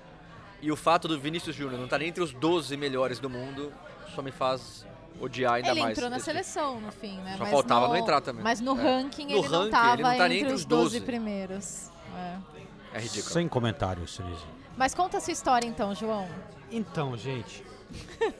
E 0.62 0.72
o 0.72 0.76
fato 0.76 1.08
do 1.08 1.20
Vinícius 1.20 1.56
Júnior 1.56 1.78
não 1.78 1.84
estar 1.86 2.00
nem 2.00 2.08
entre 2.10 2.24
os 2.24 2.34
12 2.34 2.76
melhores 2.78 3.20
do 3.20 3.30
mundo 3.30 3.72
só 4.16 4.22
me 4.22 4.32
faz 4.32 4.86
odiar 5.20 5.56
ainda 5.56 5.70
ele 5.72 5.82
mais. 5.82 5.98
entrou 5.98 6.10
na 6.10 6.20
seleção 6.20 6.82
no 6.82 6.92
fim, 6.92 7.18
né? 7.20 7.34
Só 7.38 7.44
Mas 7.44 7.52
faltava 7.52 7.82
no, 7.88 7.94
não 7.94 7.98
entrar 8.00 8.22
também. 8.22 8.44
Mas 8.44 8.60
no 8.62 8.78
É. 8.80 8.82
ranking 8.84 9.26
No 9.28 9.32
ele 9.40 9.50
não 9.50 9.60
ranking, 9.60 9.72
tava 9.72 9.94
ele 9.94 10.04
não 10.04 10.18
tá 10.18 10.28
nem 10.28 10.38
entre 10.40 10.46
entre 10.46 10.54
os 10.56 10.62
os 10.62 10.66
12 10.66 10.84
12. 11.00 11.02
primeiros. 11.06 11.90
É. 12.16 12.38
É 12.94 13.00
ridículo. 13.00 13.34
Sem 13.34 13.48
comentários, 13.48 14.16
Cerise. 14.16 14.44
Mas 14.78 14.96
conta 14.96 15.18
a 15.18 15.22
sua 15.22 15.34
história 15.34 15.68
então, 15.68 15.94
João. 15.94 16.28
Então, 16.72 17.16
gente. 17.16 17.64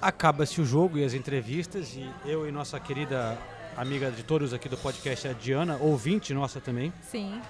Acaba-se 0.00 0.60
o 0.60 0.64
jogo 0.66 0.98
e 0.98 1.04
as 1.04 1.14
entrevistas, 1.14 1.94
e 1.94 2.10
eu 2.26 2.46
e 2.46 2.52
nossa 2.52 2.78
querida 2.78 3.38
amiga 3.76 4.10
de 4.10 4.22
todos 4.22 4.52
aqui 4.52 4.68
do 4.68 4.76
podcast, 4.76 5.28
a 5.28 5.32
Diana, 5.32 5.76
ouvinte 5.80 6.32
nossa 6.34 6.60
também. 6.60 6.92
Sim. 7.02 7.40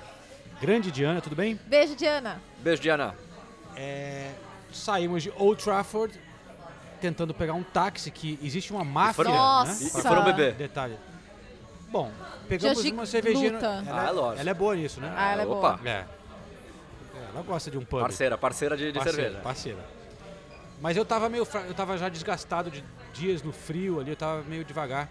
Grande 0.60 0.90
Diana, 0.90 1.20
tudo 1.20 1.36
bem? 1.36 1.58
Beijo, 1.66 1.94
Diana. 1.96 2.40
Beijo, 2.60 2.80
Diana. 2.80 3.14
É, 3.76 4.30
saímos 4.72 5.22
de 5.22 5.32
Old 5.36 5.62
Trafford 5.62 6.18
tentando 7.00 7.34
pegar 7.34 7.54
um 7.54 7.62
táxi 7.62 8.10
que 8.10 8.38
existe 8.42 8.72
uma 8.72 8.84
máfia, 8.84 9.24
foram- 9.24 9.64
né? 9.64 9.76
E- 9.80 9.86
e 9.86 9.90
foram 9.90 10.24
beber. 10.24 10.54
Detalhe. 10.54 10.96
Bom, 11.88 12.10
pegamos 12.48 12.82
de 12.82 12.92
uma 12.92 13.06
cervejinha. 13.06 13.52
luta. 13.52 13.84
Ela, 13.86 14.02
Ah, 14.02 14.06
é- 14.08 14.10
lógico. 14.10 14.40
ela 14.40 14.50
é 14.50 14.54
boa 14.54 14.74
nisso, 14.76 15.00
né? 15.00 15.12
Ah, 15.16 15.32
ela 15.32 15.42
é 15.42 15.46
Opa. 15.46 15.76
boa. 15.76 15.88
É. 15.90 16.04
Ela 17.32 17.42
gosta 17.42 17.70
de 17.70 17.76
um 17.78 17.84
pub. 17.84 18.00
Parceira, 18.00 18.38
parceira 18.38 18.76
de, 18.76 18.86
de 18.92 18.98
parceira, 18.98 19.22
cerveja. 19.22 19.42
Parceira. 19.42 19.84
Mas 20.80 20.96
eu 20.96 21.04
tava 21.04 21.28
meio 21.28 21.44
fra... 21.44 21.60
eu 21.62 21.74
tava 21.74 21.96
já 21.98 22.08
desgastado 22.08 22.70
de 22.70 22.84
dias 23.12 23.42
no 23.42 23.52
frio 23.52 24.00
ali, 24.00 24.10
eu 24.10 24.16
tava 24.16 24.42
meio 24.42 24.64
devagar. 24.64 25.08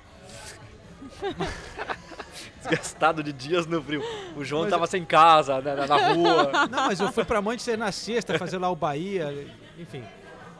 Desgastado 2.59 3.21
de 3.21 3.33
dias 3.33 3.65
no 3.65 3.81
frio. 3.83 4.01
O 4.35 4.43
João 4.43 4.63
Mas 4.63 4.71
tava 4.71 4.87
sem 4.87 5.03
casa, 5.05 5.61
né, 5.61 5.75
na, 5.85 6.13
rua. 6.13 6.51
Não, 6.71 6.87
mas 6.87 6.99
eu 6.99 7.11
fui 7.11 7.25
pra 7.25 7.41
Manchester 7.41 7.77
na 7.77 7.91
sexta 7.91 8.37
fazer 8.39 8.57
lá 8.57 8.69
o 8.69 8.75
Bahia, 8.75 9.47
enfim. 9.77 10.03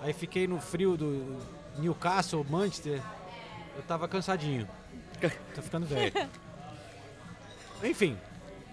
Aí 0.01 0.11
fiquei 0.11 0.45
no 0.47 0.59
frio 0.59 0.97
do 0.97 1.37
Newcastle, 1.77 2.45
Manchester. 2.49 3.01
Eu 3.75 3.81
tava 3.83 4.07
cansadinho. 4.07 4.67
Tô 5.55 5.61
ficando 5.61 5.85
velho. 5.85 6.11
Enfim, 7.83 8.17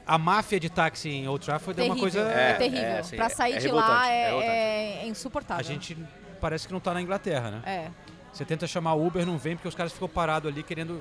a 0.06 0.16
máfia 0.18 0.60
de 0.60 0.68
táxi 0.70 1.08
em 1.08 1.26
Old 1.28 1.44
Trafford 1.44 1.80
é 1.80 1.84
uma 1.84 1.94
Terrível. 1.96 2.00
coisa. 2.22 2.32
É, 2.32 2.50
É, 2.50 2.54
terrível. 2.54 2.84
é, 2.84 2.98
assim, 3.00 3.16
pra 3.16 3.26
é- 3.26 3.28
sair 3.28 3.54
é 3.54 3.58
de 3.58 3.68
lá 3.68 4.08
é 4.08 4.30
é, 4.34 5.02
é 5.02 5.06
insuportável. 5.08 5.60
A 5.60 5.64
gente 5.64 5.96
parece 6.40 6.66
que 6.66 6.72
não 6.72 6.78
tá 6.80 6.94
na 6.94 7.02
Inglaterra, 7.02 7.50
né? 7.50 7.62
É. 7.64 7.90
Você 8.32 8.44
tenta 8.44 8.66
chamar 8.68 8.94
Uber, 8.94 9.26
não 9.26 9.36
vem 9.38 9.56
porque 9.56 9.66
os 9.68 9.74
caras 9.74 9.92
ficam 9.92 10.08
parados 10.08 10.50
ali 10.50 10.62
querendo 10.62 11.00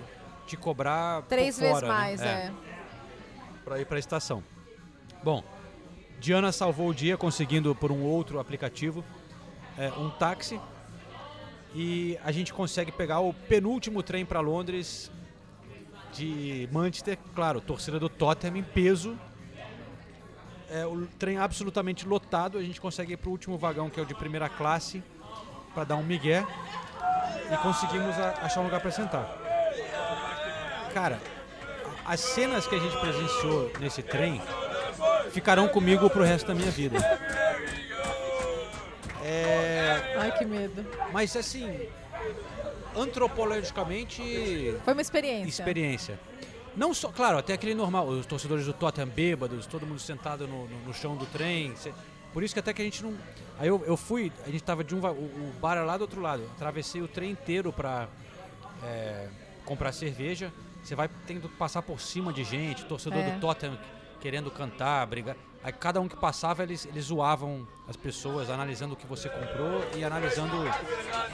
te 0.49 0.57
cobrar 0.57 1.21
Três 1.23 1.59
vezes 1.59 1.81
né? 1.83 1.87
mais, 1.87 2.21
é. 2.21 2.51
Pra 3.63 3.79
ir 3.79 3.85
pra 3.85 3.99
estação. 3.99 4.43
Bom, 5.23 5.43
Diana 6.19 6.51
salvou 6.51 6.89
o 6.89 6.93
dia 6.93 7.15
conseguindo 7.17 7.75
por 7.75 7.91
um 7.91 8.01
outro 8.03 8.39
aplicativo 8.39 9.03
é, 9.77 9.89
um 9.89 10.09
táxi 10.09 10.59
e 11.75 12.17
a 12.23 12.31
gente 12.31 12.51
consegue 12.51 12.91
pegar 12.91 13.19
o 13.19 13.31
penúltimo 13.33 14.01
trem 14.01 14.25
para 14.25 14.39
Londres 14.39 15.11
de 16.13 16.67
Manchester, 16.71 17.17
claro, 17.35 17.61
torcida 17.61 17.99
do 17.99 18.09
Tottenham 18.09 18.57
em 18.57 18.63
peso. 18.63 19.17
É, 20.71 20.85
o 20.85 21.05
trem 21.19 21.37
absolutamente 21.37 22.07
lotado, 22.07 22.57
a 22.57 22.63
gente 22.63 22.81
consegue 22.81 23.13
ir 23.13 23.17
pro 23.17 23.29
último 23.29 23.57
vagão 23.57 23.89
que 23.89 23.99
é 23.99 24.03
o 24.03 24.05
de 24.05 24.15
primeira 24.15 24.49
classe 24.49 25.03
para 25.73 25.83
dar 25.83 25.95
um 25.95 26.03
migué 26.03 26.45
e 27.51 27.57
conseguimos 27.57 28.17
a- 28.19 28.39
achar 28.41 28.61
um 28.61 28.63
lugar 28.65 28.79
para 28.81 28.91
sentar. 28.91 29.27
Cara, 30.93 31.19
as 32.05 32.19
cenas 32.19 32.65
que 32.67 32.75
a 32.75 32.79
gente 32.79 32.97
presenciou 32.99 33.71
nesse 33.79 34.01
trem 34.01 34.41
ficarão 35.31 35.67
comigo 35.67 36.09
pro 36.09 36.23
resto 36.23 36.47
da 36.47 36.55
minha 36.55 36.71
vida. 36.71 36.97
É, 39.23 40.15
Ai, 40.17 40.37
que 40.37 40.45
medo. 40.45 40.85
mas 41.11 41.35
assim, 41.35 41.87
antropologicamente, 42.95 44.75
Foi 44.83 44.93
uma 44.93 45.01
experiência. 45.01 45.49
experiência. 45.61 46.19
Não 46.75 46.93
só, 46.93 47.09
claro, 47.09 47.37
até 47.37 47.53
aquele 47.53 47.75
normal, 47.75 48.07
os 48.07 48.25
torcedores 48.25 48.65
do 48.65 48.73
Tottenham 48.73 49.09
bêbados, 49.09 49.65
todo 49.65 49.85
mundo 49.85 49.99
sentado 49.99 50.47
no, 50.47 50.67
no- 50.67 50.79
no 50.87 50.93
chão 50.93 51.15
do 51.15 51.25
trem. 51.25 51.75
cê- 51.75 51.91
por 52.31 52.43
isso 52.43 52.53
que 52.53 52.59
até 52.59 52.71
que 52.73 52.81
a 52.81 52.85
gente 52.85 53.03
não. 53.03 53.13
Aí 53.59 53.67
eu, 53.67 53.83
eu 53.85 53.97
fui, 53.97 54.31
a 54.45 54.49
gente 54.49 54.63
tava 54.63 54.83
de 54.83 54.95
um. 54.95 54.99
O, 55.05 55.09
o 55.11 55.53
bar 55.59 55.73
era 55.73 55.83
lá 55.83 55.97
do 55.97 56.01
outro 56.01 56.21
lado. 56.21 56.43
Atravessei 56.55 57.01
o 57.01 57.07
trem 57.07 57.31
inteiro 57.31 57.73
pra 57.73 58.07
é, 58.83 59.27
comprar 59.65 59.91
cerveja. 59.91 60.53
Você 60.83 60.95
vai 60.95 61.09
tendo 61.27 61.47
que 61.49 61.55
passar 61.55 61.81
por 61.81 61.99
cima 61.99 62.31
de 62.33 62.43
gente, 62.43 62.85
torcedor 62.85 63.19
É. 63.19 63.31
do 63.31 63.39
Tottenham 63.39 63.77
querendo 64.19 64.49
cantar, 64.51 65.05
brigar. 65.07 65.35
Aí 65.63 65.71
cada 65.73 65.99
um 65.99 66.07
que 66.07 66.15
passava, 66.15 66.63
eles, 66.63 66.85
eles 66.85 67.05
zoavam 67.05 67.67
as 67.87 67.95
pessoas, 67.95 68.49
analisando 68.49 68.93
o 68.93 68.97
que 68.97 69.05
você 69.05 69.27
comprou 69.29 69.83
e 69.95 70.03
analisando 70.03 70.55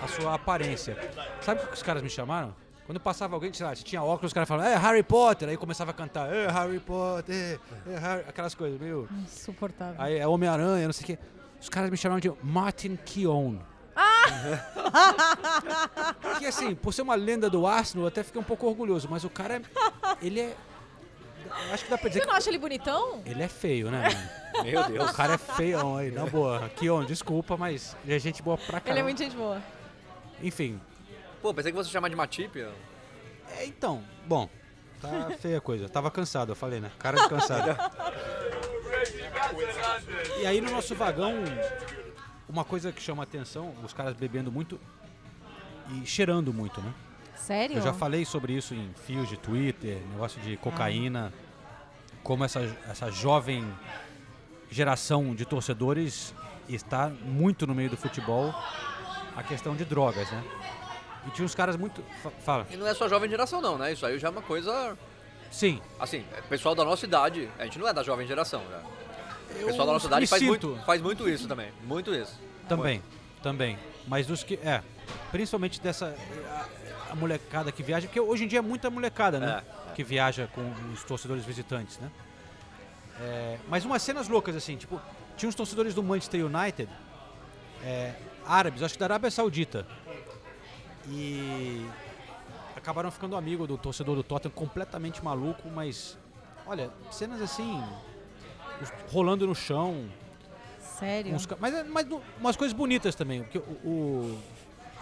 a 0.04 0.08
sua 0.08 0.34
aparência. 0.34 0.98
Sabe 1.42 1.64
o 1.64 1.68
que 1.68 1.74
os 1.74 1.84
caras 1.84 2.02
me 2.02 2.10
chamaram? 2.10 2.56
Quando 2.86 3.00
passava 3.00 3.36
alguém, 3.36 3.52
sei 3.54 3.66
lá, 3.66 3.76
se 3.76 3.84
tinha 3.84 4.04
óculos, 4.04 4.30
os 4.30 4.34
caras 4.34 4.48
falavam, 4.48 4.72
é 4.72 4.78
Harry 4.78 5.02
Potter, 5.02 5.50
aí 5.50 5.58
começava 5.58 5.90
a 5.92 5.94
cantar, 5.94 6.32
é 6.32 6.48
Harry 6.52 6.80
Potter, 6.80 7.60
é 7.88 7.98
Harry... 7.98 8.24
aquelas 8.28 8.54
coisas, 8.54 8.80
meio. 8.80 9.08
Insuportável. 9.24 9.96
Aí 10.00 10.18
é 10.18 10.28
Homem-Aranha, 10.28 10.86
não 10.86 10.94
sei 10.94 11.04
o 11.04 11.08
quê. 11.08 11.20
Os 11.60 11.70
caras 11.70 11.90
me 11.90 11.98
chamaram 11.98 12.20
de 12.20 12.32
Martin 12.44 12.96
Keown. 12.96 13.60
que 16.40 16.46
assim, 16.46 16.76
por 16.76 16.94
ser 16.94 17.02
uma 17.02 17.16
lenda 17.16 17.50
do 17.50 17.66
Arsenal, 17.66 18.04
eu 18.04 18.08
até 18.08 18.24
fiquei 18.24 18.40
um 18.40 18.44
pouco 18.44 18.68
orgulhoso, 18.68 19.08
mas 19.10 19.24
o 19.24 19.30
cara, 19.30 19.56
é- 19.58 19.62
ele 20.22 20.42
é. 20.42 20.56
Acho 21.72 21.86
que 21.86 21.90
dá 21.90 21.98
pra 21.98 22.10
dizer 22.10 22.20
Você 22.20 22.26
que 22.26 22.32
não 22.32 22.38
acha 22.38 22.50
ele 22.50 22.58
bonitão? 22.58 23.24
ele 23.26 23.42
é 23.42 23.48
feio, 23.48 23.90
né? 23.90 24.04
mano? 24.04 24.30
Meu 24.66 24.84
Deus. 24.84 25.12
O 25.12 25.14
cara 25.14 25.36
é 25.36 25.38
feião 25.38 25.96
aí, 25.98 26.12
na 26.12 26.26
boa. 26.26 26.70
Keown, 26.76 27.06
desculpa, 27.06 27.56
mas 27.56 27.96
ele 28.04 28.16
é 28.16 28.20
gente 28.20 28.42
boa 28.42 28.58
pra 28.58 28.80
caramba. 28.82 28.90
Ele 28.92 29.00
é 29.00 29.04
muito 29.04 29.18
gente 29.20 29.36
boa. 29.36 29.62
Enfim, 30.42 30.80
Pô, 31.42 31.54
pensei 31.54 31.72
que 31.72 31.78
você 31.78 31.90
chamar 31.90 32.10
de 32.10 32.16
Matip. 32.16 32.52
ó. 32.62 32.72
é, 33.58 33.66
então, 33.66 34.04
bom, 34.26 34.50
tá 35.02 35.32
feia 35.40 35.60
a 35.60 35.62
coisa. 35.62 35.88
Tava 35.88 36.12
cansado, 36.12 36.52
eu 36.52 36.56
falei, 36.56 36.82
né? 36.82 36.92
Cara 37.00 37.22
de 37.22 37.30
cansado. 37.30 37.78
E 40.40 40.46
aí 40.48 40.60
no 40.60 40.72
nosso 40.72 40.96
vagão, 40.96 41.32
uma 42.48 42.64
coisa 42.64 42.92
que 42.92 43.02
chama 43.02 43.24
atenção, 43.24 43.74
os 43.84 43.94
caras 43.94 44.14
bebendo 44.14 44.52
muito 44.52 44.80
e 45.92 46.06
cheirando 46.06 46.54
muito, 46.54 46.82
né? 46.82 46.94
Sério? 47.36 47.78
Eu 47.78 47.82
já 47.82 47.94
falei 47.94 48.26
sobre 48.26 48.54
isso 48.54 48.74
em 48.74 48.92
fios 49.06 49.30
de 49.30 49.38
Twitter, 49.38 50.00
negócio 50.12 50.42
de 50.42 50.58
cocaína, 50.58 51.32
como 52.24 52.44
essa, 52.44 52.62
essa 52.90 53.12
jovem 53.12 53.66
geração 54.70 55.36
de 55.36 55.46
torcedores 55.46 56.34
está 56.68 57.10
muito 57.10 57.68
no 57.68 57.76
meio 57.76 57.90
do 57.90 57.98
futebol 57.98 58.54
a 59.36 59.44
questão 59.44 59.76
de 59.76 59.86
drogas, 59.86 60.30
né? 60.32 60.44
E 61.28 61.30
tinha 61.32 61.46
uns 61.46 61.54
caras 61.56 61.76
muito. 61.76 62.04
fa- 62.24 62.32
Fala. 62.32 62.68
E 62.72 62.78
não 62.78 62.88
é 62.88 62.94
só 62.94 63.08
jovem 63.10 63.30
geração, 63.30 63.62
não, 63.62 63.78
né? 63.78 63.92
Isso 63.94 64.06
aí 64.06 64.18
já 64.18 64.28
é 64.28 64.32
uma 64.32 64.42
coisa. 64.42 64.98
Sim. 65.52 65.82
Assim, 66.00 66.24
é 66.36 66.42
pessoal 66.42 66.74
da 66.76 66.84
nossa 66.86 67.06
idade. 67.06 67.50
A 67.60 67.64
gente 67.66 67.78
não 67.80 67.88
é 67.88 67.94
da 67.94 68.02
jovem 68.04 68.26
geração, 68.28 68.62
já. 68.70 68.82
O 69.62 69.66
pessoal 69.66 69.88
da 69.88 69.94
nossa 69.94 70.08
idade 70.08 70.28
faz 70.28 70.42
sinto. 70.42 70.68
muito, 70.68 70.86
faz 70.86 71.02
muito 71.02 71.30
isso 71.30 71.48
também. 71.48 71.72
Muito 71.84 72.14
isso. 72.14 72.40
Também, 72.68 73.02
também. 73.42 73.78
Mas 74.08 74.28
dos 74.28 74.44
que. 74.44 74.56
É. 74.56 74.82
Principalmente 75.32 75.80
dessa. 75.82 76.16
A, 76.50 77.12
a 77.12 77.16
molecada 77.16 77.72
que 77.72 77.84
viaja, 77.84 78.08
porque 78.08 78.20
hoje 78.20 78.44
em 78.44 78.48
dia 78.48 78.60
é 78.60 78.62
muita 78.62 78.90
molecada, 78.90 79.40
né? 79.40 79.64
Que 79.96 80.04
viaja 80.04 80.48
com 80.54 80.74
os 80.94 81.04
torcedores 81.04 81.46
visitantes, 81.46 81.98
né? 82.00 82.12
É, 83.20 83.58
mas 83.70 83.86
umas 83.86 84.02
cenas 84.02 84.28
loucas, 84.28 84.56
assim, 84.56 84.76
tipo, 84.76 85.00
tinha 85.38 85.48
uns 85.48 85.56
torcedores 85.56 85.94
do 85.94 86.04
Manchester 86.04 86.46
United, 86.46 86.90
é, 87.84 88.14
árabes, 88.46 88.84
acho 88.84 88.94
que 88.94 89.00
da 89.00 89.06
Arábia 89.06 89.32
Saudita. 89.32 89.86
E 91.08 91.86
acabaram 92.76 93.10
ficando 93.12 93.36
amigo 93.36 93.66
do 93.66 93.78
torcedor 93.78 94.16
do 94.16 94.24
Tottenham, 94.24 94.54
completamente 94.54 95.24
maluco, 95.24 95.70
mas 95.70 96.18
olha, 96.66 96.90
cenas 97.12 97.42
assim, 97.42 97.82
rolando 99.12 99.46
no 99.48 99.56
chão, 99.56 100.06
Sério? 101.00 101.34
Uns 101.36 101.46
mas, 101.60 101.74
é- 101.74 101.84
mas 101.84 102.08
umas 102.40 102.56
coisas 102.56 102.76
bonitas 102.76 103.16
também. 103.16 103.44
Porque 103.44 103.58
o. 103.58 103.62
o- 103.62 104.40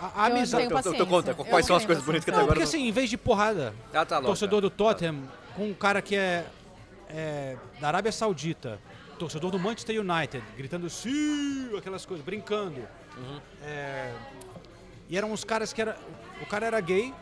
a, 0.01 0.23
a 0.25 0.29
Eu 0.29 0.35
amizade. 0.37 0.63
tenho 0.63 0.79
Então, 0.79 0.91
paciência. 0.91 1.05
conta, 1.05 1.31
Eu 1.31 1.45
quais 1.45 1.65
são 1.67 1.75
as 1.75 1.85
coisas 1.85 2.03
bonitas 2.03 2.25
que 2.25 2.31
até 2.31 2.39
agora 2.39 2.53
porque 2.55 2.63
assim, 2.63 2.87
em 2.87 2.91
vez 2.91 3.09
de 3.09 3.17
porrada, 3.17 3.73
Ah, 3.93 4.03
tá, 4.05 4.19
torcedor 4.21 4.59
do 4.59 4.69
Tottenham 4.71 5.23
com 5.55 5.67
um 5.69 5.73
cara 5.73 6.01
que 6.01 6.15
é, 6.15 6.45
é 7.09 7.55
da 7.79 7.89
Arábia 7.89 8.11
Saudita, 8.11 8.79
torcedor 9.19 9.51
do 9.51 9.59
Manchester 9.59 9.99
United, 10.01 10.43
gritando 10.57 10.89
sim, 10.89 11.69
aquelas 11.77 12.05
coisas, 12.07 12.25
brincando. 12.25 12.79
Uhum. 13.15 13.39
É, 13.63 14.11
e 15.09 15.15
eram 15.15 15.31
uns 15.31 15.43
caras 15.43 15.71
que 15.71 15.81
era. 15.81 15.95
O 16.41 16.45
cara 16.47 16.65
era 16.65 16.81
gay 16.81 17.13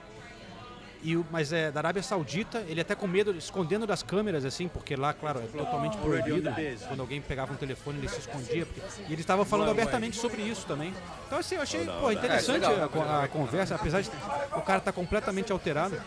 E, 1.03 1.17
o- 1.17 1.25
mas 1.31 1.51
é 1.51 1.71
da 1.71 1.79
Arábia 1.79 2.03
Saudita, 2.03 2.63
ele 2.67 2.79
até 2.79 2.93
com 2.93 3.07
medo, 3.07 3.31
escondendo 3.35 3.87
das 3.87 4.03
câmeras, 4.03 4.45
assim, 4.45 4.67
porque 4.67 4.95
lá, 4.95 5.13
claro, 5.13 5.39
é 5.39 5.57
totalmente 5.57 5.97
proibido. 5.97 6.49
Quando 6.87 6.99
alguém 6.99 7.19
pegava 7.19 7.51
um 7.51 7.55
telefone, 7.55 7.97
ele 7.97 8.07
se 8.07 8.19
escondia. 8.19 8.65
porque- 8.67 8.81
e 9.09 9.13
ele 9.13 9.21
estava 9.21 9.43
falando 9.43 9.71
abertamente 9.71 10.17
sobre 10.17 10.43
isso 10.43 10.65
também. 10.67 10.93
Então, 11.25 11.39
assim, 11.39 11.55
eu 11.55 11.61
achei 11.61 11.85
pô, 11.85 12.11
interessante 12.11 12.65
É, 12.65 12.81
a, 13.01 13.23
a 13.23 13.27
conversa, 13.27 13.73
apesar 13.75 14.01
de 14.01 14.09
o 14.55 14.61
cara 14.61 14.77
estar 14.77 14.91
completamente 14.91 15.51
alterado. 15.51 15.99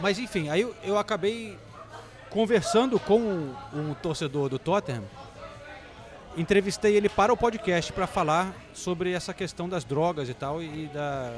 Mas 0.00 0.18
enfim, 0.18 0.48
aí 0.48 0.60
eu, 0.60 0.74
eu 0.84 0.98
acabei 0.98 1.58
conversando 2.30 2.98
com 3.00 3.18
um, 3.18 3.54
um 3.74 3.94
torcedor 3.94 4.48
do 4.48 4.58
Tottenham. 4.58 5.04
Entrevistei 6.36 6.94
ele 6.94 7.08
para 7.08 7.32
o 7.32 7.36
podcast 7.36 7.92
para 7.92 8.06
falar 8.06 8.54
sobre 8.72 9.12
essa 9.12 9.34
questão 9.34 9.68
das 9.68 9.84
drogas 9.84 10.28
e 10.28 10.34
tal 10.34 10.62
e 10.62 10.86
da 10.94 11.32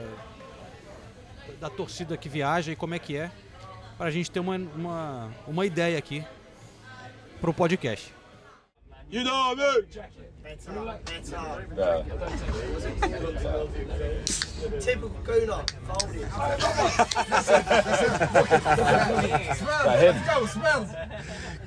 da 1.60 1.70
torcida 1.70 2.16
que 2.16 2.28
viaja 2.28 2.72
e 2.72 2.76
como 2.76 2.94
é 2.94 2.98
que 2.98 3.16
é, 3.16 3.30
para 3.96 4.06
a 4.06 4.10
gente 4.10 4.30
ter 4.30 4.40
uma, 4.40 4.56
uma, 4.56 5.30
uma 5.46 5.66
ideia 5.66 5.98
aqui 5.98 6.24
pro 7.40 7.52
podcast. 7.52 8.12
You 9.10 9.24
know 9.24 9.34
what 9.34 9.60
I 9.60 9.74
mean? 9.74 10.20
Typical 14.80 15.10
Gooner. 15.24 15.64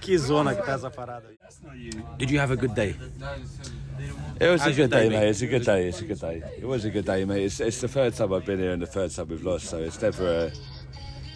Que 0.01 0.17
zona 0.17 0.55
que 0.55 0.65
tá 0.65 0.73
essa 0.73 0.89
parada 0.89 1.27
aí. 1.27 1.37
Did 2.17 2.31
you 2.31 2.39
have 2.39 2.51
a 2.51 2.55
good 2.55 2.73
day? 2.73 2.95
It 4.43 4.49
was 4.51 4.65
a 4.67 4.71
good 4.73 4.91
day, 4.91 5.09
mate. 5.09 5.29
It's 5.29 5.41
a 5.41 5.47
good 5.47 5.63
day. 5.65 5.87
It's 5.87 6.01
a 6.01 6.05
good 6.05 6.19
day. 6.19 6.43
It 6.57 6.65
was 6.65 6.85
a 6.85 6.89
good 6.89 7.05
day, 7.05 7.25
mate. 7.25 7.43
It's, 7.43 7.59
it's 7.59 7.79
the 7.81 7.87
third 7.87 8.13
time 8.13 8.33
I've 8.33 8.45
been 8.45 8.59
here 8.59 8.71
and 8.73 8.81
the 8.81 8.87
third 8.87 9.11
time 9.11 9.27
we've 9.29 9.43
lost, 9.43 9.65
so 9.67 9.77
it's 9.77 10.01
never 10.01 10.27
a. 10.27 10.49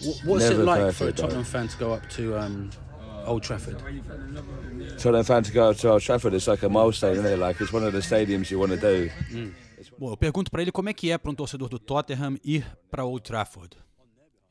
Wh- 0.04 0.26
What's 0.26 0.48
Never 0.48 0.62
it 0.62 0.64
like 0.64 0.94
for 0.94 1.08
a 1.08 1.12
Tottenham 1.12 1.44
fan 1.44 1.68
to 1.68 1.76
go 1.78 1.92
up 1.94 2.08
to 2.10 2.38
um, 2.38 2.70
Old 3.26 3.42
Trafford? 3.42 3.78
Tottenham 4.98 5.24
fan 5.24 5.42
to 5.42 5.52
go 5.52 5.70
up 5.70 5.76
to 5.78 5.90
Old 5.90 6.02
Trafford. 6.02 6.34
It's 6.34 6.46
like 6.46 6.62
a 6.62 6.68
milestone, 6.68 7.12
isn't 7.14 7.26
it? 7.26 7.38
Like 7.38 7.60
it's 7.60 7.72
one 7.72 7.84
of 7.84 7.92
the 7.92 8.00
stadiums 8.00 8.50
you 8.50 8.58
want 8.60 8.72
to 8.72 8.76
do. 8.78 9.10
Bom, 9.98 10.10
eu 10.10 10.16
pergunto 10.16 10.50
para 10.50 10.62
ele 10.62 10.70
como 10.72 10.88
é 10.88 10.92
que 10.94 11.10
é 11.10 11.18
para 11.18 11.30
um 11.30 11.34
torcedor 11.34 11.68
do 11.68 11.78
Tottenham 11.78 12.36
ir 12.44 12.64
para 12.90 13.04
Old 13.04 13.22
Trafford. 13.22 13.76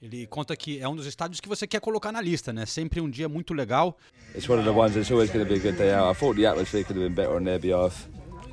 Ele 0.01 0.27
conta 0.27 0.55
que 0.55 0.79
é 0.79 0.87
um 0.87 0.95
dos 0.95 1.05
estádios 1.07 1.39
que 1.39 1.49
você 1.49 1.65
quer 1.65 1.79
colocar 1.81 2.11
na 2.11 2.21
lista, 2.21 2.53
né? 2.53 2.65
Sempre 2.65 3.01
um 3.01 3.09
dia 3.09 3.27
muito 3.27 3.53
legal. 3.53 3.97
It's 4.35 4.47
one 4.47 4.59
of 4.59 4.65
the 4.65 4.77
ones 4.77 4.93
that's 4.93 5.09
always 5.11 5.31
going 5.31 5.43
to 5.43 5.49
be 5.51 5.59
a 5.59 5.63
good 5.63 5.77
day 5.77 5.91
out. 5.93 6.11
I 6.15 6.19
thought 6.19 6.35
the 6.39 6.45
atmosphere 6.45 6.83
could 6.83 6.97
have 6.99 7.07
been 7.09 7.15
better 7.15 7.35
on 7.35 7.43
their 7.45 7.59
behalf. 7.59 8.07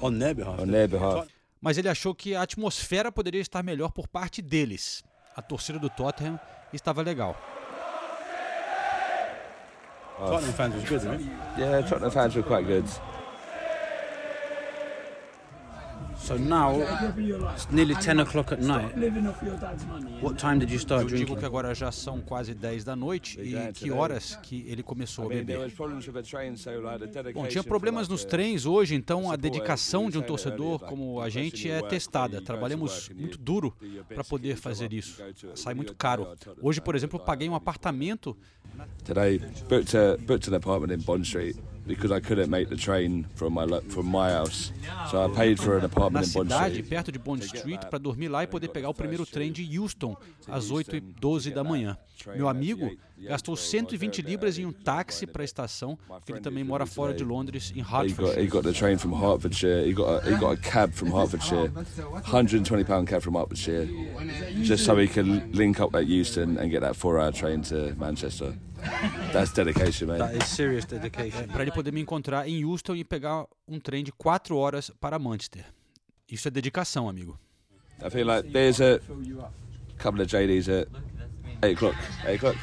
On 0.04 0.12
behalf? 0.34 0.60
On 0.60 0.66
behalf. 0.66 1.28
Mas 1.62 1.78
ele 1.78 1.88
achou 1.88 2.14
que 2.14 2.34
a 2.34 2.42
atmosfera 2.42 3.10
poderia 3.10 3.40
estar 3.40 3.62
melhor 3.62 3.90
por 3.90 4.06
parte 4.06 4.42
deles. 4.42 5.02
A 5.34 5.40
torcida 5.40 5.78
do 5.78 5.88
Tottenham 5.88 6.38
estava 6.74 7.00
legal. 7.00 7.34
Tottenham 10.18 10.52
fans 10.52 10.74
was 10.74 10.84
good, 10.84 11.04
right? 11.06 11.20
Yeah, 11.58 11.82
Tottenham 11.88 12.10
fans 12.10 12.36
were 12.36 12.46
quite 12.46 12.66
good. 12.66 12.84
So 16.24 16.38
now 16.38 16.80
it's 17.52 17.70
nearly 17.70 17.94
10 17.94 18.20
o'clock 18.20 18.50
at 18.50 18.58
night. 18.58 18.94
What 20.22 20.38
time 20.38 20.58
did 20.58 20.70
you 20.70 20.78
start 20.78 21.02
Eu 21.02 21.08
digo 21.08 21.16
drinking? 21.18 21.36
que 21.36 21.44
agora 21.44 21.74
já 21.74 21.92
são 21.92 22.22
quase 22.22 22.54
10 22.54 22.82
da 22.82 22.96
noite 22.96 23.38
e 23.38 23.72
que 23.74 23.90
horas 23.90 24.34
que 24.42 24.64
ele 24.66 24.82
começou 24.82 25.26
a 25.26 25.28
beber. 25.28 25.70
Bom, 27.34 27.46
tinha 27.46 27.62
problemas 27.62 28.08
nos 28.08 28.24
trens 28.24 28.64
hoje, 28.64 28.94
então 28.94 29.30
a 29.30 29.36
dedicação 29.36 30.08
de 30.08 30.16
um 30.16 30.22
torcedor 30.22 30.78
como 30.78 31.20
a 31.20 31.28
gente 31.28 31.70
é 31.70 31.82
testada. 31.82 32.40
Trabalhamos 32.40 33.10
muito 33.10 33.36
duro 33.36 33.76
para 34.08 34.24
poder 34.24 34.56
fazer 34.56 34.94
isso. 34.94 35.22
Sai 35.54 35.74
muito 35.74 35.94
caro. 35.94 36.26
Hoje, 36.62 36.80
por 36.80 36.94
exemplo, 36.94 37.20
paguei 37.20 37.50
um 37.50 37.54
apartamento 37.54 38.34
Today, 39.04 39.38
booked 40.26 40.48
an 40.48 40.56
apartment 40.56 40.90
in 40.90 41.04
Bond 41.04 41.24
Street 41.24 41.56
because 41.86 42.10
I 42.10 42.20
couldn't 42.20 42.50
make 42.50 42.68
the 42.68 42.76
train 42.76 43.26
from 43.34 43.54
my 43.54 43.66
from 43.88 44.06
my 44.06 44.30
house. 44.30 44.72
So 45.10 45.24
I 45.24 45.28
paid 45.28 45.60
for 45.60 45.74
an 45.74 45.80
na 45.80 45.86
apartment 45.86 46.26
in 46.26 46.32
Bond 46.32 46.50
cidade, 46.50 46.74
Street. 46.74 46.88
perto 46.88 47.12
de 47.12 47.18
Bond 47.18 47.44
Street, 47.44 47.80
para 47.90 47.98
dormir 47.98 48.28
lá 48.28 48.42
e 48.42 48.46
poder 48.46 48.68
pegar 48.68 48.88
o 48.88 48.94
primeiro 48.94 49.26
trem 49.26 49.52
de 49.52 49.78
Houston 49.78 50.16
às 50.48 50.70
8h12 50.70 51.52
da 51.52 51.62
manhã. 51.62 51.96
Meu 52.36 52.48
amigo 52.48 52.90
gastou 53.18 53.56
120 53.56 54.22
libras 54.22 54.58
em 54.58 54.64
um 54.64 54.72
táxi 54.72 55.26
para 55.26 55.42
a 55.42 55.44
estação, 55.44 55.98
porque 56.08 56.32
ele 56.32 56.40
também 56.40 56.64
mora 56.64 56.86
fora 56.86 57.12
de 57.12 57.24
Londres, 57.24 57.72
em 57.74 57.80
He 57.80 58.12
got, 58.12 58.38
he 58.38 58.46
got 58.46 58.62
the 58.62 58.72
train 58.72 58.96
from 58.96 59.12
Hertfordshire. 59.12 59.86
He 59.86 59.92
got 59.92 60.24
a, 60.24 60.30
he 60.30 60.36
got 60.36 60.52
a 60.52 60.56
cab 60.56 60.92
from 60.92 61.10
Hertfordshire, 61.10 61.70
120 61.70 62.84
pound 62.84 63.08
cab 63.08 63.20
from 63.20 63.34
Hertfordshire, 63.34 63.88
just 64.62 64.84
so 64.84 64.96
he 64.96 65.06
could 65.08 65.54
link 65.54 65.80
up 65.80 65.94
at 65.94 66.06
Euston 66.06 66.56
and 66.58 66.70
get 66.70 66.80
that 66.80 66.96
four 66.96 67.18
hour 67.18 67.32
train 67.32 67.62
to 67.62 67.94
Manchester. 67.98 68.54
That's 69.32 69.52
dedication, 69.52 70.08
mate. 70.08 70.18
That 70.18 70.36
is 70.36 70.48
serious 70.48 70.84
dedication. 70.84 71.48
Para 71.48 71.62
ele 71.62 71.72
poder 71.72 71.92
me 71.92 72.00
encontrar 72.00 72.48
em 72.48 72.64
Houston 72.64 72.94
e 72.96 73.04
pegar 73.04 73.46
um 73.66 73.80
trem 73.80 74.04
de 74.04 74.12
4 74.12 74.56
horas 74.56 74.90
para 75.00 75.18
Manchester. 75.18 75.64
Isso 76.30 76.48
é 76.48 76.50
dedicação, 76.50 77.08
amigo. 77.08 77.38
I 78.04 78.10
feel 78.10 78.26
like 78.26 78.50
there's 78.50 78.80
a 78.80 79.00
couple 79.98 80.20
of 80.20 80.28
JDs 80.28 80.68
at 80.68 80.88
eight 81.62 81.76
o'clock. 81.76 81.96
Eight 82.26 82.36
o'clock. 82.36 82.58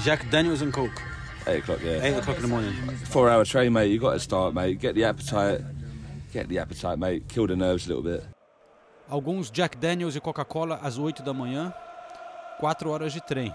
Jack 0.00 0.26
Daniels 0.26 0.62
and 0.62 0.72
Coke. 0.72 1.00
Eight 1.46 1.62
o'clock. 1.62 1.82
Yeah. 1.82 2.06
Eight 2.06 2.16
o'clock 2.18 2.36
in 2.38 2.42
the 2.42 2.48
morning. 2.48 2.72
Four 3.06 3.28
hour 3.28 3.44
train, 3.44 3.72
mate. 3.72 3.90
You 3.90 3.98
got 3.98 4.12
to 4.12 4.20
start, 4.20 4.54
mate. 4.54 4.78
Get 4.80 4.94
the 4.94 5.04
appetite. 5.04 5.60
Get 6.32 6.48
the 6.48 6.58
appetite, 6.58 6.98
mate. 6.98 7.28
Kill 7.28 7.46
the 7.46 7.56
nerves 7.56 7.86
a 7.86 7.88
little 7.88 8.02
bit. 8.02 8.24
Alguns 9.08 9.50
Jack 9.50 9.76
Daniels 9.76 10.16
e 10.16 10.20
Coca-Cola 10.20 10.78
às 10.82 10.96
8 10.96 11.22
da 11.22 11.34
manhã, 11.34 11.74
4 12.58 12.88
horas 12.88 13.12
de 13.12 13.20
trem. 13.20 13.52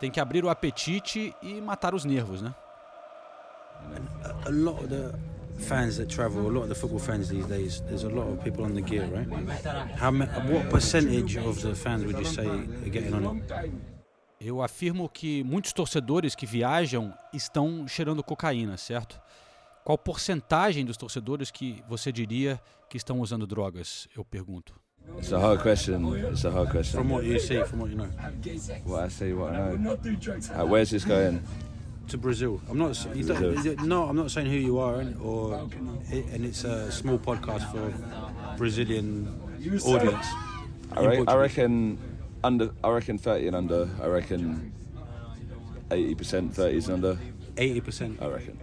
Tem 0.00 0.10
que 0.10 0.20
abrir 0.20 0.44
o 0.44 0.50
apetite 0.50 1.34
e 1.42 1.60
matar 1.60 1.94
os 1.94 2.04
nervos, 2.04 2.42
né? 2.42 2.54
A 4.46 4.50
lot 4.50 4.82
of 4.82 4.88
the 4.88 5.12
fans 5.58 5.96
that 5.96 6.14
travel, 6.14 6.46
a 6.46 6.50
lot 6.50 6.62
of 6.62 6.68
the 6.68 6.74
football 6.74 6.98
fans 6.98 7.28
these 7.28 7.46
days, 7.46 7.80
there's 7.82 8.04
a 8.04 8.08
lot 8.08 8.28
of 8.28 8.42
people 8.42 8.64
on 8.64 8.74
the 8.74 8.82
gear, 8.82 9.06
right? 9.10 9.28
How 10.00 10.10
what 10.10 10.70
percentage 10.70 11.38
of 11.38 11.60
the 11.62 11.74
fans 11.74 12.04
would 12.04 12.18
you 12.18 12.24
say 12.24 12.46
are 12.46 12.90
getting 12.90 13.14
on 13.14 13.36
it? 13.36 13.94
Eu 14.40 14.62
afirmo 14.62 15.08
que 15.08 15.42
muitos 15.44 15.72
torcedores 15.72 16.34
que 16.34 16.44
viajam 16.44 17.14
estão 17.32 17.88
cheirando 17.88 18.22
cocaína, 18.22 18.76
certo? 18.76 19.18
Qual 19.84 19.96
porcentagem 19.96 20.84
dos 20.84 20.96
torcedores 20.96 21.50
que 21.50 21.82
você 21.88 22.10
diria 22.10 22.60
que 22.88 22.96
estão 22.96 23.20
usando 23.20 23.46
drogas? 23.46 24.08
Eu 24.16 24.24
pergunto. 24.24 24.74
It's 25.18 25.32
a 25.32 25.40
hard 25.40 25.60
question. 25.60 26.04
It's 26.32 26.44
a 26.44 26.50
hard 26.50 26.70
question. 26.70 26.98
From 26.98 27.08
what 27.10 27.24
you 27.24 27.38
see, 27.38 27.62
from 27.64 27.80
what 27.80 27.90
you 27.90 27.96
know. 27.96 28.08
What 28.84 29.04
I 29.04 29.08
see, 29.08 29.32
what 29.32 29.54
I 29.54 29.74
know. 29.76 29.96
Uh, 30.54 30.66
where's 30.66 30.90
this 30.90 31.04
going? 31.04 31.42
To 32.08 32.18
Brazil. 32.18 32.60
I'm 32.68 32.76
not. 32.76 32.90
s- 32.90 33.06
You 33.14 33.24
don't, 33.24 33.42
is 33.44 33.64
it- 33.64 33.80
no, 33.80 34.04
I'm 34.04 34.16
not 34.16 34.30
saying 34.30 34.46
who 34.48 34.56
you 34.58 34.78
are, 34.78 35.00
and- 35.00 35.18
or 35.22 35.54
and 36.12 36.44
it's 36.44 36.64
a 36.64 36.92
small 36.92 37.18
podcast 37.18 37.70
for 37.72 37.94
Brazilian 38.58 39.26
audience. 39.86 40.26
I, 40.92 41.06
re- 41.06 41.24
I 41.26 41.34
reckon 41.36 41.98
under. 42.42 42.70
I 42.82 42.90
reckon 42.90 43.16
thirty 43.16 43.46
and 43.46 43.56
under. 43.56 43.88
I 44.02 44.06
reckon 44.08 44.70
eighty 45.90 46.14
percent 46.14 46.54
thirties 46.54 46.88
and 46.88 47.02
under. 47.04 47.18
Eighty 47.56 47.80
percent. 47.80 48.20
I 48.20 48.26
reckon. 48.26 48.58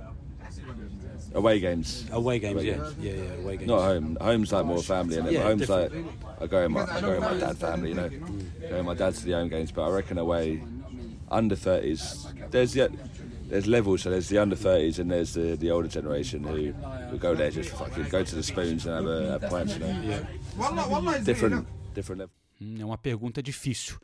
Away 1.34 1.60
games. 1.60 2.06
Away 2.12 2.40
games, 2.40 2.56
Away 2.56 2.66
yeah, 2.68 2.76
games. 2.76 2.96
yeah, 3.00 3.14
yeah, 3.14 3.44
away 3.44 3.58
games. 3.58 3.68
Not 3.68 3.82
home. 3.82 4.18
Home's 4.20 4.52
like 4.52 4.66
more 4.66 4.82
family, 4.84 5.18
and 5.18 5.32
Yeah, 5.32 5.44
home's 5.44 5.70
like. 5.70 5.92
I 6.42 6.48
go 6.48 6.66
in 6.66 6.72
my 6.74 6.82
I 6.84 7.00
go 7.02 7.14
in 7.14 7.22
my 7.22 7.38
dad 7.38 7.58
family, 7.58 7.90
you 7.90 7.96
know. 7.96 8.10
Go 8.70 8.76
in 8.78 8.86
my 8.86 8.96
dad 8.96 9.16
to 9.16 9.26
the 9.26 9.32
home 9.34 9.48
games, 9.50 9.72
but 9.72 9.84
I 9.84 9.92
reckon 9.92 10.18
away 10.18 10.62
under 11.30 11.56
thirties. 11.56 12.28
There's 12.50 12.74
the 12.74 12.92
there's 13.48 13.68
levels, 13.68 14.02
so 14.02 14.10
there's 14.10 14.28
the 14.30 14.40
under 14.40 14.56
thirties 14.56 15.00
and 15.00 15.10
there's 15.12 15.34
the, 15.34 15.56
the 15.58 15.72
older 15.72 15.88
generation 15.88 16.44
who, 16.44 16.72
who 17.10 17.18
go 17.18 17.36
there 17.36 17.52
just 17.52 17.70
fucking 17.72 18.08
go 18.10 18.24
to 18.24 18.36
the 18.36 18.44
spoons 18.44 18.86
and 18.86 18.96
have 18.96 19.06
a 19.06 19.32
have 19.40 19.50
pints, 19.50 19.74
you 19.78 19.80
know. 19.80 21.20
Different 21.24 21.68
different 21.94 22.20
level. 22.20 22.36
É 22.80 22.86
uma 22.86 22.98
pergunta 22.98 23.42
difícil. 23.42 23.98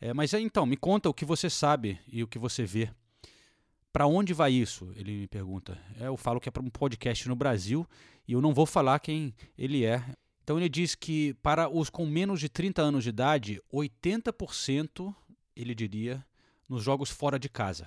É, 0.00 0.12
mas 0.12 0.34
aí, 0.34 0.42
então, 0.42 0.66
me 0.66 0.76
conta 0.76 1.08
o 1.08 1.14
que 1.14 1.24
você 1.24 1.48
sabe 1.48 1.98
e 2.12 2.22
o 2.24 2.26
que 2.26 2.38
você 2.38 2.64
vê. 2.64 2.90
Para 3.92 4.06
onde 4.06 4.32
vai 4.32 4.52
isso? 4.52 4.90
Ele 4.96 5.12
me 5.12 5.28
pergunta. 5.28 5.78
É, 6.00 6.06
eu 6.06 6.16
falo 6.16 6.40
que 6.40 6.48
é 6.48 6.52
para 6.52 6.62
um 6.62 6.70
podcast 6.70 7.28
no 7.28 7.36
Brasil 7.36 7.86
e 8.26 8.32
eu 8.32 8.40
não 8.40 8.54
vou 8.54 8.64
falar 8.64 8.98
quem 9.00 9.34
ele 9.56 9.84
é. 9.84 10.02
Então 10.42 10.58
ele 10.58 10.68
diz 10.68 10.94
que 10.94 11.34
para 11.34 11.68
os 11.68 11.90
com 11.90 12.06
menos 12.06 12.40
de 12.40 12.48
30 12.48 12.80
anos 12.82 13.04
de 13.04 13.10
idade, 13.10 13.60
80% 13.72 15.14
ele 15.54 15.74
diria 15.74 16.24
nos 16.68 16.82
jogos 16.82 17.10
fora 17.10 17.38
de 17.38 17.48
casa. 17.48 17.86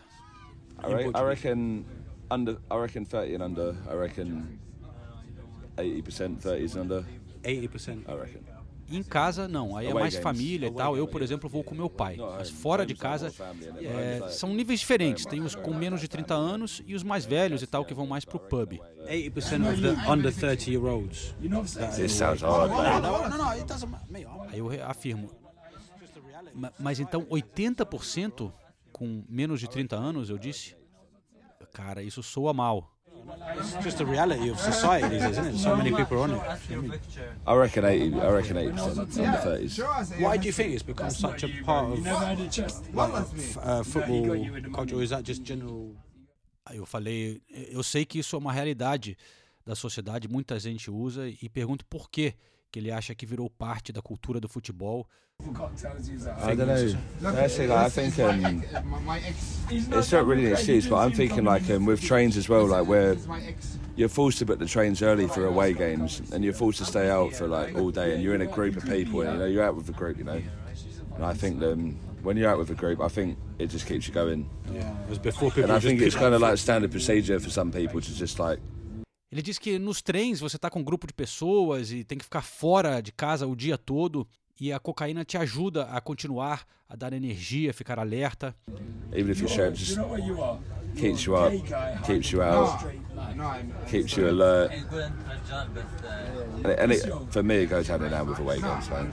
I, 0.83 1.07
I 1.17 1.23
reckon 1.23 1.83
under. 2.29 2.57
I 2.71 2.75
reckon 2.75 3.05
thirty 3.05 3.35
and 3.35 3.43
under. 3.43 3.75
I 3.89 3.95
reckon 3.95 4.59
eighty 5.77 6.01
percent 6.01 6.41
thirties 6.41 6.75
and 6.75 6.81
under. 6.81 7.05
Eighty 7.43 7.67
percent. 7.67 8.05
I 8.07 8.13
reckon. 8.13 8.54
Em 8.89 9.01
casa, 9.01 9.47
não. 9.47 9.75
Aí 9.75 9.87
é 9.87 9.93
mais 9.93 10.15
família 10.15 10.67
e 10.67 10.71
tal. 10.71 10.95
Eu, 10.95 11.07
por 11.07 11.21
exemplo, 11.21 11.49
vou 11.49 11.63
com 11.63 11.73
meu 11.73 11.89
pai. 11.89 12.15
Not 12.17 12.35
Mas 12.37 12.49
home. 12.49 12.57
fora 12.59 12.85
de 12.85 12.93
casa, 12.93 13.33
é, 13.81 14.29
são 14.29 14.53
níveis 14.53 14.79
diferentes. 14.79 15.25
Tem 15.25 15.41
os 15.41 15.55
com 15.55 15.73
menos 15.73 15.99
de 16.01 16.07
30 16.07 16.33
anos 16.35 16.81
e 16.85 16.93
os 16.93 17.01
mais 17.03 17.25
velhos 17.25 17.61
e 17.63 17.67
tal, 17.67 17.83
que 17.83 17.93
vão 17.93 18.05
mais 18.05 18.23
pro 18.25 18.39
pub. 18.39 18.73
Eighty 19.07 19.29
percent 19.31 19.65
of 19.65 19.81
the 19.81 20.11
under 20.11 20.31
thirty 20.33 20.71
year 20.71 20.83
olds. 20.85 21.33
This 21.95 22.11
sounds 22.13 22.41
hard, 22.41 22.71
mate. 22.71 23.01
No, 23.01 23.29
no, 23.29 23.37
no, 23.43 23.49
it 23.51 23.65
doesn't 23.65 23.89
matter. 23.91 24.07
Mate, 24.11 24.25
I'm- 24.25 24.49
Aí 24.51 24.59
eu 24.59 24.69
afirmo. 24.87 25.31
Ma- 26.53 26.71
Mas 26.79 26.99
então 26.99 27.25
80% 27.25 28.51
com 28.91 29.23
menos 29.27 29.59
de 29.59 29.67
30 29.69 29.95
anos, 29.95 30.29
eu 30.29 30.37
disse? 30.37 30.75
Cara, 31.73 32.01
isso 32.01 32.23
soa 32.23 32.53
mal. 32.53 32.94
It's 33.57 33.83
just 33.83 33.97
the 33.97 34.05
reality 34.05 34.49
of 34.49 34.57
days, 34.57 35.23
isn't 35.23 35.45
it? 35.47 35.57
So 35.57 35.75
many 35.75 35.91
people 35.91 36.17
are 36.17 36.21
on 36.21 36.31
it. 36.31 36.41
I 36.41 36.75
mean, 36.75 36.93
I 37.47 37.55
reckon 37.55 37.85
80. 37.85 38.19
I 38.21 38.29
reckon 38.29 38.57
80% 38.57 39.19
under 39.19 39.37
30s. 39.37 40.19
Why 40.19 40.37
do 40.37 40.45
you 40.47 40.53
think 40.53 40.73
it's 40.73 40.83
become 40.83 41.09
such 41.09 41.43
a 41.43 41.49
part 41.63 41.91
of 41.93 41.99
like, 42.93 43.13
f- 43.13 43.57
uh, 43.57 43.83
football 43.83 44.25
culture? 44.73 44.95
Or 44.97 45.03
is 45.03 45.09
that 45.09 45.23
just 45.23 45.43
general? 45.43 45.95
Aí 46.67 46.77
eu 46.77 46.85
falei, 46.85 47.41
eu 47.71 47.83
sei 47.83 48.05
que 48.05 48.19
isso 48.19 48.35
é 48.35 48.39
uma 48.39 48.51
realidade 48.51 49.15
da 49.65 49.75
sociedade, 49.75 50.27
muita 50.27 50.59
gente 50.59 50.89
usa 50.89 51.27
e 51.27 51.47
pergunto 51.49 51.85
por 51.85 52.09
que 52.09 52.33
que 52.75 52.79
ele 52.79 52.91
acha 52.91 53.15
que 53.15 53.25
virou 53.25 53.49
parte 53.49 53.93
da 53.93 54.01
cultura 54.01 54.37
do 54.37 54.49
futebol. 54.49 55.07
I 55.39 56.55
don't 56.55 56.67
know. 56.67 57.31
Personally, 57.31 57.67
like, 57.69 57.85
I 57.85 57.89
think 57.89 58.19
um, 58.19 58.63
it's 59.71 60.11
not 60.11 60.25
really 60.25 60.47
an 60.47 60.51
excuse, 60.51 60.85
but 60.85 60.97
I'm 60.97 61.13
thinking 61.13 61.45
like 61.45 61.69
um, 61.69 61.85
with 61.85 62.01
trains 62.01 62.35
as 62.35 62.49
well, 62.49 62.67
like 62.67 62.85
where 62.85 63.15
you're 63.95 64.09
forced 64.09 64.39
to 64.39 64.45
book 64.45 64.59
the 64.59 64.65
trains 64.65 65.01
early 65.01 65.27
for 65.27 65.45
away 65.45 65.71
games, 65.73 66.21
and 66.33 66.43
you're 66.43 66.53
forced 66.53 66.79
to 66.79 66.85
stay 66.85 67.09
out 67.09 67.33
for 67.33 67.47
like 67.47 67.75
all 67.75 67.91
day, 67.91 68.13
and 68.13 68.21
you're 68.21 68.35
in 68.35 68.41
a 68.41 68.45
group 68.45 68.75
of 68.75 68.85
people, 68.85 69.21
and 69.21 69.33
you 69.33 69.39
know 69.39 69.45
you're 69.45 69.63
out 69.63 69.77
with 69.77 69.87
a 69.87 69.93
group, 69.93 70.17
you 70.17 70.25
know. 70.25 70.41
And 71.15 71.23
I 71.23 71.33
think 71.33 71.63
um, 71.63 71.97
when 72.23 72.35
you're 72.35 72.49
out 72.49 72.57
with 72.57 72.71
a 72.71 72.75
group, 72.75 72.99
I 72.99 73.07
think 73.07 73.37
it 73.57 73.67
just 73.67 73.87
keeps 73.87 74.05
you 74.05 74.13
going. 74.13 74.49
Yeah, 74.73 74.83
whereas 75.05 75.19
before 75.19 75.49
people 75.49 75.63
And 75.63 75.71
I 75.71 75.79
think 75.79 76.01
it's 76.01 76.15
kind 76.15 76.33
of 76.33 76.41
like 76.41 76.57
standard 76.57 76.91
procedure 76.91 77.39
for 77.39 77.49
some 77.49 77.71
people 77.71 78.01
to 78.01 78.13
just 78.13 78.37
like 78.37 78.59
Ele 79.35 79.41
diz 79.41 79.59
que 79.59 79.77
nos 79.77 80.01
trens 80.01 80.39
você 80.39 80.57
tá 80.57 80.69
com 80.69 80.79
um 80.79 80.83
grupo 80.83 81.05
de 81.05 81.11
pessoas 81.13 81.91
e 81.91 82.05
tem 82.05 82.17
que 82.17 82.23
ficar 82.23 82.41
fora 82.41 83.01
de 83.01 83.11
casa 83.11 83.45
o 83.45 83.53
dia 83.53 83.77
todo 83.77 84.25
e 84.57 84.71
a 84.71 84.79
cocaína 84.79 85.25
te 85.25 85.37
ajuda 85.37 85.83
a 85.91 85.99
continuar 85.99 86.65
a 86.87 86.95
dar 86.95 87.11
energia, 87.11 87.73
ficar 87.73 87.99
alerta. 87.99 88.55
even 89.13 89.29
if 89.33 89.41
you're 89.41 89.53
sharing, 89.53 89.75
just 89.75 89.99
keeps 90.95 91.25
you 91.25 91.35
up, 91.35 91.51
keeps 92.05 92.31
you 92.31 92.41
out, 92.41 92.79
keeps 93.89 94.15
you 94.15 94.29
alert. 94.29 94.71
And, 94.71 96.67
it, 96.67 96.79
and 96.79 96.91
it, 96.93 97.03
for 97.29 97.43
me, 97.43 97.63
it 97.63 97.69
goes 97.69 97.89
hand 97.89 98.03
in 98.03 98.13
hand 98.13 98.29
with 98.29 98.39
away 98.39 98.61
games, 98.61 98.89
man. 98.89 99.11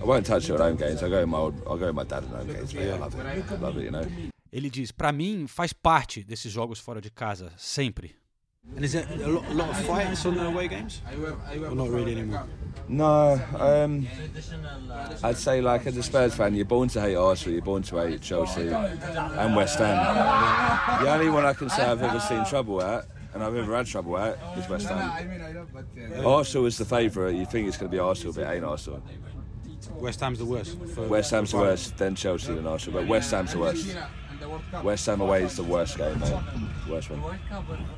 I 0.00 0.04
won't 0.04 0.24
touch 0.24 0.48
it 0.48 0.54
at 0.54 0.60
home 0.60 0.76
games. 0.76 1.02
I 1.02 1.08
go 1.08 1.18
with 1.18 1.28
my 1.28 1.38
old, 1.38 1.54
I'll 1.66 1.76
go 1.76 1.86
with 1.86 1.96
my 1.96 2.04
dad 2.04 2.22
at 2.22 2.30
home 2.30 2.46
games. 2.46 2.72
Man. 2.72 2.90
I 2.90 2.96
love 2.96 3.14
it, 3.18 3.60
love 3.60 3.76
it, 3.76 3.84
you 3.86 3.90
know. 3.90 4.06
Ele 4.52 4.70
diz: 4.70 4.92
"Pra 4.92 5.10
mim 5.10 5.48
faz 5.48 5.72
parte 5.72 6.22
desses 6.22 6.52
jogos 6.52 6.78
fora 6.78 7.00
de 7.00 7.10
casa, 7.10 7.52
sempre." 7.56 8.21
And 8.76 8.84
is 8.84 8.92
there 8.92 9.06
a 9.22 9.28
lot, 9.28 9.44
a 9.50 9.54
lot 9.54 9.68
of 9.70 9.76
fights 9.84 10.24
on 10.24 10.34
the 10.36 10.46
away 10.46 10.68
games? 10.68 11.02
Or 11.68 11.74
not 11.74 11.88
really 11.90 12.12
anymore? 12.12 12.46
No, 12.88 13.40
um, 13.58 14.06
I'd 15.22 15.36
say 15.36 15.60
like 15.60 15.86
as 15.86 15.96
a 15.96 16.02
Spurs 16.02 16.34
fan, 16.34 16.54
you're 16.54 16.64
born 16.64 16.88
to 16.90 17.00
hate 17.00 17.14
Arsenal, 17.16 17.54
you're 17.54 17.64
born 17.64 17.82
to 17.84 17.96
hate 17.98 18.20
Chelsea 18.22 18.68
and 18.68 19.56
West 19.56 19.78
Ham. 19.78 21.04
The 21.04 21.10
only 21.12 21.28
one 21.28 21.44
I 21.44 21.52
can 21.52 21.68
say 21.70 21.82
I've 21.84 22.02
ever 22.02 22.20
seen 22.20 22.44
trouble 22.46 22.82
at, 22.82 23.06
and 23.34 23.42
I've 23.42 23.54
ever 23.56 23.76
had 23.76 23.86
trouble 23.86 24.16
at, 24.18 24.38
is 24.58 24.68
West 24.68 24.88
Ham. 24.88 26.24
Arsenal 26.24 26.66
is 26.66 26.78
the 26.78 26.84
favourite. 26.84 27.34
You 27.36 27.46
think 27.46 27.68
it's 27.68 27.76
going 27.76 27.90
to 27.90 27.94
be 27.94 27.98
Arsenal, 28.00 28.32
but 28.32 28.42
it 28.42 28.54
ain't 28.56 28.64
Arsenal. 28.64 29.02
West 29.96 30.20
Ham's 30.20 30.38
the 30.38 30.44
worst. 30.44 30.78
for- 30.94 31.06
West 31.08 31.30
Ham's 31.30 31.50
the 31.52 31.58
worst, 31.58 31.96
then 31.98 32.14
Chelsea, 32.14 32.54
then 32.54 32.66
Arsenal. 32.66 33.00
But 33.00 33.08
West 33.08 33.30
Ham's 33.32 33.52
the 33.52 33.58
worst. 33.58 33.96
West 34.84 35.08
Ham 35.08 35.20
away 35.20 35.44
is 35.44 35.54
the 35.54 35.62
worst 35.62 35.96
game, 35.96 36.16
man. 36.18 36.88
Worst 36.88 37.10
one. 37.10 37.22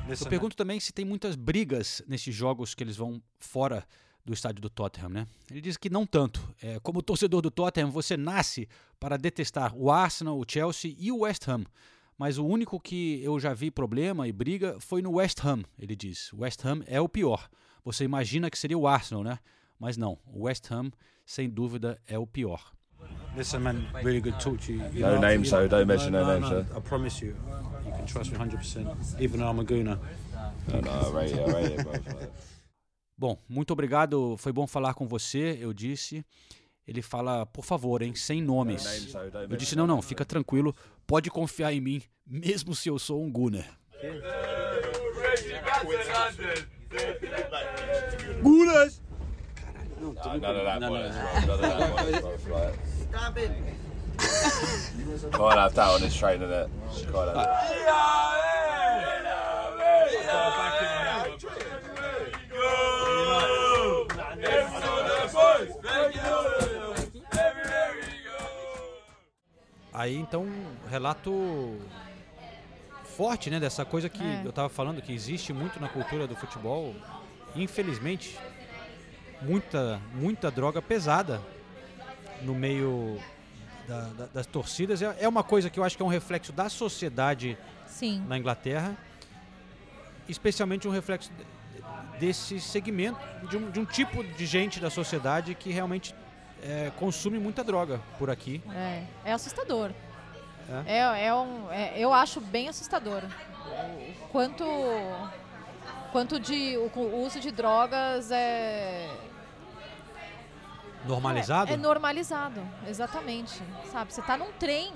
Eu 0.07 0.29
pergunto 0.29 0.55
também 0.55 0.79
se 0.79 0.93
tem 0.93 1.05
muitas 1.05 1.35
brigas 1.35 2.01
nesses 2.07 2.33
jogos 2.33 2.73
que 2.73 2.83
eles 2.83 2.97
vão 2.97 3.21
fora 3.39 3.85
do 4.25 4.33
estádio 4.33 4.61
do 4.61 4.69
Tottenham, 4.69 5.09
né? 5.09 5.27
Ele 5.51 5.61
diz 5.61 5.77
que 5.77 5.89
não 5.89 6.05
tanto. 6.05 6.41
É, 6.61 6.79
como 6.79 7.01
torcedor 7.01 7.41
do 7.41 7.51
Tottenham, 7.51 7.91
você 7.91 8.17
nasce 8.17 8.67
para 8.99 9.17
detestar 9.17 9.75
o 9.75 9.91
Arsenal, 9.91 10.39
o 10.39 10.45
Chelsea 10.47 10.95
e 10.97 11.11
o 11.11 11.19
West 11.19 11.47
Ham. 11.47 11.63
Mas 12.17 12.37
o 12.37 12.45
único 12.45 12.79
que 12.79 13.21
eu 13.21 13.39
já 13.39 13.53
vi 13.53 13.69
problema 13.69 14.27
e 14.27 14.31
briga 14.31 14.77
foi 14.79 15.01
no 15.01 15.11
West 15.13 15.43
Ham, 15.43 15.63
ele 15.77 15.95
diz. 15.95 16.31
O 16.33 16.41
West 16.41 16.65
Ham 16.65 16.81
é 16.87 16.99
o 16.99 17.09
pior. 17.09 17.49
Você 17.83 18.03
imagina 18.03 18.49
que 18.49 18.57
seria 18.57 18.77
o 18.77 18.87
Arsenal, 18.87 19.23
né? 19.23 19.37
Mas 19.77 19.97
não, 19.97 20.17
o 20.25 20.43
West 20.45 20.71
Ham, 20.71 20.91
sem 21.25 21.49
dúvida, 21.49 22.01
é 22.07 22.17
o 22.17 22.25
pior. 22.25 22.71
Listen, 23.35 23.63
man, 23.63 23.85
really 24.01 24.21
good 24.21 24.39
talk 24.39 24.59
to 24.61 24.73
you. 24.73 24.81
you 24.93 25.01
No 25.01 25.15
know, 25.15 25.21
names, 25.21 25.51
though, 25.51 25.67
don't 25.67 25.87
mention 25.87 26.13
no 26.13 26.25
names, 26.25 26.49
though. 26.49 26.65
I 26.75 26.79
promise 26.79 27.21
you, 27.21 27.35
you 27.85 27.91
can 27.91 28.05
trust 28.05 28.31
me 28.31 28.37
100%, 28.37 29.19
even 29.19 29.39
though 29.41 29.49
I'm 29.49 29.59
a 29.59 29.63
gooner. 29.65 29.99
No, 30.69 30.79
no, 30.79 31.19
it, 31.19 31.33
I 31.33 31.51
rate 31.51 31.71
it, 31.71 31.83
bro. 31.83 31.93
Bom, 33.17 33.37
muito 33.47 33.71
obrigado. 33.71 34.37
Foi 34.37 34.51
bom 34.51 34.65
falar 34.65 34.93
com 34.93 35.07
você, 35.07 35.57
eu 35.59 35.73
disse. 35.73 36.25
Ele 36.87 37.01
fala, 37.01 37.45
por 37.45 37.65
favor, 37.65 38.01
hein, 38.01 38.13
sem 38.15 38.41
nomes. 38.41 39.13
Eu 39.49 39.57
disse, 39.57 39.75
não, 39.75 39.87
não, 39.87 40.01
fica 40.01 40.23
tranquilo, 40.23 40.75
pode 41.07 41.29
confiar 41.29 41.73
em 41.73 41.81
mim, 41.81 42.01
mesmo 42.25 42.75
se 42.75 42.89
eu 42.89 42.99
sou 42.99 43.23
um 43.23 43.31
Gunner. 43.31 43.67
Gunas! 50.13 50.41
None 50.41 50.55
of 50.55 50.65
that 50.65 50.91
works, 50.91 51.15
bro. 51.15 51.55
None 51.57 51.65
of 51.65 52.11
that 52.11 52.23
works, 52.23 52.43
bro. 52.43 52.55
Like, 52.57 52.79
Stop 53.09 53.37
it. 53.37 53.51
Can't 55.31 55.59
have 55.59 55.73
that 55.75 55.89
on 55.89 56.01
this 56.01 56.15
train, 56.15 56.39
innit? 56.41 56.69
Can't 57.11 57.15
have 57.15 57.35
that. 57.35 58.65
Aí 69.93 70.15
então, 70.17 70.45
relato 70.89 71.77
forte, 73.15 73.49
né, 73.49 73.59
dessa 73.59 73.85
coisa 73.85 74.09
que 74.09 74.21
É. 74.21 74.41
eu 74.43 74.51
tava 74.51 74.67
falando, 74.67 75.01
que 75.01 75.13
existe 75.13 75.53
muito 75.53 75.79
na 75.79 75.87
cultura 75.87 76.27
do 76.27 76.35
futebol. 76.35 76.93
Infelizmente, 77.55 78.37
muita, 79.41 79.99
muita 80.13 80.49
droga 80.51 80.81
pesada 80.81 81.41
no 82.41 82.53
meio 82.53 83.19
da- 83.87 84.09
da- 84.09 84.25
das 84.33 84.45
torcidas. 84.45 85.01
É, 85.01 85.15
é 85.21 85.27
uma 85.27 85.43
coisa 85.43 85.69
que 85.69 85.79
eu 85.79 85.83
acho 85.83 85.95
que 85.95 86.01
é 86.03 86.05
um 86.05 86.09
reflexo 86.09 86.51
da 86.51 86.69
sociedade 86.69 87.57
Sim. 87.87 88.23
na 88.27 88.37
Inglaterra, 88.37 88.95
especialmente 90.27 90.87
um 90.87 90.91
reflexo 90.91 91.31
de- 91.31 92.19
desse 92.19 92.59
segmento, 92.59 93.19
de 93.47 93.57
um, 93.57 93.69
de 93.71 93.79
um 93.79 93.85
tipo 93.85 94.23
de 94.23 94.45
gente 94.45 94.79
da 94.79 94.89
sociedade 94.89 95.53
que 95.55 95.71
realmente 95.71 96.13
é, 96.63 96.91
consome 96.97 97.37
muita 97.37 97.63
droga 97.63 98.01
por 98.17 98.29
aqui. 98.29 98.59
É, 98.73 99.03
é 99.25 99.33
assustador. 99.33 99.91
É? 100.87 100.97
É, 100.97 101.25
é 101.27 101.33
um, 101.35 101.71
é- 101.71 101.93
eu 101.99 102.11
acho 102.11 102.41
bem 102.41 102.67
assustador. 102.69 103.21
O 104.23 104.27
quanto, 104.29 104.63
quanto 106.15 106.39
de 106.39 106.77
o, 106.77 106.89
o 106.97 107.25
uso 107.25 107.41
de 107.41 107.51
drogas 107.51 108.31
é 108.31 109.09
Normalizado? 111.05 111.69
É, 111.69 111.73
é 111.73 111.77
normalizado, 111.77 112.61
exatamente. 112.87 113.61
Sabe, 113.91 114.13
você 114.13 114.21
tá 114.21 114.37
num 114.37 114.49
trem. 114.53 114.93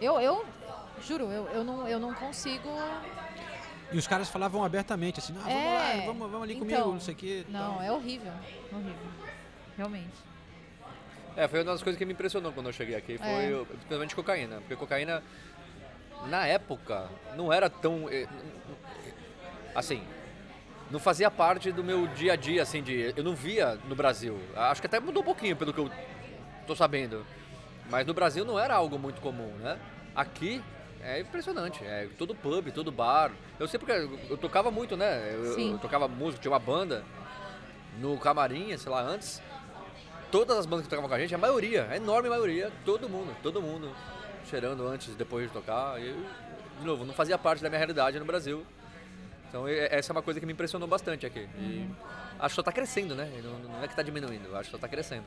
Eu, 0.00 0.20
eu 0.20 0.44
juro, 1.00 1.26
eu, 1.30 1.46
eu, 1.50 1.62
não, 1.62 1.86
eu 1.86 2.00
não 2.00 2.12
consigo. 2.12 2.68
E 3.92 3.96
os 3.96 4.08
caras 4.08 4.28
falavam 4.28 4.64
abertamente 4.64 5.20
assim, 5.20 5.32
ah, 5.38 5.42
vamos 5.44 5.52
É, 5.54 5.74
lá, 6.00 6.06
vamos, 6.06 6.30
vamos 6.30 6.42
ali 6.42 6.54
então, 6.54 6.68
comigo, 6.68 6.92
não 6.92 7.00
sei 7.00 7.14
o 7.14 7.16
que. 7.16 7.46
Não, 7.48 7.80
é 7.80 7.92
horrível. 7.92 8.32
Horrível. 8.72 9.08
Realmente. 9.76 10.18
É, 11.36 11.46
foi 11.46 11.60
uma 11.60 11.66
das 11.72 11.84
coisas 11.84 11.96
que 11.96 12.04
me 12.04 12.14
impressionou 12.14 12.52
quando 12.52 12.66
eu 12.66 12.72
cheguei 12.72 12.96
aqui, 12.96 13.16
foi 13.16 13.26
É. 13.28 13.64
principalmente 13.64 14.16
cocaína. 14.16 14.56
Porque 14.56 14.74
cocaína, 14.74 15.22
na 16.26 16.48
época, 16.48 17.08
não 17.36 17.52
era 17.52 17.70
tão. 17.70 18.08
eh, 18.10 18.26
Assim, 19.74 20.02
não 20.90 20.98
fazia 20.98 21.30
parte 21.30 21.70
do 21.70 21.84
meu 21.84 22.06
dia 22.08 22.32
a 22.32 22.36
dia, 22.36 22.62
assim, 22.62 22.82
de. 22.82 23.12
Eu 23.16 23.22
não 23.22 23.34
via 23.34 23.78
no 23.88 23.94
Brasil. 23.94 24.38
Acho 24.56 24.80
que 24.80 24.86
até 24.86 24.98
mudou 24.98 25.22
um 25.22 25.26
pouquinho, 25.26 25.56
pelo 25.56 25.72
que 25.72 25.80
eu 25.80 25.90
tô 26.66 26.74
sabendo. 26.74 27.24
Mas 27.90 28.06
no 28.06 28.14
Brasil 28.14 28.44
não 28.44 28.58
era 28.58 28.74
algo 28.74 28.98
muito 28.98 29.20
comum, 29.20 29.50
né? 29.60 29.78
Aqui 30.14 30.62
é 31.02 31.20
impressionante. 31.20 31.84
É 31.84 32.08
todo 32.18 32.34
pub, 32.34 32.70
todo 32.72 32.90
bar. 32.90 33.32
Eu 33.58 33.68
sei 33.68 33.78
porque 33.78 33.92
eu, 33.92 34.18
eu 34.30 34.36
tocava 34.36 34.70
muito, 34.70 34.96
né? 34.96 35.34
Eu, 35.34 35.54
Sim. 35.54 35.72
eu 35.72 35.78
tocava 35.78 36.08
música, 36.08 36.40
tinha 36.40 36.52
uma 36.52 36.58
banda 36.58 37.04
no 37.98 38.18
camarim, 38.18 38.76
sei 38.76 38.90
lá, 38.90 39.02
antes. 39.02 39.42
Todas 40.30 40.58
as 40.58 40.66
bandas 40.66 40.84
que 40.84 40.90
tocavam 40.90 41.08
com 41.08 41.14
a 41.14 41.18
gente, 41.18 41.34
a 41.34 41.38
maioria, 41.38 41.86
a 41.90 41.96
enorme 41.96 42.28
maioria, 42.28 42.70
todo 42.84 43.08
mundo, 43.08 43.34
todo 43.42 43.62
mundo 43.62 43.90
cheirando 44.48 44.86
antes, 44.86 45.14
depois 45.14 45.46
de 45.46 45.52
tocar. 45.52 46.00
E 46.00 46.08
eu, 46.08 46.16
de 46.80 46.86
novo, 46.86 47.04
não 47.04 47.14
fazia 47.14 47.38
parte 47.38 47.62
da 47.62 47.68
minha 47.68 47.78
realidade 47.78 48.18
no 48.18 48.24
Brasil. 48.24 48.64
Então 49.48 49.66
essa 49.66 50.12
é 50.12 50.14
uma 50.14 50.22
coisa 50.22 50.38
que 50.38 50.46
me 50.46 50.52
impressionou 50.52 50.86
bastante 50.88 51.24
aqui. 51.24 51.48
E 51.58 51.88
acho 52.38 52.48
que 52.50 52.54
só 52.56 52.62
tá 52.62 52.72
crescendo, 52.72 53.14
né? 53.14 53.30
Não, 53.42 53.82
é 53.82 53.88
que 53.88 53.96
tá 53.96 54.02
diminuindo, 54.02 54.54
acho 54.56 54.64
que 54.70 54.76
só 54.76 54.78
tá 54.78 54.88
crescendo. 54.88 55.24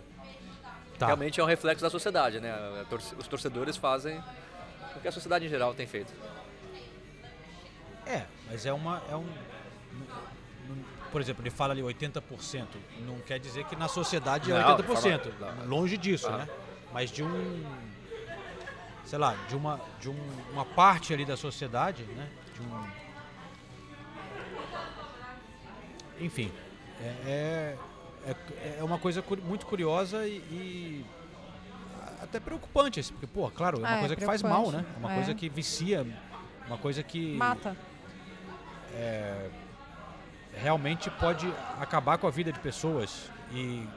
Tá. 0.99 1.07
Realmente 1.07 1.39
é 1.39 1.43
um 1.43 1.47
reflexo 1.47 1.81
da 1.83 1.89
sociedade, 1.89 2.39
né? 2.39 2.53
Os 3.17 3.27
torcedores 3.27 3.75
fazem 3.77 4.23
o 4.95 4.99
que 4.99 5.07
a 5.07 5.11
sociedade 5.11 5.45
em 5.45 5.49
geral 5.49 5.73
tem 5.73 5.87
feito. 5.87 6.13
É, 8.05 8.23
mas 8.49 8.65
é 8.65 8.73
uma. 8.73 9.01
É 9.09 9.15
um, 9.15 9.27
por 11.11 11.19
exemplo, 11.19 11.41
ele 11.41 11.49
fala 11.49 11.73
ali 11.73 11.81
80%. 11.81 12.65
Não 13.05 13.19
quer 13.19 13.39
dizer 13.39 13.65
que 13.65 13.75
na 13.75 13.87
sociedade 13.87 14.51
é 14.51 14.59
Não, 14.59 14.77
80%. 14.77 15.31
fala-. 15.33 15.63
Longe 15.65 15.97
disso, 15.97 16.27
Ah. 16.27 16.37
né? 16.39 16.49
mas 16.93 17.09
de 17.09 17.23
um, 17.23 17.63
sei 19.05 19.17
lá, 19.17 19.33
de 19.47 19.55
uma, 19.55 19.79
de 19.99 20.09
um, 20.09 20.29
uma 20.51 20.65
parte 20.65 21.13
ali 21.13 21.23
da 21.25 21.37
sociedade, 21.37 22.03
né? 22.03 22.27
De 22.53 22.61
um, 22.61 22.87
enfim, 26.21 26.51
é, 27.01 27.75
é, 28.25 28.31
é, 28.63 28.77
é 28.79 28.83
uma 28.83 28.97
coisa 28.99 29.21
cu- 29.21 29.37
muito 29.41 29.65
curiosa 29.65 30.25
e, 30.27 30.37
e 30.51 31.05
até 32.21 32.39
preocupante, 32.39 32.99
assim, 32.99 33.13
porque, 33.13 33.27
pô, 33.27 33.49
claro, 33.49 33.77
é 33.77 33.87
uma 33.87 33.95
É, 33.95 33.99
coisa 33.99 34.15
que 34.15 34.25
faz 34.25 34.41
mal, 34.43 34.71
né? 34.71 34.85
É 34.95 34.97
uma 34.99 35.11
é. 35.11 35.15
coisa 35.15 35.33
que 35.33 35.49
vicia, 35.49 36.05
uma 36.67 36.77
coisa 36.77 37.01
que 37.03 37.35
Mata. 37.35 37.75
é, 38.93 39.49
realmente 40.53 41.09
pode 41.09 41.51
acabar 41.79 42.17
com 42.17 42.27
a 42.27 42.31
vida 42.31 42.51
de 42.51 42.59
pessoas 42.59 43.29
e 43.51 43.87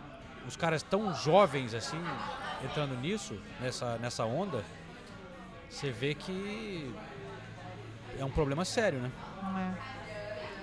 os 0.47 0.57
caras 0.57 0.83
tão 0.83 1.15
jovens 1.15 1.75
assim 1.75 2.01
entrando 2.63 2.95
nisso 3.01 3.39
nessa 3.61 3.99
nessa 3.99 4.25
onda 4.25 4.65
você 5.69 5.91
vê 5.91 6.15
que 6.15 6.95
é 8.19 8.25
um 8.25 8.31
problema 8.31 8.65
sério 8.65 8.99
né 9.01 9.11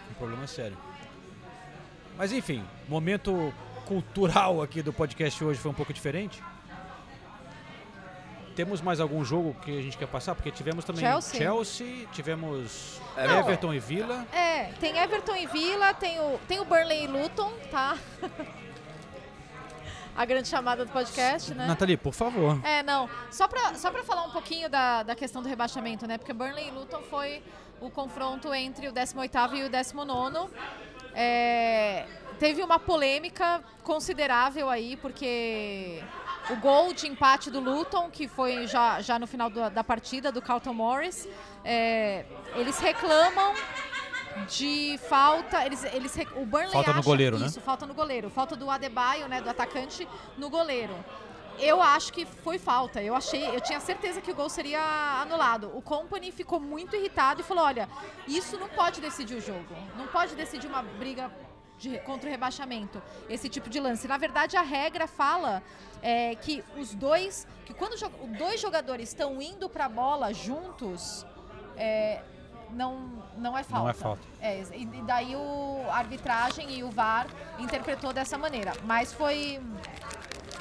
um 0.09 0.13
problema 0.13 0.47
sério 0.47 0.77
mas 2.21 2.31
enfim 2.31 2.63
momento 2.87 3.51
cultural 3.87 4.61
aqui 4.61 4.83
do 4.83 4.93
podcast 4.93 5.43
hoje 5.43 5.59
foi 5.59 5.71
um 5.71 5.73
pouco 5.73 5.91
diferente 5.91 6.39
temos 8.55 8.79
mais 8.79 8.99
algum 8.99 9.25
jogo 9.25 9.55
que 9.63 9.75
a 9.75 9.81
gente 9.81 9.97
quer 9.97 10.07
passar? 10.07 10.35
Porque 10.35 10.51
tivemos 10.51 10.85
também 10.85 11.01
Chelsea. 11.01 11.39
Chelsea 11.39 12.07
tivemos 12.11 13.01
Não. 13.15 13.39
Everton 13.39 13.73
e 13.73 13.79
Villa. 13.79 14.27
É, 14.31 14.65
tem 14.73 14.99
Everton 14.99 15.35
e 15.35 15.47
Villa, 15.47 15.93
tem 15.95 16.19
o, 16.19 16.37
tem 16.47 16.59
o 16.59 16.65
Burnley 16.65 17.05
e 17.05 17.07
Luton, 17.07 17.51
tá? 17.71 17.97
A 20.15 20.25
grande 20.25 20.49
chamada 20.49 20.85
do 20.85 20.91
podcast, 20.91 21.53
né? 21.55 21.65
Nathalie, 21.65 21.95
por 21.95 22.13
favor. 22.13 22.59
É, 22.63 22.83
não. 22.83 23.09
Só 23.31 23.47
pra, 23.47 23.73
só 23.75 23.89
pra 23.89 24.03
falar 24.03 24.25
um 24.25 24.31
pouquinho 24.31 24.69
da, 24.69 25.01
da 25.01 25.15
questão 25.15 25.41
do 25.41 25.47
rebaixamento, 25.47 26.05
né? 26.05 26.17
Porque 26.17 26.33
Burnley 26.33 26.67
e 26.67 26.71
Luton 26.71 27.01
foi 27.03 27.41
o 27.79 27.89
confronto 27.89 28.53
entre 28.53 28.87
o 28.89 28.93
18º 28.93 29.53
e 29.55 29.63
o 29.63 29.69
19º. 29.69 30.49
É, 31.13 32.05
teve 32.39 32.63
uma 32.63 32.79
polêmica 32.79 33.63
considerável 33.83 34.69
aí, 34.69 34.95
porque 34.97 36.01
o 36.49 36.55
gol 36.57 36.93
de 36.93 37.07
empate 37.07 37.49
do 37.51 37.59
Luton, 37.59 38.09
que 38.09 38.27
foi 38.27 38.67
já, 38.67 39.01
já 39.01 39.19
no 39.19 39.27
final 39.27 39.49
do- 39.49 39.69
da 39.69 39.83
partida, 39.83 40.31
do 40.31 40.41
Carlton 40.41 40.73
Morris, 40.73 41.27
é, 41.63 42.25
eles 42.55 42.79
reclamam 42.79 43.53
de 44.47 44.99
falta. 45.09 45.65
Eles, 45.65 45.83
eles, 45.85 46.15
o 46.35 46.45
Burnley 46.45 46.71
Falta 46.71 46.93
no 46.93 47.03
goleiro, 47.03 47.37
né? 47.37 47.45
isso, 47.47 47.61
falta 47.61 47.85
no 47.85 47.93
goleiro. 47.93 48.29
Falta 48.29 48.55
do 48.55 48.69
Adebayo, 48.69 49.27
né, 49.27 49.41
do 49.41 49.49
atacante, 49.49 50.07
no 50.37 50.49
goleiro. 50.49 50.95
Eu 51.61 51.81
acho 51.81 52.11
que 52.11 52.25
foi 52.25 52.57
falta. 52.57 53.01
Eu 53.01 53.15
achei, 53.15 53.45
eu 53.55 53.61
tinha 53.61 53.79
certeza 53.79 54.19
que 54.19 54.31
o 54.31 54.35
gol 54.35 54.49
seria 54.49 54.81
anulado. 55.21 55.71
O 55.77 55.81
Company 55.81 56.31
ficou 56.31 56.59
muito 56.59 56.95
irritado 56.95 57.41
e 57.41 57.43
falou: 57.43 57.63
"Olha, 57.65 57.87
isso 58.27 58.57
não 58.57 58.67
pode 58.69 58.99
decidir 58.99 59.35
o 59.35 59.41
jogo. 59.41 59.73
Não 59.95 60.07
pode 60.07 60.35
decidir 60.35 60.67
uma 60.67 60.81
briga 60.81 61.31
de- 61.77 61.99
contra 61.99 62.27
o 62.27 62.31
rebaixamento. 62.31 63.01
Esse 63.29 63.47
tipo 63.47 63.69
de 63.69 63.79
lance. 63.79 64.07
Na 64.07 64.17
verdade, 64.17 64.57
a 64.57 64.61
regra 64.61 65.07
fala 65.07 65.61
é, 66.01 66.33
que 66.35 66.63
os 66.77 66.93
dois, 66.95 67.47
que 67.65 67.73
quando 67.73 67.95
dois 68.37 68.59
jogadores 68.59 69.09
estão 69.09 69.39
indo 69.41 69.69
para 69.69 69.85
a 69.85 69.89
bola 69.89 70.33
juntos, 70.33 71.25
é, 71.77 72.21
não 72.71 73.21
não 73.37 73.55
é 73.57 73.63
falta. 73.63 73.83
Não 73.83 73.89
é 73.89 73.93
falta. 73.93 74.21
É, 74.39 74.61
e 74.75 74.81
e 74.83 75.01
daí 75.03 75.35
o 75.35 75.85
a 75.89 75.97
arbitragem 75.97 76.71
e 76.71 76.83
o 76.83 76.89
VAR 76.89 77.27
interpretou 77.59 78.11
dessa 78.13 78.37
maneira. 78.37 78.73
Mas 78.83 79.13
foi 79.13 79.59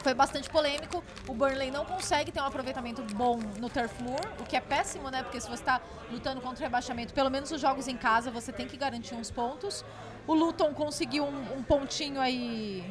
foi 0.02 0.14
bastante 0.14 0.48
polêmico. 0.50 1.02
O 1.28 1.34
Burnley 1.34 1.70
não 1.70 1.84
consegue 1.84 2.32
ter 2.32 2.40
um 2.40 2.44
aproveitamento 2.44 3.02
bom 3.14 3.38
no 3.58 3.68
Turf 3.68 4.00
Moor, 4.02 4.20
o 4.38 4.44
que 4.44 4.56
é 4.56 4.60
péssimo, 4.60 5.10
né? 5.10 5.22
Porque 5.22 5.40
se 5.40 5.48
você 5.48 5.62
está 5.62 5.80
lutando 6.10 6.40
contra 6.40 6.60
o 6.60 6.62
rebaixamento, 6.62 7.12
pelo 7.14 7.30
menos 7.30 7.50
os 7.50 7.60
jogos 7.60 7.86
em 7.88 7.96
casa, 7.96 8.30
você 8.30 8.52
tem 8.52 8.66
que 8.66 8.76
garantir 8.76 9.14
uns 9.14 9.30
pontos. 9.30 9.84
O 10.26 10.34
Luton 10.34 10.72
conseguiu 10.74 11.24
um, 11.24 11.58
um 11.58 11.62
pontinho 11.62 12.20
aí 12.20 12.84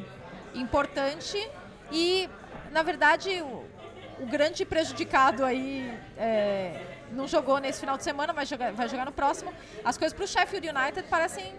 importante 0.54 1.38
e, 1.92 2.30
na 2.72 2.84
verdade, 2.84 3.42
o, 3.42 3.66
o 4.20 4.26
grande 4.26 4.66
prejudicado 4.66 5.46
aí 5.46 5.98
é, 6.18 6.98
não 7.12 7.28
jogou 7.28 7.60
nesse 7.60 7.80
final 7.80 7.98
de 7.98 8.04
semana, 8.04 8.34
mas 8.34 8.50
joga- 8.50 8.72
vai 8.72 8.90
jogar 8.90 9.06
no 9.06 9.12
próximo. 9.12 9.54
As 9.84 9.98
coisas 9.98 10.16
para 10.16 10.26
o 10.26 10.28
Sheffield 10.28 10.68
United 10.68 11.04
parecem 11.08 11.56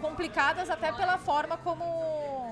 complicadas 0.00 0.70
até 0.70 0.92
pela 0.92 1.18
forma 1.18 1.56
como, 1.56 1.84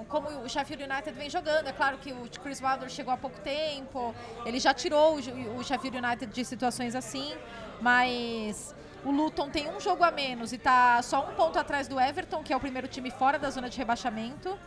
como 0.08 0.28
o 0.44 0.48
Sheffield 0.48 0.84
United 0.84 1.12
vem 1.16 1.28
jogando. 1.30 1.66
É 1.68 1.72
claro 1.72 1.98
que 1.98 2.12
o 2.12 2.28
Chris 2.42 2.60
Wilder 2.62 2.88
chegou 2.88 3.12
há 3.12 3.16
pouco 3.16 3.38
tempo, 3.40 4.14
ele 4.44 4.58
já 4.60 4.72
tirou 4.74 5.16
o, 5.16 5.58
o 5.58 5.64
Sheffield 5.64 5.96
United 5.98 6.32
de 6.32 6.44
situações 6.44 6.94
assim, 6.94 7.34
mas 7.80 8.74
o 9.04 9.10
Luton 9.10 9.48
tem 9.50 9.70
um 9.70 9.78
jogo 9.80 10.02
a 10.04 10.10
menos 10.10 10.52
e 10.52 10.56
está 10.56 11.00
só 11.02 11.28
um 11.28 11.34
ponto 11.34 11.58
atrás 11.58 11.86
do 11.88 12.00
Everton, 12.00 12.42
que 12.42 12.52
é 12.52 12.56
o 12.56 12.60
primeiro 12.60 12.88
time 12.88 13.10
fora 13.10 13.38
da 13.38 13.50
zona 13.50 13.68
de 13.68 13.76
rebaixamento. 13.78 14.58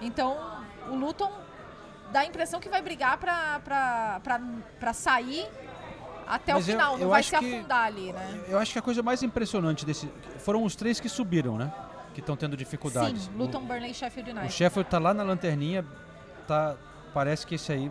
Então, 0.00 0.36
o 0.88 0.94
Luton 0.94 1.30
dá 2.12 2.20
a 2.20 2.26
impressão 2.26 2.60
que 2.60 2.68
vai 2.68 2.82
brigar 2.82 3.18
para 3.18 4.92
sair 4.92 5.48
até 6.26 6.52
Mas 6.54 6.66
o 6.66 6.70
eu- 6.70 6.74
final, 6.76 6.92
não 6.94 7.02
eu 7.02 7.08
vai 7.08 7.20
acho 7.20 7.30
se 7.30 7.38
que- 7.38 7.54
afundar 7.56 7.86
ali, 7.86 8.12
né? 8.12 8.44
Eu 8.48 8.58
acho 8.58 8.72
que 8.72 8.78
a 8.78 8.82
coisa 8.82 9.02
mais 9.02 9.22
impressionante 9.22 9.84
desse 9.84 10.08
foram 10.38 10.62
os 10.64 10.74
três 10.76 11.00
que 11.00 11.08
subiram, 11.08 11.56
né? 11.56 11.72
Que 12.14 12.20
estão 12.20 12.36
tendo 12.36 12.56
dificuldades. 12.56 13.22
Sim, 13.24 13.30
Luton, 13.36 13.64
Burnley 13.64 13.90
e 13.90 13.94
Sheffield 13.94 14.30
O, 14.30 14.34
o 14.34 14.36
United. 14.36 14.54
Sheffield 14.54 14.90
tá 14.90 14.98
lá 14.98 15.14
na 15.14 15.22
lanterninha, 15.22 15.84
tá 16.46 16.76
parece 17.14 17.46
que 17.46 17.54
esse 17.54 17.72
aí 17.72 17.90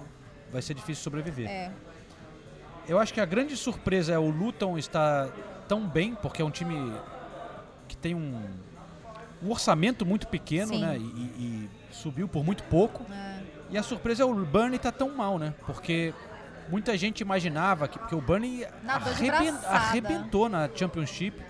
vai 0.52 0.62
ser 0.62 0.74
difícil 0.74 1.04
sobreviver. 1.04 1.50
É. 1.50 1.72
Eu 2.88 3.00
acho 3.00 3.14
que 3.14 3.22
a 3.22 3.26
grande 3.26 3.56
surpresa 3.58 4.14
é 4.14 4.18
o 4.20 4.30
Luton 4.30 4.78
estar 4.78 5.28
tão 5.68 5.88
bem, 5.88 6.14
porque 6.16 6.42
é 6.42 6.46
um 6.46 6.52
time 6.52 6.94
que 7.88 7.96
tem 7.96 8.14
um, 8.16 8.42
um 9.42 9.50
orçamento 9.50 10.06
muito 10.06 10.28
pequeno, 10.28 10.74
Sim. 10.74 10.82
né? 10.82 10.98
E, 10.98 11.02
e- 11.02 11.70
subiu 11.92 12.28
por 12.28 12.44
muito 12.44 12.64
pouco. 12.66 13.06
É. 13.12 13.40
E 13.72 13.78
a 13.78 13.84
surpresa 13.84 14.24
é 14.24 14.26
o 14.26 14.34
Burnley 14.34 14.80
tá 14.80 14.92
tão 14.92 15.10
mal, 15.16 15.38
né? 15.40 15.54
Porque 15.66 16.14
muita 16.70 16.98
gente 16.98 17.22
imaginava 17.22 17.88
que 17.88 17.98
porque 18.00 18.16
o 18.16 18.22
Burnley 18.22 18.68
Nadou 18.84 19.14
de 19.14 19.30
arreben- 19.30 19.52
braçada. 19.54 19.76
arrebentou 19.76 20.50
na 20.50 20.70
Championship. 20.74 21.42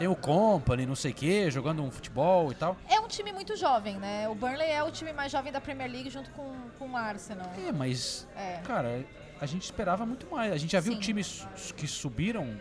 Tem 0.00 0.08
o 0.08 0.16
Company, 0.16 0.86
não 0.86 0.94
sei 0.96 1.10
o 1.10 1.14
quê, 1.14 1.50
jogando 1.50 1.82
um 1.82 1.90
futebol 1.90 2.50
e 2.50 2.54
tal. 2.54 2.74
É 2.88 2.98
um 2.98 3.06
time 3.06 3.34
muito 3.34 3.54
jovem, 3.54 3.98
né? 3.98 4.26
O 4.30 4.34
Burnley 4.34 4.66
é 4.70 4.82
o 4.82 4.90
time 4.90 5.12
mais 5.12 5.30
jovem 5.30 5.52
da 5.52 5.60
Premier 5.60 5.90
League 5.90 6.08
junto 6.08 6.30
com, 6.30 6.54
com 6.78 6.88
o 6.92 6.96
Arsenal. 6.96 7.44
É, 7.68 7.70
mas, 7.70 8.26
É. 8.34 8.62
cara, 8.64 9.04
a 9.38 9.44
gente 9.44 9.62
esperava 9.64 10.06
muito 10.06 10.26
mais. 10.30 10.52
A 10.52 10.56
gente 10.56 10.72
já 10.72 10.80
viu 10.80 10.94
Sim. 10.94 11.00
times 11.00 11.46
que 11.76 11.86
subiram 11.86 12.58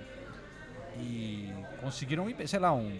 e 0.98 1.49
conseguiram 1.80 2.30
ir, 2.30 2.45
sei 2.45 2.60
lá, 2.60 2.74
um. 2.74 2.99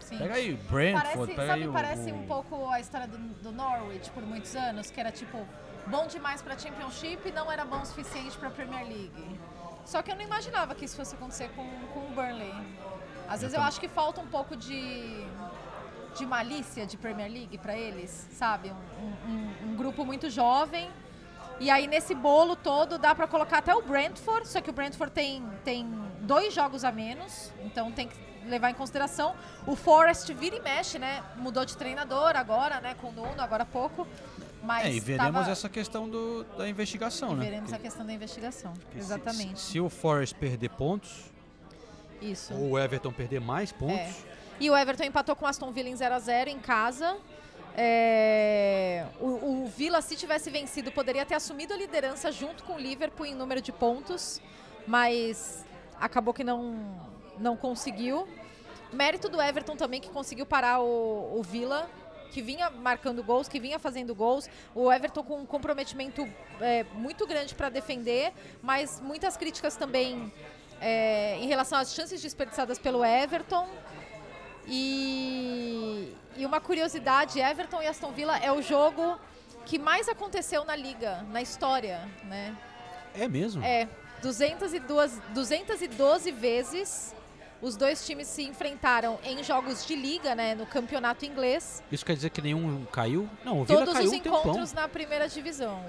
Sim. 0.00 0.18
Pega 0.18 0.34
aí, 0.34 0.54
Brentford, 0.68 1.06
Parece, 1.14 1.26
pega 1.36 1.46
sabe, 1.46 1.62
aí 1.62 1.68
o- 1.68 1.72
parece 1.72 2.12
um 2.12 2.26
pouco 2.26 2.68
a 2.68 2.80
história 2.80 3.06
do, 3.06 3.18
do 3.18 3.52
Norwich 3.52 4.10
por 4.10 4.24
muitos 4.24 4.56
anos, 4.56 4.90
que 4.90 4.98
era 4.98 5.12
tipo 5.12 5.38
bom 5.86 6.08
demais 6.08 6.42
pra 6.42 6.58
Championship 6.58 7.28
e 7.28 7.30
não 7.30 7.52
era 7.52 7.64
bom 7.64 7.80
o 7.82 7.86
suficiente 7.86 8.36
pra 8.36 8.50
Premier 8.50 8.82
League. 8.84 9.40
Só 9.84 10.02
que 10.02 10.10
eu 10.10 10.16
não 10.16 10.22
imaginava 10.24 10.74
que 10.74 10.84
isso 10.84 10.96
fosse 10.96 11.14
acontecer 11.14 11.48
com, 11.50 11.64
com 11.94 12.00
o 12.00 12.10
Burnley. 12.16 12.52
Às 13.36 13.42
vezes 13.42 13.56
eu 13.56 13.62
acho 13.62 13.78
que 13.78 13.88
falta 13.88 14.20
um 14.20 14.26
pouco 14.26 14.56
de, 14.56 15.24
de 16.16 16.24
malícia 16.24 16.86
de 16.86 16.96
Premier 16.96 17.30
League 17.30 17.58
pra 17.58 17.76
eles, 17.76 18.10
sabe? 18.32 18.70
Um, 18.70 19.30
um- 19.30 19.70
um 19.72 19.76
grupo 19.76 20.04
muito 20.04 20.30
jovem. 20.30 20.90
E 21.60 21.70
aí 21.70 21.86
nesse 21.86 22.14
bolo 22.14 22.54
todo 22.56 22.98
dá 22.98 23.14
pra 23.14 23.26
colocar 23.26 23.58
até 23.58 23.74
o 23.74 23.82
Brentford, 23.82 24.46
só 24.48 24.60
que 24.60 24.68
o 24.70 24.72
Brentford 24.72 25.12
tem, 25.12 25.42
tem 25.64 25.86
dois 26.20 26.52
jogos 26.54 26.84
a 26.84 26.92
menos, 26.92 27.50
então 27.64 27.90
tem 27.92 28.08
que 28.08 28.16
levar 28.46 28.70
em 28.70 28.74
consideração. 28.74 29.34
O 29.66 29.74
Forest 29.76 30.32
vira 30.34 30.56
e 30.56 30.60
mexe, 30.60 30.98
né? 30.98 31.22
Mudou 31.36 31.64
de 31.64 31.76
treinador 31.76 32.36
agora, 32.36 32.80
né? 32.80 32.94
Com 33.00 33.08
o 33.08 33.12
Nuno, 33.12 33.40
agora 33.40 33.62
há 33.62 33.66
pouco. 33.66 34.06
Mas 34.62 34.86
É, 34.86 34.92
e 34.92 35.00
veremos 35.00 35.32
tava- 35.34 35.50
essa 35.50 35.68
questão 35.68 36.08
do, 36.08 36.44
da 36.58 36.68
investigação, 36.68 37.32
e 37.32 37.34
né? 37.36 37.44
veremos 37.44 37.70
a 37.72 37.76
Porque 37.76 37.82
questão 37.88 38.04
da 38.06 38.12
investigação. 38.12 38.74
se- 38.74 38.98
Exatamente. 38.98 39.60
Se, 39.60 39.80
o 39.80 39.88
Forest 39.88 40.34
perder 40.36 40.70
pontos, 40.70 41.32
Isso. 42.20 42.54
ou 42.54 42.70
o 42.72 42.78
Everton 42.78 43.12
perder 43.12 43.40
mais 43.40 43.72
pontos, 43.72 43.96
É. 43.96 44.36
E 44.58 44.70
o 44.70 44.76
Everton 44.76 45.04
empatou 45.04 45.36
com 45.36 45.44
o 45.44 45.48
Aston 45.48 45.70
Villa 45.70 45.88
em 45.90 45.96
0 45.96 46.14
a 46.14 46.18
0 46.18 46.48
em 46.48 46.58
casa. 46.58 47.18
É, 47.76 49.04
O, 49.20 49.64
o 49.64 49.66
Villa, 49.66 50.00
se 50.00 50.16
tivesse 50.16 50.48
vencido, 50.50 50.90
poderia 50.90 51.26
ter 51.26 51.34
assumido 51.34 51.74
a 51.74 51.76
liderança 51.76 52.32
junto 52.32 52.64
com 52.64 52.74
o 52.74 52.78
Liverpool 52.78 53.26
em 53.26 53.34
número 53.34 53.60
de 53.60 53.70
pontos, 53.70 54.40
mas 54.86 55.64
acabou 56.00 56.32
que 56.32 56.42
não, 56.42 56.74
não 57.38 57.54
conseguiu. 57.54 58.26
Mérito 58.92 59.28
do 59.28 59.42
Everton 59.42 59.76
também, 59.76 60.00
que 60.00 60.08
conseguiu 60.08 60.46
parar 60.46 60.80
o, 60.80 61.38
o 61.38 61.42
Villa, 61.42 61.88
que 62.30 62.40
vinha 62.40 62.70
marcando 62.70 63.22
gols, 63.22 63.46
que 63.48 63.60
vinha 63.60 63.78
fazendo 63.78 64.14
gols. 64.14 64.48
O 64.74 64.90
Everton 64.90 65.22
com 65.22 65.40
um 65.40 65.46
comprometimento 65.46 66.26
é, 66.60 66.84
muito 66.94 67.26
grande 67.26 67.54
para 67.54 67.68
defender, 67.68 68.32
mas 68.62 69.00
muitas 69.00 69.36
críticas 69.36 69.76
também 69.76 70.32
é, 70.80 71.36
em 71.38 71.46
relação 71.46 71.78
às 71.78 71.94
chances 71.94 72.20
desperdiçadas 72.20 72.78
pelo 72.78 73.04
Everton. 73.04 73.68
E, 74.66 76.12
e 76.36 76.44
uma 76.44 76.60
curiosidade, 76.60 77.38
Everton 77.38 77.82
e 77.82 77.86
Aston 77.86 78.10
Villa 78.12 78.36
é 78.38 78.50
o 78.50 78.60
jogo 78.60 79.18
que 79.64 79.78
mais 79.78 80.08
aconteceu 80.08 80.64
na 80.64 80.74
liga, 80.74 81.24
na 81.30 81.40
história, 81.40 82.08
né? 82.24 82.56
É 83.14 83.28
mesmo? 83.28 83.64
É, 83.64 83.88
202, 84.22 85.20
212 85.32 86.30
vezes 86.32 87.14
os 87.60 87.76
dois 87.76 88.04
times 88.04 88.28
se 88.28 88.42
enfrentaram 88.42 89.18
em 89.24 89.42
jogos 89.42 89.86
de 89.86 89.96
liga, 89.96 90.34
né, 90.34 90.54
no 90.54 90.66
campeonato 90.66 91.24
inglês. 91.24 91.82
Isso 91.90 92.04
quer 92.04 92.14
dizer 92.14 92.30
que 92.30 92.42
nenhum 92.42 92.84
caiu? 92.86 93.28
Não, 93.44 93.62
o 93.62 93.64
Vila 93.64 93.80
Todos 93.80 93.94
caiu 93.94 94.06
os 94.06 94.12
um 94.12 94.16
encontros 94.16 94.72
na 94.72 94.88
primeira 94.88 95.28
divisão. 95.28 95.82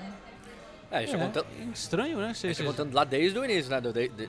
É, 0.90 0.98
a 0.98 1.02
gente 1.02 1.12
tá 1.12 1.18
É, 1.18 1.26
contando, 1.26 1.48
Estranho, 1.74 2.18
né? 2.18 2.30
a 2.30 2.34
gente 2.34 2.58
tá 2.58 2.64
contando 2.64 2.94
lá 2.94 3.04
desde 3.04 3.38
o 3.38 3.44
início, 3.44 3.70
né? 3.70 3.82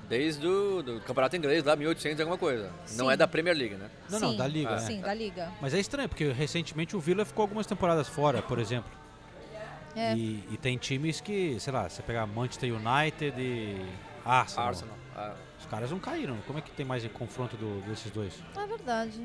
desde 0.08 0.44
o 0.46 0.82
do 0.82 1.00
campeonato 1.02 1.36
inglês, 1.36 1.62
lá 1.64 1.76
1800 1.76 2.18
e 2.18 2.22
alguma 2.22 2.36
coisa. 2.38 2.70
Não 2.96 3.06
Sim. 3.06 3.12
é 3.12 3.16
da 3.16 3.28
Premier 3.28 3.56
League, 3.56 3.74
né? 3.76 3.88
Não, 4.10 4.18
não, 4.18 4.30
Sim, 4.32 4.36
da 4.36 4.46
Liga. 4.48 4.70
é. 4.74 4.78
Sim, 4.78 5.00
da 5.00 5.14
liga. 5.14 5.52
Mas 5.60 5.72
é 5.72 5.78
estranho, 5.78 6.08
porque 6.08 6.32
recentemente 6.32 6.96
o 6.96 7.00
Vila 7.00 7.24
ficou 7.24 7.42
algumas 7.42 7.66
temporadas 7.66 8.08
fora, 8.08 8.42
por 8.42 8.58
exemplo. 8.58 8.90
É. 9.94 10.14
E, 10.16 10.44
e 10.50 10.56
tem 10.56 10.76
times 10.76 11.20
que, 11.20 11.58
sei 11.60 11.72
lá, 11.72 11.88
você 11.88 12.02
pegar 12.02 12.26
Manchester 12.26 12.72
United 12.74 13.40
e 13.40 13.80
Arsenal. 14.24 14.68
Arsenal. 14.68 14.96
ah. 15.16 15.34
Os 15.60 15.66
caras 15.66 15.90
não 15.90 15.98
caíram. 15.98 16.36
Como 16.46 16.58
é 16.58 16.62
que 16.62 16.70
tem 16.70 16.86
mais 16.86 17.04
em 17.04 17.08
confronto 17.08 17.56
do- 17.56 17.80
desses 17.82 18.10
dois? 18.12 18.32
É 18.56 18.66
verdade. 18.66 19.20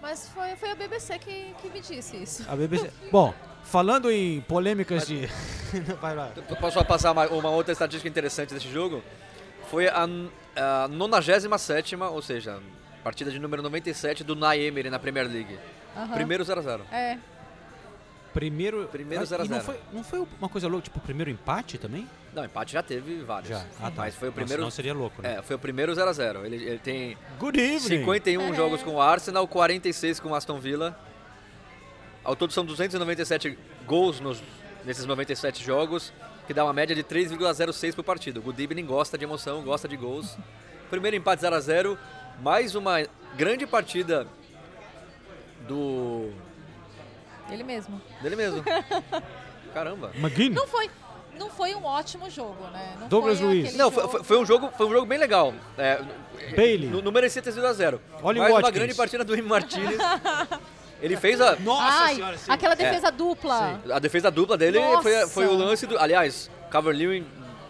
Mas 0.00 0.28
foi, 0.28 0.54
foi 0.56 0.70
a 0.70 0.74
BBC 0.74 1.18
que, 1.18 1.54
que 1.60 1.68
me 1.70 1.80
disse 1.80 2.16
isso. 2.16 2.46
A 2.48 2.54
BBC. 2.54 2.90
Bom, 3.10 3.34
falando 3.64 4.10
em 4.10 4.40
polêmicas 4.42 5.06
de. 5.06 5.26
Vai 6.00 6.14
lá. 6.14 6.32
Eu 6.36 6.56
Posso 6.56 6.74
só 6.78 6.84
passar 6.84 7.12
uma, 7.12 7.26
uma 7.28 7.50
outra 7.50 7.72
estatística 7.72 8.08
interessante 8.08 8.54
desse 8.54 8.70
jogo? 8.70 9.02
Foi 9.70 9.88
a, 9.88 10.04
a 10.56 10.88
97, 10.88 11.96
ou 11.96 12.22
seja, 12.22 12.60
partida 13.04 13.30
de 13.30 13.38
número 13.38 13.62
97 13.62 14.24
do 14.24 14.34
Naemery 14.34 14.88
na 14.88 14.98
Premier 14.98 15.26
League. 15.26 15.58
Aham. 15.96 16.14
Primeiro 16.14 16.44
0x0. 16.44 16.80
É. 16.92 17.18
Primeiro. 18.32 18.88
Primeiro 18.90 19.22
Ah, 19.24 19.26
0 19.26 19.42
a 19.42 19.44
não 19.46 19.60
0. 19.60 19.64
foi, 19.64 19.80
não 19.92 20.04
foi 20.04 20.26
uma 20.38 20.48
coisa 20.48 20.68
louca, 20.68 20.84
tipo, 20.84 20.98
o 20.98 21.02
primeiro 21.02 21.30
empate 21.30 21.76
também? 21.76 22.08
Não, 22.34 22.44
empate 22.44 22.72
já 22.72 22.82
teve 22.82 23.22
vários. 23.22 23.48
Já. 23.48 23.64
Ah, 23.80 23.90
tá. 23.90 24.02
Mas 24.02 24.14
foi 24.14 24.28
o 24.28 24.30
Não, 24.30 24.34
primeiro. 24.34 24.62
senão 24.62 24.70
seria 24.70 24.94
louco, 24.94 25.20
né? 25.22 25.36
É, 25.38 25.42
foi 25.42 25.56
o 25.56 25.58
primeiro 25.58 25.92
0x0. 25.92 26.44
Ele, 26.44 26.56
ele 26.56 26.78
tem 26.78 27.16
Good 27.38 27.58
evening. 27.58 27.80
51 27.80 28.52
É. 28.52 28.54
jogos 28.54 28.82
com 28.82 28.94
o 28.96 29.00
Arsenal, 29.00 29.46
46 29.48 30.20
com 30.20 30.30
o 30.30 30.34
Aston 30.34 30.58
Villa. 30.60 30.98
Ao 32.22 32.36
todo 32.36 32.52
são 32.52 32.64
297 32.64 33.58
gols 33.86 34.20
nos, 34.20 34.42
nesses 34.84 35.06
97 35.06 35.64
jogos, 35.64 36.12
que 36.46 36.52
dá 36.52 36.62
uma 36.64 36.72
média 36.74 36.94
de 36.94 37.02
3,06 37.02 37.94
por 37.94 38.04
partido. 38.04 38.40
O 38.40 38.42
Good 38.42 38.62
evening 38.62 38.84
gosta 38.84 39.16
de 39.16 39.24
emoção, 39.24 39.62
gosta 39.62 39.88
de 39.88 39.96
gols. 39.96 40.36
Primeiro 40.90 41.16
empate 41.16 41.42
0x0, 41.42 41.96
mais 42.42 42.74
uma 42.74 43.02
grande 43.36 43.66
partida 43.66 44.26
do. 45.66 46.30
Ele 47.50 47.62
mesmo. 47.64 48.00
dele 48.22 48.36
mesmo. 48.36 48.62
Caramba. 49.72 50.10
McGinn. 50.14 50.50
Não 50.50 50.66
foi, 50.66 50.90
não 51.38 51.48
foi 51.50 51.74
um 51.74 51.84
ótimo 51.84 52.28
jogo, 52.30 52.64
né? 52.72 52.94
Não 53.00 53.08
Douglas 53.08 53.38
foi 53.38 53.46
Luiz. 53.46 53.74
Não, 53.76 53.90
foi, 53.90 54.24
foi- 54.24 54.38
um 54.38 54.44
jogo, 54.44 54.70
foi 54.76 54.86
um 54.86 54.90
jogo 54.92 55.06
bem 55.06 55.18
legal. 55.18 55.54
É, 55.76 56.00
Bailey. 56.56 56.88
Não, 56.88 57.00
não 57.02 57.12
merecia 57.12 57.40
ter 57.42 57.52
sido 57.52 57.66
a 57.66 57.72
zero. 57.72 58.00
Olha 58.22 58.38
o 58.40 58.42
Mais 58.42 58.54
uma 58.64 58.70
grande 58.70 58.94
partida 58.94 59.24
do 59.24 59.32
Emi 59.34 59.42
Martinez. 59.48 59.98
Ele 61.00 61.16
fez 61.16 61.40
a. 61.40 61.56
Ai, 61.80 62.18
aquela 62.48 62.74
defesa 62.74 63.10
dupla. 63.12 63.80
A 63.92 63.98
defesa 64.00 64.30
dupla 64.30 64.56
dele 64.56 64.80
Nossa. 64.80 65.02
foi, 65.02 65.28
foi 65.28 65.46
o 65.46 65.54
lance 65.56 65.86
do. 65.86 65.96
Aliás, 65.96 66.50
Calvert-Lewin 66.70 67.24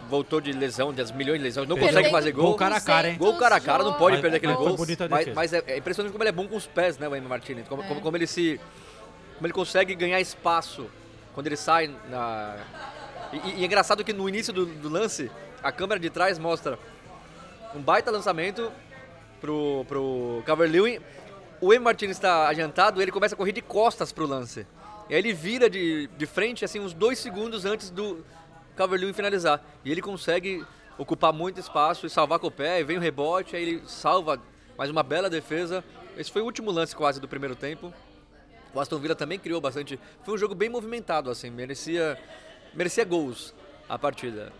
voltou 0.09 0.41
de 0.41 0.51
lesão, 0.51 0.91
das 0.91 1.11
milhões 1.11 1.37
de 1.37 1.43
lesões, 1.43 1.67
não 1.69 1.75
Perdendo 1.75 1.97
consegue 1.97 2.11
fazer 2.11 2.31
gol. 2.31 2.45
gol 2.45 2.55
cara 2.55 2.77
a 2.77 2.81
cara, 2.81 3.09
hein? 3.09 3.17
Gol 3.19 3.35
cara 3.37 3.55
a 3.57 3.59
cara, 3.59 3.83
não 3.83 3.93
pode 3.93 4.13
Mas- 4.13 4.21
perder 4.21 4.37
aquele 4.37 4.53
mas 4.53 4.61
foi 4.63 4.69
gol. 4.69 4.77
Mas, 5.11 5.19
defesa. 5.19 5.35
mas 5.35 5.53
é, 5.53 5.63
é 5.67 5.77
impressionante 5.77 6.11
como 6.11 6.23
ele 6.23 6.29
é 6.29 6.31
bom 6.31 6.47
com 6.47 6.55
os 6.55 6.65
pés, 6.65 6.97
né, 6.97 7.07
o 7.07 7.15
Emi 7.15 7.27
Martinez. 7.27 7.67
Como, 7.67 7.83
É. 7.83 7.87
como, 7.87 8.01
como 8.01 8.17
ele 8.17 8.25
se. 8.25 8.59
Como 9.35 9.45
ele 9.45 9.53
consegue 9.53 9.93
ganhar 9.93 10.19
espaço 10.19 10.87
quando 11.35 11.45
ele 11.45 11.55
sai 11.55 11.93
na. 12.09 12.55
E, 13.31 13.37
e- 13.37 13.59
e 13.59 13.63
é 13.63 13.65
engraçado 13.65 14.03
que 14.03 14.13
no 14.13 14.27
início 14.27 14.51
do, 14.53 14.65
do 14.65 14.89
lance, 14.89 15.29
a 15.61 15.71
câmera 15.71 15.99
de 15.99 16.09
trás 16.09 16.37
mostra 16.39 16.79
um 17.75 17.81
baita 17.81 18.09
lançamento 18.11 18.71
pro, 19.39 19.85
pro 19.87 20.43
Calvert-Lewin. 20.45 20.99
O 21.61 21.73
Emi 21.73 21.83
Martinez 21.83 22.17
está 22.17 22.47
adiantado, 22.47 23.01
ele 23.01 23.11
começa 23.11 23.35
a 23.35 23.37
correr 23.37 23.51
de 23.51 23.61
costas 23.61 24.11
pro 24.11 24.25
lance. 24.25 24.65
E 25.09 25.13
aí 25.13 25.19
ele 25.19 25.33
vira 25.33 25.69
de, 25.69 26.07
de 26.17 26.25
frente, 26.25 26.63
assim, 26.63 26.79
uns 26.79 26.93
dois 26.93 27.19
segundos 27.19 27.65
antes 27.65 27.89
do 27.89 28.23
Calvert-Lewin 28.75 29.13
finalizar. 29.13 29.61
E 29.83 29.91
ele 29.91 30.01
consegue 30.01 30.65
ocupar 30.97 31.31
muito 31.33 31.59
espaço 31.59 32.05
e 32.05 32.09
salvar 32.09 32.39
com 32.39 32.47
o 32.47 32.51
pé, 32.51 32.79
e 32.79 32.83
vem 32.83 32.97
o 32.97 33.01
rebote, 33.01 33.55
aí 33.55 33.61
ele 33.63 33.83
salva 33.87 34.41
mais 34.77 34.89
uma 34.89 35.03
bela 35.03 35.29
defesa. 35.29 35.83
Esse 36.17 36.31
foi 36.31 36.41
o 36.41 36.45
último 36.45 36.71
lance 36.71 36.95
quase 36.95 37.19
do 37.19 37.27
primeiro 37.27 37.55
tempo. 37.55 37.93
O 38.73 38.79
Aston 38.79 38.99
Villa 38.99 39.15
também 39.15 39.39
criou 39.39 39.59
bastante. 39.59 39.99
Foi 40.23 40.33
um 40.33 40.37
jogo 40.37 40.53
bem 40.53 40.69
movimentado, 40.69 41.29
assim, 41.29 41.49
merecia, 41.49 42.17
merecia 42.73 43.03
gols 43.05 43.53
a 43.87 43.97
partida. 43.97 44.51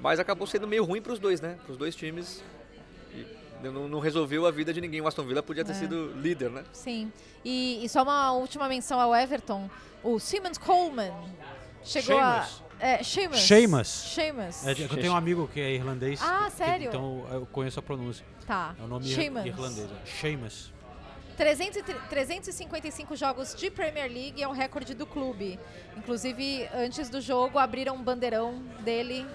Mas 0.00 0.20
acabou 0.20 0.46
sendo 0.46 0.66
meio 0.66 0.84
ruim 0.84 1.02
para 1.02 1.12
os 1.12 1.18
dois, 1.18 1.40
né? 1.40 1.58
Para 1.64 1.72
os 1.72 1.78
dois 1.78 1.94
times. 1.96 2.42
E 3.12 3.26
não, 3.62 3.88
não 3.88 3.98
resolveu 3.98 4.46
a 4.46 4.50
vida 4.50 4.72
de 4.72 4.80
ninguém. 4.80 5.00
O 5.00 5.08
Aston 5.08 5.24
Villa 5.24 5.42
podia 5.42 5.64
ter 5.64 5.72
É. 5.72 5.74
sido 5.74 6.12
líder, 6.16 6.50
né? 6.50 6.64
Sim. 6.72 7.12
E, 7.44 7.84
e 7.84 7.88
só 7.88 8.02
uma 8.02 8.32
última 8.32 8.68
menção 8.68 9.00
ao 9.00 9.14
Everton. 9.14 9.68
O 10.02 10.18
Simmons 10.20 10.56
Coleman 10.58 11.12
chegou 11.82 12.16
Seamus. 12.16 12.62
a. 12.80 12.86
É, 12.86 13.02
Seamus. 13.02 13.40
Seamus. 13.40 13.88
Seamus. 13.88 14.66
É, 14.66 14.70
eu 14.72 14.88
tenho 14.88 15.12
um 15.12 15.16
amigo 15.16 15.48
que 15.52 15.60
é 15.60 15.72
irlandês. 15.74 16.20
Ah, 16.22 16.44
que- 16.48 16.56
sério? 16.58 16.86
Então 16.88 17.26
eu 17.32 17.46
conheço 17.46 17.80
a 17.80 17.82
pronúncia. 17.82 18.24
Tá. 18.46 18.76
É 18.78 18.82
o 18.84 18.86
nome 18.86 19.04
Seamus. 19.08 19.44
irlandês. 19.46 19.88
é. 19.90 20.18
Seamus. 21.38 21.58
300 21.72 21.76
e 21.76 21.82
tre- 21.82 22.00
355 22.10 23.16
jogos 23.16 23.54
de 23.54 23.70
Premier 23.70 24.10
League 24.10 24.42
é 24.42 24.48
um 24.48 24.52
recorde 24.52 24.94
do 24.94 25.06
clube. 25.06 25.58
Inclusive, 25.96 26.68
antes 26.74 27.08
do 27.08 27.20
jogo, 27.20 27.58
abriram 27.58 27.94
um 27.94 28.02
bandeirão 28.02 28.62
dele. 28.80 29.26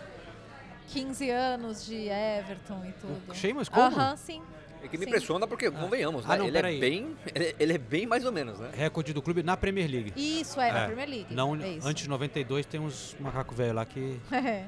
15 0.89 1.29
anos 1.29 1.85
de 1.85 2.09
Everton 2.09 2.83
e 2.85 2.91
tudo. 2.93 3.35
Seamus 3.35 3.69
Coleman? 3.69 3.95
Aham, 3.97 4.17
sim. 4.17 4.41
É 4.83 4.87
que 4.89 4.97
me 4.97 5.05
Sim. 5.05 5.11
impressiona 5.11 5.47
porque, 5.47 5.71
convenhamos, 5.71 6.25
Ah, 6.25 6.33
né? 6.33 6.37
não, 6.39 6.47
ele, 6.47 6.57
é 6.57 6.61
bem, 6.77 7.15
ele, 7.33 7.55
ele 7.57 7.73
é 7.73 7.77
bem 7.77 8.05
mais 8.05 8.25
ou 8.25 8.33
menos, 8.33 8.59
né? 8.59 8.69
Recorde 8.73 9.13
do 9.13 9.21
clube 9.21 9.41
na 9.41 9.55
Premier 9.55 9.89
League. 9.89 10.11
Isso, 10.17 10.59
é, 10.59 10.73
na 10.73 10.85
Premier 10.87 11.07
League. 11.07 11.33
Não, 11.33 11.55
é 11.55 11.79
antes 11.85 12.03
de 12.03 12.09
92 12.09 12.65
tem 12.65 12.81
uns 12.81 13.15
macaco 13.17 13.55
velho 13.55 13.73
lá 13.73 13.85
que. 13.85 14.19
É. 14.33 14.65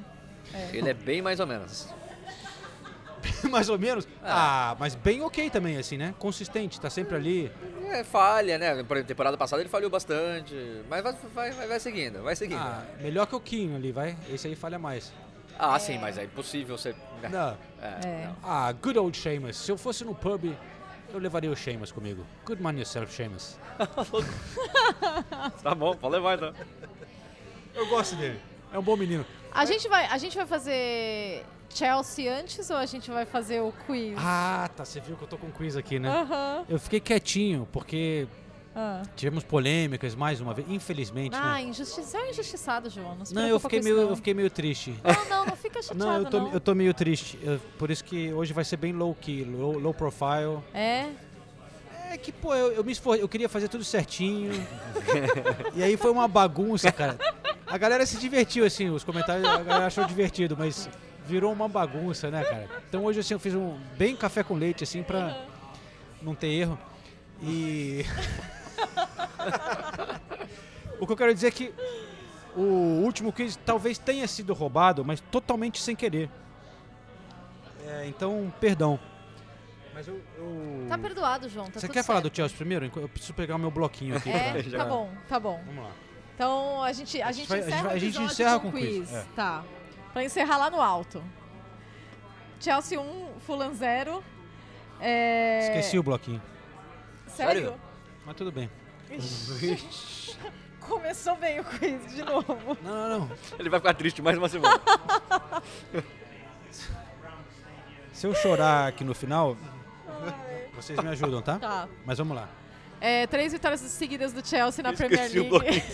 É. 0.54 0.70
Ele 0.72 0.88
é 0.88 0.94
bem 0.94 1.20
mais 1.20 1.38
ou 1.38 1.46
menos. 1.46 1.88
Mais 3.50 3.68
ou 3.68 3.78
menos? 3.78 4.06
Ah, 4.22 4.76
mas 4.78 4.94
bem 4.94 5.22
ok 5.22 5.50
também, 5.50 5.76
assim, 5.76 5.96
né? 5.96 6.14
Consistente, 6.18 6.80
tá 6.80 6.90
sempre 6.90 7.16
ali. 7.16 7.52
É 7.90 8.04
falha, 8.04 8.58
né? 8.58 8.82
Por 8.82 8.96
exemplo, 8.96 9.08
temporada 9.08 9.36
passada 9.36 9.62
ele 9.62 9.68
falhou 9.68 9.90
bastante. 9.90 10.54
Mas 10.88 11.02
vai, 11.02 11.12
vai, 11.34 11.50
vai, 11.52 11.66
vai 11.68 11.80
seguindo, 11.80 12.22
vai 12.22 12.36
seguindo. 12.36 12.58
Ah, 12.60 12.84
melhor 13.00 13.26
que 13.26 13.34
o 13.34 13.40
Kim 13.40 13.74
ali, 13.74 13.92
vai. 13.92 14.16
Esse 14.28 14.48
aí 14.48 14.54
falha 14.54 14.78
mais. 14.78 15.12
Ah, 15.58 15.78
sim, 15.78 15.98
mas 15.98 16.18
é 16.18 16.24
impossível 16.24 16.76
você. 16.76 16.94
Não. 17.30 17.56
É, 17.80 18.26
não. 18.26 18.36
Ah, 18.42 18.72
good 18.72 18.98
old 18.98 19.16
Seamus. 19.16 19.56
Se 19.56 19.72
eu 19.72 19.78
fosse 19.78 20.04
no 20.04 20.14
pub, 20.14 20.54
eu 21.12 21.18
levaria 21.18 21.50
o 21.50 21.56
Seamus 21.56 21.90
comigo. 21.90 22.26
Good 22.44 22.62
man 22.62 22.74
yourself, 22.74 23.12
Seamus. 23.12 23.56
Tá 25.62 25.74
bom, 25.74 25.94
pode 25.96 26.14
levar 26.14 26.36
então. 26.36 26.52
Eu 27.74 27.86
gosto 27.88 28.16
dele. 28.16 28.40
É 28.72 28.78
um 28.78 28.82
bom 28.82 28.96
menino. 28.96 29.24
A 29.52 29.64
gente, 29.64 29.88
vai, 29.88 30.06
a 30.06 30.18
gente 30.18 30.36
vai 30.36 30.46
fazer 30.46 31.44
Chelsea 31.76 32.32
antes 32.32 32.70
ou 32.70 32.76
a 32.76 32.86
gente 32.86 33.10
vai 33.10 33.26
fazer 33.26 33.60
o 33.60 33.72
quiz? 33.86 34.14
Ah, 34.18 34.68
tá. 34.74 34.84
Você 34.84 35.00
viu 35.00 35.16
que 35.16 35.22
eu 35.24 35.28
tô 35.28 35.36
com 35.36 35.50
quiz 35.50 35.76
aqui, 35.76 35.98
né? 35.98 36.26
Eu 36.68 36.78
fiquei 36.78 37.00
quietinho, 37.00 37.68
porque 37.70 38.26
Ah. 38.74 39.02
tivemos 39.14 39.42
polêmicas 39.44 40.14
mais 40.14 40.40
uma 40.40 40.52
vez, 40.54 40.68
infelizmente, 40.70 41.34
Ah, 41.36 41.54
né? 41.54 41.62
injusti 41.64 42.02
você 42.02 42.16
é 42.16 42.30
injustiçado, 42.30 42.88
João. 42.90 43.16
Não, 43.16 43.42
Não, 43.42 43.48
eu 43.48 43.58
fiquei, 43.60 43.80
meio, 43.80 43.96
não. 43.96 44.10
eu 44.10 44.16
fiquei 44.16 44.34
meio 44.34 44.50
triste. 44.50 44.94
Não, 45.04 45.28
não, 45.38 45.46
não 45.46 45.56
fica 45.56 45.82
chateado, 45.82 45.98
Não, 46.04 46.18
eu 46.18 46.24
tô, 46.30 46.38
não. 46.40 46.52
eu 46.52 46.60
tô 46.60 46.74
meio 46.74 46.92
triste. 46.94 47.38
Eu- 47.42 47.58
por 47.78 47.90
isso 47.90 48.02
que 48.04 48.32
hoje 48.32 48.52
vai 48.52 48.64
ser 48.64 48.76
bem 48.76 48.92
low 48.92 49.14
key, 49.14 49.44
low, 49.44 49.78
low 49.78 49.92
profile. 49.94 50.58
É? 50.74 51.08
É 52.10 52.16
que, 52.18 52.30
pô, 52.32 52.54
eu, 52.54 52.72
eu 52.72 52.84
me 52.84 52.92
esfor... 52.92 53.16
eu 53.16 53.28
queria 53.28 53.48
fazer 53.48 53.68
tudo 53.68 53.82
certinho. 53.84 54.52
e 55.74 55.82
aí 55.82 55.96
foi 55.96 56.10
uma 56.10 56.28
bagunça, 56.28 56.90
cara. 56.92 57.18
A 57.66 57.76
galera 57.78 58.06
se 58.06 58.16
divertiu, 58.16 58.64
assim, 58.64 58.88
os 58.90 59.02
comentários 59.04 59.44
a 59.46 59.56
galera 59.62 59.86
achou 59.86 60.04
divertido, 60.04 60.56
mas 60.56 60.88
virou 61.26 61.52
uma 61.52 61.68
bagunça, 61.68 62.30
né, 62.30 62.44
cara? 62.44 62.68
Então 62.88 63.04
hoje, 63.04 63.20
assim, 63.20 63.34
eu 63.34 63.40
fiz 63.40 63.54
um 63.54 63.78
bem 63.96 64.16
café 64.16 64.42
com 64.42 64.54
leite, 64.54 64.84
assim, 64.84 65.02
pra 65.02 65.44
não 66.22 66.34
ter 66.34 66.48
erro. 66.48 66.78
E. 67.42 68.04
o 71.00 71.06
que 71.06 71.12
eu 71.12 71.16
quero 71.16 71.34
dizer 71.34 71.48
é 71.48 71.50
que 71.50 71.72
o 72.56 73.02
último 73.04 73.32
quiz 73.32 73.56
talvez 73.64 73.98
tenha 73.98 74.26
sido 74.26 74.54
roubado, 74.54 75.04
mas 75.04 75.20
totalmente 75.20 75.80
sem 75.82 75.94
querer. 75.94 76.30
É, 77.86 78.06
então, 78.06 78.52
perdão. 78.60 78.98
Mas 79.94 80.08
eu. 80.08 80.20
eu- 80.36 80.86
Tá 80.88 80.98
perdoado, 80.98 81.48
João. 81.48 81.66
Tá 81.66 81.80
Você 81.80 81.88
quer 81.88 82.02
falar 82.02 82.20
certo. 82.20 82.32
do 82.32 82.36
Chelsea 82.36 82.56
primeiro? 82.56 82.90
Eu 82.96 83.08
preciso 83.08 83.34
pegar 83.34 83.56
o 83.56 83.58
meu 83.58 83.70
bloquinho 83.70 84.16
aqui. 84.16 84.30
É, 84.30 84.62
pra- 84.62 84.78
tá 84.78 84.84
bom, 84.84 85.10
tá 85.28 85.40
bom. 85.40 85.60
Vamos 85.66 85.84
lá. 85.84 85.90
Então 86.34 86.82
a 86.82 86.92
gente, 86.92 87.20
a 87.22 87.32
gente 87.32 87.50
a 87.52 87.56
gente 87.56 87.66
encerra 87.66 87.82
vai- 87.84 87.94
a 87.94 87.98
gente 87.98 88.20
encerra 88.22 88.60
com 88.60 88.70
com 88.70 88.76
o 88.76 88.80
quiz, 88.80 88.96
quiz. 89.08 89.14
é. 89.14 89.24
Tá. 89.34 89.64
Pra 90.16 90.24
encerrar 90.24 90.56
lá 90.56 90.70
no 90.70 90.80
alto. 90.80 91.22
Chelsea 92.58 92.98
1, 92.98 93.38
Fulham 93.40 93.74
0. 93.74 94.24
É... 94.98 95.58
Esqueci 95.68 95.98
o 95.98 96.02
bloquinho. 96.02 96.40
Sério? 97.26 97.74
Mas 98.24 98.34
tudo 98.34 98.50
bem. 98.50 98.70
Começou 100.80 101.36
bem 101.36 101.60
o 101.60 101.64
quiz 101.64 102.14
de 102.14 102.22
novo. 102.22 102.78
Não, 102.82 102.94
não, 102.94 103.18
não. 103.18 103.30
Ele 103.58 103.68
vai 103.68 103.78
ficar 103.78 103.92
triste 103.92 104.22
mais 104.22 104.38
uma 104.38 104.48
semana. 104.48 104.80
Se 108.10 108.26
eu 108.26 108.34
chorar 108.34 108.88
aqui 108.88 109.04
no 109.04 109.14
final, 109.14 109.54
vocês 110.74 110.98
me 110.98 111.10
ajudam, 111.10 111.42
tá? 111.42 111.58
Tá. 111.58 111.88
Mas 112.06 112.16
vamos 112.16 112.34
lá. 112.34 112.48
É, 113.02 113.26
três 113.26 113.52
vitórias 113.52 113.82
seguidas 113.82 114.32
do 114.32 114.42
Chelsea 114.42 114.82
na 114.82 114.94
Esqueci 114.94 115.30
Premier 115.30 115.52
o 115.52 115.58
League. 115.58 115.84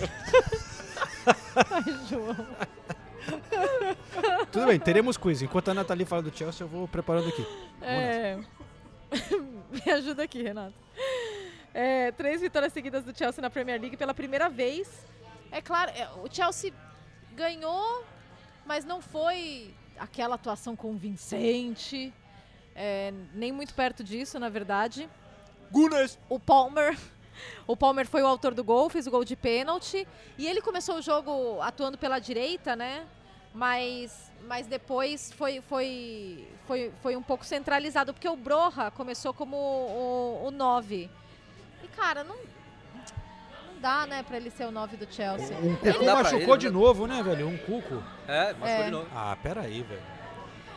Ai, 1.57 2.07
João. 2.09 2.37
Tudo 4.51 4.67
bem, 4.67 4.79
teremos 4.79 5.17
quiz. 5.17 5.43
Enquanto 5.43 5.69
a 5.71 5.75
Nathalie 5.75 6.05
fala 6.05 6.23
do 6.23 6.37
Chelsea, 6.37 6.65
eu 6.65 6.69
vou 6.69 6.87
preparando 6.89 7.29
aqui. 7.29 7.47
É... 7.81 8.39
Me 9.71 9.93
ajuda 9.93 10.25
aqui, 10.25 10.43
Renato. 10.43 10.75
É, 11.75 12.13
três 12.13 12.41
vitórias 12.41 12.73
seguidas 12.73 13.03
do 13.05 13.17
Chelsea 13.17 13.41
na 13.41 13.49
Premier 13.49 13.81
League 13.81 13.97
pela 13.97 14.13
primeira 14.13 14.49
vez. 14.49 15.07
É 15.51 15.61
claro, 15.61 15.91
é, 15.95 16.09
o 16.23 16.29
Chelsea 16.31 16.73
ganhou, 17.35 18.05
mas 18.67 18.85
não 18.85 19.01
foi 19.01 19.75
aquela 19.99 20.35
atuação 20.35 20.77
convincente. 20.77 22.13
é, 22.75 23.13
nem 23.35 23.53
muito 23.53 23.75
perto 23.75 24.03
disso, 24.03 24.39
na 24.39 24.49
verdade. 24.49 25.09
Gunas! 25.71 26.19
O 26.29 26.39
Palmer. 26.39 26.97
O 27.67 27.77
Palmer 27.77 28.07
foi 28.07 28.23
o 28.23 28.27
autor 28.27 28.55
do 28.55 28.65
gol, 28.65 28.89
fez 28.91 29.07
o 29.07 29.11
gol 29.11 29.25
de 29.25 29.37
pênalti. 29.37 30.07
E 30.39 30.47
ele 30.47 30.61
começou 30.61 30.97
o 30.97 31.03
jogo 31.03 31.61
atuando 31.61 31.97
pela 31.99 32.19
direita, 32.19 32.75
né? 32.77 33.07
Mas, 33.55 34.33
mas 34.47 34.67
depois 34.67 35.31
foi, 35.33 35.61
foi, 35.61 36.49
foi, 36.67 36.93
foi 37.03 37.17
um 37.17 37.23
pouco 37.23 37.45
centralizado, 37.45 38.13
porque 38.15 38.29
o 38.29 38.37
Broha 38.37 38.91
começou 38.91 39.35
como 39.35 39.57
o, 39.57 40.47
o 40.47 40.51
9. 40.51 41.11
E, 41.85 41.89
cara, 41.89 42.25
não, 42.25 42.37
dá, 43.81 44.07
né, 44.07 44.23
pra 44.23 44.37
ele 44.37 44.49
ser 44.51 44.65
o 44.65 44.71
9 44.71 44.97
do 44.97 45.13
Chelsea. 45.13 45.57
Um 45.59 45.77
Ele- 45.83 45.93
cuco 45.95 46.05
machucou 46.05 46.57
de 46.57 46.71
novo, 46.71 47.07
né, 47.07 47.23
velho? 47.23 47.49
Um 47.49 47.59
cuco. 47.59 48.03
É, 48.29 48.53
machucou 48.55 48.69
É. 48.69 48.85
de 48.85 48.91
novo. 48.91 49.09
Ah, 49.15 49.37
peraí, 49.43 49.83
velho. 49.83 50.03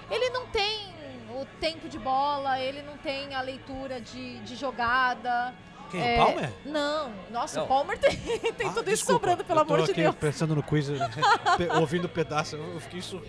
Ele 0.09 0.29
não 0.31 0.47
tem 0.47 0.93
o 1.31 1.45
tempo 1.59 1.87
de 1.87 1.97
bola, 1.99 2.59
ele 2.59 2.81
não 2.81 2.97
tem 2.97 3.33
a 3.35 3.41
leitura 3.41 4.01
de, 4.01 4.39
de 4.39 4.55
jogada. 4.55 5.53
Quem, 5.91 6.01
É, 6.01 6.15
o 6.21 6.25
Palmer? 6.25 6.53
Não, 6.65 7.11
nossa, 7.31 7.57
Não. 7.59 7.65
o 7.65 7.67
Palmer 7.67 7.97
tem, 7.97 8.15
tem 8.53 8.71
tudo 8.73 8.89
isso 8.91 9.05
sobrando, 9.05 9.43
pelo 9.43 9.59
eu 9.59 9.63
amor 9.63 9.83
de 9.83 9.93
Deus. 9.93 10.15
pensando 10.15 10.55
no 10.55 10.63
quiz, 10.63 10.87
ouvindo 11.79 12.07
pedaço, 12.09 12.55
eu 12.55 12.79
fiquei 12.81 12.99
isso. 12.99 13.21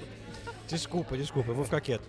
Desculpa, 0.67 1.17
desculpa, 1.17 1.51
eu 1.51 1.55
vou 1.55 1.65
ficar 1.65 1.81
quieto. 1.81 2.09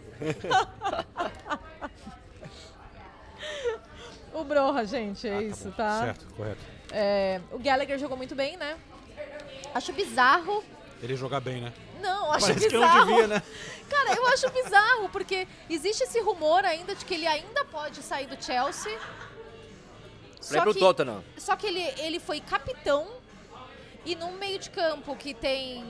O 4.34 4.44
Broha, 4.44 4.86
gente, 4.86 5.28
é 5.28 5.42
isso, 5.44 5.72
tá? 5.72 6.00
Certo, 6.02 6.28
correto. 6.36 6.60
É, 6.92 7.42
o 7.52 7.60
Gallagher 7.60 7.98
jogou 7.98 8.16
muito 8.18 8.36
bem, 8.36 8.56
né? 8.58 8.78
Acho 9.74 9.92
bizarro. 9.94 10.64
Ele 11.02 11.16
jogar 11.16 11.40
bem, 11.40 11.62
né? 11.62 11.74
Não, 12.02 12.32
acho 12.32 12.48
Parece 12.48 12.68
que 12.68 12.74
bizarro. 12.76 12.98
não 13.00 13.08
devia, 13.08 13.28
né? 13.28 13.44
Cara, 13.90 14.14
eu 14.16 14.28
acho 14.28 14.50
bizarro, 14.52 15.10
porque 15.10 15.48
existe 15.70 16.04
esse 16.04 16.20
rumor 16.20 16.64
ainda 16.66 16.96
de 16.96 17.06
que 17.06 17.14
ele 17.14 17.28
ainda 17.28 17.66
pode 17.66 18.02
sair 18.02 18.28
do 18.28 18.44
Chelsea. 18.44 18.98
Pra 20.48 20.60
ir 20.60 20.62
pro 20.62 20.74
que, 20.74 20.80
Tottenham. 20.80 21.24
Só 21.38 21.56
que 21.56 21.68
ele, 21.68 21.84
ele 22.00 22.20
foi 22.20 22.40
capitão 22.40 23.08
e 24.06 24.16
num 24.16 24.32
meio 24.38 24.60
de 24.60 24.70
campo 24.70 25.16
que 25.16 25.34
tem 25.34 25.84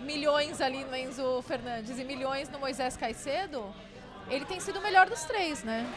milhões 0.00 0.60
ali 0.60 0.84
no 0.84 0.94
Enzo 0.94 1.42
Fernandes 1.42 1.98
e 1.98 2.04
milhões 2.04 2.48
no 2.48 2.58
Moisés 2.58 2.96
Caicedo, 2.96 3.74
ele 4.30 4.44
tem 4.44 4.60
sido 4.60 4.78
o 4.78 4.82
melhor 4.82 5.08
dos 5.08 5.24
três, 5.24 5.64
né? 5.64 5.92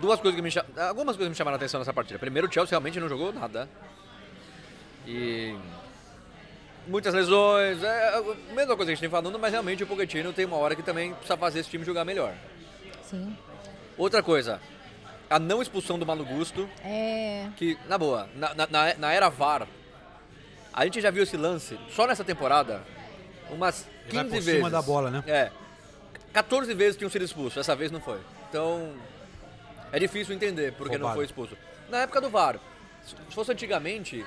Duas 0.00 0.20
coisas 0.20 0.38
que 0.38 0.42
me 0.42 0.82
Algumas 0.82 1.16
coisas 1.16 1.30
me 1.30 1.34
chamaram 1.34 1.54
a 1.54 1.56
atenção 1.56 1.80
nessa 1.80 1.92
partida. 1.92 2.18
Primeiro, 2.18 2.48
o 2.48 2.52
Chelsea 2.52 2.70
realmente 2.70 3.00
não 3.00 3.08
jogou 3.08 3.32
nada. 3.32 3.68
E. 5.06 5.56
Muitas 6.86 7.14
lesões, 7.14 7.80
é 7.82 8.08
a 8.16 8.22
mesma 8.54 8.74
coisa 8.74 8.76
que 8.76 8.82
a 8.82 8.94
gente 8.94 9.00
tem 9.00 9.08
falando, 9.08 9.38
mas 9.38 9.52
realmente 9.52 9.84
o 9.84 9.86
Pochettino 9.86 10.32
tem 10.32 10.44
uma 10.44 10.56
hora 10.56 10.74
que 10.74 10.82
também 10.82 11.12
precisa 11.14 11.36
fazer 11.36 11.60
esse 11.60 11.70
time 11.70 11.84
jogar 11.84 12.04
melhor. 12.04 12.34
Sim. 13.04 13.36
Outra 13.96 14.20
coisa, 14.20 14.60
a 15.32 15.38
não 15.38 15.60
expulsão 15.62 15.98
do 15.98 16.06
Malo 16.06 16.24
Gusto, 16.24 16.68
É. 16.84 17.48
que, 17.56 17.78
na 17.88 17.96
boa, 17.98 18.28
na, 18.34 18.54
na- 18.54 18.94
na, 18.98 19.12
era 19.12 19.28
VAR, 19.28 19.66
a 20.72 20.84
gente 20.84 21.00
já 21.00 21.10
viu 21.10 21.22
esse 21.22 21.36
lance, 21.36 21.78
só 21.90 22.06
nessa 22.06 22.24
temporada, 22.24 22.82
umas 23.50 23.86
Ele 24.06 24.14
vai 24.14 24.24
15 24.24 24.24
por 24.24 24.30
vezes. 24.44 24.54
cima 24.56 24.70
da 24.70 24.82
bola, 24.82 25.10
né? 25.10 25.22
É. 25.26 25.50
14 26.32 26.72
vezes 26.74 26.96
tinham 26.96 27.10
sido 27.10 27.24
expulsos, 27.24 27.58
essa 27.58 27.74
vez 27.76 27.90
não 27.90 28.00
foi. 28.00 28.20
Então, 28.48 28.92
é 29.90 29.98
difícil 29.98 30.34
entender 30.34 30.72
porque 30.72 30.96
não 30.96 31.06
Roubado. 31.08 31.16
foi 31.16 31.24
expulso. 31.26 31.56
Na 31.90 31.98
época 32.02 32.20
do 32.20 32.30
VAR, 32.30 32.58
se 33.04 33.14
fosse 33.34 33.52
antigamente, 33.52 34.24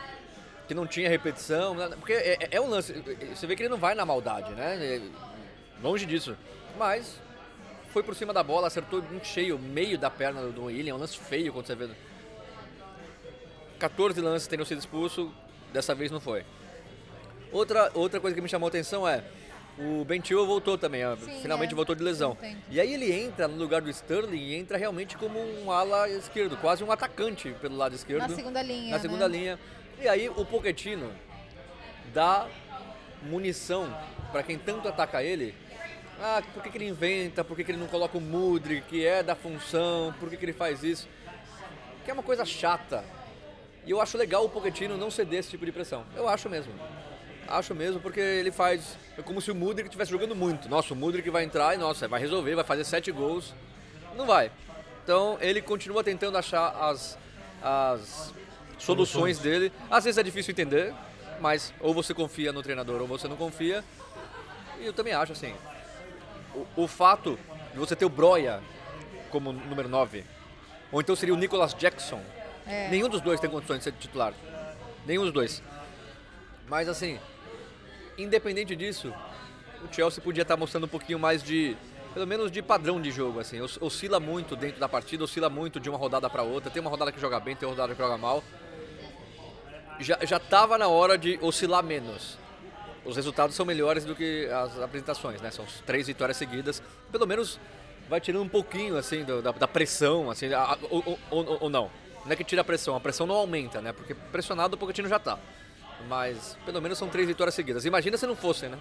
que 0.68 0.74
não 0.74 0.86
tinha 0.86 1.10
repetição, 1.10 1.76
porque 2.00 2.14
é, 2.14 2.34
é- 2.44 2.48
é 2.52 2.62
um 2.62 2.68
lance, 2.70 2.94
você 3.36 3.48
vê 3.48 3.56
que 3.56 3.64
ele 3.64 3.70
não 3.70 3.78
vai 3.78 3.96
na 3.96 4.06
maldade, 4.06 4.52
né? 4.52 5.02
Longe 5.82 6.06
disso. 6.06 6.36
Mas 6.78 7.20
foi 7.96 8.04
por 8.04 8.14
cima 8.14 8.34
da 8.34 8.44
bola, 8.44 8.68
acertou 8.68 9.02
em 9.10 9.24
cheio, 9.24 9.58
meio 9.58 9.98
da 9.98 10.10
perna 10.10 10.42
do 10.48 10.66
William, 10.66 10.96
um 10.96 10.98
lance 10.98 11.18
feio 11.18 11.54
quando 11.54 11.66
você 11.66 11.76
vê. 11.76 11.88
14 13.80 14.20
lances 14.20 14.50
teriam 14.50 14.66
sido 14.66 14.80
expulso, 14.80 15.32
dessa 15.72 15.96
vez 15.96 16.12
não 16.12 16.20
foi. 16.20 16.44
Outra, 17.54 17.90
outra 17.94 18.20
coisa 18.20 18.36
que 18.36 18.42
me 18.42 18.50
chamou 18.50 18.68
a 18.68 18.70
atenção 18.70 19.08
é 19.08 19.24
o 19.80 20.04
Ben 20.04 20.22
Chilwell 20.22 20.46
voltou 20.46 20.78
também, 20.78 21.04
Sim, 21.20 21.40
finalmente 21.42 21.72
é. 21.72 21.76
voltou 21.76 21.96
de 21.96 22.04
lesão. 22.04 22.36
Tem. 22.36 22.58
E 22.70 22.82
aí 22.82 22.94
ele 22.94 23.14
entra 23.14 23.48
no 23.48 23.56
lugar 23.56 23.82
do 23.82 23.90
Sterling 23.90 24.42
e 24.42 24.56
entra 24.56 24.78
realmente 24.78 25.16
como 25.16 25.40
um 25.40 25.72
ala 25.72 26.10
esquerdo, 26.10 26.58
quase 26.58 26.84
um 26.84 26.92
atacante 26.92 27.56
pelo 27.62 27.78
lado 27.78 27.96
esquerdo. 27.96 28.28
Na 28.28 28.36
segunda 28.36 28.62
linha, 28.62 28.92
Na 28.92 29.00
segunda 29.00 29.30
né? 29.30 29.38
linha. 29.38 29.60
E 30.02 30.08
aí 30.10 30.28
o 30.28 30.44
Pochettino 30.44 31.10
dá 32.14 32.46
munição 33.22 33.88
para 34.34 34.44
quem 34.44 34.58
tanto 34.58 34.86
ataca 34.86 35.24
ele. 35.24 35.56
Ah, 36.20 36.42
por 36.54 36.64
que, 36.64 36.70
que 36.70 36.78
ele 36.78 36.88
inventa? 36.88 37.44
Por 37.44 37.56
que, 37.56 37.64
que 37.64 37.72
ele 37.72 37.80
não 37.80 37.88
coloca 37.88 38.18
o 38.18 38.22
Mudri, 38.22 38.82
que 38.82 39.06
é 39.06 39.22
da 39.22 39.36
função? 39.36 40.14
Por 40.20 40.30
que, 40.30 40.38
que 40.38 40.46
ele 40.46 40.54
faz 40.54 40.84
isso? 40.84 41.08
Que 42.04 42.12
é 42.12 42.14
uma 42.14 42.24
coisa 42.24 42.46
chata. 42.46 43.04
E 43.86 43.92
eu 43.92 44.02
acho 44.02 44.18
legal 44.18 44.46
o 44.46 44.50
Pochettino 44.50 44.98
não 44.98 45.12
ceder 45.12 45.40
esse 45.40 45.50
tipo 45.50 45.66
de 45.66 45.72
pressão. 45.72 46.06
Eu 46.16 46.28
acho 46.28 46.50
mesmo. 46.50 46.74
Acho 47.48 47.76
mesmo, 47.76 48.00
porque 48.00 48.20
ele 48.20 48.52
faz. 48.52 48.98
É 49.18 49.22
como 49.22 49.40
se 49.40 49.52
o 49.52 49.56
Mudrik 49.56 49.88
estivesse 49.88 50.10
jogando 50.10 50.36
muito. 50.36 50.68
Nossa, 50.68 50.94
o 50.94 50.98
Mudrik 50.98 51.30
vai 51.30 51.44
entrar 51.44 51.76
e, 51.76 51.78
nossa, 51.78 52.08
vai 52.08 52.20
resolver, 52.20 52.56
vai 52.56 52.64
fazer 52.64 52.84
sete 52.84 53.12
gols. 53.12 53.54
Não 54.16 54.26
vai. 54.26 54.52
Então 55.04 55.38
ele 55.40 55.62
continua 55.62 56.04
tentando 56.04 56.38
achar 56.38 56.70
as, 56.70 57.18
as 57.62 58.34
soluções 58.80 59.38
dele. 59.38 59.72
Às 59.92 60.06
vezes 60.06 60.18
é 60.18 60.24
difícil 60.24 60.52
entender, 60.52 60.94
mas 61.40 61.72
ou 61.80 61.94
você 61.94 62.14
confia 62.14 62.52
no 62.52 62.64
treinador 62.64 63.02
ou 63.02 63.08
você 63.08 63.28
não 63.28 63.36
confia. 63.36 63.84
E 64.80 64.86
eu 64.86 64.94
também 64.94 65.14
acho 65.14 65.34
assim. 65.34 65.54
O, 66.76 66.84
o 66.84 66.88
fato 66.88 67.38
de 67.74 67.80
você 67.80 67.96
ter 67.96 68.06
o 68.06 68.10
Broia 68.10 68.62
como 69.30 69.52
número 69.52 69.90
9, 69.90 70.24
ou 70.92 71.02
então 71.02 71.16
seria 71.16 71.34
o 71.34 71.38
Nicholas 71.38 71.74
Jackson. 71.74 72.22
É. 72.66 72.88
Nenhum 72.90 73.10
dos 73.10 73.22
dois 73.22 73.40
tem 73.40 73.50
condições 73.50 73.80
de 73.80 73.84
ser 73.84 73.92
titular. 73.94 74.34
Nenhum 75.06 75.24
dos 75.24 75.32
dois. 75.34 75.62
Mas 76.68 76.88
assim, 76.90 77.20
independente 78.18 78.76
disso, 78.76 79.14
o 79.84 79.94
Chelsea 79.94 80.24
podia 80.24 80.42
estar 80.44 80.58
mostrando 80.58 80.86
um 80.86 80.90
pouquinho 80.90 81.20
mais 81.20 81.44
de, 81.44 81.76
pelo 82.14 82.26
menos 82.26 82.50
de 82.52 82.62
padrão 82.62 83.00
de 83.02 83.12
jogo, 83.12 83.40
assim. 83.40 83.60
Os- 83.62 83.78
Oscila 83.82 84.20
muito 84.20 84.56
dentro 84.56 84.80
da 84.80 84.88
partida, 84.90 85.24
oscila 85.24 85.50
muito 85.50 85.80
de 85.80 85.90
uma 85.90 85.98
rodada 86.00 86.28
para 86.30 86.42
outra. 86.42 86.72
Tem 86.72 86.82
uma 86.82 86.90
rodada 86.90 87.12
que 87.12 87.20
joga 87.20 87.40
bem, 87.40 87.56
tem 87.56 87.68
uma 87.68 87.74
rodada 87.76 87.94
que 87.94 88.02
joga 88.02 88.18
mal. 88.18 88.44
Já, 90.00 90.18
já 90.24 90.40
tava 90.40 90.78
na 90.78 90.88
hora 90.88 91.18
de 91.18 91.38
oscilar 91.42 91.84
menos. 91.84 92.38
Os 93.06 93.16
resultados 93.16 93.56
são 93.56 93.66
melhores 93.66 94.04
do 94.04 94.16
que 94.16 94.48
as 94.48 94.80
apresentações, 94.82 95.40
né? 95.42 95.52
São 95.52 95.66
três 95.86 96.08
vitórias 96.08 96.38
seguidas. 96.38 96.82
Pelo 97.12 97.28
menos 97.28 97.60
vai 98.10 98.20
tirando 98.20 98.42
um 98.44 98.50
pouquinho, 98.50 98.98
assim, 98.98 99.24
do- 99.24 99.42
da, 99.42 99.52
da 99.52 99.68
pressão, 99.68 100.30
assim, 100.32 100.52
a- 100.54 100.62
a- 100.74 100.78
ou, 100.90 101.20
ou- 101.30 101.58
ou- 101.62 101.70
não. 101.70 101.90
Não 102.26 102.32
é 102.32 102.36
que 102.36 102.44
tira 102.44 102.62
a 102.62 102.64
pressão, 102.66 102.96
a 102.96 103.00
pressão 103.00 103.28
não 103.28 103.36
aumenta, 103.36 103.80
né? 103.82 103.94
Porque 103.94 104.14
pressionado 104.16 104.76
o 104.76 104.78
Pochettino 104.78 105.08
já 105.08 105.20
tá. 105.20 105.38
Mas 106.08 106.58
pelo 106.66 106.82
menos 106.82 106.98
são 106.98 107.08
três 107.08 107.28
vitórias 107.28 107.54
seguidas. 107.56 107.86
Imagina 107.86 108.18
se 108.18 108.26
não 108.26 108.36
fosse, 108.36 108.68
né? 108.68 108.78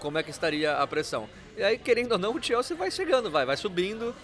Como 0.00 0.18
é 0.18 0.22
que 0.22 0.30
estaria 0.30 0.76
a 0.76 0.86
pressão? 0.86 1.28
E 1.56 1.62
aí, 1.62 1.78
querendo 1.78 2.12
ou 2.12 2.18
não, 2.18 2.34
o 2.34 2.42
Chelsea 2.42 2.76
vai 2.76 2.90
chegando, 2.90 3.30
vai, 3.30 3.46
vai 3.46 3.56
subindo. 3.56 4.14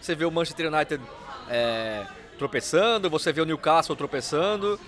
Você 0.00 0.14
vê 0.14 0.24
o 0.24 0.30
Manchester 0.30 0.72
United 0.72 1.02
é, 1.48 2.06
tropeçando, 2.38 3.08
você 3.10 3.32
vê 3.32 3.40
o 3.40 3.44
Newcastle 3.44 3.94
tropeçando. 3.96 4.80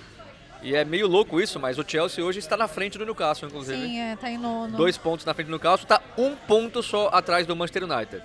E 0.62 0.74
é 0.74 0.84
meio 0.84 1.06
louco 1.06 1.40
isso, 1.40 1.60
mas 1.60 1.78
o 1.78 1.84
Chelsea 1.86 2.24
hoje 2.24 2.40
está 2.40 2.56
na 2.56 2.66
frente 2.66 2.98
do 2.98 3.04
Newcastle, 3.04 3.48
inclusive. 3.48 3.80
Sim, 3.80 3.98
é, 4.00 4.16
tá 4.16 4.28
em 4.28 4.36
nono. 4.38 4.76
Dois 4.76 4.98
pontos 4.98 5.24
na 5.24 5.32
frente 5.32 5.46
do 5.46 5.50
Newcastle, 5.50 5.84
está 5.84 6.02
um 6.16 6.34
ponto 6.34 6.82
só 6.82 7.08
atrás 7.12 7.46
do 7.46 7.54
Manchester 7.54 7.84
United. 7.84 8.22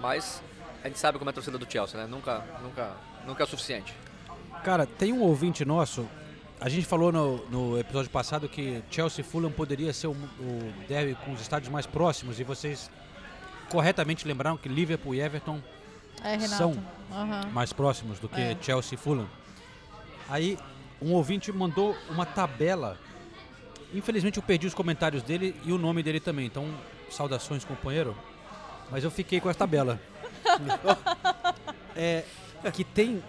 Mas 0.00 0.42
a 0.82 0.88
gente 0.88 0.98
sabe 0.98 1.18
como 1.18 1.28
é 1.28 1.32
a 1.32 1.34
torcida 1.34 1.56
do 1.56 1.70
Chelsea, 1.70 1.98
né? 2.00 2.06
Nunca, 2.06 2.42
nunca, 2.62 2.92
nunca 3.26 3.42
é 3.42 3.46
o 3.46 3.48
suficiente. 3.48 3.94
Cara, 4.64 4.86
tem 4.86 5.12
um 5.12 5.20
ouvinte 5.22 5.64
nosso. 5.64 6.06
A 6.60 6.68
gente 6.68 6.86
falou 6.86 7.12
no, 7.12 7.36
no 7.48 7.78
episódio 7.78 8.10
passado 8.10 8.48
que 8.48 8.82
Chelsea 8.90 9.20
e 9.22 9.24
Fulham 9.28 9.50
poderia 9.52 9.92
ser 9.92 10.06
o, 10.08 10.12
o 10.12 10.72
derby 10.88 11.16
com 11.24 11.32
os 11.32 11.40
estádios 11.40 11.70
mais 11.70 11.86
próximos 11.86 12.40
e 12.40 12.44
vocês 12.44 12.90
corretamente 13.68 14.26
lembraram 14.26 14.56
que 14.56 14.68
Liverpool 14.68 15.14
e 15.14 15.20
Everton 15.20 15.60
É, 16.22 16.38
são 16.40 16.72
Aham. 17.12 17.42
mais 17.52 17.72
próximos 17.72 18.18
do 18.18 18.28
que 18.28 18.40
É. 18.40 18.56
Chelsea 18.60 18.94
e 18.94 18.96
Fulham. 18.98 19.28
Aí 20.28 20.58
um 21.00 21.12
ouvinte 21.12 21.52
mandou 21.52 21.96
uma 22.08 22.24
tabela. 22.24 22.98
Infelizmente 23.92 24.38
eu 24.38 24.42
perdi 24.42 24.66
os 24.66 24.74
comentários 24.74 25.22
dele 25.22 25.54
e 25.64 25.72
o 25.72 25.78
nome 25.78 26.02
dele 26.02 26.20
também. 26.20 26.46
Então, 26.46 26.68
saudações, 27.10 27.64
companheiro. 27.64 28.16
Mas 28.90 29.04
eu 29.04 29.10
fiquei 29.10 29.40
com 29.40 29.48
essa 29.50 29.58
tabela. 29.58 30.00
é, 31.94 32.24
que 32.72 32.84
tem 32.84 33.22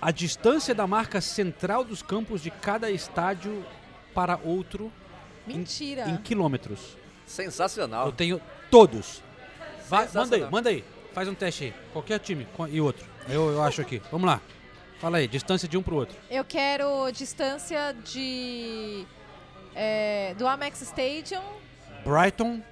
a 0.00 0.10
distância 0.10 0.74
da 0.74 0.86
marca 0.86 1.20
central 1.20 1.84
dos 1.84 2.02
campos 2.02 2.42
de 2.42 2.50
cada 2.50 2.90
estádio 2.90 3.64
para 4.14 4.38
outro 4.42 4.92
Mentira. 5.46 6.08
em 6.08 6.16
quilômetros. 6.16 6.96
Sensacional. 7.26 8.06
Eu 8.06 8.12
tenho 8.12 8.40
todos. 8.70 9.22
Vai, 9.88 10.08
manda 10.12 10.36
aí, 10.36 10.50
manda 10.50 10.70
aí. 10.70 10.84
Faz 11.12 11.28
um 11.28 11.34
teste 11.34 11.64
aí. 11.64 11.74
Qualquer 11.92 12.18
time 12.18 12.46
e 12.70 12.80
outro. 12.80 13.06
Eu, 13.28 13.50
eu 13.50 13.62
acho 13.62 13.80
aqui. 13.80 14.02
Vamos 14.10 14.26
lá. 14.26 14.40
Fala 14.98 15.18
aí, 15.18 15.28
distância 15.28 15.68
de 15.68 15.76
um 15.76 15.82
pro 15.82 15.96
outro. 15.96 16.16
Eu 16.30 16.42
quero 16.44 17.10
distância 17.12 17.92
de. 18.04 19.04
é, 19.74 20.34
do 20.38 20.46
Amex 20.48 20.80
Stadium, 20.82 21.42
Brighton 22.04 22.62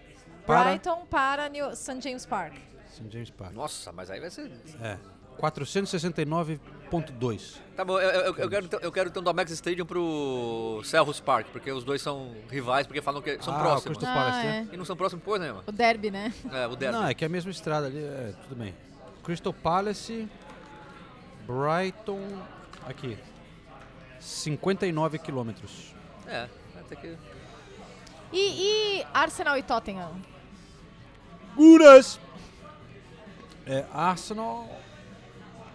para 0.46 0.64
Brighton 0.70 1.06
para 1.10 1.48
New, 1.48 1.74
St. 1.76 2.00
James 2.00 2.24
Park. 2.26 2.54
St. 2.90 3.04
James 3.10 3.30
Park. 3.30 3.52
Nossa, 3.52 3.92
mas 3.92 4.10
aí 4.10 4.20
vai 4.20 4.30
ser. 4.30 4.50
É. 4.80 4.96
469.2. 5.38 7.56
Tá 7.76 7.84
bom, 7.84 7.98
eu, 7.98 8.08
eu- 8.10 8.36
eu 8.36 8.48
quero, 8.48 8.64
então- 8.66 8.78
eu 8.80 8.92
quero 8.92 9.08
então 9.08 9.20
do 9.22 9.28
Amex 9.30 9.50
Stadium 9.50 9.84
pro 9.84 10.80
Selhurst 10.84 11.20
Park, 11.22 11.48
porque 11.52 11.72
os 11.72 11.82
dois 11.82 12.00
são 12.00 12.32
rivais, 12.48 12.86
porque 12.86 13.02
falam 13.02 13.20
que 13.20 13.42
são 13.42 13.52
Ah, 13.52 13.56
o 13.58 13.60
próximos. 13.60 13.98
Crystal 13.98 14.14
Palace, 14.14 14.38
Ah, 14.38 14.42
né? 14.44 14.68
E 14.72 14.76
não 14.76 14.84
são 14.84 14.94
próximos 14.96 15.24
por 15.24 15.40
nenhuma. 15.40 15.64
O 15.66 15.72
derby, 15.72 16.12
né? 16.12 16.32
É, 16.52 16.68
o 16.68 16.76
derby. 16.76 16.96
Não, 16.96 17.08
é 17.08 17.14
que 17.14 17.24
é 17.24 17.26
a 17.26 17.30
mesma 17.30 17.50
estrada 17.50 17.86
ali. 17.88 17.98
É, 17.98 18.32
tudo 18.44 18.54
bem. 18.56 18.72
Crystal 19.24 19.52
Palace, 19.52 20.28
Brighton, 21.46 22.42
aqui. 22.86 23.18
59 24.20 25.18
quilômetros. 25.18 25.94
É, 26.26 26.48
até 26.78 26.96
que. 26.96 27.16
E, 28.32 28.38
e 29.00 29.06
Arsenal 29.12 29.56
e 29.58 29.62
Tottenham? 29.62 30.20
Guras! 31.54 32.18
É, 33.66 33.84
Arsenal, 33.92 34.68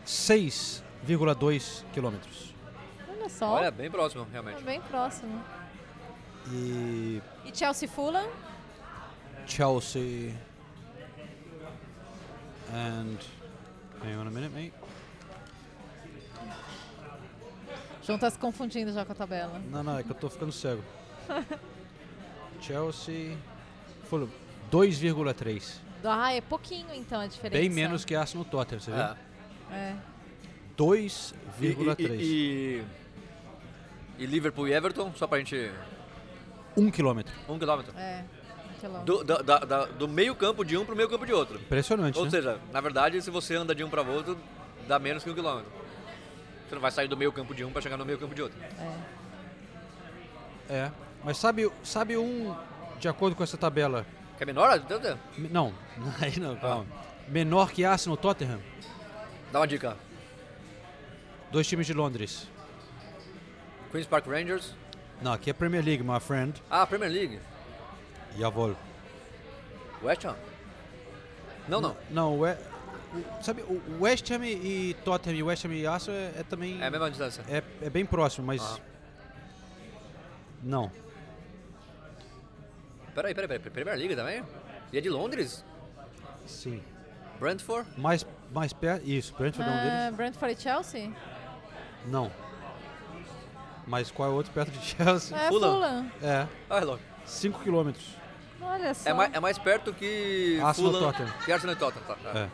6,2 0.05 1.83
quilômetros. 1.93 2.53
Olha 3.07 3.29
só. 3.29 3.51
Olha, 3.53 3.71
bem 3.71 3.89
próximo, 3.89 4.27
realmente. 4.31 4.61
É 4.61 4.65
bem 4.65 4.81
próximo. 4.81 5.43
E 6.51 7.21
E 7.45 7.55
Chelsea 7.55 7.87
e 7.87 7.91
Fulham? 7.91 8.27
Chelsea. 9.45 10.35
And. 12.71 13.17
Hang 14.03 14.15
on 14.17 14.27
a 14.27 14.31
minute, 14.31 14.53
mate. 14.53 14.73
João 18.09 18.17
tá 18.17 18.27
se 18.31 18.39
confundindo 18.39 18.91
já 18.91 19.05
com 19.05 19.11
a 19.11 19.15
tabela. 19.15 19.61
Não, 19.69 19.83
não, 19.83 19.99
é 19.99 20.01
que 20.01 20.09
eu 20.09 20.15
tô 20.15 20.31
ficando 20.31 20.51
cego. 20.51 20.83
Chelsea. 22.59 23.37
Fulham, 24.09 24.27
2,3. 24.71 25.75
Ah, 26.03 26.33
é 26.33 26.41
pouquinho 26.41 26.87
então 26.95 27.21
a 27.21 27.27
diferença. 27.27 27.61
Bem 27.61 27.69
menos 27.69 28.03
que 28.03 28.15
Arsenal 28.15 28.43
Tottenham, 28.45 28.79
você 28.79 28.89
viu? 28.89 28.99
É. 28.99 29.15
É. 29.71 29.95
2,3. 30.75 31.95
E, 31.99 32.23
e, 32.23 32.83
e, 34.17 34.23
e 34.23 34.25
Liverpool 34.25 34.67
e 34.67 34.73
Everton, 34.73 35.13
só 35.15 35.27
pra 35.27 35.37
gente. 35.37 35.71
1 36.75 36.89
quilômetro. 36.89 37.31
Um 37.47 37.59
quilômetro. 37.59 37.93
É. 37.95 38.23
quilômetro. 38.79 39.05
Do, 39.17 39.23
da- 39.23 39.41
da- 39.43 39.59
da- 39.59 39.85
do 39.85 40.07
meio 40.07 40.33
campo 40.33 40.65
de 40.65 40.75
um 40.75 40.83
pro 40.83 40.95
meio 40.95 41.09
campo 41.09 41.27
de 41.27 41.33
outro. 41.33 41.57
Impressionante, 41.59 42.17
Ou 42.17 42.25
né? 42.25 42.31
seja, 42.31 42.59
na 42.73 42.81
verdade, 42.81 43.21
se 43.21 43.29
você 43.29 43.53
anda 43.53 43.75
de 43.75 43.83
um 43.83 43.89
para 43.89 44.01
outro, 44.01 44.35
dá 44.87 44.97
menos 44.97 45.23
que 45.23 45.29
um 45.29 45.35
quilômetro. 45.35 45.71
Você 46.69 46.75
não 46.75 46.81
vai 46.83 46.91
sair 46.91 47.07
do 47.07 47.17
meio 47.17 47.31
campo 47.31 47.55
de 47.55 47.65
um 47.65 47.71
para 47.71 47.81
chegar 47.81 47.97
no 47.97 48.05
meio 48.05 48.19
campo 48.19 48.35
de 48.35 48.43
outro. 48.43 48.57
É. 50.69 50.91
Mas 51.23 51.37
sabe, 51.37 51.69
sabe 51.83 52.15
um, 52.15 52.55
de 52.99 53.09
acordo 53.09 53.35
com 53.35 53.43
essa 53.43 53.57
tabela. 53.57 54.05
Que 54.37 54.43
é 54.43 54.45
menor? 54.45 54.77
Dá 54.79 55.17
Me- 55.35 55.49
Não, 55.49 55.73
aí 56.21 56.39
não, 56.39 56.55
calma. 56.55 56.85
Menor 57.27 57.71
que 57.71 57.83
Arsenal 57.83 58.15
Tottenham? 58.17 58.61
uma 59.51 59.67
dica. 59.67 59.97
Dois 61.51 61.67
times 61.67 61.87
de 61.87 61.93
Londres. 61.93 62.47
Queen's 63.91 64.05
Park 64.05 64.27
Rangers. 64.27 64.75
Não, 65.21 65.33
aqui 65.33 65.49
é 65.49 65.53
Premier 65.53 65.83
League, 65.83 66.03
my 66.03 66.19
friend. 66.19 66.61
Ah, 66.69 66.85
Premier 66.85 67.11
League. 67.11 67.39
Jawohl. 68.37 68.75
West 70.03 70.23
Ham. 70.23 70.35
Não, 71.67 71.81
não. 71.81 71.97
Não, 72.11 72.35
o, 72.35 72.39
We- 72.41 72.57
o- 73.13 73.43
sabe, 73.43 73.61
o 73.63 73.81
West 74.01 74.29
Ham 74.31 74.45
e 74.45 74.95
Tottenham 75.05 75.37
e 75.37 75.43
West 75.43 75.65
Ham 75.65 75.73
e 75.73 75.85
Arsenal 75.87 76.19
é, 76.19 76.39
é 76.39 76.43
também... 76.43 76.81
É 76.81 76.85
a 76.87 76.91
mesma 76.91 77.09
distância. 77.09 77.43
É, 77.49 77.63
é 77.81 77.89
bem 77.89 78.05
próximo, 78.05 78.47
mas... 78.47 78.61
Ah. 78.61 78.79
Não. 80.63 80.91
Peraí, 83.15 83.33
peraí, 83.33 83.47
peraí. 83.47 83.69
Premier 83.71 83.97
League 83.97 84.15
também? 84.15 84.43
E 84.91 84.97
é 84.97 85.01
de 85.01 85.09
Londres? 85.09 85.63
Sim. 86.45 86.81
Brentford? 87.39 87.87
Mais, 87.97 88.25
mais 88.51 88.73
perto... 88.73 89.07
Isso, 89.07 89.33
Brentford 89.35 89.69
é 89.69 89.73
um 89.73 89.77
Ah, 89.77 89.83
deles? 90.03 90.15
Brentford 90.15 90.53
e 90.57 90.61
Chelsea? 90.61 91.11
Não. 92.05 92.31
Mas 93.87 94.11
qual 94.11 94.29
é 94.29 94.31
o 94.31 94.35
outro 94.35 94.51
perto 94.51 94.71
de 94.71 94.85
Chelsea? 94.85 95.35
É, 95.37 95.47
Fulham. 95.47 95.73
Fulham. 95.75 96.11
É. 96.21 96.47
Ah, 96.69 96.77
é 96.77 96.83
logo. 96.83 97.01
5 97.25 97.59
quilômetros. 97.63 98.05
Olha 98.61 98.93
só. 98.93 99.09
É 99.09 99.13
mais, 99.13 99.33
é 99.33 99.39
mais 99.39 99.57
perto 99.57 99.93
que 99.93 100.59
Arsenal 100.61 100.91
Fulham, 100.91 101.11
Tottenham. 101.11 101.33
que 101.45 101.51
Arsenal 101.51 101.75
e 101.75 101.79
Tottenham. 101.79 102.05
Tá. 102.05 102.39
É. 102.39 102.49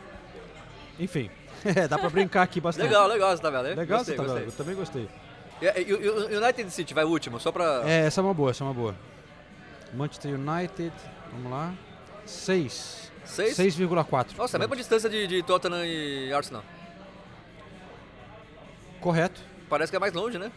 Enfim, 0.98 1.30
dá 1.88 1.98
pra 1.98 2.08
brincar 2.10 2.42
aqui 2.42 2.60
bastante. 2.60 2.86
Legal, 2.86 3.06
legal 3.08 3.32
essa 3.32 3.42
tabela. 3.42 3.68
hein? 3.68 3.74
Legal 3.76 3.98
Gostei, 3.98 4.14
essa 4.14 4.22
tabela, 4.22 4.44
gostei. 4.44 4.54
eu 4.54 4.64
também 4.64 4.74
gostei. 4.76 5.08
E, 5.60 5.92
o 5.94 6.42
United 6.42 6.70
City 6.70 6.92
vai 6.94 7.04
último, 7.04 7.40
só 7.40 7.50
pra... 7.50 7.82
É, 7.86 8.06
essa 8.06 8.20
é 8.20 8.24
uma 8.24 8.34
boa, 8.34 8.50
essa 8.50 8.62
é 8.62 8.66
uma 8.66 8.74
boa. 8.74 8.94
Manchester 9.94 10.34
United, 10.34 10.92
vamos 11.32 11.50
lá. 11.50 11.72
6. 12.26 13.10
Seis? 13.24 13.56
6,4. 13.56 14.36
Nossa, 14.36 14.56
é 14.56 14.58
a 14.58 14.60
mesma 14.60 14.76
distância 14.76 15.08
de, 15.08 15.26
de 15.26 15.42
Tottenham 15.42 15.84
e 15.84 16.32
Arsenal. 16.32 16.62
Correto. 19.00 19.40
Parece 19.68 19.90
que 19.90 19.96
é 19.96 19.98
mais 19.98 20.12
longe, 20.12 20.38
né? 20.38 20.50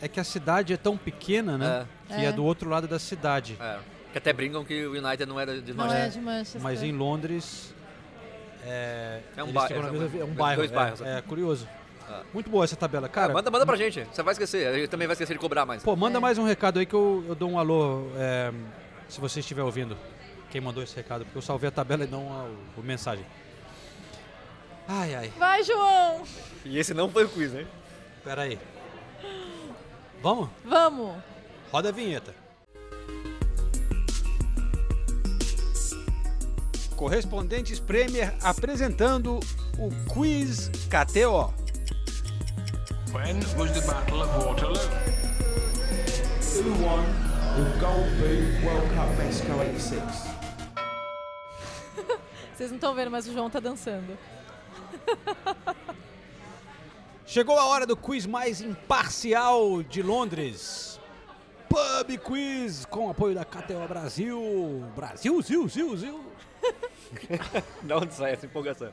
É 0.00 0.08
que 0.08 0.20
a 0.20 0.24
cidade 0.24 0.72
é 0.72 0.76
tão 0.76 0.96
pequena, 0.96 1.56
né? 1.56 1.86
É. 2.10 2.14
Que 2.16 2.24
é. 2.24 2.28
É. 2.28 2.32
do 2.32 2.44
outro 2.44 2.68
lado 2.68 2.86
da 2.86 2.98
cidade. 2.98 3.56
É. 3.60 3.78
Que 4.12 4.18
até 4.18 4.32
brincam 4.32 4.64
que 4.64 4.84
o 4.86 4.92
United 4.92 5.26
não 5.26 5.38
é 5.40 5.46
de 5.46 5.72
Não 5.72 5.84
Manchester. 5.86 6.06
é 6.06 6.08
de 6.08 6.20
Manchester. 6.20 6.62
Mas 6.62 6.82
em 6.82 6.92
Londres. 6.92 7.74
É, 8.66 9.20
É 9.36 9.44
um 9.44 9.52
bairro, 9.52 9.74
é 9.74 9.78
um- 9.80 9.84
é 10.20 10.24
um 10.24 10.26
dois 10.26 10.34
bairro. 10.34 10.64
é, 10.64 10.68
bairros. 10.68 11.00
É, 11.00 11.22
curioso. 11.22 11.68
Ah. 12.08 12.22
Muito 12.34 12.48
boa 12.50 12.64
essa 12.64 12.76
tabela, 12.76 13.08
cara. 13.08 13.32
Ah, 13.32 13.34
manda, 13.34 13.50
manda 13.50 13.64
pra 13.66 13.76
gente, 13.76 14.04
você 14.04 14.22
vai 14.22 14.32
esquecer. 14.32 14.74
Ele 14.74 14.88
também 14.88 15.06
vai 15.06 15.14
esquecer 15.14 15.32
de 15.34 15.38
cobrar 15.38 15.64
mais. 15.66 15.82
Pô, 15.82 15.92
É. 15.92 15.96
manda 15.96 16.20
mais 16.20 16.36
um 16.38 16.44
recado 16.44 16.78
aí 16.78 16.86
que 16.86 16.94
eu, 16.94 17.24
eu 17.28 17.34
dou 17.34 17.50
um 17.50 17.58
alô, 17.58 18.08
é, 18.16 18.52
se 19.08 19.20
você 19.20 19.40
estiver 19.40 19.62
ouvindo. 19.62 19.96
Quem 20.50 20.60
mandou 20.60 20.82
esse 20.82 20.94
recado, 20.94 21.24
porque 21.24 21.36
eu 21.38 21.42
salvei 21.42 21.68
a 21.68 21.72
tabela 21.72 22.04
e 22.04 22.06
não 22.06 22.32
a, 22.32 22.44
o, 22.78 22.82
mensagem. 22.82 23.24
Ai, 24.88 25.14
ai. 25.16 25.32
Vai, 25.36 25.62
João! 25.64 26.22
E 26.64 26.78
esse 26.78 26.94
não 26.94 27.08
foi 27.10 27.24
o 27.24 27.28
quiz, 27.28 27.52
né? 27.52 27.66
Pera 28.24 28.42
aí. 28.42 28.58
Vamos? 30.22 30.48
Vamos! 30.64 31.16
Roda 31.72 31.88
a 31.88 31.92
vinheta. 31.92 32.32
Correspondentes 36.96 37.78
Premier 37.78 38.34
apresentando 38.42 39.38
o 39.78 39.90
Quiz 40.10 40.70
KTO. 40.88 41.52
When 43.12 43.36
was 43.58 43.70
the 43.72 43.82
Battle 43.86 44.22
of 44.22 44.30
Waterloo? 44.44 44.88
Who 46.54 46.72
won 46.82 47.04
the 47.54 47.64
Gold 47.78 48.08
Boot 48.16 48.64
World 48.64 48.88
Cup 48.94 49.10
Mexico 49.18 49.52
86? 49.58 50.02
Vocês 52.56 52.70
não 52.70 52.76
estão 52.76 52.94
vendo, 52.94 53.10
mas 53.10 53.28
o 53.28 53.32
João 53.32 53.50
tá 53.50 53.60
dançando. 53.60 54.16
Chegou 57.26 57.58
a 57.58 57.66
hora 57.66 57.86
do 57.86 57.96
quiz 57.96 58.24
mais 58.24 58.62
imparcial 58.62 59.82
de 59.82 60.02
Londres. 60.02 60.98
Pub 61.68 62.16
Quiz 62.24 62.86
com 62.86 63.10
apoio 63.10 63.34
da 63.34 63.44
KTO 63.44 63.86
Brasil. 63.86 64.82
Brasil, 64.94 65.42
Zil, 65.42 65.68
Zil, 65.68 65.96
Zil. 65.96 66.24
da 67.82 67.96
onde 67.98 68.14
sai 68.14 68.32
essa 68.32 68.46
empolgação? 68.46 68.90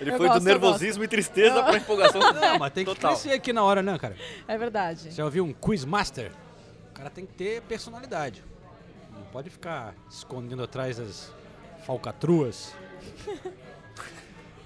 Ele 0.00 0.10
Eu 0.10 0.16
foi 0.16 0.26
gosto, 0.26 0.40
do 0.40 0.44
nervosismo 0.44 1.04
e 1.04 1.08
tristeza 1.08 1.56
Eu- 1.56 1.64
pra 1.64 1.76
empolgação. 1.76 2.20
Não, 2.20 2.58
mas 2.58 2.72
tem 2.72 2.84
que 2.84 2.94
Total. 2.94 3.12
crescer 3.12 3.32
aqui 3.32 3.52
na 3.52 3.62
hora, 3.62 3.82
né, 3.82 3.96
cara? 3.98 4.16
É 4.48 4.58
verdade. 4.58 5.00
Você 5.02 5.10
já 5.12 5.24
ouviu 5.24 5.44
um 5.44 5.52
Quiz 5.52 5.84
Master? 5.84 6.32
O 6.90 6.94
cara 6.94 7.10
tem 7.10 7.24
que 7.26 7.32
ter 7.34 7.62
personalidade. 7.62 8.42
Não 9.12 9.22
pode 9.32 9.50
ficar 9.50 9.94
escondendo 10.10 10.62
atrás 10.62 10.96
das 10.98 11.32
falcatruas. 11.86 12.74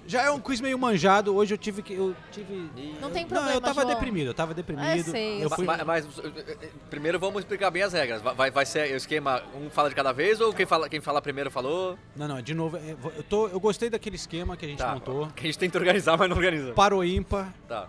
Já 0.07 0.23
é 0.23 0.31
um 0.31 0.39
quiz 0.41 0.61
meio 0.61 0.79
manjado. 0.79 1.35
Hoje 1.35 1.53
eu 1.55 1.59
tive 1.59 1.83
que. 1.83 1.93
Eu 1.95 2.15
tive. 2.31 2.55
Não 3.01 3.11
tem 3.11 3.23
Não, 3.23 3.29
problema, 3.29 3.53
eu 3.55 3.61
tava 3.61 3.83
João. 3.83 3.95
deprimido, 3.95 4.29
eu 4.29 4.35
tava 4.35 4.55
deprimido. 4.55 4.87
É, 4.87 5.03
sei, 5.03 5.45
eu 5.45 5.51
fui. 5.51 5.65
Ma- 5.65 5.85
Mas, 5.85 6.07
eh, 6.19 6.69
primeiro 6.89 7.19
vamos 7.19 7.41
explicar 7.41 7.71
bem 7.71 7.83
as 7.83 7.93
regras. 7.93 8.23
Vai- 8.23 8.51
Vai, 8.51 8.65
ser 8.67 8.93
o 8.93 8.97
esquema, 8.97 9.43
um 9.55 9.69
fala 9.69 9.89
de 9.89 9.95
cada 9.95 10.13
vez 10.13 10.41
ou 10.41 10.53
quem 10.53 10.65
fala, 10.67 10.89
quem 10.89 11.01
fala 11.01 11.21
primeiro 11.21 11.51
falou? 11.51 11.99
Não, 12.15 12.29
não, 12.29 12.41
de 12.41 12.55
novo, 12.55 12.77
é, 12.77 12.95
eu, 13.17 13.23
tô, 13.25 13.49
eu 13.49 13.59
gostei 13.59 13.91
daquele 13.91 14.17
esquema 14.17 14.57
que 14.57 14.65
a 14.65 14.69
gente 14.69 14.79
Tá. 14.79 14.93
montou. 14.95 15.27
Que 15.29 15.43
a 15.43 15.47
gente 15.47 15.59
tenta 15.59 15.79
organizar, 15.79 16.17
mas 16.17 16.29
não 16.29 16.37
organiza. 16.37 16.73
Para 16.73 16.95
o 16.97 17.05
ímpar. 17.05 17.53
Tá. 17.67 17.89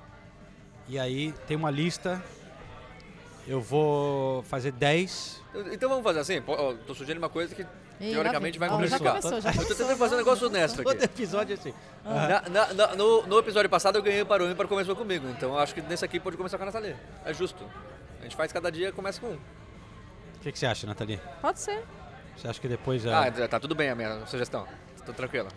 E 0.90 0.98
aí 0.98 1.34
tem 1.48 1.56
uma 1.56 1.70
lista. 1.70 2.24
Eu 3.48 3.62
vou 3.62 4.44
fazer 4.44 4.72
10. 4.72 5.42
Então 5.72 5.88
vamos 5.90 6.04
fazer 6.04 6.20
assim, 6.20 6.42
tô 6.86 6.94
sugerindo 6.94 7.24
uma 7.24 7.30
coisa 7.30 7.56
que 7.56 7.66
Ih, 8.00 8.12
teoricamente 8.12 8.60
vai 8.60 8.70
já 8.70 8.76
complicar. 8.76 9.00
começou, 9.22 9.42
já 9.42 9.50
eu 9.52 9.68
tô 9.68 9.76
tentando 9.76 9.98
fazer 9.98 10.16
um 10.16 10.18
negócio 10.20 10.42
já 10.42 10.48
honesto 10.48 10.84
Todo 10.84 10.96
aqui. 10.96 11.06
episódio 11.06 11.56
assim. 11.56 11.74
Na- 12.06 12.44
na- 12.50 12.74
na- 12.74 12.96
no, 12.96 13.26
no 13.26 13.40
episódio 13.40 13.70
passado 13.70 13.98
eu 13.98 14.04
ganhei 14.04 14.24
para 14.24 14.44
o 14.44 14.50
ímpar 14.52 14.68
começou 14.68 14.96
comigo, 14.96 15.28
então 15.30 15.54
eu 15.54 15.60
acho 15.60 15.74
que 15.74 15.82
nesse 15.82 16.06
aqui 16.06 16.20
pode 16.20 16.38
começar 16.38 16.58
com 16.58 16.64
a 16.64 16.68
Nathalie. 16.68 16.96
É 17.26 17.34
justo. 17.34 17.64
A 18.20 18.24
gente 18.24 18.36
faz 18.36 18.52
cada 18.52 18.72
dia, 18.72 18.92
começa 18.92 19.20
com 19.20 19.28
um. 19.28 19.34
O 19.34 20.40
que, 20.42 20.52
que 20.52 20.60
você 20.60 20.68
acha, 20.68 20.86
Nathalie? 20.86 21.20
Pode 21.42 21.60
ser. 21.60 21.84
Você 22.38 22.48
acha 22.48 22.60
que 22.62 22.68
depois. 22.68 23.04
é- 23.06 23.14
Ah, 23.14 23.48
tá 23.48 23.60
tudo 23.60 23.74
bem 23.74 23.90
a 23.90 23.96
minha 23.96 24.26
sugestão. 24.28 24.68
Tô 25.06 25.14
tranquilo. 25.14 25.48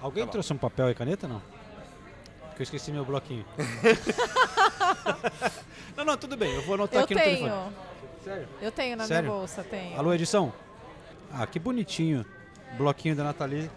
Alguém 0.00 0.24
tá 0.24 0.32
trouxe 0.32 0.52
um 0.52 0.56
papel 0.56 0.88
e 0.90 0.94
caneta, 0.94 1.28
não? 1.28 1.42
Porque 2.48 2.62
eu 2.62 2.64
esqueci 2.64 2.90
meu 2.92 3.04
bloquinho. 3.04 3.44
não, 5.96 6.04
não, 6.04 6.16
tudo 6.16 6.36
bem. 6.36 6.54
Eu 6.54 6.62
vou 6.62 6.74
anotar 6.74 7.00
Eu 7.00 7.04
aqui 7.04 7.14
no 7.14 7.20
tenho. 7.20 7.38
telefone. 7.38 7.72
Sério? 8.24 8.48
Eu 8.60 8.72
tenho 8.72 8.96
na 8.96 9.06
Sério? 9.06 9.22
minha 9.24 9.34
bolsa, 9.38 9.64
tenho. 9.64 9.98
Alô, 9.98 10.12
edição? 10.14 10.52
Ah, 11.32 11.46
que 11.46 11.58
bonitinho. 11.58 12.24
Bloquinho 12.76 13.14
da 13.16 13.24
Nathalie. 13.24 13.70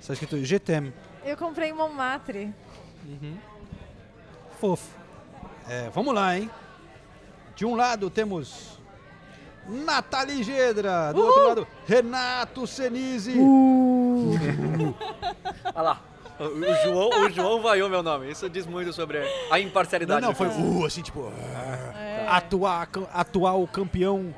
Está 0.00 0.12
escrito 0.12 0.42
GTM. 0.44 0.92
Eu 1.24 1.36
comprei 1.36 1.70
em 1.70 1.72
Montmartre. 1.72 2.52
Fofo. 4.60 4.88
É, 5.68 5.88
vamos 5.94 6.14
lá, 6.14 6.36
hein? 6.36 6.50
De 7.56 7.64
um 7.64 7.74
lado 7.74 8.10
temos 8.10 8.78
Nathalie 9.66 10.42
Gedra. 10.42 11.12
Do 11.12 11.22
outro 11.22 11.48
lado, 11.48 11.66
Renato 11.86 12.66
Senise. 12.66 13.34
Olha 15.74 15.82
lá. 15.82 16.00
O, 16.38 16.74
João, 16.84 17.10
o 17.26 17.30
João 17.30 17.62
vaiou 17.62 17.88
meu 17.88 18.02
nome. 18.02 18.28
Isso 18.30 18.50
diz 18.50 18.66
muito 18.66 18.92
sobre 18.92 19.18
a 19.18 19.22
Não, 19.50 19.58
imparcialidade. 19.58 20.20
não, 20.20 20.30
do 20.32 20.36
foi 20.36 20.48
uh, 20.48 20.84
assim, 20.84 21.00
tipo. 21.00 21.32
Atuar, 22.28 22.86
cam- 22.88 23.06
atual 23.12 23.66
campeão. 23.68 24.34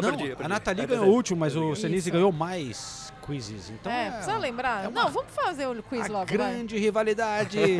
Não, 0.00 0.08
eu 0.08 0.16
perdi, 0.16 0.28
eu 0.28 0.34
a 0.34 0.36
perdi. 0.36 0.52
Nathalie 0.52 0.82
É, 0.82 0.86
ganhou 0.86 1.02
o 1.02 1.06
perdi. 1.06 1.16
último, 1.16 1.40
mas 1.40 1.56
o. 1.56 1.74
Senise 1.74 2.10
ganhou 2.10 2.32
mais 2.32 3.12
quizzes. 3.26 3.70
Então 3.70 3.90
é, 3.90 4.08
é, 4.08 4.10
precisa 4.10 4.38
lembrar. 4.38 4.90
Não, 4.90 5.08
vamos 5.08 5.32
fazer 5.32 5.66
o 5.66 5.82
quiz 5.82 6.06
a 6.06 6.12
logo, 6.12 6.26
grande 6.26 6.76
rivalidade. 6.78 7.58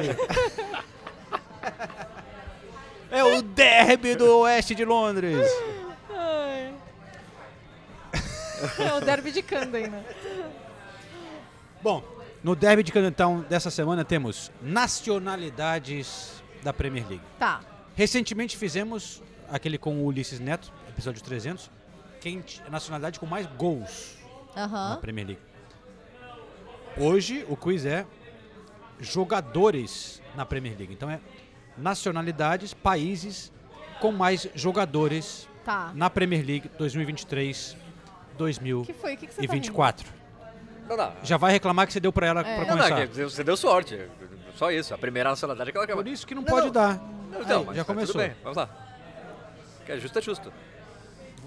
é 3.10 3.24
o 3.24 3.42
derby 3.42 4.14
do 4.14 4.38
oeste 4.38 4.74
de 4.74 4.84
Londres. 4.84 5.46
vai. 6.08 6.14
Ai. 6.18 6.74
É 8.78 8.94
o 8.94 9.00
derby 9.00 9.30
de 9.30 9.42
Camden, 9.42 9.88
né? 9.88 10.04
Bom, 11.82 12.02
no 12.42 12.56
derby 12.56 12.82
de 12.82 12.92
Cantão 12.92 13.44
dessa 13.48 13.70
semana 13.70 14.04
temos 14.04 14.50
nacionalidades 14.62 16.42
da 16.62 16.72
Premier 16.72 17.06
League. 17.06 17.24
Tá. 17.38 17.60
Recentemente 17.94 18.56
fizemos 18.56 19.22
aquele 19.50 19.76
com 19.76 19.96
o 19.96 20.06
Ulisses 20.06 20.40
Neto, 20.40 20.72
episódio 20.88 21.22
300, 21.22 21.70
quem 22.24 22.42
nacionalidade 22.70 23.20
com 23.20 23.26
mais 23.26 23.46
gols 23.46 24.16
na 24.56 24.64
Aham. 24.64 24.96
Premier 24.96 25.26
League. 25.26 25.42
Hoje 26.96 27.44
o 27.51 27.55
quiz 27.56 27.84
é 27.84 28.06
jogadores 28.98 30.22
na 30.34 30.46
Premier 30.46 30.74
League. 30.78 30.94
Então 30.94 31.10
é 31.10 31.20
nacionalidades, 31.76 32.72
países 32.72 33.52
com 34.01 34.10
mais 34.10 34.48
jogadores 34.55 35.46
Tá. 35.66 35.92
na 35.94 36.09
Premier 36.09 36.44
League 36.44 36.70
2023 36.78 37.76
que 38.86 38.92
foi? 38.94 39.14
O 39.14 39.16
que, 39.16 39.26
que 39.26 39.34
você 39.34 39.46
tá 39.46 39.52
rindo? 39.55 39.72
2024. 39.72 40.12
Não, 40.88 40.96
não. 40.96 41.12
Já 41.22 41.36
vai 41.36 41.52
reclamar 41.52 41.86
que 41.86 41.92
você 41.92 42.01
deu 42.01 42.12
pra 42.12 42.26
ela 42.26 42.40
É. 42.40 42.42
pra 42.42 42.52
Não, 42.52 42.76
não, 42.76 42.84
começar. 42.84 43.06
que 43.06 43.22
você 43.22 43.44
deu 43.44 43.56
sorte. 43.56 44.01
Só 44.56 44.70
isso. 44.72 44.94
A 44.94 44.98
primeira 44.98 45.28
nacionalidade 45.30 45.68
é 45.68 45.70
aquela 45.70 45.86
que 45.86 45.92
ela 45.92 46.02
Por 46.02 46.10
isso 46.10 46.26
que 46.26 46.34
não, 46.34 46.42
pode 46.42 46.70
dar. 46.70 46.96
Não, 47.30 47.42
então, 47.42 47.60
Aí, 47.60 47.66
mas 47.66 47.76
já 47.76 47.84
tá 47.84 47.92
começou. 47.94 48.14
Tudo 48.14 48.22
bem, 48.26 48.34
vamos 48.42 48.56
lá. 48.56 48.68
Que 49.86 49.92
é 49.92 49.98
justo, 49.98 50.18
é 50.18 50.22
justo. 50.22 50.52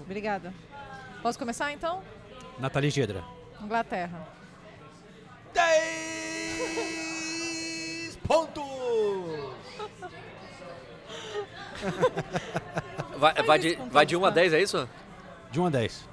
Obrigada. 0.00 0.52
Posso 1.22 1.38
começar 1.38 1.72
então? 1.72 2.02
Nathalie 2.58 2.90
Gedra. 2.90 3.22
Inglaterra. 3.60 4.26
10 5.52 8.16
pontos! 8.26 8.64
Vai, 13.18 13.34
vai, 13.42 13.58
de, 13.58 13.74
vai 13.90 14.06
de 14.06 14.16
1 14.16 14.24
a 14.24 14.30
10, 14.30 14.52
é 14.52 14.62
isso? 14.62 14.88
De 15.50 15.60
1 15.60 15.66
a 15.66 15.70
10. 15.70 16.08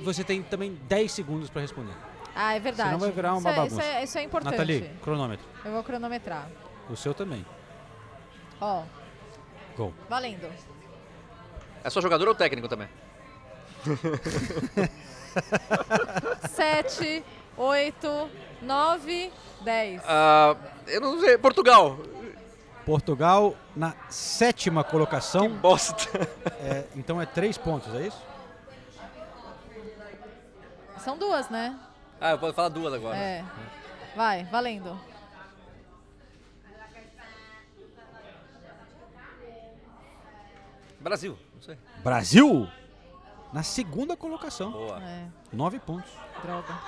Você 0.00 0.24
tem 0.24 0.42
também 0.42 0.74
10 0.88 1.12
segundos 1.12 1.48
pra 1.48 1.62
responder. 1.62 1.94
Ah, 2.34 2.54
é 2.54 2.60
verdade. 2.60 2.88
Senão 2.90 3.00
vai 3.00 3.12
virar 3.12 3.34
uma 3.34 3.38
isso 3.38 3.48
é, 3.48 3.54
bagunça. 3.54 3.74
Isso 3.76 3.82
é, 3.82 4.04
isso 4.04 4.18
é 4.18 4.22
importante. 4.22 4.50
Nathalie, 4.52 4.90
cronômetro. 5.02 5.46
Eu 5.64 5.72
vou 5.72 5.84
cronometrar. 5.84 6.48
O 6.90 6.96
seu 6.96 7.14
também. 7.14 7.46
Ó, 8.60 8.82
Gol. 9.76 9.94
valendo. 10.08 10.50
É 11.84 11.90
só 11.90 12.00
jogador 12.00 12.26
ou 12.26 12.34
técnico 12.34 12.66
também? 12.68 12.88
Sete, 16.50 17.24
oito, 17.56 18.30
nove, 18.62 19.32
dez. 19.62 20.00
Ah, 20.06 20.56
eu 20.86 21.00
não 21.00 21.20
sei. 21.20 21.36
Portugal. 21.38 21.98
Portugal 22.84 23.56
na 23.74 23.94
sétima 24.08 24.84
colocação. 24.84 25.48
Bosta. 25.58 26.08
É, 26.60 26.84
então 26.94 27.20
é 27.20 27.26
3 27.26 27.58
pontos, 27.58 27.92
é 27.94 28.06
isso? 28.06 28.22
São 30.98 31.18
duas, 31.18 31.48
né? 31.50 31.78
Ah, 32.20 32.32
eu 32.32 32.38
posso 32.38 32.54
falar 32.54 32.68
duas 32.68 32.92
agora. 32.92 33.16
É. 33.16 33.44
Vai, 34.16 34.44
valendo. 34.44 34.98
Brasil, 40.98 41.38
não 41.54 41.62
sei. 41.62 41.78
Brasil 42.02 42.68
na 43.56 43.62
segunda 43.62 44.14
colocação. 44.14 44.70
Boa. 44.70 45.02
É, 45.02 45.28
9 45.50 45.78
pontos. 45.80 46.10
droga. 46.42 46.78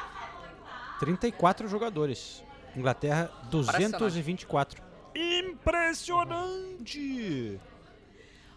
34 1.01 1.67
jogadores. 1.67 2.45
Inglaterra, 2.77 3.31
224. 3.51 4.83
Impressionante! 5.17 7.59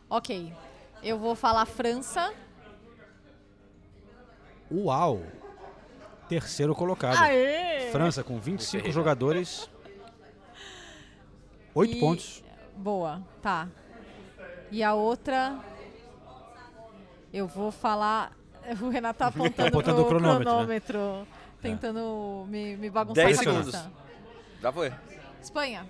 Ok. 0.10 0.54
Eu 1.02 1.18
vou 1.18 1.36
falar 1.36 1.66
França. 1.66 2.34
Uau! 4.70 5.22
Terceiro 6.28 6.76
colocado. 6.76 7.16
Aê! 7.18 7.90
França 7.94 8.26
com 8.26 8.38
25 8.38 8.72
Ferreira. 8.72 8.92
jogadores. 8.92 9.70
8 11.74 11.96
E- 11.96 12.00
pontos. 12.02 12.44
Boa, 12.76 13.24
tá. 13.42 13.70
E 14.70 14.84
a 14.84 14.94
outra. 14.94 15.58
Eu 17.34 17.48
vou 17.48 17.72
falar. 17.72 18.32
O 18.80 18.90
Renato 18.90 19.18
tá 19.18 19.28
apontando, 19.28 19.70
Apontando 19.70 20.02
o 20.04 20.06
cronômetro, 20.06 20.38
né? 20.38 20.80
cronômetro, 20.80 21.28
tentando 21.64 22.46
me, 22.48 22.78
me 22.78 22.92
bagunçar 22.92 23.26
10 23.26 23.40
a 23.40 23.44
cabeça. 23.44 23.72
segundos. 23.72 23.92
Já 24.62 24.72
foi. 24.72 24.94
Espanha. 25.42 25.88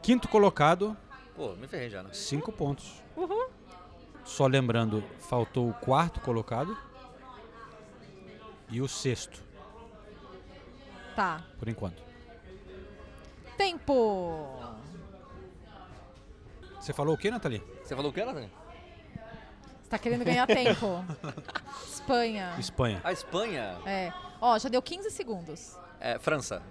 Quinto 0.00 0.28
colocado, 0.28 0.96
Pô, 1.36 1.50
me 1.56 1.68
ferrei 1.68 1.90
já, 1.90 2.02
né? 2.02 2.08
5 2.12 2.50
pontos. 2.52 3.02
Uhul. 3.14 3.50
Só 4.24 4.46
lembrando, 4.46 5.04
faltou 5.20 5.68
o 5.68 5.74
quarto 5.74 6.20
colocado 6.20 6.74
e 8.70 8.80
o 8.80 8.88
sexto, 8.88 9.42
Tá. 11.14 11.42
por 11.58 11.68
enquanto. 11.68 12.02
Tempo. 13.58 14.58
Você 16.80 16.92
falou 16.94 17.14
o 17.14 17.18
que, 17.18 17.30
Nathalie? 17.30 17.62
Você 17.84 17.94
falou 17.94 18.10
o 18.10 18.14
que, 18.14 18.24
Nathalie? 18.24 18.50
Você 19.92 19.98
tá 19.98 20.02
querendo 20.04 20.24
ganhar 20.24 20.46
tempo. 20.46 21.04
Espanha. 21.84 22.56
Espanha. 22.58 23.00
A 23.04 23.12
Espanha. 23.12 23.78
É. 23.84 24.10
Ó, 24.40 24.58
já 24.58 24.70
deu 24.70 24.80
15 24.80 25.10
segundos. 25.10 25.78
É, 26.00 26.18
França. 26.18 26.62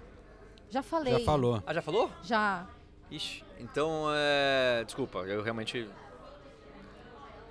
Já 0.68 0.82
falei. 0.82 1.20
Já 1.20 1.24
falou. 1.24 1.62
Ah, 1.64 1.72
já 1.72 1.80
falou? 1.80 2.10
Já. 2.24 2.66
Ixi, 3.12 3.44
então 3.60 4.06
é. 4.12 4.82
Desculpa, 4.84 5.20
eu 5.20 5.40
realmente. 5.40 5.88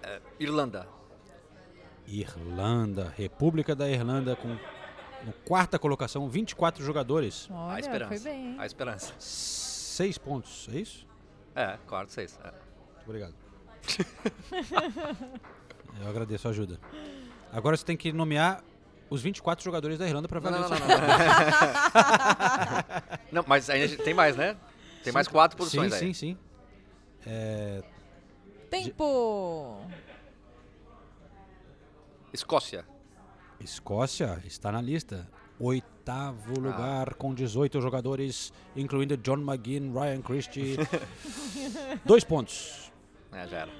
É, 0.04 0.20
Irlanda. 0.42 0.90
Irlanda, 2.06 3.14
República 3.16 3.74
da 3.74 3.90
Irlanda 3.90 4.36
com 4.36 4.50
no 5.24 5.32
quarta 5.46 5.80
colocação, 5.80 6.28
24 6.28 6.84
jogadores, 6.84 7.48
a 7.50 7.54
Olha, 7.54 7.80
esperança. 7.80 8.10
foi 8.10 8.20
bem. 8.20 8.60
A 8.60 8.66
esperança. 8.66 9.14
6 9.20 10.18
pontos, 10.18 10.68
é 10.74 10.80
isso? 10.80 11.08
É, 11.56 11.78
quarto, 11.88 12.12
seis. 12.12 12.38
É. 12.44 12.52
Muito 12.52 13.06
obrigado. 13.06 13.36
Eu 16.00 16.10
agradeço 16.10 16.48
a 16.48 16.52
ajuda. 16.52 16.80
Agora 17.52 17.76
você 17.76 17.86
tem 17.86 17.98
que 17.98 18.14
nomear 18.14 18.64
os 19.10 19.22
24 19.22 19.64
jogadores 19.64 19.98
da 19.98 20.08
Irlanda 20.08 20.28
para 20.28 20.40
Não, 20.40 20.52
valer 20.52 20.62
não, 20.62 20.70
não, 20.80 20.88
não, 20.88 20.98
não. 20.98 21.08
Não, 23.32 23.46
mas 23.48 23.70
ainda 23.70 24.04
tem 24.04 24.14
mais, 24.14 24.36
né? 24.36 24.58
Tem 25.04 25.12
mais 25.14 25.28
quatro 25.28 25.58
posições 25.58 25.94
sim, 25.94 26.06
aí. 26.06 26.14
Sim, 26.14 26.36
sim, 26.36 26.38
É, 27.26 27.82
Tempo. 28.70 29.86
Escócia. 32.34 32.86
Escócia 33.60 34.42
está 34.46 34.72
na 34.72 34.82
lista. 34.82 35.28
Oit- 35.60 35.84
oitavo 36.02 36.60
lugar 36.60 37.14
com 37.14 37.34
18 37.34 37.80
jogadores, 37.80 38.52
incluindo 38.76 39.16
John 39.18 39.38
McGinn, 39.38 39.94
Ryan 39.94 40.22
Christie. 40.22 40.78
Dois 42.04 42.24
pontos. 42.24 42.92
É, 43.32 43.48
já 43.48 43.58
era. 43.60 43.72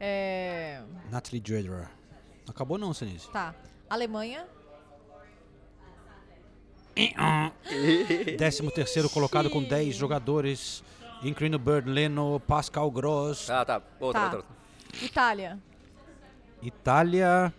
É, 0.00 0.80
Natalie 1.10 1.40
Dredger. 1.40 1.88
Acabou 2.48 2.78
não, 2.78 2.92
Senise. 2.94 3.28
tá. 3.30 3.54
Alemanha. 3.90 4.46
Décimo 8.38 8.70
terceiro 8.70 9.08
colocado 9.08 9.48
com 9.50 9.62
10 9.62 9.94
jogadores, 9.94 10.82
incluindo 11.22 11.58
Bird 11.58 11.88
Leno, 11.88 12.40
Pascal 12.40 12.90
Gross. 12.90 13.48
Ah, 13.50 13.64
tá. 13.64 13.82
Outra, 14.00 14.20
Tá. 14.20 14.24
outra. 14.26 14.38
outra. 14.38 14.56
Itália. 15.02 15.58
Itália. 16.62 17.52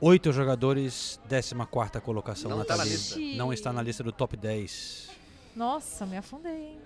Oito 0.00 0.32
jogadores, 0.32 1.20
14 1.28 1.54
quarta 1.70 2.00
colocação. 2.00 2.50
Não 2.50 2.64
tá 2.64 2.76
na 2.76 2.84
Nathalie. 2.84 2.92
lista. 2.96 3.18
Não 3.36 3.52
está 3.52 3.72
na 3.72 3.82
lista 3.82 4.02
do 4.02 4.12
top 4.12 4.36
10. 4.36 5.10
Nossa, 5.54 6.06
me 6.06 6.16
afundei, 6.16 6.52
hein? 6.70 6.78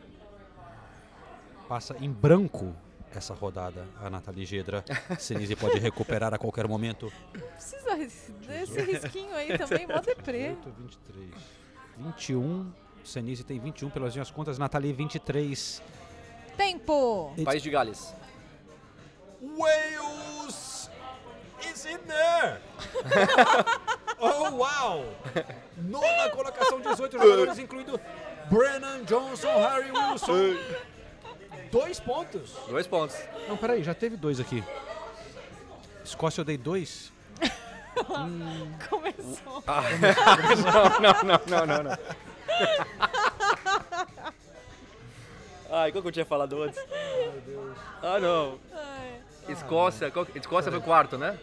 Passa 1.68 1.96
em 2.00 2.10
branco 2.10 2.74
essa 3.14 3.32
rodada 3.32 3.86
a 4.00 4.10
Nathalie 4.10 4.44
Gedra. 4.44 4.84
Senise 5.18 5.56
pode 5.56 5.78
recuperar 5.78 6.34
a 6.34 6.38
qualquer 6.38 6.66
momento. 6.66 7.12
Precisa 7.32 7.96
desse 7.96 8.80
risquinho 8.82 9.34
aí 9.34 9.56
também, 9.56 9.86
mó 9.86 10.00
deprê. 10.00 10.50
8, 10.50 10.74
23. 10.78 11.30
21. 11.98 12.72
Senise 13.04 13.44
tem 13.44 13.58
21 13.58 13.90
pelas 13.90 14.14
minhas 14.14 14.30
contas. 14.30 14.58
Nathalie 14.58 14.92
23. 14.92 15.82
Tempo! 16.56 17.34
País 17.44 17.62
de 17.62 17.70
Gales. 17.70 18.14
Wales 19.40 20.90
is 21.60 21.84
in 21.84 21.98
there! 22.06 22.60
oh, 24.18 24.50
wow! 24.50 25.04
Nona 25.76 26.30
colocação, 26.30 26.80
18 26.80 27.18
jogadores, 27.18 27.58
incluindo 27.58 28.00
Brennan 28.50 29.04
Johnson, 29.04 29.48
Harry 29.48 29.90
Wilson. 29.90 30.56
Dois 31.74 31.98
pontos. 31.98 32.54
Dois 32.68 32.86
pontos. 32.86 33.16
Não, 33.48 33.56
peraí, 33.56 33.82
já 33.82 33.92
teve 33.92 34.16
dois 34.16 34.38
aqui. 34.38 34.62
Escócia 36.04 36.42
eu 36.42 36.44
dei 36.44 36.56
dois. 36.56 37.12
Começou. 38.88 39.64
Ah. 39.66 39.82
não, 41.02 41.24
não, 41.24 41.40
não, 41.48 41.66
não, 41.66 41.82
não. 41.82 41.90
Ai, 45.68 45.90
qual 45.90 46.00
que 46.00 46.08
eu 46.08 46.12
tinha 46.12 46.24
falado 46.24 46.62
antes? 46.62 46.80
Ah, 48.00 48.20
não. 48.20 48.60
Escócia, 49.48 50.12
qual 50.12 50.28
Escócia 50.32 50.70
foi 50.70 50.80
quarto, 50.80 51.18
né? 51.18 51.36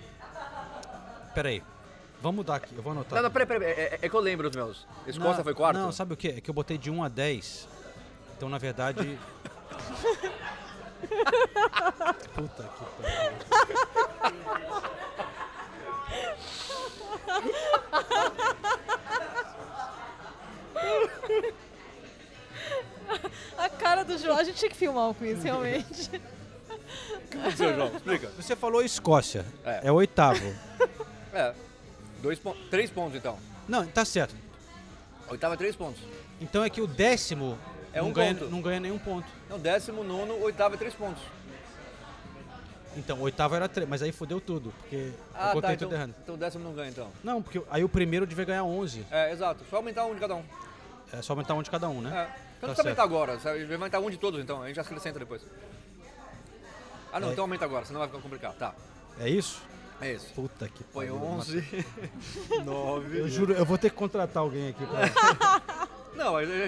Peraí. 1.36 1.62
Vamos 2.22 2.38
mudar 2.38 2.56
aqui, 2.56 2.74
eu 2.74 2.82
vou 2.82 2.94
anotar. 2.94 3.18
Não, 3.18 3.24
não, 3.24 3.32
peraí, 3.32 3.48
peraí, 3.48 3.70
é, 3.70 4.00
é 4.02 4.08
que 4.08 4.16
eu 4.16 4.22
lembro 4.22 4.48
os 4.48 4.56
meus. 4.56 4.88
Escócia 5.06 5.40
Não, 5.40 5.44
foi 5.44 5.54
quarto? 5.54 5.78
Não, 5.78 5.92
sabe 5.92 6.14
o 6.14 6.18
que? 6.18 6.30
É 6.30 6.40
que 6.40 6.50
eu 6.50 6.54
botei 6.54 6.78
de 6.78 6.90
1 6.90 7.04
a 7.04 7.10
10. 7.10 7.68
Então, 8.38 8.48
na 8.48 8.58
verdade. 8.58 9.20
Puta 12.36 12.64
que 12.64 12.86
pariu. 13.02 14.42
A 23.58 23.70
cara 23.70 24.04
do 24.04 24.18
João, 24.18 24.38
a 24.38 24.44
gente 24.44 24.58
tinha 24.58 24.70
que 24.70 24.78
filmar 24.78 25.10
um 25.10 25.14
com 25.14 25.26
isso, 25.26 25.42
realmente. 25.42 26.10
aconteceu, 27.34 27.76
João? 27.76 27.96
Explica. 27.96 28.30
Você 28.38 28.56
falou 28.56 28.82
Escócia. 28.82 29.46
É. 29.66 29.82
É, 29.88 29.92
o 29.92 29.96
oitavo. 29.96 30.54
É, 31.34 31.54
dois 32.22 32.40
pontos. 32.40 32.62
Três 32.70 32.90
pontos 32.90 33.16
então. 33.16 33.38
Não, 33.68 33.86
tá 33.86 34.04
certo. 34.06 34.36
Oitava 35.30 35.54
é 35.54 35.58
três 35.58 35.76
pontos. 35.76 36.02
Então 36.40 36.64
é 36.64 36.70
que 36.70 36.82
o 36.82 36.88
décimo 36.88 37.58
É 37.94 38.00
não, 38.02 38.10
um 38.10 38.14
ganha, 38.14 38.34
ponto. 38.36 38.50
não 38.52 38.62
ganha 38.62 38.80
nenhum 38.80 38.98
ponto. 39.00 39.28
Não, 39.52 39.60
décimo, 39.60 40.02
nono, 40.02 40.42
oitavo 40.42 40.76
é 40.76 40.78
três 40.78 40.94
pontos. 40.94 41.22
Então, 42.96 43.18
o 43.18 43.22
oitavo 43.24 43.54
era 43.54 43.68
três, 43.68 43.88
mas 43.88 44.02
aí 44.02 44.12
fodeu 44.14 44.40
tudo, 44.40 44.74
porque 44.80 44.96
eu 44.96 45.14
Ah, 45.36 45.52
contei 45.52 45.72
tá, 45.72 45.76
tudo 45.78 45.88
então, 45.88 45.98
errado. 45.98 46.16
então 46.24 46.38
décimo 46.38 46.64
não 46.64 46.74
ganha 46.74 46.90
então. 46.90 47.10
Não, 47.22 47.42
porque 47.42 47.62
aí 47.70 47.84
o 47.84 47.90
primeiro 47.90 48.26
devia 48.26 48.46
ganhar 48.46 48.64
11. 48.64 49.06
É, 49.12 49.32
exato. 49.34 49.66
Só 49.70 49.76
aumentar 49.78 50.06
um 50.06 50.14
de 50.14 50.22
cada 50.22 50.36
um. 50.36 50.44
É 51.12 51.22
só 51.22 51.34
aumentar 51.34 51.54
um 51.56 51.62
de 51.62 51.70
cada 51.70 51.90
um, 51.90 52.00
né? 52.02 52.10
É. 52.10 52.22
Então 52.24 52.30
Tá 52.62 52.68
não 52.68 52.74
precisa 52.76 52.82
aumentar 52.90 53.04
agora, 53.04 53.40
sabe? 53.40 53.66
vai 53.66 53.76
aumentar 53.76 54.00
um 54.00 54.10
de 54.10 54.18
todos 54.18 54.40
então, 54.42 54.62
a 54.62 54.68
gente 54.68 54.76
já 54.78 54.84
acrescenta 54.84 55.20
depois. 55.20 55.42
Ah 57.12 57.20
não, 57.20 57.30
É. 57.30 57.32
então 57.34 57.44
aumenta 57.44 57.66
agora, 57.66 57.84
senão 57.86 58.00
vai 58.00 58.08
ficar 58.08 58.22
complicado. 58.22 58.56
Tá. 58.58 58.74
É 59.20 59.28
isso? 59.30 59.62
É 60.00 60.14
isso. 60.14 60.28
Puta 60.34 60.68
que 60.70 60.82
Põe 60.86 61.08
pariu. 61.08 61.22
11, 61.24 61.86
9. 62.64 63.18
Eu 63.20 63.28
juro, 63.28 63.54
eu 63.54 63.66
vou 63.66 63.78
ter 63.78 63.90
que 63.90 63.96
contratar 63.98 64.42
alguém 64.44 64.70
aqui 64.70 64.86
pra... 64.86 65.62
Não, 66.16 66.40
eu 66.40 66.68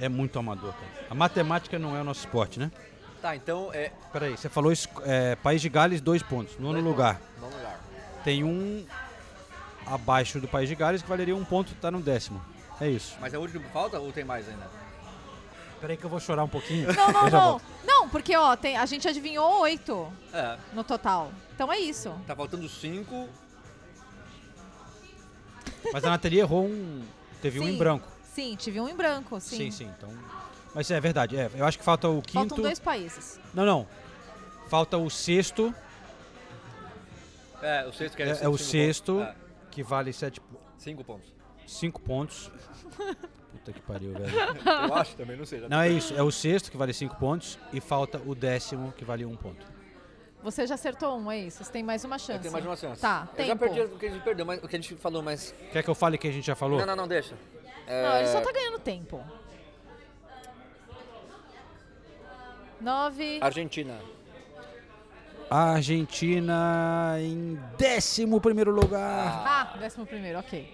É 0.00 0.08
muito 0.08 0.38
amador, 0.38 0.72
cara. 0.72 1.06
A 1.10 1.14
matemática 1.14 1.78
não 1.78 1.94
é 1.96 2.00
o 2.00 2.04
nosso 2.04 2.20
esporte, 2.20 2.58
né? 2.58 2.70
Tá, 3.20 3.36
então 3.36 3.70
é. 3.72 3.92
Peraí, 4.12 4.36
você 4.36 4.48
falou 4.48 4.72
é, 5.04 5.36
País 5.36 5.60
de 5.60 5.68
Gales, 5.68 6.00
dois 6.00 6.22
pontos. 6.22 6.58
Nono 6.58 6.80
lugar. 6.80 7.20
Vamos 7.38 7.62
lá. 7.62 7.78
Tem 8.24 8.42
um 8.42 8.86
abaixo 9.86 10.40
do 10.40 10.48
País 10.48 10.68
de 10.68 10.74
Gales 10.74 11.02
que 11.02 11.08
valeria 11.08 11.36
um 11.36 11.44
ponto, 11.44 11.74
tá 11.74 11.90
no 11.90 12.00
décimo. 12.00 12.40
É 12.80 12.88
isso. 12.88 13.16
Mas 13.20 13.34
é 13.34 13.38
o 13.38 13.42
último 13.42 13.60
que 13.62 13.70
falta 13.70 13.98
ou 14.00 14.10
tem 14.10 14.24
mais 14.24 14.48
ainda? 14.48 14.66
Peraí 15.80 15.96
que 15.96 16.04
eu 16.04 16.10
vou 16.10 16.20
chorar 16.20 16.44
um 16.44 16.48
pouquinho. 16.48 16.88
Não, 16.94 17.12
não, 17.12 17.28
não. 17.30 17.60
Não, 17.84 18.08
porque 18.08 18.34
ó, 18.36 18.56
tem, 18.56 18.76
a 18.76 18.86
gente 18.86 19.06
adivinhou 19.06 19.60
oito 19.60 20.10
É. 20.32 20.56
no 20.72 20.82
total. 20.82 21.30
Então 21.54 21.70
é 21.70 21.78
isso. 21.78 22.10
Tá 22.26 22.34
faltando 22.34 22.66
5. 22.68 23.28
Mas 25.92 26.04
a 26.04 26.10
Nathalie 26.10 26.40
errou 26.40 26.64
um... 26.66 27.02
Teve 27.40 27.60
um 27.60 27.64
Sim. 27.64 27.74
em 27.74 27.78
branco. 27.78 28.06
Sim, 28.34 28.54
tive 28.56 28.80
um 28.80 28.88
em 28.88 28.94
branco, 28.94 29.40
sim. 29.40 29.56
Sim, 29.56 29.70
sim. 29.70 29.92
Então... 29.96 30.08
Mas 30.74 30.90
é 30.90 31.00
verdade, 31.00 31.36
é. 31.36 31.50
Eu 31.54 31.64
acho 31.66 31.78
que 31.78 31.84
falta 31.84 32.08
o 32.08 32.22
quinto... 32.22 32.32
Faltam 32.32 32.58
dois 32.62 32.78
países. 32.78 33.40
Não, 33.52 33.64
não. 33.66 33.86
Falta 34.68 34.96
o 34.96 35.10
sexto. 35.10 35.74
É, 37.60 37.86
o 37.86 37.92
sexto 37.92 38.16
que 38.16 38.22
é, 38.22 38.26
É, 38.26 38.30
é 38.30 38.48
o 38.48 38.52
pontos. 38.52 38.66
sexto, 38.66 39.20
É. 39.20 39.34
que 39.70 39.82
vale 39.82 40.12
sete... 40.12 40.40
Cinco 40.78 41.04
pontos. 41.04 41.32
Cinco 41.66 42.00
pontos. 42.00 42.50
Puta 43.52 43.72
que 43.72 43.80
pariu, 43.82 44.12
velho. 44.12 44.32
Eu 44.88 44.94
acho 44.94 45.14
também, 45.16 45.36
não 45.36 45.44
sei. 45.44 45.60
já 45.60 45.68
Não, 45.68 45.80
é 45.80 45.88
isso. 45.88 46.14
É 46.14 46.22
o 46.22 46.30
sexto, 46.30 46.70
que 46.70 46.76
vale 46.76 46.92
cinco 46.94 47.16
pontos. 47.16 47.58
E 47.72 47.80
falta 47.80 48.20
o 48.24 48.34
décimo, 48.34 48.92
que 48.96 49.04
vale 49.04 49.26
um 49.26 49.36
ponto. 49.36 49.66
Você 50.42 50.66
já 50.66 50.74
acertou 50.76 51.18
um, 51.18 51.30
é 51.30 51.38
isso? 51.38 51.62
Você 51.62 51.70
tem 51.70 51.82
mais 51.82 52.02
uma 52.04 52.16
chance. 52.18 52.32
Eu 52.32 52.40
tenho 52.40 52.52
mais 52.52 52.64
uma 52.64 52.76
chance. 52.76 53.00
Tá, 53.00 53.28
Eu 53.36 53.44
já 53.44 53.56
perdi 53.56 53.80
o 53.80 53.88
que 53.98 54.06
a 54.06 54.10
gente 54.10 54.22
perdeu, 54.22 54.46
mas 54.46 54.62
o 54.62 54.68
que 54.68 54.76
a 54.76 54.78
gente 54.80 54.94
falou, 54.96 55.22
mas. 55.22 55.54
Quer 55.70 55.82
que 55.82 55.90
eu 55.90 55.94
fale 55.94 56.16
que 56.16 56.28
a 56.28 56.32
gente 56.32 56.46
já 56.46 56.54
falou? 56.54 56.78
Não, 56.78 56.86
não, 56.86 56.96
não, 56.96 57.08
deixa. 57.08 57.34
É... 57.90 58.02
Não, 58.04 58.16
ele 58.18 58.28
só 58.28 58.40
tá 58.40 58.52
ganhando 58.52 58.78
tempo. 58.78 59.20
Nove. 62.80 63.40
Argentina. 63.42 63.98
A 65.50 65.72
Argentina 65.72 67.16
em 67.18 67.58
décimo 67.76 68.40
primeiro 68.40 68.70
lugar. 68.70 69.42
Ah, 69.44 69.76
décimo 69.76 70.06
primeiro, 70.06 70.38
ok. 70.38 70.72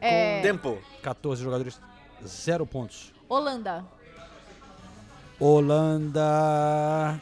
É, 0.00 0.40
Tempo. 0.40 0.78
14 1.02 1.42
jogadores, 1.42 1.80
zero 2.24 2.64
pontos. 2.64 3.12
Holanda. 3.28 3.84
Holanda... 5.40 7.20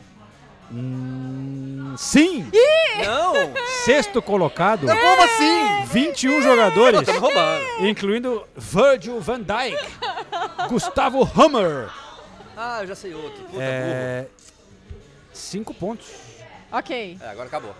Hum, 0.73 1.95
sim! 1.97 2.51
Não! 3.05 3.35
Sexto 3.85 4.21
colocado. 4.21 4.85
Não, 4.85 4.97
como 4.97 5.23
assim? 5.23 5.85
21 5.93 6.43
jogadores. 6.43 7.03
Tá 7.03 7.13
me 7.13 7.19
roubando. 7.19 7.65
Incluindo 7.87 8.47
Virgil 8.57 9.21
van 9.21 9.41
Dijk, 9.41 9.77
Gustavo 10.69 11.23
Hammer. 11.37 11.91
Ah, 12.57 12.79
eu 12.83 12.89
já 12.89 12.95
sei 12.95 13.15
outro. 13.15 13.45
Puta, 13.45 13.63
É, 13.63 14.27
cinco 15.33 15.73
pontos. 15.75 16.09
Ok. 16.73 17.19
É, 17.21 17.29
agora 17.29 17.47
acabou. 17.49 17.75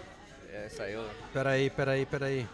Aí 0.81 0.93
eu. 0.93 1.05
Peraí, 1.33 1.71
peraí, 1.71 2.07
peraí. 2.07 2.47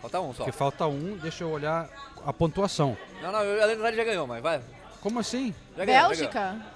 Falta 0.00 0.20
um 0.20 0.32
só. 0.34 0.44
Porque 0.44 0.52
falta 0.52 0.86
um, 0.86 1.16
deixa 1.16 1.44
eu 1.44 1.50
olhar 1.50 1.88
a 2.26 2.32
pontuação. 2.32 2.96
Não, 3.22 3.30
não, 3.32 3.38
a 3.38 3.66
verdade 3.66 3.96
já 3.96 4.04
ganhou, 4.04 4.26
mas 4.26 4.42
vai. 4.42 4.60
Como 5.00 5.18
assim? 5.20 5.54
Já 5.76 5.84
ganhou, 5.84 6.02
já 6.02 6.08
Bélgica. 6.08 6.40
ganhou. 6.40 6.74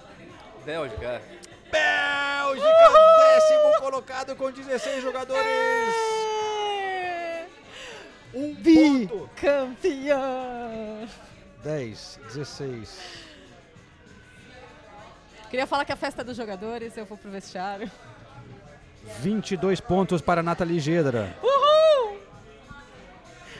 Bélgica, 0.64 1.06
é. 1.06 1.22
Bélgica, 1.70 2.89
décimo 3.19 3.81
colocado 3.81 4.36
com 4.36 4.51
16 4.51 5.03
jogadores. 5.03 5.95
Um 8.35 8.55
ponto. 8.55 9.31
Campeã. 9.36 11.09
10, 11.62 12.20
16. 12.32 13.01
Queria 15.51 15.66
falar 15.66 15.85
que 15.85 15.93
a 15.93 15.97
festa 15.97 16.23
dos 16.23 16.36
jogadores, 16.36 16.97
eu 16.97 17.07
vou 17.07 17.16
pro 17.16 17.31
vestiário. 17.31 17.90
22 19.20 19.81
pontos 19.81 20.20
para 20.20 20.43
Nathalie 20.43 20.78
Gedra. 20.78 21.35
Uhul! 21.43 22.19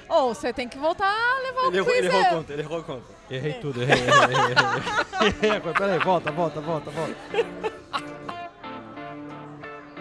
Ou 0.09 0.35
você 0.35 0.53
tem 0.53 0.69
que 0.69 0.77
voltar 0.79 1.07
a 1.07 1.39
levar 1.43 1.63
o 1.63 1.69
Ele 1.69 1.79
errou, 1.79 1.91
quiz. 1.93 1.99
ele 1.99 2.07
errou 2.09 2.21
é. 2.21 2.27
a 2.27 2.31
conta, 2.31 2.53
ele 2.53 2.63
errou 2.63 2.79
a 2.79 2.83
conta. 2.85 3.07
Errei 3.31 3.53
tudo, 3.55 3.83
errei, 3.83 3.99
errei, 3.99 4.11
errei, 4.11 5.51
errei. 5.51 5.73
Peraí, 5.75 5.99
volta, 5.99 6.31
volta, 6.31 6.61
volta, 6.61 6.91
volta. 6.91 7.15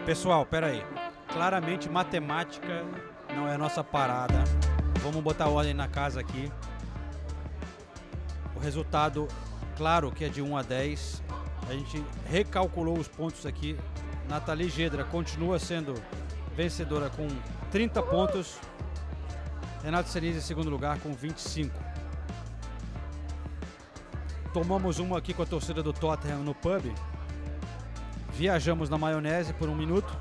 Pessoal, 0.08 0.46
peraí. 0.46 0.82
Claramente, 1.34 1.90
matemática 1.90 2.86
não 3.36 3.46
é 3.46 3.56
a 3.56 3.58
nossa 3.58 3.84
parada. 3.84 4.42
Vamos 5.02 5.22
botar 5.22 5.50
ordem 5.50 5.74
na 5.74 5.90
casa 5.90 6.22
aqui. 6.22 6.50
O 8.56 8.60
resultado, 8.60 9.28
claro 9.76 10.10
que 10.10 10.24
é 10.24 10.30
de 10.30 10.42
1 10.42 10.56
a 10.56 10.62
10. 10.62 11.22
A 11.68 11.74
gente 11.74 12.02
recalculou 12.26 12.98
os 12.98 13.10
pontos 13.10 13.46
aqui. 13.46 13.78
Nathalie 14.30 14.70
Gedra 14.70 15.04
continua 15.04 15.60
sendo 15.60 15.94
vencedora 16.56 17.10
com 17.10 17.28
30 17.70 18.02
pontos. 18.04 18.58
Renato 19.84 20.08
Cerise 20.08 20.38
em 20.38 20.42
segundo 20.42 20.70
lugar 20.70 21.02
com 21.02 21.12
25. 21.12 21.78
Tomamos 24.54 25.00
uma 25.00 25.18
aqui 25.18 25.34
com 25.34 25.44
a 25.44 25.46
torcida 25.46 25.84
do 25.84 25.92
Tottenham 25.92 26.44
no 26.44 26.56
pub. 26.56 26.94
Viajamos 28.38 28.88
na 28.88 29.00
maionese 29.00 29.52
por 29.54 29.68
um 29.68 29.76
minuto. 29.76 30.16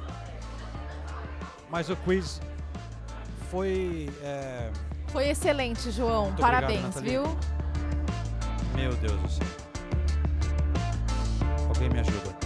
Mas 1.68 1.90
o 1.90 1.96
quiz 1.96 2.40
foi. 3.50 4.08
é, 4.22 4.70
Foi 5.08 5.28
excelente, 5.28 5.90
João. 5.90 6.26
Muito 6.26 6.40
Parabéns, 6.40 6.96
obrigado, 6.96 7.04
viu? 7.04 7.38
Meu 8.74 8.92
Deus 8.94 9.20
do 9.20 9.28
céu. 9.28 9.46
Alguém 11.68 11.90
me 11.90 12.00
ajuda. 12.00 12.45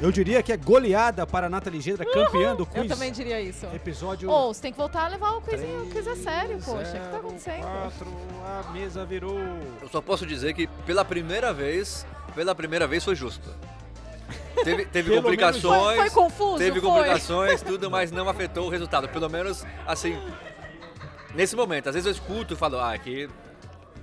Eu 0.00 0.10
diria 0.10 0.42
que 0.42 0.50
é 0.52 0.56
goleada 0.56 1.26
para 1.26 1.46
a 1.46 1.50
Nathalie 1.50 1.80
Gedra, 1.80 2.06
campeã 2.06 2.56
do 2.56 2.64
quiz. 2.64 2.82
Eu 2.84 2.88
também 2.88 3.12
diria 3.12 3.38
isso. 3.40 3.66
Episódio 3.74 4.30
Ô, 4.30 4.52
você 4.54 4.62
tem 4.62 4.72
que 4.72 4.78
voltar 4.78 5.04
a 5.04 5.08
levar 5.08 5.32
o 5.32 5.42
quizinho, 5.42 5.82
o 5.82 5.90
quiz 5.90 6.06
é 6.06 6.16
sério, 6.16 6.58
poxa. 6.64 6.90
O 6.96 7.00
que 7.02 7.08
tá 7.10 7.16
acontecendo? 7.18 7.66
a 7.66 8.70
mesa 8.72 9.04
virou. 9.04 9.38
Eu 9.82 9.88
só 9.90 10.00
posso 10.00 10.24
dizer 10.26 10.54
que 10.54 10.66
pela 10.86 11.04
primeira 11.04 11.52
vez, 11.52 12.06
pela 12.34 12.54
primeira 12.54 12.86
vez 12.86 13.04
foi 13.04 13.14
justo. 13.14 13.50
Teve, 14.64 14.86
teve 14.86 15.10
Pelo 15.10 15.22
complicações. 15.22 15.84
foi- 15.84 15.96
foi 15.96 16.10
confuso, 16.10 16.58
Teve 16.58 16.80
foi. 16.80 16.90
complicações, 16.90 17.62
tudo, 17.62 17.90
mas 17.90 18.10
não 18.10 18.28
afetou 18.28 18.66
o 18.66 18.70
resultado. 18.70 19.08
Pelo 19.08 19.28
menos, 19.28 19.64
assim, 19.86 20.18
nesse 21.34 21.54
momento. 21.56 21.88
Às 21.88 21.94
vezes 21.94 22.06
eu 22.06 22.12
escuto 22.12 22.54
e 22.54 22.56
falo, 22.56 22.78
ah, 22.78 22.92
aqui. 22.92 23.28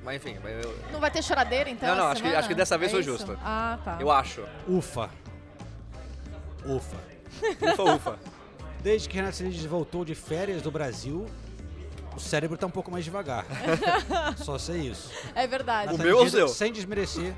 Mas 0.04 0.16
enfim, 0.18 0.38
eu, 0.46 0.76
Não 0.92 1.00
vai 1.00 1.12
ter 1.12 1.22
choradeira, 1.24 1.70
então? 1.70 1.90
Não, 1.90 1.96
não, 1.98 2.08
acho 2.12 2.22
que- 2.24 2.30
acho 2.36 2.48
que 2.48 2.56
dessa 2.56 2.78
vez 2.78 2.92
É 2.92 2.94
foi 2.94 3.02
isso? 3.02 3.10
justo. 3.18 3.38
Ah, 3.44 3.78
tá. 3.84 3.98
eu 4.00 4.12
acho. 4.12 4.44
Ufa. 4.68 5.10
Ufa. 6.68 6.98
Ufa, 7.72 7.84
ufa. 7.96 8.20
Desde 8.82 9.10
que 9.10 9.16
Renato 9.16 9.36
Cerise 9.36 9.68
voltou 9.68 10.06
de 10.06 10.14
férias 10.16 10.62
do 10.62 10.70
Brasil, 10.72 11.26
o 12.16 12.20
cérebro 12.20 12.58
tá 12.58 12.68
um 12.68 12.72
pouco 12.72 12.92
mais 12.92 13.04
devagar. 13.04 13.46
Só 14.38 14.58
sei 14.58 14.82
isso. 14.82 15.12
É 15.36 15.48
verdade. 15.48 15.92
Nathalie 15.92 16.12
meu 16.12 16.18
ou 16.20 16.26
Gedra, 16.26 16.40
seu? 16.40 16.48
Sem 16.48 16.72
desmerecer. 16.72 17.34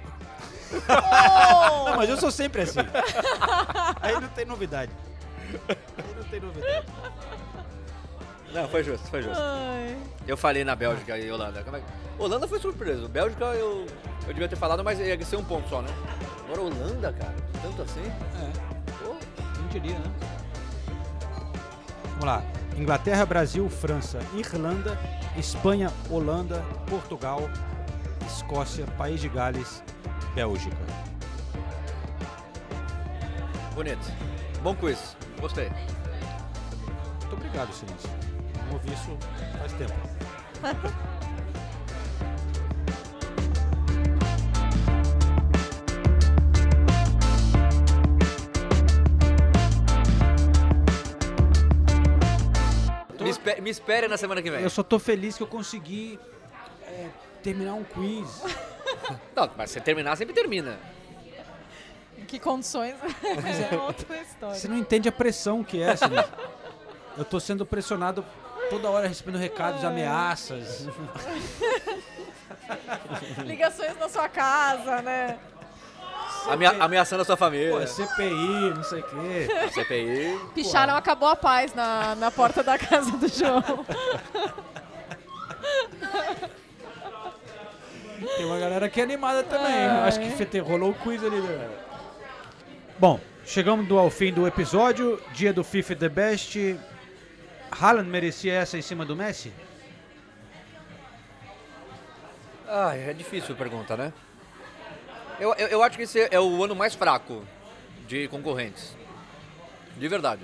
Oh! 0.87 1.89
Não, 1.89 1.97
mas 1.97 2.09
eu 2.09 2.17
sou 2.17 2.29
sempre 2.29 2.61
assim. 2.61 2.79
Aí 4.01 4.13
não 4.19 4.27
tem 4.29 4.45
novidade. 4.45 4.91
Aí 5.67 6.15
não 6.15 6.23
tem 6.25 6.39
novidade. 6.39 6.85
Não, 8.53 8.67
foi 8.67 8.83
justo, 8.83 9.07
foi 9.07 9.21
justo. 9.21 9.41
Eu 10.27 10.37
falei 10.37 10.63
na 10.63 10.75
Bélgica 10.75 11.17
e 11.17 11.31
Holanda. 11.31 11.63
Como 11.63 11.77
é 11.77 11.79
que- 11.79 11.85
Holanda 12.21 12.47
foi 12.47 12.59
surpreso. 12.59 13.07
Bélgica 13.07 13.45
eu, 13.45 13.85
eu 14.27 14.33
devia 14.33 14.47
ter 14.47 14.55
falado, 14.55 14.83
mas 14.83 14.99
ia 14.99 15.23
ser 15.25 15.37
um 15.37 15.43
ponto 15.43 15.67
só, 15.69 15.81
né? 15.81 15.89
Agora 16.45 16.61
Holanda, 16.61 17.13
cara, 17.13 17.35
tanto 17.61 17.81
assim? 17.81 18.01
É. 18.05 18.79
Diria, 19.71 19.97
né? 19.99 20.11
Vamos 22.11 22.25
lá. 22.25 22.43
Inglaterra, 22.77 23.25
Brasil, 23.25 23.69
França, 23.69 24.19
Irlanda, 24.33 24.97
Espanha, 25.37 25.91
Holanda, 26.09 26.63
Portugal, 26.89 27.41
Escócia, 28.25 28.85
País 28.97 29.21
de 29.21 29.29
Gales, 29.29 29.83
Bélgica. 30.33 30.77
Bonito. 33.73 34.11
Bom 34.63 34.75
quiz. 34.75 35.15
Gostei. 35.39 35.69
Muito 37.19 37.33
obrigado, 37.33 37.71
Silêncio. 37.73 38.09
Não 38.65 38.73
ouvi 38.73 38.93
isso 38.93 39.17
faz 39.57 39.73
tempo. 39.73 41.19
espe- 53.39 53.61
me 53.61 53.69
espere 53.69 54.07
na 54.07 54.17
semana 54.17 54.41
que 54.41 54.49
vem. 54.51 54.61
Eu 54.61 54.69
só 54.69 54.83
tô 54.83 54.99
feliz 54.99 55.35
que 55.37 55.43
eu 55.43 55.47
consegui 55.47 56.19
é, 56.85 57.07
terminar 57.41 57.73
um 57.73 57.83
quiz. 57.83 58.43
Não, 59.35 59.49
mas 59.57 59.71
se 59.71 59.79
terminar, 59.81 60.15
sempre 60.17 60.33
termina. 60.33 60.77
Em 62.17 62.25
que 62.25 62.37
condições? 62.39 62.95
Mas 63.41 63.59
é 63.61 63.69
é- 63.73 63.77
outra 63.77 64.17
história. 64.21 64.55
Você 64.55 64.67
não 64.67 64.77
entende 64.77 65.07
a 65.07 65.11
pressão 65.11 65.63
que 65.63 65.81
é, 65.81 65.95
Silêncio. 65.95 66.29
Eu 67.17 67.23
tô 67.23 67.39
sendo 67.39 67.65
pressionado 67.65 68.25
toda 68.69 68.89
hora 68.89 69.07
recebendo 69.07 69.37
recados, 69.37 69.83
ameaças. 69.85 70.85
Ligações 73.45 73.97
na 73.97 74.09
sua 74.09 74.27
casa, 74.27 75.01
né? 75.01 75.39
Amea- 76.47 76.75
ameaçando 76.83 77.21
a 77.21 77.25
sua 77.25 77.37
família. 77.37 77.71
Pô, 77.71 77.79
é 77.79 77.85
CPI, 77.87 78.73
não 78.75 78.83
sei 78.83 78.99
o 79.01 79.03
quê. 79.03 79.47
CPI. 79.73 80.39
Picharam, 80.55 80.95
acabou 80.95 81.29
a 81.29 81.35
paz 81.35 81.73
na, 81.73 82.15
na 82.15 82.31
porta 82.31 82.63
da 82.63 82.77
casa 82.77 83.11
do 83.11 83.27
João. 83.27 83.85
Tem 88.35 88.45
uma 88.45 88.59
galera 88.59 88.85
aqui 88.85 89.01
animada 89.01 89.43
também. 89.43 89.73
Ai. 89.73 90.07
Acho 90.07 90.19
que 90.19 90.29
fete- 90.31 90.59
rolou 90.59 90.91
o 90.91 90.93
quiz 90.93 91.23
ali. 91.23 91.39
Né? 91.39 91.69
Bom, 92.97 93.19
chegamos 93.45 93.87
do- 93.87 93.97
ao 93.97 94.09
fim 94.09 94.31
do 94.33 94.45
episódio. 94.47 95.21
Dia 95.33 95.53
do 95.53 95.63
FIFA 95.63 95.95
The 95.95 96.09
Best. 96.09 96.79
Haaland 97.71 98.09
merecia 98.09 98.53
essa 98.53 98.77
em 98.77 98.81
cima 98.81 99.05
do 99.05 99.15
Messi? 99.15 99.53
Ah, 102.67 102.95
é 102.95 103.13
difícil 103.13 103.53
a 103.55 103.57
pergunta, 103.57 103.95
né? 103.95 104.11
Eu, 105.39 105.53
eu, 105.55 105.67
eu 105.67 105.83
acho 105.83 105.95
que 105.97 106.03
esse 106.03 106.19
é 106.31 106.39
o 106.39 106.63
ano 106.63 106.75
mais 106.75 106.93
fraco 106.95 107.43
de 108.07 108.27
concorrentes. 108.27 108.95
De 109.97 110.07
verdade. 110.07 110.41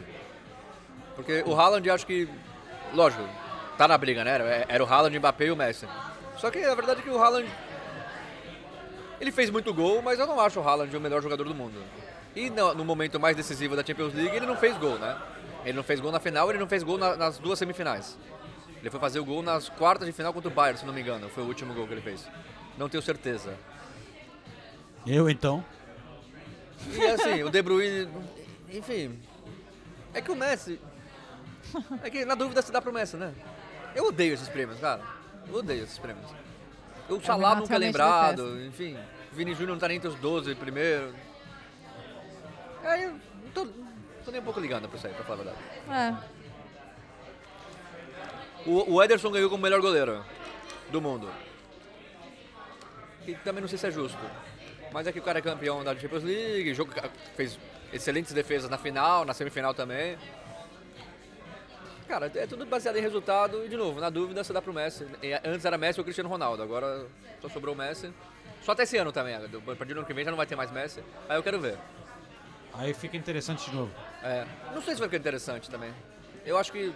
Porque 1.15 1.43
o 1.45 1.53
Haaland, 1.59 1.89
acho 1.89 2.05
que. 2.05 2.27
Lógico, 2.93 3.23
tá 3.77 3.87
na 3.87 3.97
briga, 3.97 4.23
né? 4.23 4.31
Era, 4.31 4.65
era 4.67 4.83
o 4.83 4.87
Haaland, 4.87 5.17
Mbappé 5.17 5.45
e 5.45 5.51
o 5.51 5.55
Messi. 5.55 5.87
Só 6.37 6.49
que 6.51 6.59
a 6.63 6.75
verdade 6.75 6.99
é 7.01 7.03
que 7.03 7.09
o 7.09 7.21
Haaland. 7.21 7.49
Ele 9.19 9.31
fez 9.31 9.49
muito 9.49 9.73
gol, 9.73 10.01
mas 10.01 10.19
eu 10.19 10.27
não 10.27 10.39
acho 10.39 10.59
o 10.59 10.67
Haaland 10.67 10.95
o 10.95 10.99
melhor 11.01 11.21
jogador 11.21 11.45
do 11.45 11.55
mundo. 11.55 11.81
E 12.35 12.49
no, 12.49 12.73
no 12.73 12.83
momento 12.85 13.17
mais 13.19 13.35
decisivo 13.35 13.75
da 13.75 13.83
Champions 13.83 14.13
League, 14.13 14.35
ele 14.35 14.45
não 14.45 14.57
fez 14.57 14.77
gol, 14.77 14.97
né? 14.99 15.17
Ele 15.63 15.73
não 15.75 15.83
fez 15.83 15.99
gol 16.01 16.11
na 16.11 16.19
final, 16.19 16.49
ele 16.49 16.59
não 16.59 16.67
fez 16.67 16.83
gol 16.83 16.97
na- 16.97 17.15
nas 17.15 17.37
duas 17.37 17.57
semifinais. 17.57 18.17
Ele 18.81 18.89
foi 18.89 18.99
fazer 18.99 19.19
o 19.19 19.25
gol 19.25 19.41
nas 19.41 19.69
quartas 19.69 20.05
de 20.05 20.11
final 20.13 20.33
contra 20.33 20.49
o 20.49 20.53
Bayern, 20.53 20.77
se 20.79 20.85
não 20.85 20.93
me 20.93 21.01
engano. 21.01 21.29
Foi 21.29 21.43
o 21.43 21.47
último 21.47 21.73
gol 21.73 21.87
que 21.87 21.93
ele 21.93 22.01
fez. 22.01 22.27
Não 22.77 22.89
tenho 22.89 23.01
certeza. 23.01 23.57
Eu 25.05 25.29
então. 25.29 25.63
E 26.91 27.05
assim, 27.05 27.43
o 27.43 27.49
De 27.49 27.61
Bruyne, 27.61 28.09
enfim. 28.71 29.19
É 30.13 30.21
que 30.21 30.31
o 30.31 30.35
Messi. 30.35 30.79
É 32.03 32.09
que 32.09 32.23
na 32.23 32.35
dúvida 32.35 32.61
se 32.61 32.71
dá 32.71 32.81
pro 32.81 32.93
Messi, 32.93 33.17
né? 33.17 33.33
Eu 33.93 34.05
odeio 34.05 34.33
esses 34.33 34.47
prêmios, 34.49 34.79
cara. 34.79 35.01
Eu 35.47 35.55
odeio 35.55 35.83
esses 35.83 35.97
prêmios. 35.97 36.29
O 37.09 37.21
Salah 37.21 37.49
Renato 37.49 37.61
nunca 37.61 37.75
é 37.75 37.77
lembrado, 37.77 38.65
enfim. 38.65 38.97
O 39.31 39.35
Vini 39.35 39.53
Júnior 39.53 39.71
não 39.71 39.79
tá 39.79 39.87
nem 39.87 39.97
entre 39.97 40.09
os 40.09 40.15
12 40.15 40.55
primeiro. 40.55 41.13
Aí 42.83 43.03
eu 43.03 43.11
não 43.11 43.51
tô, 43.53 43.67
tô 44.23 44.31
nem 44.31 44.39
um 44.39 44.43
pouco 44.43 44.59
ligando 44.59 44.87
pra 44.87 44.97
isso 44.97 45.07
aí, 45.07 45.13
pra 45.13 45.23
falar 45.23 45.41
a 45.41 45.43
verdade. 45.43 45.59
É. 45.89 46.35
O, 48.65 48.93
o 48.93 49.03
Ederson 49.03 49.31
ganhou 49.31 49.49
como 49.49 49.61
melhor 49.61 49.81
goleiro 49.81 50.23
do 50.91 51.01
mundo. 51.01 51.29
E 53.27 53.33
também 53.35 53.61
não 53.61 53.67
sei 53.67 53.77
se 53.77 53.87
é 53.87 53.91
justo. 53.91 54.19
Mas 54.95 55.07
é 55.07 55.11
que 55.11 55.19
o 55.19 55.21
cara 55.21 55.39
é 55.39 55.41
campeão 55.41 55.83
da 55.83 55.93
Champions 55.93 56.23
League, 56.23 56.73
jogo, 56.73 56.93
fez 57.35 57.59
excelentes 57.91 58.31
defesas 58.31 58.69
na 58.69 58.77
final, 58.77 59.25
na 59.25 59.33
semifinal 59.33 59.73
também. 59.73 60.17
Cara, 62.07 62.31
é 62.33 62.47
tudo 62.47 62.65
baseado 62.65 62.95
em 62.95 63.01
resultado 63.01 63.65
e, 63.65 63.67
de 63.67 63.75
novo, 63.75 63.99
na 63.99 64.09
dúvida 64.09 64.41
você 64.41 64.53
dá 64.53 64.61
pro 64.61 64.71
Messi. 64.71 65.05
E 65.21 65.33
Antes 65.33 65.65
era 65.65 65.77
Messi 65.77 65.99
ou 65.99 66.05
Cristiano 66.05 66.29
Ronaldo, 66.29 66.63
agora 66.63 67.07
só 67.41 67.49
sobrou 67.49 67.75
o 67.75 67.77
Messi. 67.77 68.09
Só 68.61 68.71
até 68.71 68.83
esse 68.83 68.95
ano 68.95 69.11
também, 69.11 69.35
a 69.35 69.41
partir 69.75 69.93
do 69.93 69.97
ano 69.99 70.07
que 70.07 70.13
vem 70.13 70.23
já 70.23 70.31
não 70.31 70.37
vai 70.37 70.45
ter 70.45 70.55
mais 70.55 70.71
Messi. 70.71 71.03
Aí 71.27 71.35
eu 71.37 71.43
quero 71.43 71.59
ver. 71.59 71.77
Aí 72.73 72.93
fica 72.93 73.17
interessante 73.17 73.69
de 73.69 73.75
novo. 73.75 73.91
É, 74.23 74.45
não 74.73 74.81
sei 74.81 74.93
se 74.93 74.99
vai 75.01 75.09
ficar 75.09 75.17
interessante 75.17 75.69
também. 75.69 75.93
Eu 76.45 76.57
acho 76.57 76.71
que. 76.71 76.95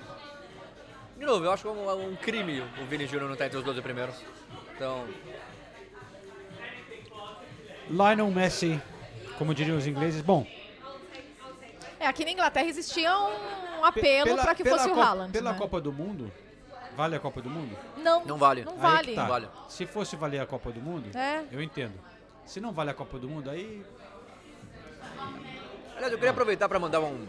De 1.17 1.26
novo, 1.26 1.43
eu 1.43 1.51
acho 1.51 1.63
que 1.63 1.67
é 1.67 1.71
um, 1.73 2.11
um 2.11 2.15
crime 2.15 2.61
o 2.61 2.85
Vini 2.85 3.05
Júnior 3.05 3.26
não 3.26 3.34
estar 3.34 3.47
entre 3.47 3.57
os 3.57 3.63
12 3.65 3.81
primeiros. 3.81 4.15
Então. 4.73 5.05
Lionel 7.90 8.30
Messi, 8.32 8.82
como 9.38 9.53
diriam 9.53 9.78
os 9.78 9.88
ingleses. 9.88 10.22
Bom, 10.22 10.45
É, 11.99 12.07
aqui 12.07 12.24
na 12.24 12.32
Inglaterra 12.32 12.68
existia 12.68 13.11
um 13.18 13.84
apelo 13.84 14.36
para 14.38 14.56
que 14.56 14.64
fosse 14.64 14.90
o 14.90 14.99
Haaland. 15.02 15.32
Pela 15.34 15.52
né? 15.52 15.57
Copa 15.57 15.82
do 15.82 15.91
Mundo, 15.91 16.32
vale 16.95 17.16
a 17.16 17.20
Copa 17.20 17.41
do 17.41 17.49
Mundo? 17.49 17.76
Não, 17.98 18.24
Não 18.26 18.38
vale. 18.38 18.64
Não 18.64 18.78
vale. 18.78 19.16
tá. 19.16 19.26
Vale. 19.26 19.49
Se 19.68 19.86
fosse 19.86 20.16
valer 20.16 20.40
a 20.40 20.45
Copa 20.45 20.72
do 20.72 20.80
Mundo, 20.80 21.10
É. 21.18 21.44
eu 21.52 21.61
entendo. 21.61 21.94
Se 22.45 22.60
não 22.61 22.72
vale 22.72 22.90
a 22.91 22.94
Copa 22.94 23.20
do 23.20 23.28
Mundo, 23.28 23.49
aí. 23.49 23.84
Aliás, 25.95 26.11
eu 26.14 26.18
queria 26.18 26.32
aproveitar 26.32 26.70
para 26.70 26.80
mandar 26.80 27.02
um, 27.02 27.28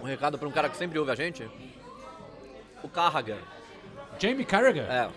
um 0.00 0.04
recado 0.04 0.38
para 0.38 0.46
um 0.46 0.52
cara 0.52 0.68
que 0.68 0.76
sempre 0.76 0.98
ouve 0.98 1.10
a 1.10 1.14
gente. 1.16 1.48
O 2.82 2.88
Carragher. 2.88 3.38
Jamie 4.18 4.44
Carragher? 4.44 4.88
É. 4.88 5.10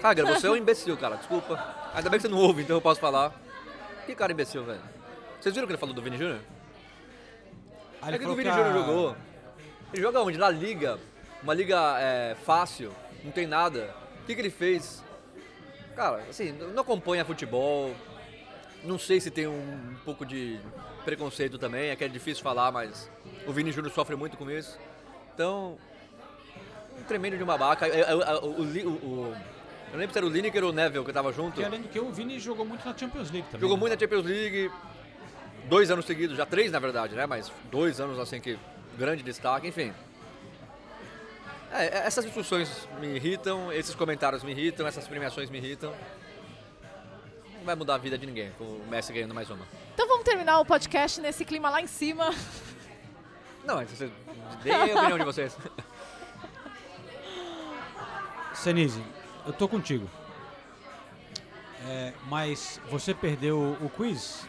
Carragher, 0.00 0.26
você 0.26 0.46
é 0.48 0.50
um 0.50 0.56
imbecil, 0.56 0.96
cara. 0.96 1.16
Desculpa. 1.16 1.62
Ainda 1.94 2.10
bem 2.10 2.18
que 2.18 2.26
você 2.26 2.28
não 2.32 2.38
ouve, 2.38 2.62
então 2.62 2.76
eu 2.76 2.80
posso 2.82 3.00
falar. 3.00 3.32
Que 4.06 4.14
cara 4.14 4.32
imbecil, 4.32 4.64
velho. 4.64 4.80
Vocês 5.40 5.54
viram 5.54 5.64
o 5.64 5.68
que 5.68 5.72
ele 5.72 5.78
falou 5.80 5.94
do 5.94 6.02
Vini 6.02 6.16
Júnior? 6.16 6.40
Ah, 8.02 8.10
é 8.12 8.18
que 8.18 8.24
o 8.26 8.34
Vini 8.34 8.42
que 8.44 8.48
a- 8.48 8.52
Júnior 8.64 8.72
jogou. 8.86 9.16
Ele 9.92 10.02
joga 10.02 10.20
onde? 10.22 10.38
Na 10.38 10.50
liga. 10.50 10.98
Uma 11.42 11.54
liga 11.54 11.78
é, 12.00 12.34
fácil, 12.44 12.92
não 13.22 13.30
tem 13.30 13.46
nada. 13.46 13.94
O 14.22 14.26
que, 14.26 14.34
que 14.34 14.40
ele 14.40 14.50
fez? 14.50 15.02
Cara, 15.94 16.22
assim, 16.28 16.52
não 16.52 16.80
acompanha 16.82 17.24
futebol. 17.24 17.94
Não 18.82 18.98
sei 18.98 19.20
se 19.20 19.30
tem 19.30 19.46
um, 19.46 19.52
um 19.92 19.94
pouco 20.04 20.24
de 20.26 20.58
preconceito 21.04 21.58
também, 21.58 21.90
é 21.90 21.96
que 21.96 22.04
é 22.04 22.08
difícil 22.08 22.42
falar, 22.42 22.70
mas 22.72 23.10
o 23.46 23.52
Vini 23.52 23.70
Júnior 23.72 23.92
sofre 23.92 24.16
muito 24.16 24.36
com 24.36 24.50
isso. 24.50 24.78
Então, 25.34 25.78
um 26.98 27.02
tremendo 27.04 27.36
de 27.36 27.42
uma 27.42 27.56
babaca. 27.56 27.86
É, 27.86 28.00
é, 28.00 28.10
é, 28.10 28.14
o, 28.14 28.46
o- 28.46 28.90
o- 28.90 29.36
eu 29.94 29.98
lembro 29.98 30.12
se 30.12 30.18
era 30.18 30.26
o 30.26 30.28
Lineker 30.28 30.64
ou 30.64 30.70
o 30.70 30.72
Neville 30.72 31.04
que 31.04 31.12
tava 31.12 31.32
junto. 31.32 31.60
E 31.60 31.64
além 31.64 31.80
do 31.80 31.88
que, 31.88 32.00
o 32.00 32.10
Vini 32.10 32.40
jogou 32.40 32.66
muito 32.66 32.84
na 32.84 32.98
Champions 32.98 33.30
League 33.30 33.46
também. 33.46 33.60
Jogou 33.60 33.76
né? 33.76 33.80
muito 33.80 33.92
na 33.92 34.00
Champions 34.00 34.24
League, 34.24 34.68
dois 35.68 35.88
anos 35.88 36.04
seguidos, 36.04 36.36
já 36.36 36.44
três 36.44 36.72
na 36.72 36.80
verdade, 36.80 37.14
né? 37.14 37.26
Mas 37.26 37.52
dois 37.70 38.00
anos 38.00 38.18
assim 38.18 38.40
que 38.40 38.58
grande 38.98 39.22
destaque, 39.22 39.68
enfim. 39.68 39.94
É, 41.70 41.84
é, 41.84 42.06
essas 42.06 42.24
discussões 42.24 42.88
me 43.00 43.06
irritam, 43.14 43.72
esses 43.72 43.94
comentários 43.94 44.42
me 44.42 44.50
irritam, 44.50 44.84
essas 44.84 45.06
premiações 45.06 45.48
me 45.48 45.58
irritam. 45.58 45.94
Não 47.58 47.64
vai 47.64 47.76
mudar 47.76 47.94
a 47.94 47.98
vida 47.98 48.18
de 48.18 48.26
ninguém 48.26 48.50
com 48.58 48.64
o 48.64 48.86
Messi 48.90 49.12
ganhando 49.12 49.32
mais 49.32 49.48
uma. 49.48 49.64
Então 49.94 50.08
vamos 50.08 50.24
terminar 50.24 50.58
o 50.58 50.64
podcast 50.64 51.20
nesse 51.20 51.44
clima 51.44 51.70
lá 51.70 51.80
em 51.80 51.86
cima. 51.86 52.34
Não, 53.64 53.76
mas 53.76 53.88
vocês 53.88 54.10
deem 54.64 54.74
a 54.74 54.96
opinião 54.96 55.18
de 55.18 55.24
vocês. 55.24 55.56
Senise, 58.54 59.00
eu 59.46 59.52
tô 59.52 59.68
contigo. 59.68 60.08
É, 61.86 62.12
mas 62.28 62.80
você 62.90 63.12
perdeu 63.12 63.76
o 63.80 63.90
quiz, 63.90 64.46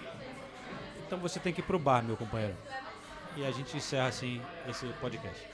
então 1.06 1.20
você 1.20 1.40
tem 1.40 1.52
que 1.52 1.60
ir 1.60 1.64
pro 1.64 1.78
bar, 1.78 2.02
meu 2.04 2.16
companheiro. 2.16 2.56
E 3.36 3.46
a 3.46 3.52
gente 3.52 3.76
encerra 3.76 4.08
assim 4.08 4.42
esse 4.70 4.86
podcast. 5.02 5.46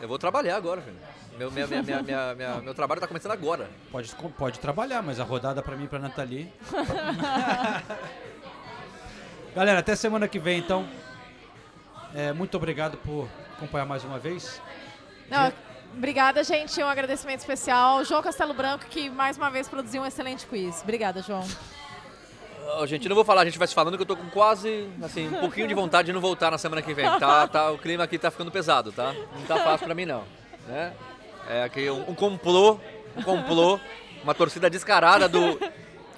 Eu 0.00 0.08
vou 0.08 0.18
trabalhar 0.18 0.56
agora, 0.56 0.82
filho. 0.82 0.96
Meu, 1.38 1.50
minha- 1.50 1.66
minha- 1.66 1.82
minha- 1.82 2.02
minha- 2.02 2.34
minha- 2.34 2.60
meu 2.60 2.74
trabalho 2.74 3.00
tá 3.00 3.06
começando 3.06 3.32
agora. 3.32 3.70
Pode, 3.90 4.14
pode 4.36 4.60
trabalhar, 4.60 5.00
mas 5.02 5.18
a 5.18 5.24
rodada 5.24 5.62
pra 5.62 5.76
mim 5.76 5.84
e 5.84 5.88
pra 5.88 5.98
Nathalie. 5.98 6.52
Galera, 9.54 9.78
até 9.78 9.94
semana 9.96 10.28
que 10.28 10.38
vem, 10.38 10.58
então. 10.58 10.86
É, 12.14 12.32
muito 12.32 12.56
obrigado 12.56 12.96
por 12.98 13.28
acompanhar 13.56 13.86
mais 13.86 14.04
uma 14.04 14.18
vez. 14.18 14.60
Não, 15.30 15.52
obrigada, 15.96 16.42
gente. 16.44 16.82
Um 16.82 16.88
agradecimento 16.88 17.40
especial 17.40 17.98
ao 17.98 18.04
João 18.04 18.22
Castelo 18.22 18.54
Branco, 18.54 18.84
que 18.86 19.08
mais 19.10 19.36
uma 19.36 19.50
vez 19.50 19.68
produziu 19.68 20.02
um 20.02 20.06
excelente 20.06 20.46
quiz. 20.46 20.82
Obrigada, 20.82 21.22
João. 21.22 21.46
Ó, 22.66 22.86
gente, 22.86 23.08
não 23.08 23.14
vou 23.14 23.24
falar, 23.24 23.42
a 23.42 23.44
gente 23.44 23.58
vai 23.58 23.68
se 23.68 23.74
falando 23.74 23.96
que 23.96 24.02
eu 24.02 24.06
tô 24.06 24.16
com 24.16 24.28
quase, 24.30 24.88
assim, 25.02 25.28
um 25.28 25.40
pouquinho 25.40 25.68
de 25.68 25.74
vontade 25.74 26.06
de 26.06 26.12
não 26.12 26.20
voltar 26.20 26.50
na 26.50 26.58
semana 26.58 26.82
que 26.82 26.94
vem. 26.94 27.04
Tá, 27.18 27.46
tá, 27.46 27.70
o 27.70 27.78
clima 27.78 28.04
aqui 28.04 28.18
tá 28.18 28.30
ficando 28.30 28.50
pesado, 28.50 28.90
tá? 28.90 29.12
Não 29.12 29.46
tá 29.46 29.56
fácil 29.58 29.86
pra 29.86 29.94
mim, 29.94 30.06
não. 30.06 30.24
Né? 30.66 30.92
É 31.48 31.62
aqui 31.64 31.90
um, 31.90 32.10
um 32.10 32.14
complô, 32.14 32.80
um 33.16 33.22
complô, 33.22 33.78
uma 34.22 34.34
torcida 34.34 34.70
descarada 34.70 35.28
do 35.28 35.58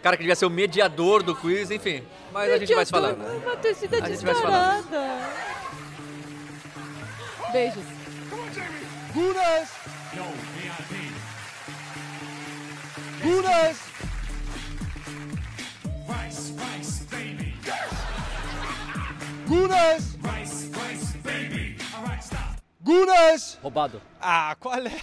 cara 0.02 0.16
que 0.16 0.22
devia 0.22 0.36
ser 0.36 0.46
o 0.46 0.50
mediador 0.50 1.22
do 1.22 1.34
quiz, 1.34 1.70
enfim. 1.70 2.02
Mas 2.32 2.52
a 2.52 2.58
gente 2.58 2.74
vai 2.74 2.84
se 2.84 2.92
falando. 2.92 3.18
Uma 3.42 3.56
torcida 3.56 3.98
A 3.98 4.08
descarada. 4.08 5.18
Beijos. 7.52 7.95
Gunas! 9.16 9.70
Gunas! 13.22 13.78
Rice, 16.06 16.52
rice, 16.52 17.01
baby. 17.10 17.55
Gunas! 19.47 20.18
Rice, 20.22 20.68
rice, 20.68 21.16
baby. 21.24 21.76
All 21.97 22.05
right, 22.05 22.22
stop. 22.22 22.60
Gunas! 22.84 23.56
Roubado. 23.62 24.02
Ah, 24.20 24.55
qual 24.60 24.86
é? 24.86 25.01